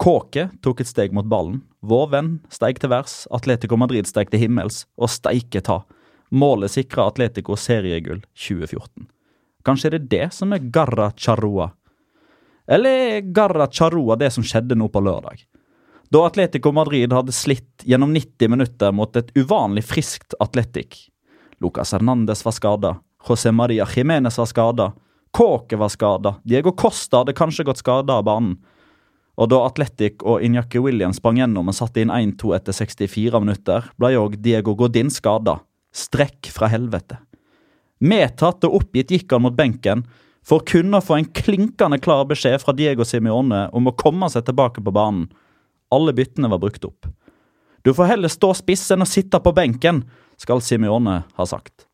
Kåke 0.01 0.47
tok 0.65 0.81
et 0.81 0.89
steg 0.89 1.13
mot 1.13 1.25
ballen. 1.29 1.59
Vår 1.85 2.09
venn 2.09 2.31
steig 2.53 2.81
til 2.81 2.89
værs. 2.89 3.27
Atletico 3.33 3.77
Madrid 3.77 4.09
steig 4.09 4.31
til 4.33 4.41
himmels. 4.41 4.85
Og 4.97 5.11
steike 5.13 5.61
ta. 5.61 5.83
Målet 6.33 6.73
sikra 6.73 7.05
Atletico 7.09 7.57
seriegull 7.57 8.23
2014. 8.33 9.05
Kanskje 9.65 9.93
det 9.93 9.99
er 10.01 10.09
det 10.09 10.27
som 10.33 10.53
er 10.53 10.65
Garra 10.73 11.11
Charrua? 11.17 11.71
Eller 12.67 13.03
er 13.17 13.29
Garra 13.33 13.69
Charrua 13.71 14.17
det 14.17 14.31
som 14.33 14.45
skjedde 14.45 14.77
nå 14.77 14.89
på 14.89 15.01
lørdag? 15.05 15.45
Da 16.09 16.23
Atletico 16.25 16.71
Madrid 16.71 17.13
hadde 17.13 17.35
slitt 17.35 17.85
gjennom 17.85 18.13
90 18.15 18.53
minutter 18.53 18.93
mot 18.95 19.15
et 19.19 19.29
uvanlig 19.37 19.85
friskt 19.85 20.33
Atletic. 20.39 21.09
Lucas 21.61 21.93
Hernandez 21.93 22.45
var 22.45 22.55
skada. 22.55 22.97
José 23.27 23.51
Maria 23.51 23.85
Jiménez 23.85 24.37
var 24.37 24.49
skada. 24.49 24.91
Kåke 25.31 25.77
var 25.77 25.89
skada. 25.89 26.35
Diego 26.43 26.71
Costa 26.71 27.21
hadde 27.21 27.35
kanskje 27.37 27.65
gått 27.67 27.81
skada 27.83 28.19
av 28.19 28.25
banen. 28.27 28.57
Og 29.37 29.49
da 29.51 29.59
Atletic 29.67 30.23
og 30.25 30.41
Inyaki 30.41 30.79
Williams 30.81 31.19
sprang 31.21 31.37
gjennom 31.37 31.69
og 31.69 31.75
satte 31.77 32.01
inn 32.01 32.13
1-2 32.13 32.55
etter 32.57 32.73
64 32.73 33.41
minutter, 33.43 33.89
ble 33.99 34.15
òg 34.17 34.39
Diego 34.41 34.73
Godin 34.79 35.11
skada. 35.13 35.59
Strekk 35.93 36.49
fra 36.53 36.69
helvete. 36.71 37.19
Medtatt 37.99 38.65
og 38.65 38.79
oppgitt 38.81 39.13
gikk 39.13 39.33
han 39.33 39.43
mot 39.45 39.57
benken 39.57 40.05
for 40.47 40.63
kun 40.65 40.95
å 40.95 41.03
få 41.03 41.17
en 41.19 41.29
klinkende 41.35 41.99
klar 42.01 42.25
beskjed 42.29 42.61
fra 42.63 42.73
Diego 42.77 43.05
Simione 43.05 43.67
om 43.75 43.89
å 43.89 43.95
komme 43.97 44.29
seg 44.31 44.45
tilbake 44.47 44.83
på 44.83 44.93
banen. 44.95 45.27
Alle 45.93 46.13
byttene 46.15 46.49
var 46.51 46.61
brukt 46.61 46.85
opp. 46.87 47.09
Du 47.83 47.93
får 47.95 48.11
heller 48.13 48.31
stå 48.31 48.53
spiss 48.57 48.85
enn 48.91 49.03
å 49.03 49.09
sitte 49.09 49.39
på 49.43 49.53
benken, 49.55 50.01
skal 50.39 50.61
Simione 50.63 51.21
ha 51.35 51.45
sagt. 51.49 51.86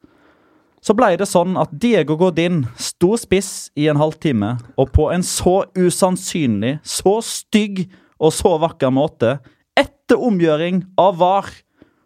Så 0.83 0.91
blei 0.97 1.13
det 1.15 1.29
sånn 1.31 1.55
at 1.55 1.71
Diego 1.79 2.17
Godin 2.19 2.65
sto 2.75 3.13
spiss 3.19 3.69
i 3.79 3.85
en 3.87 3.99
halvtime, 4.01 4.57
og 4.75 4.91
på 4.91 5.07
en 5.13 5.23
så 5.23 5.61
usannsynlig, 5.79 6.75
så 6.83 7.21
stygg 7.23 7.85
og 8.19 8.33
så 8.35 8.57
vakker 8.59 8.91
måte, 8.91 9.37
etter 9.79 10.19
omgjøring 10.19 10.83
av 10.99 11.15
VAR, 11.21 11.47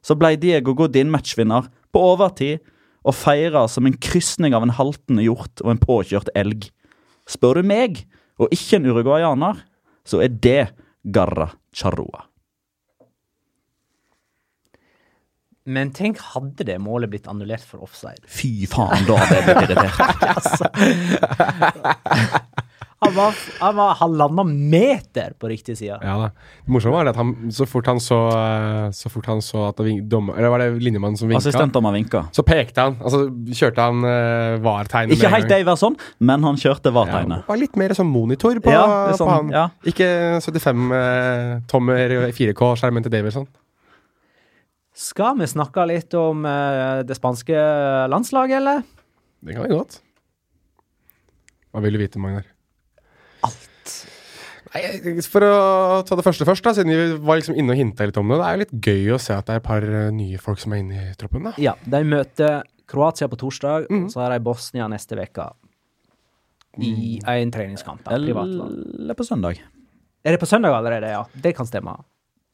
så 0.06 0.14
blei 0.14 0.36
Diego 0.38 0.76
Godin 0.78 1.10
matchvinner 1.12 1.72
på 1.90 2.06
overtid 2.14 2.62
og 3.08 3.18
feira 3.18 3.66
som 3.72 3.90
en 3.90 3.98
krysning 3.98 4.54
av 4.54 4.68
en 4.68 4.76
haltende 4.78 5.26
hjort 5.26 5.66
og 5.66 5.74
en 5.74 5.82
påkjørt 5.82 6.30
elg. 6.38 6.70
Spør 7.28 7.64
du 7.64 7.72
meg, 7.74 8.04
og 8.38 8.54
ikke 8.54 8.78
en 8.78 8.90
uruguayaner, 8.92 9.66
så 10.06 10.22
er 10.22 10.30
det 10.30 10.68
Garra 11.02 11.50
Charrua. 11.74 12.28
Men 15.68 15.90
tenk, 15.92 16.22
hadde 16.34 16.64
det 16.68 16.78
målet 16.80 17.12
blitt 17.12 17.26
annullert 17.28 17.66
for 17.68 17.84
offside? 17.84 18.24
Fy 18.32 18.64
faen, 18.72 19.04
da 19.08 19.18
hadde 19.20 19.36
jeg 19.36 19.44
blitt 19.58 19.74
irritert. 19.76 20.22
altså. 20.38 20.66
Han 23.00 23.14
var, 23.14 23.36
han 23.60 23.76
var 23.78 23.92
halvannen 24.00 24.54
meter 24.72 25.36
på 25.38 25.48
riktig 25.52 25.76
side. 25.78 26.00
Ja 26.02 26.16
da. 26.18 26.30
Det 26.66 26.74
morsomme 26.74 26.96
var 26.98 27.06
det 27.06 27.12
at 27.14 27.20
han, 27.22 27.34
så 27.54 27.68
fort 27.70 27.86
han 27.92 28.00
så 28.02 28.18
eh, 28.34 28.88
Så 28.98 29.12
fort 29.14 29.28
han 29.30 29.44
så 29.46 29.68
at 29.68 29.78
vink- 29.86 30.08
dommer, 30.10 30.34
Eller 30.40 30.50
var 30.50 30.64
det 30.64 30.72
linjemannen 30.82 31.20
som 31.20 31.30
vinka? 31.30 31.44
Assistentdommer 31.44 31.94
vinka. 31.94 32.24
Så 32.34 32.42
pekte 32.48 32.88
han. 32.88 32.98
Altså 33.04 33.28
kjørte 33.60 33.86
han 33.86 34.02
uh, 34.02 34.58
VAR-tegnet 34.66 35.14
Ikke 35.14 35.30
helt. 35.30 35.46
Daverson, 35.52 36.00
men 36.26 36.48
han 36.48 36.58
kjørte 36.58 36.90
Ja, 36.90 36.96
VAR-tegnet. 36.98 37.46
var 37.52 37.62
litt 37.62 37.78
mer 37.78 37.94
sånn 38.00 38.10
monitor 38.10 38.58
på, 38.66 38.74
Ja, 38.74 38.88
sånn, 39.14 39.30
på 39.30 39.36
han. 39.36 39.54
ja. 39.54 39.68
Ikke 39.94 40.10
75 40.42 40.90
uh, 40.90 41.54
tommer 41.70 42.18
4K-skjermen 42.34 43.06
til 43.06 43.14
Davidson. 43.14 43.46
Skal 44.98 45.38
vi 45.38 45.46
snakke 45.46 45.84
litt 45.86 46.14
om 46.18 46.46
eh, 46.50 47.04
det 47.06 47.18
spanske 47.20 47.58
landslaget, 48.10 48.58
eller? 48.58 48.86
Det 49.46 49.54
kan 49.54 49.68
vi 49.68 49.76
godt. 49.76 50.00
Hva 51.70 51.84
vil 51.84 51.94
du 51.94 52.02
vite, 52.02 52.22
Magnar? 52.22 52.48
Alt. 53.46 53.92
Nei, 54.74 54.82
For 55.22 55.46
å 55.46 56.02
ta 56.08 56.18
det 56.18 56.26
første 56.26 56.48
først, 56.50 56.66
da, 56.66 56.74
siden 56.74 56.90
vi 56.90 57.20
var 57.30 57.38
liksom 57.38 57.60
inne 57.60 57.76
og 57.76 57.80
hinta 57.80 58.10
litt 58.10 58.18
om 58.18 58.34
det. 58.34 58.40
Det 58.42 58.48
er 58.48 58.58
jo 58.58 58.64
litt 58.64 58.90
gøy 58.90 59.14
å 59.14 59.22
se 59.22 59.38
at 59.38 59.46
det 59.46 59.54
er 59.54 59.62
et 59.62 59.68
par 59.70 59.86
eh, 59.86 60.10
nye 60.18 60.42
folk 60.42 60.66
som 60.66 60.74
er 60.74 60.82
inne 60.82 61.06
i 61.12 61.16
troppen. 61.20 61.46
da. 61.52 61.54
Ja, 61.62 61.78
de 61.86 62.04
møter 62.08 62.60
Kroatia 62.90 63.30
på 63.30 63.38
torsdag, 63.38 63.90
mm. 63.92 64.04
og 64.08 64.12
så 64.16 64.24
har 64.24 64.34
de 64.34 64.42
Bosnia 64.44 64.90
neste 64.90 65.20
uke. 65.20 65.50
I 66.82 67.18
en 67.22 67.54
treningskamp. 67.54 68.02
da. 68.06 68.18
Eller 68.18 69.18
på 69.18 69.26
søndag. 69.26 69.62
Er 70.26 70.34
det 70.34 70.42
på 70.42 70.50
søndag 70.50 70.74
allerede? 70.78 71.10
Ja, 71.14 71.26
det 71.34 71.54
kan 71.58 71.70
stemme. 71.70 72.00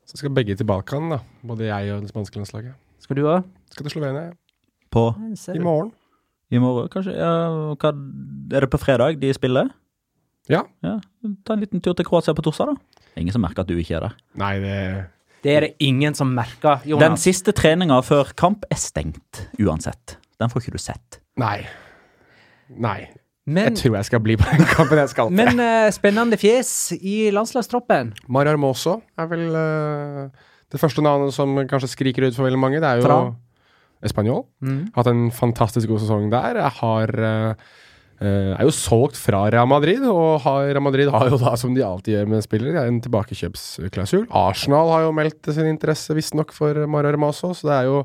Så 0.06 0.20
skal 0.20 0.34
begge 0.36 0.56
til 0.60 0.68
Balkan, 0.68 1.10
da. 1.14 1.20
Både 1.48 1.68
jeg 1.70 1.94
og 1.96 2.02
det 2.04 2.12
spanske 2.12 2.36
landslaget. 2.40 2.74
Skal 3.04 3.18
du 3.20 3.24
òg? 3.28 3.44
Skal 3.72 3.88
til 3.88 3.96
Slovenia 3.98 4.32
På 4.94 5.10
i 5.56 5.60
morgen. 5.60 5.92
i 6.52 6.60
morgen, 6.62 6.90
kanskje? 6.94 7.16
Ja, 7.18 7.32
hva, 7.80 7.92
er 8.54 8.66
det 8.66 8.70
på 8.70 8.80
fredag 8.82 9.20
de 9.22 9.32
spiller? 9.34 9.72
Ja. 10.52 10.64
Ja, 10.84 10.98
Ta 11.48 11.54
en 11.56 11.64
liten 11.64 11.82
tur 11.82 11.96
til 11.96 12.06
Kroatia 12.06 12.34
på 12.36 12.44
torsdag, 12.44 12.74
da. 12.74 13.04
Ingen 13.18 13.32
som 13.34 13.42
merker 13.46 13.64
at 13.64 13.70
du 13.70 13.78
ikke 13.80 13.96
er 13.96 14.08
der. 14.10 14.16
Nei, 14.36 14.54
det 14.60 14.78
Det 15.44 15.56
er 15.56 15.62
det 15.62 15.74
ingen 15.80 16.14
som 16.16 16.34
merker, 16.36 16.84
Den 17.00 17.18
siste 17.18 17.52
treninga 17.52 18.02
før 18.02 18.34
kamp 18.36 18.66
er 18.72 18.76
stengt 18.80 19.48
uansett. 19.60 20.18
Den 20.40 20.50
får 20.50 20.62
ikke 20.62 20.72
du 20.72 20.78
sett. 20.78 21.20
Nei. 21.38 21.66
Nei. 22.70 23.10
Men, 23.44 23.74
Jeg 23.74 23.82
tror 23.82 23.98
jeg 24.00 24.08
skal 24.08 24.22
bli 24.24 24.38
på 24.40 24.48
den 24.48 24.64
kampen 24.72 25.02
jeg 25.02 25.12
skal 25.12 25.28
til. 25.28 25.36
men 25.36 25.60
uh, 25.60 25.92
spennende 25.92 26.40
fjes 26.40 26.94
i 26.96 27.28
landslagstroppen. 27.36 28.14
Mario 28.32 28.56
Armoso 28.56 29.02
er 29.20 29.28
vel 29.32 29.50
uh, 29.52 30.44
det 30.72 30.80
første 30.80 31.04
navnet 31.04 31.36
som 31.36 31.52
kanskje 31.68 31.92
skriker 31.92 32.30
ut 32.30 32.38
for 32.38 32.48
veldig 32.48 32.62
mange. 32.62 32.80
Det 32.80 32.88
er 32.88 33.02
jo 33.02 33.08
Tra. 33.08 33.18
Español. 34.04 34.46
Mm. 34.64 34.94
Hatt 34.96 35.12
en 35.12 35.26
fantastisk 35.32 35.92
god 35.92 36.04
sesong 36.04 36.32
der. 36.32 36.60
Jeg 36.64 36.78
har 36.80 37.18
uh, 37.20 37.72
Uh, 38.24 38.54
er 38.56 38.62
jo 38.64 38.72
solgt 38.72 39.18
fra 39.20 39.42
Real 39.52 39.68
Madrid, 39.68 40.04
og 40.08 40.44
har, 40.46 40.70
Real 40.70 40.84
Madrid 40.86 41.10
har 41.12 41.28
jo 41.28 41.40
da, 41.42 41.56
som 41.60 41.74
de 41.76 41.82
alltid 41.84 42.14
gjør 42.14 42.30
med 42.32 42.46
spillere, 42.46 42.86
en 42.88 43.02
tilbakekjøpsklausul. 43.04 44.28
Arsenal 44.38 44.92
har 44.94 45.04
jo 45.08 45.16
meldt 45.18 45.50
sin 45.52 45.68
interesse 45.68 46.16
visstnok 46.16 46.54
for 46.56 46.86
Mario 46.88 47.12
Hermoso, 47.12 47.52
så 47.58 47.68
det 47.68 47.74
er 47.82 47.90
jo, 47.90 47.98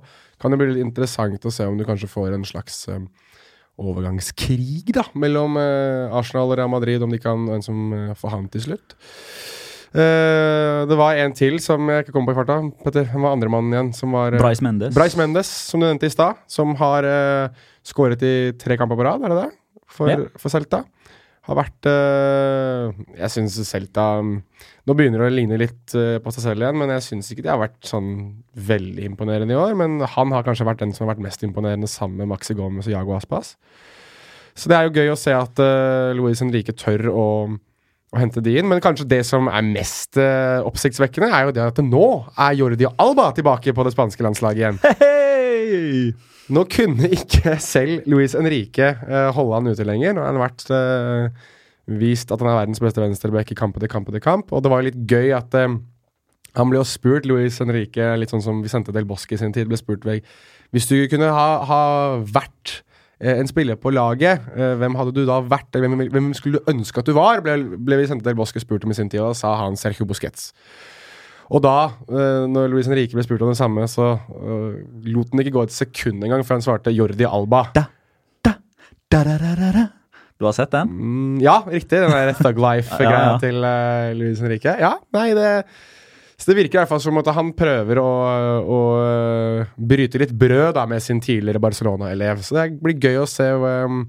kan 0.43 0.55
jo 0.55 0.59
bli 0.59 0.73
litt 0.73 0.87
interessant 0.87 1.45
å 1.47 1.53
se 1.55 1.69
om 1.69 1.79
du 1.79 1.85
kanskje 1.87 2.11
får 2.11 2.35
en 2.35 2.47
slags 2.49 2.81
eh, 2.91 3.05
overgangskrig 3.79 4.91
da, 4.95 5.05
mellom 5.19 5.57
eh, 5.61 6.17
Arsenal 6.19 6.51
og 6.51 6.59
Real 6.59 6.71
Madrid, 6.73 7.03
om 7.05 7.13
de 7.15 7.21
kan 7.23 7.47
en 7.55 7.65
som 7.65 7.93
eh, 7.95 8.15
får 8.19 8.35
han 8.35 8.51
til 8.53 8.67
slutt. 8.69 8.97
Uh, 9.89 10.85
det 10.85 10.97
var 11.01 11.17
en 11.17 11.33
til 11.33 11.55
som 11.65 11.89
jeg 11.89 12.05
ikke 12.05 12.13
kom 12.13 12.27
på 12.29 12.35
i 12.35 12.37
farta. 12.37 12.59
Petter, 12.85 13.07
han 13.09 13.25
var 13.25 13.33
andremannen 13.33 13.73
igjen. 13.73 13.89
Som 13.97 14.13
var 14.13 14.35
uh, 14.37 14.41
Bryce 14.43 14.65
Mendes. 14.65 14.93
Bryce 14.93 15.17
Mendes, 15.17 15.49
som 15.71 15.81
du 15.81 15.87
nevnte 15.87 16.11
i 16.11 16.13
stad. 16.13 16.43
Som 16.51 16.75
har 16.77 17.09
uh, 17.09 17.49
skåret 17.89 18.21
i 18.21 18.35
tre 18.61 18.77
kamper 18.77 19.01
på 19.01 19.07
rad, 19.07 19.25
er 19.25 19.33
det 19.33 19.39
det? 19.47 19.51
For, 19.89 20.13
Ja. 20.13 20.27
for 20.37 20.53
Celta. 20.53 20.83
Har 21.49 21.57
vært 21.57 21.87
Jeg 21.89 23.33
syns 23.33 23.55
Celta 23.65 24.19
um, 24.21 24.35
Nå 24.89 24.95
begynner 24.97 25.21
det 25.21 25.29
å 25.29 25.35
ligne 25.35 25.59
litt 25.61 25.95
eh, 25.99 26.17
på 26.25 26.33
seg 26.33 26.47
selv 26.47 26.65
igjen, 26.65 26.79
men 26.81 26.89
jeg 26.95 27.05
syns 27.05 27.29
ikke 27.29 27.45
de 27.45 27.53
har 27.53 27.61
vært 27.61 27.85
sånn 27.85 28.13
veldig 28.69 29.05
imponerende 29.11 29.53
i 29.53 29.59
år. 29.61 29.75
Men 29.77 29.99
han 30.01 30.33
har 30.33 30.47
kanskje 30.47 30.65
vært 30.65 30.81
den 30.81 30.95
som 30.97 31.05
har 31.05 31.13
vært 31.13 31.27
mest 31.27 31.45
imponerende 31.45 31.91
sammen 31.91 32.23
med 32.23 32.31
Maxi 32.33 32.57
Gomez 32.57 32.89
og 32.89 32.95
Jago 32.95 33.13
Aspas. 33.19 33.53
Så 34.57 34.73
det 34.73 34.79
er 34.79 34.89
jo 34.89 34.95
gøy 34.97 35.13
å 35.13 35.19
se 35.21 35.35
at 35.37 35.61
uh, 35.61 36.15
Louis 36.17 36.41
Henrique 36.41 36.73
tør 36.75 37.11
å, 37.13 37.27
å 37.53 38.19
hente 38.19 38.43
de 38.43 38.57
inn. 38.59 38.67
Men 38.71 38.81
kanskje 38.83 39.07
det 39.13 39.21
som 39.29 39.51
er 39.53 39.69
mest 39.69 40.17
uh, 40.19 40.65
oppsiktsvekkende, 40.67 41.29
er 41.31 41.47
jo 41.47 41.55
det 41.55 41.69
at 41.69 41.83
nå 41.85 42.09
er 42.33 42.57
Jordi 42.59 42.89
Alba 42.89 43.29
tilbake 43.37 43.77
på 43.77 43.87
det 43.87 43.95
spanske 43.95 44.25
landslaget 44.25 44.65
igjen. 44.65 46.17
Nå 46.49 46.65
kunne 46.73 47.13
ikke 47.13 47.59
selv 47.61 48.09
Luis 48.09 48.33
Henrique 48.39 48.89
uh, 49.05 49.29
holde 49.37 49.61
han 49.61 49.69
ute 49.69 49.87
lenger. 49.87 50.17
Nå 50.17 50.25
har 50.25 50.33
han 50.33 50.41
vært 50.41 50.65
eh, 50.73 51.49
vist 51.89 52.33
at 52.33 52.43
han 52.43 52.51
er 52.51 52.59
verdens 52.63 52.83
beste 52.83 53.01
venstreback 53.01 53.53
i 53.53 53.57
kamp 53.59 53.79
etter 53.79 53.91
kamp 53.91 54.11
etter 54.11 54.23
kamp. 54.23 54.53
Og 54.53 54.65
det 54.65 54.73
var 54.73 54.83
jo 54.83 54.91
litt 54.91 55.01
gøy 55.09 55.33
at 55.37 55.55
eh, 55.57 55.79
han 56.59 56.71
ble 56.71 56.81
jo 56.81 56.89
spurt, 56.89 57.29
Luis 57.29 57.61
Henrique, 57.63 58.11
litt 58.19 58.35
sånn 58.35 58.45
som 58.45 58.61
vi 58.65 58.73
sendte 58.73 58.95
Del 58.95 59.09
Bosque 59.09 59.37
i 59.37 59.41
sin 59.41 59.55
tid, 59.55 59.69
ble 59.71 59.79
spurt 59.81 60.05
vei, 60.09 60.21
Hvis 60.75 60.89
du 60.91 60.97
kunne 61.09 61.31
ha, 61.33 61.49
ha 61.65 61.81
vært 62.25 62.83
eh, 63.21 63.39
en 63.39 63.49
spiller 63.49 63.79
på 63.81 63.93
laget, 63.95 64.45
eh, 64.53 64.77
hvem 64.81 64.99
hadde 65.01 65.17
du 65.17 65.25
da 65.29 65.41
vært? 65.41 65.73
Hvem, 65.73 65.97
hvem 66.13 66.31
skulle 66.37 66.61
du 66.61 66.71
ønske 66.73 67.01
at 67.01 67.09
du 67.09 67.17
var? 67.17 67.43
Ble, 67.45 67.57
ble 67.79 68.03
vi 68.03 68.09
sendte 68.11 68.29
Del 68.29 68.39
Bosque 68.39 68.61
spurt 68.61 68.85
om 68.85 68.93
i 68.93 68.99
sin 68.99 69.09
tid, 69.09 69.23
og 69.25 69.33
da 69.33 69.41
sa 69.41 69.57
han 69.63 69.79
Sergio 69.81 70.09
Busquets. 70.09 70.53
Og 71.49 71.63
da, 71.65 71.95
når 72.13 72.67
Luis 72.69 72.85
Henrique 72.91 73.17
ble 73.17 73.23
spurt 73.25 73.41
om 73.41 73.49
det 73.49 73.57
samme, 73.57 73.87
så 73.89 74.19
lot 75.09 75.31
han 75.33 75.41
ikke 75.41 75.55
gå 75.55 75.63
et 75.65 75.73
sekund 75.73 76.21
engang 76.21 76.45
før 76.45 76.59
han 76.59 76.67
svarte 76.67 76.93
Jordi 76.93 77.25
Alba. 77.25 77.63
Du 80.39 80.47
har 80.47 80.55
sett 80.55 80.71
den? 80.71 80.89
Mm, 80.89 81.39
ja, 81.43 81.59
riktig. 81.67 81.99
Den 81.99 82.15
der 82.15 82.37
Thug 82.39 82.61
Life-greia 82.63 83.11
Ja, 83.11 83.23
ja. 83.33 83.39
til 83.43 83.59
uh, 83.65 84.13
Luis 84.15 84.43
Henrique. 84.43 84.75
Ja, 84.79 84.95
nei, 85.15 85.33
det 85.35 85.51
Så 86.39 86.53
det 86.53 86.61
virker 86.61 86.79
i 86.79 86.81
hvert 86.85 86.93
fall 86.93 87.03
som 87.03 87.19
at 87.19 87.31
han 87.35 87.51
prøver 87.59 87.99
å, 87.99 88.11
å 88.63 88.79
eh, 89.03 89.71
bryte 89.75 90.21
litt 90.23 90.31
brød 90.39 90.77
da, 90.77 90.85
med 90.87 91.03
sin 91.03 91.19
tidligere 91.19 91.59
Barcelona-elev. 91.65 92.45
Så 92.47 92.55
det 92.55 92.69
blir 92.79 92.95
gøy 93.03 93.19
å 93.25 93.27
se 93.27 93.49
um, 93.59 94.05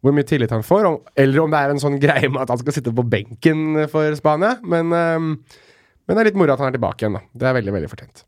hvor 0.00 0.16
mye 0.16 0.24
tillit 0.24 0.54
han 0.56 0.64
får, 0.64 0.88
om, 0.88 0.96
eller 1.20 1.42
om 1.42 1.52
det 1.52 1.60
er 1.60 1.74
en 1.74 1.82
sånn 1.82 2.00
greie 2.00 2.30
med 2.32 2.40
at 2.40 2.54
han 2.54 2.62
skal 2.62 2.78
sitte 2.78 2.94
på 2.96 3.04
benken 3.04 3.84
for 3.92 4.16
Spania. 4.16 4.54
Men, 4.64 4.96
um, 4.96 5.34
men 6.08 6.16
det 6.16 6.22
er 6.24 6.30
litt 6.30 6.40
moro 6.40 6.56
at 6.56 6.64
han 6.64 6.72
er 6.72 6.78
tilbake 6.78 7.04
igjen, 7.04 7.20
da. 7.20 7.26
Det 7.36 7.50
er 7.50 7.58
veldig, 7.60 7.76
veldig 7.76 7.92
fortjent. 7.92 8.24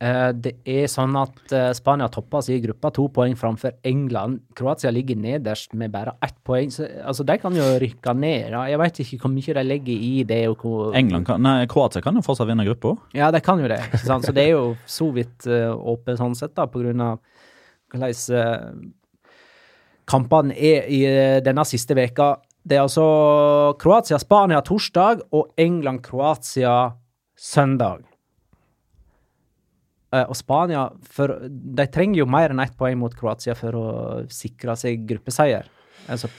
Eh, 0.00 0.30
det 0.32 0.54
er 0.64 0.86
sånn 0.88 1.12
at 1.20 1.52
eh, 1.52 1.70
Spania 1.76 2.06
topper 2.08 2.40
sin 2.44 2.56
i 2.56 2.62
gruppa, 2.64 2.88
to 2.96 3.04
poeng 3.12 3.34
framfor 3.36 3.74
England. 3.84 4.38
Kroatia 4.56 4.88
ligger 4.96 5.18
nederst 5.20 5.74
med 5.76 5.92
bare 5.92 6.14
ett 6.24 6.38
poeng. 6.46 6.72
Så, 6.72 6.86
altså, 7.04 7.26
de 7.28 7.36
kan 7.42 7.56
jo 7.56 7.66
rykke 7.82 8.14
ned. 8.16 8.56
Jeg 8.72 8.80
vet 8.80 9.00
ikke 9.04 9.18
hvor 9.20 9.34
mye 9.34 9.56
de 9.58 9.64
legger 9.66 10.06
i 10.06 10.24
det. 10.24 10.40
Hvor, 10.62 10.94
England 10.96 11.28
kan, 11.28 11.44
nei, 11.44 11.68
Kroatia 11.68 12.00
kan 12.04 12.16
jo 12.16 12.24
fortsatt 12.24 12.48
vinne 12.48 12.64
gruppa. 12.70 12.94
Ja, 13.16 13.28
de 13.34 13.42
kan 13.44 13.60
jo 13.60 13.68
det. 13.68 13.82
Så 14.00 14.32
det 14.32 14.46
er 14.46 14.54
jo 14.54 14.64
så 14.88 15.10
vidt 15.12 15.44
uh, 15.50 15.76
åpent 15.76 16.22
sånn 16.22 16.38
sett, 16.38 16.56
da, 16.56 16.64
på 16.70 16.80
grunn 16.80 17.04
av 17.04 17.20
hvordan 17.92 18.16
uh, 18.40 18.70
kampene 20.08 20.56
er 20.56 20.88
i 20.88 21.02
uh, 21.04 21.38
denne 21.44 21.66
siste 21.68 21.96
veka. 21.98 22.38
Det 22.64 22.78
er 22.78 22.86
altså 22.86 23.04
Kroatia-Spania 23.80 24.64
torsdag 24.64 25.26
og 25.36 25.52
England-Kroatia 25.60 26.94
søndag. 27.36 28.09
Eh, 30.10 30.24
og 30.26 30.34
Spania 30.34 30.88
for, 31.06 31.36
De 31.50 31.86
trenger 31.92 32.24
jo 32.24 32.30
mer 32.30 32.50
enn 32.50 32.62
ett 32.64 32.74
poeng 32.78 32.98
mot 32.98 33.14
Kroatia 33.14 33.54
for 33.58 33.76
å 33.78 33.90
sikre 34.32 34.74
seg 34.78 35.04
gruppeseier. 35.10 35.70
Altså, 36.10 36.30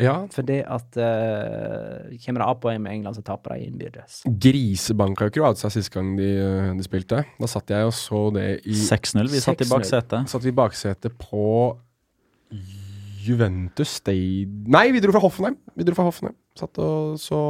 Ja, 0.00 0.14
for 0.30 0.46
det 0.46 0.60
at 0.70 0.96
uh, 1.02 2.12
kommer 2.22 2.40
det 2.40 2.46
A-poeng 2.46 2.78
med 2.84 2.92
England, 2.94 3.16
så 3.18 3.24
taper 3.26 3.56
de 3.56 3.66
innbyrdes. 3.66 4.20
Grisebanka 4.44 5.26
jo 5.26 5.34
Kroatia 5.34 5.70
sist 5.72 5.90
gang 5.92 6.12
de, 6.16 6.28
eh, 6.38 6.70
de 6.78 6.86
spilte. 6.86 7.24
Da 7.40 7.50
satt 7.50 7.72
jeg 7.74 7.88
og 7.88 7.92
så 7.96 8.22
det 8.36 8.46
i 8.62 8.76
6-0. 8.76 9.32
Vi 9.32 9.42
satt 9.42 9.64
i 9.64 9.66
6-0. 9.66 9.72
baksetet. 9.74 10.30
Satt 10.30 10.46
vi 10.46 10.52
i 10.52 10.56
baksetet 10.60 11.18
på 11.20 11.48
Juventus 13.20 13.98
Stade 14.00 14.70
Nei, 14.70 14.86
vi 14.94 15.02
dro 15.02 15.12
fra 15.12 15.22
Hoffenheim. 15.22 15.58
Vi 15.76 15.84
dro 15.86 15.98
fra 15.98 16.06
Hoffenheim. 16.06 16.38
Satt 16.58 16.80
og 16.80 17.18
så 17.20 17.40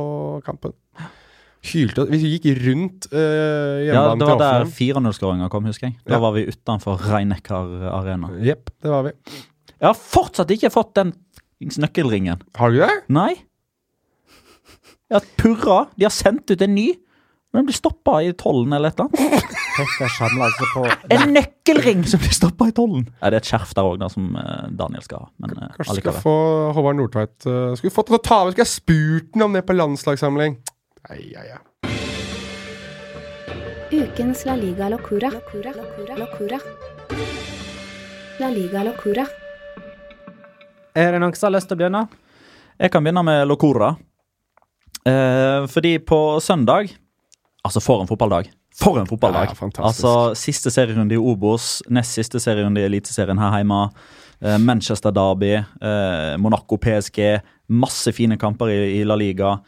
kampen. 0.47 0.75
Hylte 1.61 2.07
Vi 2.09 2.19
gikk 2.25 2.47
rundt 2.65 3.11
uh, 3.13 3.83
Ja, 3.85 4.15
Det 4.17 4.29
var 4.31 4.39
der 4.41 4.65
4-0-skåringa 4.65 5.51
kom, 5.53 5.67
husker 5.69 5.91
jeg. 5.91 5.99
Da 6.07 6.17
Ja. 6.17 6.21
var 6.23 6.33
vi 6.33 6.47
utenfor 6.49 6.97
Reineckar 7.11 7.69
Arena. 7.93 8.33
Jepp, 8.41 8.71
det 8.81 8.91
var 8.91 9.05
vi. 9.05 9.13
Jeg 9.81 9.87
har 9.87 9.95
fortsatt 9.99 10.51
ikke 10.57 10.71
fått 10.73 10.95
den 10.97 11.13
nøkkelringen. 11.61 12.41
Har 12.57 12.73
du 12.73 12.81
det? 12.81 12.91
Nei. 13.13 13.35
Jeg 15.11 15.19
har 15.19 15.27
purra. 15.37 15.79
De 15.97 16.07
har 16.07 16.15
sendt 16.15 16.51
ut 16.51 16.63
en 16.63 16.75
ny. 16.75 16.95
Men 17.51 17.65
den 17.65 17.67
blir 17.73 17.75
stoppa 17.81 18.21
i 18.23 18.31
tollen 18.39 18.73
eller 18.77 18.93
et 18.93 19.01
eller 19.01 19.11
annet. 19.11 19.57
Altså 19.81 20.67
på 20.71 20.85
En 21.11 21.33
nøkkelring 21.35 22.05
som 22.07 22.21
blir 22.23 22.35
stoppa 22.37 22.69
i 22.71 22.75
tollen! 22.77 23.09
Ja, 23.19 23.31
det 23.33 23.41
er 23.41 23.43
et 23.43 23.49
skjerf 23.49 23.73
der 23.75 23.89
òg, 23.89 24.05
som 24.13 24.37
eh, 24.39 24.69
Daniel 24.79 25.03
skal 25.03 25.25
ha. 25.25 25.29
Men 25.43 25.57
eh, 25.57 25.73
Kanskje 25.75 25.81
vi 25.81 25.87
skal 25.89 25.95
allikevel. 25.97 26.21
få 26.23 26.35
Håvard 26.77 26.99
Nordtveit 27.01 27.49
uh, 27.49 27.73
Skulle 27.81 27.95
fått 27.97 28.11
til 28.13 28.19
å 28.21 28.23
ta 28.23 28.39
over. 28.45 28.55
Skulle 28.55 28.69
jeg 28.69 28.75
spurt 28.77 29.35
ham 29.35 29.47
om 29.49 29.57
det 29.59 29.65
på 29.67 29.75
landslagssamling? 29.75 30.61
Nei, 31.09 31.35
ai, 31.37 31.49
ai. 31.51 31.61
Ukens 33.93 34.45
La 34.47 34.55
Liga 34.57 34.89
Locura. 34.89 35.31
Locura. 35.31 35.73
Locura. 35.75 36.17
Locura. 36.17 36.59
La 38.39 38.49
Liga 38.51 38.85
Locura. 38.85 39.27
Er 40.95 41.13
det 41.15 41.21
noen 41.23 41.35
som 41.39 41.49
har 41.49 41.57
lyst 41.57 41.71
til 41.71 41.79
å 41.79 41.81
begynne? 41.81 42.05
Jeg 42.81 42.93
kan 42.93 43.05
begynne 43.05 43.25
med 43.27 43.49
Locura. 43.49 43.95
Eh, 45.09 45.67
fordi 45.73 45.99
på 46.05 46.41
søndag 46.45 46.91
Altså, 47.65 47.81
for 47.81 48.01
en 48.01 48.09
fotballdag. 48.09 48.47
For 48.77 48.97
en 49.01 49.09
fotballdag! 49.09 49.51
Ja, 49.53 49.69
altså, 49.85 50.33
Siste 50.39 50.71
serierunde 50.73 51.13
i 51.13 51.21
Obos, 51.21 51.83
nest 51.93 52.17
siste 52.17 52.41
serierunde 52.41 52.81
i 52.81 52.87
Eliteserien 52.89 53.37
her 53.41 53.59
hjemme. 53.59 53.81
Eh, 54.41 54.57
Manchester 54.57 55.13
Derby, 55.13 55.59
eh, 55.59 56.37
Monaco 56.41 56.79
PSG. 56.81 57.41
Masse 57.69 58.15
fine 58.17 58.39
kamper 58.41 58.73
i, 58.73 58.79
i 59.01 59.05
La 59.05 59.17
Liga. 59.21 59.59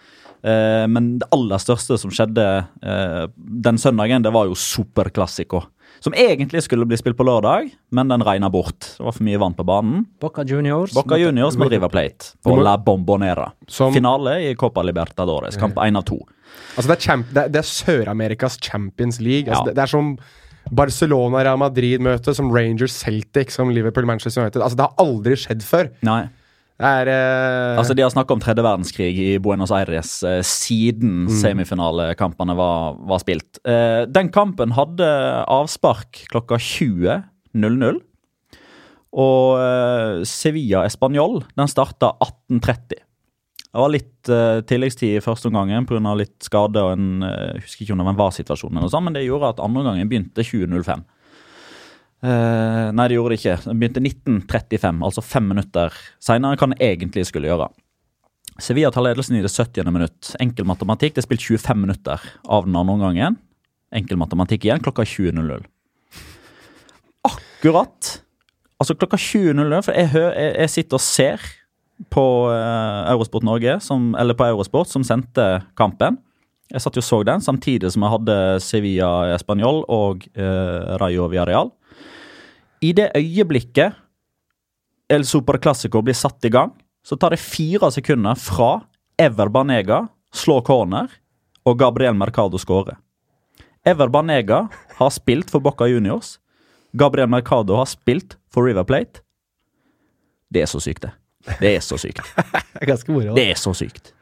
Eh, 0.43 0.87
men 0.91 1.19
det 1.23 1.29
aller 1.33 1.61
største 1.63 1.99
som 2.03 2.11
skjedde 2.11 2.47
eh, 2.83 3.27
den 3.37 3.79
søndagen, 3.79 4.25
det 4.25 4.33
var 4.35 4.49
jo 4.51 4.57
Superklassico. 4.59 5.63
Som 6.03 6.15
egentlig 6.19 6.63
skulle 6.65 6.87
bli 6.89 6.97
spilt 6.99 7.15
på 7.19 7.23
lørdag, 7.29 7.69
men 7.95 8.09
den 8.11 8.25
regna 8.27 8.49
bort. 8.51 8.97
Det 8.97 9.05
var 9.07 9.15
for 9.15 9.23
mye 9.27 9.39
vann 9.39 9.55
på 9.55 9.63
banen. 9.69 10.07
Boca 10.21 10.43
Juniors. 10.43 10.95
Boca 10.97 11.19
Juniors 11.21 11.55
med 11.61 11.71
River 11.71 11.93
Plate 11.93 12.33
på 12.43 12.57
La 12.59 12.77
Bombonera. 12.81 13.53
Som- 13.69 13.95
Finale 13.95 14.39
i 14.51 14.55
Copa 14.59 14.83
Libertadores, 14.83 15.57
kamp 15.61 15.77
én 15.77 15.97
av 16.01 16.03
to. 16.09 16.19
Altså, 16.77 16.89
det 16.91 16.97
er, 17.07 17.23
det 17.33 17.43
er, 17.45 17.49
det 17.55 17.61
er 17.63 17.69
Sør-Amerikas 17.69 18.59
Champions 18.61 19.21
League. 19.21 19.47
Altså, 19.49 19.63
Ja. 19.63 19.71
det, 19.71 19.75
det 19.77 19.83
er 19.83 19.93
som 19.93 20.17
Barcelona-Real 20.73 21.59
Madrid-møte, 21.61 22.35
som 22.35 22.51
Rangers 22.55 22.93
Celtic, 22.93 23.51
som 23.55 23.71
Liverpool-Manchester 23.71 24.43
United. 24.43 24.63
Altså, 24.63 24.79
det 24.79 24.87
har 24.89 24.95
aldri 25.07 25.37
skjedd 25.39 25.63
før. 25.67 25.91
Nei. 26.07 26.23
Er 26.83 27.07
uh... 27.07 27.79
Altså, 27.79 27.95
De 27.95 28.03
har 28.03 28.11
snakka 28.13 28.35
om 28.35 28.43
tredje 28.43 28.65
verdenskrig 28.65 29.13
i 29.15 29.29
Buenos 29.43 29.73
Aires 29.75 30.17
uh, 30.27 30.41
siden 30.47 31.29
semifinalekampene 31.31 32.57
var, 32.59 32.99
var 33.07 33.23
spilt. 33.23 33.61
Uh, 33.63 34.03
den 34.11 34.33
kampen 34.35 34.75
hadde 34.75 35.07
avspark 35.47 36.25
klokka 36.33 36.59
20.00. 36.59 38.03
Og 39.13 39.59
eh, 39.61 40.23
Sevilla 40.25 40.87
Español 40.89 41.43
den 41.53 41.69
starta 41.69 42.15
18.30. 42.25 42.95
Det 42.97 43.77
var 43.77 43.91
litt 43.93 44.31
tilleggstid 44.65 45.19
i 45.19 45.21
første 45.21 45.51
omgang 45.51 45.85
pga. 45.85 46.15
litt 46.17 46.47
skade 46.47 46.81
og 46.81 46.95
en 46.95 47.21
jeg 47.21 47.61
husker 47.67 47.85
ikke 47.85 47.93
om 47.93 48.01
det 48.01 48.07
var 48.07 48.15
en 48.15 48.21
VAR-situasjon, 48.23 48.81
men 49.05 49.13
det 49.13 49.27
gjorde 49.27 49.51
at 49.53 49.61
andre 49.61 49.83
omgangen 49.83 50.09
begynte 50.09 50.47
20.05. 50.49 51.05
Uh, 52.23 52.93
nei, 52.95 53.09
det 53.11 53.17
gjorde 53.17 53.35
det 53.35 53.41
ikke. 53.41 53.57
Den 53.65 53.81
begynte 53.81 54.03
19.35, 54.47 55.01
altså 55.09 55.25
fem 55.27 55.49
minutter 55.51 55.95
seinere 56.23 56.55
enn 56.55 56.77
det 56.77 56.91
egentlig 56.93 57.27
skulle 57.27 57.51
gjøre. 57.51 57.71
Sevilla 58.63 58.93
tar 58.95 59.07
ledelsen 59.07 59.39
i 59.39 59.43
det 59.43 59.51
70. 59.51 59.89
minutt. 59.91 60.35
Enkel 60.43 60.69
matematikk. 60.69 61.17
Det 61.17 61.25
er 61.25 61.27
spilt 61.27 61.47
25 61.49 61.81
minutter 61.83 62.27
av 62.47 62.69
den 62.69 62.77
andre 62.79 62.95
omgangen. 62.99 63.39
Enkel 63.93 64.21
matematikk 64.21 64.69
igjen 64.69 64.83
klokka 64.85 65.07
20.00. 65.09 65.65
Akkurat 67.29 68.19
Altså 68.83 68.97
klokka 68.99 69.15
20.00, 69.15 69.77
for 69.87 69.95
jeg, 69.95 70.09
jeg, 70.11 70.55
jeg, 70.59 70.71
sitter 70.73 70.99
og 70.99 71.03
ser 71.05 71.43
på 72.11 72.25
uh, 72.51 73.11
Eurosport 73.13 73.45
Norge, 73.47 73.77
som, 73.85 74.09
eller 74.19 74.35
på 74.35 74.49
Eurosport, 74.49 74.91
som 74.91 75.05
sendte 75.07 75.45
kampen. 75.79 76.17
Jeg 76.73 76.83
satt 76.83 76.99
jo 76.99 77.05
og 77.05 77.07
så 77.07 77.21
den 77.29 77.45
samtidig 77.45 77.93
som 77.95 78.03
jeg 78.03 78.15
hadde 78.17 78.39
Sevilla 78.65 79.11
Español 79.37 79.85
og 79.87 80.27
uh, 80.35 80.97
Rayo 80.99 81.29
Villarreal. 81.31 81.71
I 82.83 82.91
det 82.93 83.13
øyeblikket 83.15 83.95
El 85.13 85.25
Super 85.29 85.59
Classico 85.63 86.03
blir 86.03 86.17
satt 86.19 86.43
i 86.45 86.51
gang, 86.51 86.73
så 87.05 87.19
tar 87.19 87.35
det 87.35 87.43
fire 87.43 87.91
sekunder 87.95 88.39
fra 88.39 88.83
Ever 89.21 89.51
Banega 89.53 90.07
slår 90.35 90.63
corner 90.67 91.13
og 91.69 91.79
Gabriel 91.79 92.17
Mercado 92.19 92.59
skårer. 92.59 92.97
Ever 93.87 94.11
Banega 94.11 94.65
har 94.99 95.11
spilt 95.15 95.51
for 95.51 95.63
Bocca 95.63 95.87
Juniors. 95.91 96.39
Gabriel 96.95 97.31
Mercado 97.31 97.77
har 97.79 97.87
spilt 97.91 98.37
for 98.53 98.67
River 98.67 98.87
Plate. 98.87 99.23
Det 100.53 100.63
er 100.63 100.71
så 100.71 100.81
sykt, 100.83 101.03
det. 101.03 101.13
Det 101.61 101.77
er 101.77 101.81
så 101.83 101.99
sykt. 101.99 102.21
Ganske 102.91 103.15
moro. 103.15 103.35
Det 103.35 103.47
er 103.51 103.59
så 103.59 103.73
sykt. 103.75 104.13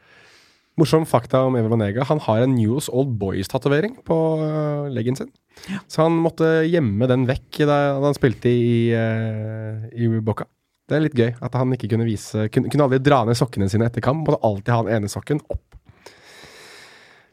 Morsom 0.79 1.03
fakta 1.05 1.43
om 1.47 1.55
Ever 1.59 1.71
Banega. 1.73 2.05
Han 2.07 2.21
har 2.23 2.45
en 2.45 2.55
News 2.55 2.87
Old 2.89 3.11
Boys-tatovering 3.19 3.97
på 4.07 4.17
uh, 4.39 4.87
leggen 4.93 5.17
sin. 5.19 5.31
Ja. 5.67 5.81
Så 5.91 6.05
han 6.05 6.15
måtte 6.23 6.47
gjemme 6.63 7.09
den 7.11 7.27
vekk 7.29 7.63
da 7.67 7.77
han 7.99 8.15
spilte 8.15 8.49
i, 8.49 8.93
uh, 8.95 9.89
i 9.91 10.07
Boca. 10.23 10.47
Det 10.87 10.97
er 10.97 11.03
litt 11.05 11.17
gøy 11.17 11.29
at 11.43 11.55
han 11.55 11.71
ikke 11.75 11.87
kunne 11.93 12.07
vise 12.07 12.47
Kunne, 12.51 12.71
kunne 12.71 12.87
aldri 12.87 12.99
dra 13.03 13.21
ned 13.27 13.37
sokkene 13.39 13.69
sine 13.71 13.87
etter 13.87 14.03
kamp. 14.03 14.23
Måtte 14.27 14.41
alltid 14.47 14.73
ha 14.73 14.79
den 14.87 14.95
ene 14.99 15.11
sokken 15.11 15.43
opp. 15.51 15.67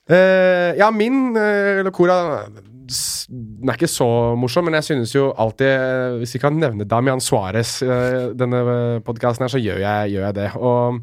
Uh, 0.09 0.75
ja, 0.79 0.91
min 0.95 1.37
uh, 1.37 1.85
Locora 1.87 2.19
den 2.89 3.69
er 3.69 3.77
ikke 3.77 3.91
så 3.93 4.07
morsom, 4.41 4.65
men 4.65 4.79
jeg 4.79 4.87
synes 4.87 5.11
jo 5.13 5.27
alltid 5.37 6.15
Hvis 6.23 6.33
vi 6.33 6.41
kan 6.41 6.55
nevne 6.57 6.87
Damian 6.89 7.21
Suárez 7.21 7.75
uh, 7.85 8.31
denne 8.33 8.63
podkasten 9.05 9.45
her, 9.45 9.53
så 9.53 9.61
gjør 9.61 9.83
jeg, 9.83 10.15
gjør 10.15 10.25
jeg, 10.25 10.37
det. 10.39 10.47
Og 10.57 11.03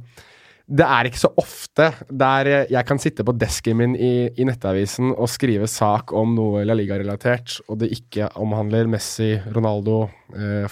det 0.66 0.86
er 0.86 1.08
ikke 1.10 1.22
så 1.22 1.30
ofte 1.38 1.92
der 2.10 2.50
jeg 2.72 2.88
kan 2.90 3.02
sitte 3.02 3.26
på 3.28 3.36
desken 3.38 3.78
min 3.78 3.94
i, 3.94 4.28
i 4.34 4.48
Nettavisen 4.48 5.12
og 5.14 5.30
skrive 5.30 5.70
sak 5.70 6.14
om 6.18 6.34
noe 6.38 6.64
La 6.66 6.74
Liga-relatert, 6.78 7.60
og 7.70 7.84
det 7.84 7.92
ikke 7.94 8.32
omhandler 8.42 8.90
Messi, 8.90 9.36
Ronaldo, 9.54 10.08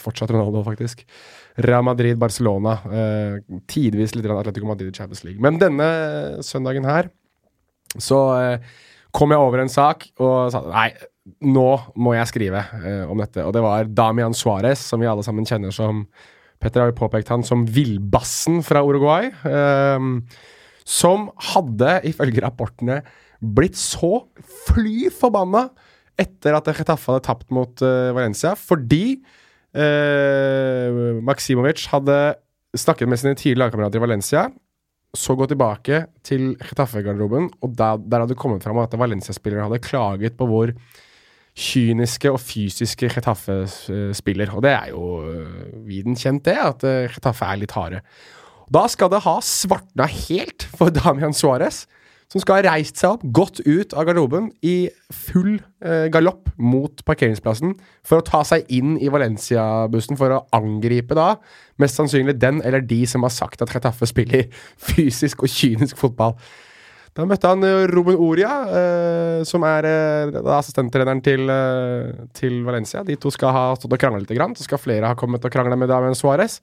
fortsatt 0.01 0.33
Ronaldo, 0.33 0.63
faktisk. 0.65 1.05
Real 1.61 1.85
Madrid, 1.85 2.17
Barcelona. 2.17 2.79
tidvis 3.69 4.15
litt 4.17 4.25
Atletico 4.33 4.65
Madrid 4.65 4.89
i 4.89 4.97
Champions 4.97 5.21
League. 5.27 5.41
Men 5.41 5.61
denne 5.61 5.91
søndagen 6.41 6.89
her 6.89 7.11
så 8.01 8.19
eh, 8.39 8.69
kom 9.13 9.33
jeg 9.33 9.41
over 9.41 9.63
en 9.63 9.71
sak 9.71 10.07
og 10.21 10.53
sa 10.53 10.63
nei, 10.65 10.89
nå 11.45 11.67
må 12.01 12.15
jeg 12.17 12.29
skrive 12.31 12.63
eh, 12.81 13.03
om 13.09 13.19
dette. 13.21 13.43
Og 13.45 13.53
det 13.55 13.63
var 13.63 13.89
Damian 13.89 14.35
Suárez, 14.37 14.81
som 14.81 15.01
vi 15.01 15.09
alle 15.09 15.25
sammen 15.25 15.47
kjenner 15.47 15.73
som 15.75 16.05
Petter 16.63 16.83
har 16.83 16.91
jo 16.91 16.97
påpekt 17.03 17.31
han 17.33 17.43
som 17.45 17.67
villbassen 17.69 18.61
fra 18.65 18.81
Uruguay. 18.87 19.29
Eh, 19.29 20.09
som 20.83 21.29
hadde, 21.53 21.99
ifølge 22.09 22.43
rapportene, 22.43 23.01
blitt 23.43 23.77
så 23.79 24.25
fly 24.67 25.09
forbanna 25.13 25.67
etter 26.19 26.55
at 26.55 26.67
Chetaffe 26.77 27.09
hadde 27.09 27.25
tapt 27.25 27.49
mot 27.55 27.81
uh, 27.83 28.11
Valencia, 28.15 28.53
fordi 28.59 29.17
uh, 29.73 31.19
Maksimovic 31.25 31.87
hadde 31.91 32.17
snakket 32.77 33.09
med 33.09 33.21
sine 33.21 33.37
tidligere 33.37 33.65
lagkamerater 33.65 33.99
i 34.01 34.03
Valencia 34.03 34.43
så 35.13 35.35
gå 35.37 35.45
tilbake 35.49 35.99
til 36.25 36.53
Chetaffe-garderoben, 36.61 37.51
og 37.61 37.73
der, 37.77 37.99
der 38.01 38.23
hadde 38.23 38.33
det 38.33 38.39
kommet 38.41 38.65
fram 38.65 38.79
at 38.81 38.95
Valencia-spillere 38.97 39.67
hadde 39.67 39.83
klaget 39.85 40.37
på 40.39 40.47
hvor 40.49 40.73
kyniske 41.53 42.31
og 42.33 42.39
fysiske 42.41 43.09
Chetaffe 43.13 43.63
spiller. 44.17 44.53
Og 44.55 44.63
det 44.65 44.71
er 44.71 44.93
jo 44.93 45.23
øh, 45.29 45.87
viden 45.87 46.15
kjent, 46.17 46.45
det, 46.45 46.57
at 46.57 46.83
øh, 46.83 47.09
Chetaffe 47.09 47.45
er 47.45 47.59
litt 47.61 47.75
harde. 47.77 48.01
Da 48.73 48.87
skal 48.89 49.11
det 49.13 49.21
ha 49.25 49.37
svartna 49.43 50.07
helt 50.09 50.65
for 50.77 50.93
Damian 50.97 51.35
Suárez 51.35 51.85
som 52.33 52.41
skal 52.41 52.57
ha 52.57 52.73
reist 52.73 52.97
seg 52.97 53.13
opp, 53.13 53.25
gått 53.35 53.59
ut 53.61 53.93
av 53.93 54.07
garderoben 54.07 54.49
i 54.65 54.87
full 55.13 55.59
eh, 55.85 56.07
galopp 56.13 56.49
mot 56.57 57.03
parkeringsplassen 57.05 57.75
for 58.01 58.21
å 58.21 58.25
ta 58.25 58.41
seg 58.47 58.65
inn 58.73 58.95
i 58.97 59.11
Valencia-bussen 59.13 60.17
for 60.17 60.33
å 60.33 60.43
angripe 60.57 61.17
da 61.17 61.35
mest 61.81 61.99
sannsynlig 61.99 62.39
den 62.41 62.63
eller 62.65 62.81
de 62.81 63.03
som 63.09 63.25
har 63.27 63.33
sagt 63.35 63.61
at 63.61 63.73
Chetaffe 63.73 64.09
spiller 64.09 64.47
fysisk 64.89 65.45
og 65.45 65.53
kynisk 65.53 65.99
fotball. 66.01 66.33
Da 67.13 67.27
møtte 67.29 67.51
han 67.51 67.61
Robin 67.61 67.91
Ruben 67.93 68.21
Oria, 68.25 68.53
eh, 68.79 69.43
som 69.45 69.63
er 69.69 69.85
eh, 69.85 70.39
assistenttreneren 70.55 71.21
til, 71.21 71.45
eh, 71.45 72.25
til, 72.33 72.63
Valencia. 72.65 73.03
De 73.05 73.19
to 73.21 73.29
skal 73.33 73.53
ha 73.53 73.63
stått 73.77 73.93
og 73.93 74.01
krangla 74.01 74.23
litt, 74.23 74.57
så 74.57 74.65
skal 74.65 74.81
flere 74.81 75.11
ha 75.11 75.17
kommet 75.17 75.45
og 75.45 75.53
krangla 75.53 75.77
med 75.77 75.93
Damien 75.93 76.17
Suárez 76.17 76.59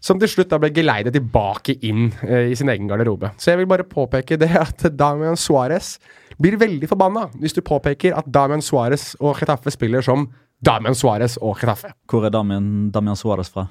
som 0.00 0.18
til 0.20 0.30
slutt 0.30 0.50
da 0.52 0.58
ble 0.62 0.70
geleidet 0.74 1.14
tilbake 1.16 1.76
inn 1.86 2.08
eh, 2.26 2.52
i 2.52 2.58
sin 2.58 2.70
egen 2.70 2.88
garderobe. 2.90 3.32
Så 3.38 3.52
jeg 3.52 3.62
vil 3.62 3.70
bare 3.70 3.86
påpeke 3.88 4.38
det 4.40 4.50
at 4.58 4.86
Damian 4.94 5.38
Suárez 5.38 5.96
blir 6.38 6.58
veldig 6.60 6.90
forbanna 6.90 7.26
hvis 7.38 7.56
du 7.56 7.62
påpeker 7.66 8.16
at 8.18 8.28
Damian 8.30 8.62
Suárez 8.64 9.10
og 9.18 9.36
Chetaffe 9.40 9.74
spiller 9.74 10.04
som 10.04 10.28
Damian 10.64 10.96
Suárez 10.98 11.38
og 11.42 11.58
Chetaffe. 11.58 11.92
Hvor 12.10 12.26
er 12.26 12.34
Damian, 12.34 12.90
Damian 12.94 13.18
Suárez 13.18 13.50
fra? 13.52 13.68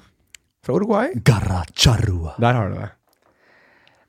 Fra 0.64 0.76
Uruguay. 0.76 1.12
Garacharua. 1.24 2.36
Der 2.40 2.52
har 2.52 2.68
du 2.72 2.80
det. 2.80 2.92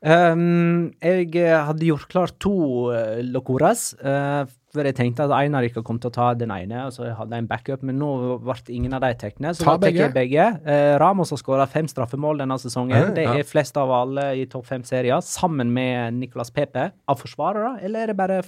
Um, 0.00 0.94
jeg 1.04 1.28
hadde 1.44 1.84
gjort 1.84 2.08
klart 2.08 2.38
to 2.40 2.88
uh, 2.88 3.20
locoras. 3.26 3.90
Uh, 4.00 4.48
for 4.70 4.86
jeg 4.86 4.94
tenkte 4.96 5.26
at 5.26 5.32
en 5.34 5.56
av 5.58 5.64
dere 5.66 5.82
kom 5.84 5.98
til 6.00 6.12
å 6.12 6.14
ta 6.14 6.28
den 6.38 6.52
ene, 6.54 6.84
og 6.86 6.94
så 6.94 7.08
hadde 7.18 7.34
jeg 7.34 7.42
en 7.42 7.48
backup, 7.50 7.82
men 7.84 7.98
nå 8.00 8.38
ble 8.40 8.54
ingen 8.70 8.94
av 8.96 9.02
de 9.02 9.10
tatt 9.18 9.36
Så 9.58 9.66
ta 9.66 9.74
da 9.74 9.90
tar 9.90 9.98
jeg 9.98 10.14
begge. 10.14 10.46
Uh, 10.64 10.94
Ramos 11.02 11.34
har 11.34 11.42
skåra 11.42 11.66
fem 11.68 11.90
straffemål 11.90 12.44
denne 12.44 12.56
sesongen. 12.62 13.12
det 13.16 13.26
er 13.26 13.44
flest 13.48 13.76
av 13.80 13.92
alle 13.92 14.30
i 14.38 14.46
topp 14.50 14.70
fem-serier, 14.70 15.20
sammen 15.26 15.74
med 15.74 16.16
Nicolas 16.22 16.54
Pepe. 16.54 16.90
Av 17.10 17.20
forsvarere, 17.20 17.76
eller 17.84 18.06
er 18.06 18.14
det 18.14 18.18
bare 18.20 18.40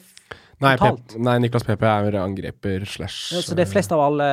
Nei, 0.62 0.76
Pep, 0.78 1.16
nei, 1.18 1.36
Niklas 1.42 1.64
Pepe 1.66 1.88
er 1.90 2.16
angriper 2.20 2.84
slash 2.86 3.32
ja, 3.34 3.40
Så 3.42 3.56
det 3.58 3.64
er 3.64 3.70
flest 3.72 3.90
av 3.90 3.98
alle 4.04 4.26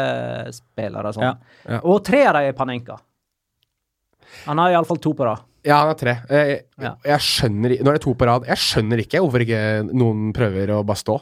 spillere 0.54 1.14
sånn. 1.16 1.26
Ja. 1.26 1.56
Ja. 1.66 1.80
Og 1.90 2.04
tre 2.06 2.22
av 2.30 2.38
dem 2.38 2.52
er 2.52 2.58
Panenka. 2.58 3.00
Han 4.46 4.62
har 4.62 4.76
iallfall 4.76 5.02
to 5.02 5.16
på 5.18 5.26
rad. 5.26 5.49
Ja, 5.68 5.82
han 5.82 5.92
er 5.92 5.98
tre. 6.00 6.16
Jeg, 6.30 6.62
jeg, 6.80 6.94
jeg, 7.10 7.26
skjønner 7.26 7.74
Nå 7.82 7.92
er 7.92 7.98
det 7.98 8.06
to 8.06 8.14
på 8.16 8.28
rad. 8.30 8.48
Jeg 8.48 8.64
skjønner 8.64 9.04
ikke 9.04 9.22
hvorfor 9.24 9.44
ikke 9.44 9.64
noen 9.92 10.32
prøver 10.36 10.72
å 10.78 10.84
bare 10.88 11.02
stå. 11.02 11.20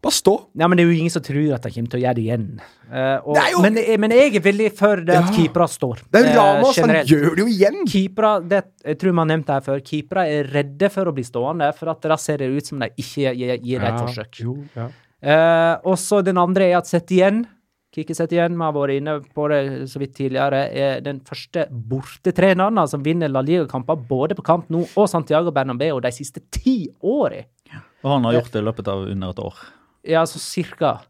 Bare 0.00 0.16
stå! 0.16 0.32
Ja, 0.56 0.64
men 0.64 0.78
det 0.78 0.84
er 0.86 0.88
jo 0.88 0.96
ingen 0.96 1.12
som 1.12 1.20
tror 1.20 1.50
at 1.52 1.66
de 1.66 1.72
kommer 1.74 1.92
til 1.92 1.98
å 1.98 2.00
gjøre 2.00 2.16
det 2.16 2.22
igjen. 2.22 2.44
Uh, 2.88 3.18
og, 3.20 3.34
det 3.36 3.42
jo... 3.52 3.58
men, 3.66 3.76
men, 4.00 4.14
jeg 4.16 4.32
er 4.38 4.44
veldig 4.46 4.68
for 4.78 5.02
det 5.04 5.18
at 5.18 5.28
ja. 5.28 5.34
keepere 5.36 5.66
står. 5.68 6.00
Det 6.08 6.22
er 6.22 6.38
Ramos, 6.38 6.78
uh, 6.78 6.86
han 6.86 7.10
gjør 7.10 7.26
det 7.36 7.44
jo 7.44 7.50
igjen! 7.52 7.82
Keepere, 7.90 8.30
det, 8.48 8.62
jeg 8.86 9.00
tror 9.02 9.16
man 9.18 9.26
har 9.26 9.30
nevnt 9.34 9.50
det 9.50 9.58
her 9.58 9.66
før, 9.66 9.82
keepere 9.90 10.24
er 10.38 10.50
redde 10.56 10.90
for 10.94 11.10
å 11.10 11.14
bli 11.16 11.24
stående, 11.28 11.68
for 11.76 11.92
at 11.92 12.08
da 12.14 12.16
ser 12.20 12.40
det 12.40 12.48
ut 12.48 12.72
som 12.72 12.80
de 12.80 12.88
ikke 12.96 13.34
gir, 13.36 13.52
gir 13.60 13.76
ja. 13.76 13.90
et 13.90 14.00
forsøk. 14.00 14.40
Jo, 14.40 14.56
ja. 14.78 14.88
uh, 14.88 15.74
og 15.92 16.00
så 16.00 16.22
den 16.24 16.40
andre 16.40 16.70
er 16.70 16.80
at 16.80 16.88
sett 16.88 17.12
igjen 17.12 17.44
Kikkesett 17.90 18.30
igjen, 18.30 18.54
vi 18.54 18.62
har 18.62 18.74
vært 18.76 19.00
inne 19.00 19.16
på 19.34 19.48
det 19.50 19.60
så 19.90 19.98
vidt 19.98 20.12
tidligere, 20.14 20.60
er 20.70 21.00
den 21.02 21.18
første 21.26 21.64
bortetreneren 21.90 22.78
som 22.86 23.02
vinner 23.02 23.32
La 23.32 23.42
Liga-kamper 23.42 23.98
både 24.06 24.36
på 24.38 24.44
Camp 24.46 24.68
Nou 24.70 24.84
og 24.86 25.08
Santiago 25.10 25.50
Bernabeu 25.54 25.98
de 26.04 26.12
siste 26.14 26.44
ti 26.54 26.84
årene. 27.02 27.48
Og 28.04 28.12
han 28.14 28.28
har 28.28 28.38
gjort 28.38 28.54
det 28.54 28.62
i 28.62 28.66
løpet 28.68 28.90
av 28.92 29.02
under 29.10 29.34
et 29.34 29.42
år. 29.42 29.58
Ja, 30.06 30.22
så 30.26 30.38
cirka. 30.40 31.00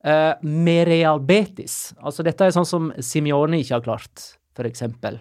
Uh, 0.00 0.32
med 0.40 0.88
Real 0.88 1.20
Betis. 1.20 1.92
Altså, 2.00 2.24
dette 2.24 2.48
er 2.48 2.56
sånn 2.56 2.66
som 2.66 2.88
Simione 3.04 3.60
ikke 3.60 3.76
har 3.76 3.84
klart, 3.84 4.24
eksempel. 4.64 5.20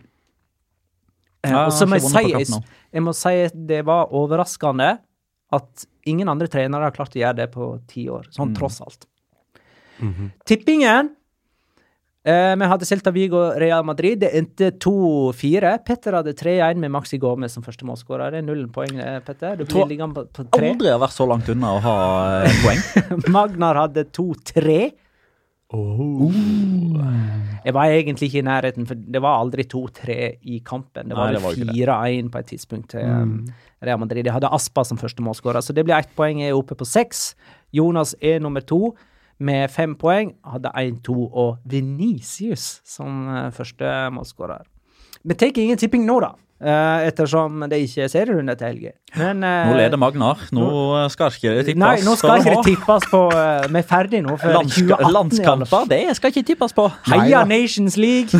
Uh, 1.44 1.66
og 1.66 1.76
så 1.76 1.86
må 1.88 2.00
jeg 2.00 2.08
si, 2.08 2.56
jeg, 2.96 3.04
må 3.04 3.12
si 3.16 3.36
det 3.68 3.84
var 3.88 4.16
overraskende 4.16 4.90
at 5.56 5.86
ingen 6.08 6.32
andre 6.32 6.48
trenere 6.52 6.88
har 6.88 6.96
klart 6.96 7.16
å 7.16 7.22
gjøre 7.22 7.42
det 7.44 7.52
på 7.52 7.70
ti 7.92 8.08
år, 8.12 8.32
sånn 8.32 8.54
mm. 8.54 8.58
tross 8.58 8.80
alt. 8.88 9.08
Mm 10.00 10.14
-hmm. 10.14 10.30
Tippingen 10.46 11.10
eh, 12.24 12.56
Vi 12.56 12.66
hadde 12.66 12.86
Celta 12.86 13.12
Vigo 13.12 13.54
Real 13.56 13.86
Madrid. 13.86 14.20
Det 14.20 14.38
endte 14.38 14.72
2-4. 14.72 15.78
Petter 15.86 16.14
hadde 16.14 16.34
3-1 16.34 16.76
med 16.76 16.92
Maxi 16.92 17.18
Gomez 17.18 17.54
som 17.54 17.64
første 17.64 17.86
målskårer. 17.86 18.32
Det 18.32 18.38
er 18.38 18.42
null 18.42 18.68
poeng, 18.68 19.00
eh, 19.00 19.20
Petter. 19.20 19.56
Du 19.56 19.66
blir 19.66 19.88
liggende 19.88 20.16
på, 20.16 20.44
på 20.44 20.58
Aldri 20.58 20.90
har 20.90 21.00
vært 21.00 21.18
så 21.18 21.26
langt 21.26 21.50
unna 21.50 21.76
å 21.76 21.80
ha 21.80 22.44
eh, 22.44 22.64
poeng. 22.64 22.80
Magnar 23.36 23.76
hadde 23.76 24.04
2-3. 24.06 24.92
Jeg 25.70 25.78
var 27.76 27.92
egentlig 27.94 28.30
ikke 28.30 28.42
i 28.42 28.48
nærheten, 28.48 28.88
for 28.90 28.98
det 28.98 29.20
var 29.22 29.38
aldri 29.38 29.64
2-3 29.70 30.16
i 30.42 30.66
kampen. 30.66 31.12
Det 31.12 31.18
var, 31.18 31.30
Nei, 31.36 31.42
var 31.44 31.54
4-1 31.54 32.32
på 32.34 32.40
et 32.40 32.48
tidspunkt 32.50 32.90
til 32.96 33.06
mm. 33.06 33.36
Real 33.86 34.00
Madrid. 34.02 34.26
De 34.26 34.34
hadde 34.34 34.50
Aspa 34.50 34.82
som 34.88 34.98
første 34.98 35.22
målskårer, 35.22 35.62
så 35.62 35.74
det 35.78 35.86
blir 35.86 36.00
ett 36.00 36.10
poeng. 36.18 36.42
Jeg 36.42 36.56
er 36.56 36.58
oppe 36.58 36.74
på 36.80 36.86
seks. 36.90 37.36
Jonas 37.76 38.16
er 38.18 38.42
nummer 38.42 38.66
to 38.66 38.96
med 39.40 39.72
fem 39.72 39.96
poeng. 39.96 40.34
Hadde 40.44 40.72
1-2 40.76 41.16
og 41.32 41.58
Venicius 41.70 42.82
som 42.88 43.26
eh, 43.32 43.50
første 43.56 43.96
målskårer. 44.16 44.68
Vi 45.24 45.36
tar 45.36 45.52
ingen 45.60 45.78
tipping 45.80 46.06
nå, 46.08 46.20
da. 46.24 46.30
eh, 46.64 47.08
ettersom 47.10 47.66
det 47.72 47.78
ikke 47.86 48.04
er 48.06 48.12
serierunde 48.12 48.54
til 48.60 48.68
helga. 48.70 48.92
Men 49.20 49.44
eh, 49.44 49.68
Nå 49.68 49.76
leder 49.80 50.00
Magnar. 50.00 50.42
Nå 50.56 50.66
skal 51.12 51.32
ikke 51.36 51.54
det 51.58 51.66
tippes. 51.70 51.80
Nei, 51.82 51.96
nå 52.04 52.16
skal 52.20 52.40
ikke 52.40 52.56
det 52.58 52.66
tippes 52.70 53.08
på 53.12 53.22
Vi 53.32 53.80
er 53.82 53.88
ferdig 53.90 54.22
nå 54.24 54.36
for 54.40 54.56
Landska 54.56 54.84
2018. 54.84 54.92
i 54.92 54.98
alle 55.00 55.14
landskamper, 55.18 55.90
det 55.92 56.02
skal 56.20 56.34
ikke 56.36 56.46
tippes 56.54 56.76
på. 56.78 56.88
Heia 57.12 57.44
Nations 57.48 57.96
League! 58.00 58.40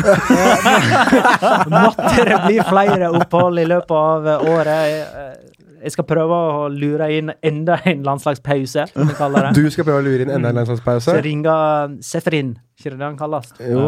Måtte 1.76 2.24
det 2.28 2.40
bli 2.46 2.58
flere 2.68 3.10
opphold 3.20 3.60
i 3.64 3.68
løpet 3.68 3.96
av 3.96 4.30
året. 4.52 5.46
Jeg 5.80 5.94
skal 5.94 6.04
prøve 6.08 6.36
å 6.36 6.64
lure 6.72 7.06
inn 7.16 7.32
enda 7.46 7.78
en 7.88 8.02
landslagspause, 8.04 8.86
som 8.92 9.08
vi 9.08 9.16
kaller 9.16 9.48
det. 9.48 9.52
Du 9.56 9.70
skal 9.72 9.86
prøve 9.88 10.02
å 10.02 10.04
lure 10.04 10.26
inn 10.26 10.32
enda 10.34 10.52
en 10.52 10.60
landslagspause? 10.60 11.06
Så 11.08 11.22
ringer 11.24 11.96
Seferin. 12.04 12.54
ikke 12.76 12.92
det 12.96 13.06
han 13.06 13.16
kalles? 13.18 13.52
Jo. 13.64 13.86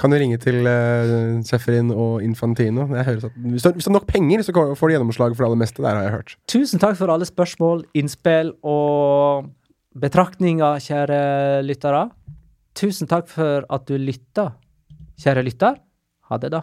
Kan 0.00 0.14
du 0.14 0.18
ringe 0.20 0.38
til 0.40 0.64
uh, 0.64 1.40
Seferin 1.46 1.92
og 1.92 2.22
Infantino? 2.24 2.88
At, 2.96 3.22
hvis, 3.36 3.64
du, 3.64 3.72
hvis 3.76 3.84
du 3.84 3.90
har 3.90 3.98
nok 3.98 4.08
penger, 4.08 4.44
så 4.46 4.54
får 4.54 4.88
du 4.88 4.96
gjennomslag 4.96 5.36
for 5.36 5.44
det 5.44 5.50
aller 5.50 5.62
meste. 5.64 5.84
Der 5.84 5.98
har 5.98 6.08
jeg 6.08 6.16
hørt. 6.16 6.36
Tusen 6.50 6.82
takk 6.82 6.96
for 7.00 7.12
alle 7.12 7.28
spørsmål, 7.28 7.84
innspill 7.98 8.54
og 8.64 9.48
betraktninger, 10.02 10.80
kjære 10.80 11.22
lyttere. 11.66 12.06
Tusen 12.78 13.10
takk 13.10 13.28
for 13.28 13.66
at 13.68 13.88
du 13.88 13.98
lytta, 14.00 14.52
kjære 15.20 15.44
lytter. 15.44 15.82
Ha 16.30 16.40
det, 16.40 16.54
da. 16.54 16.62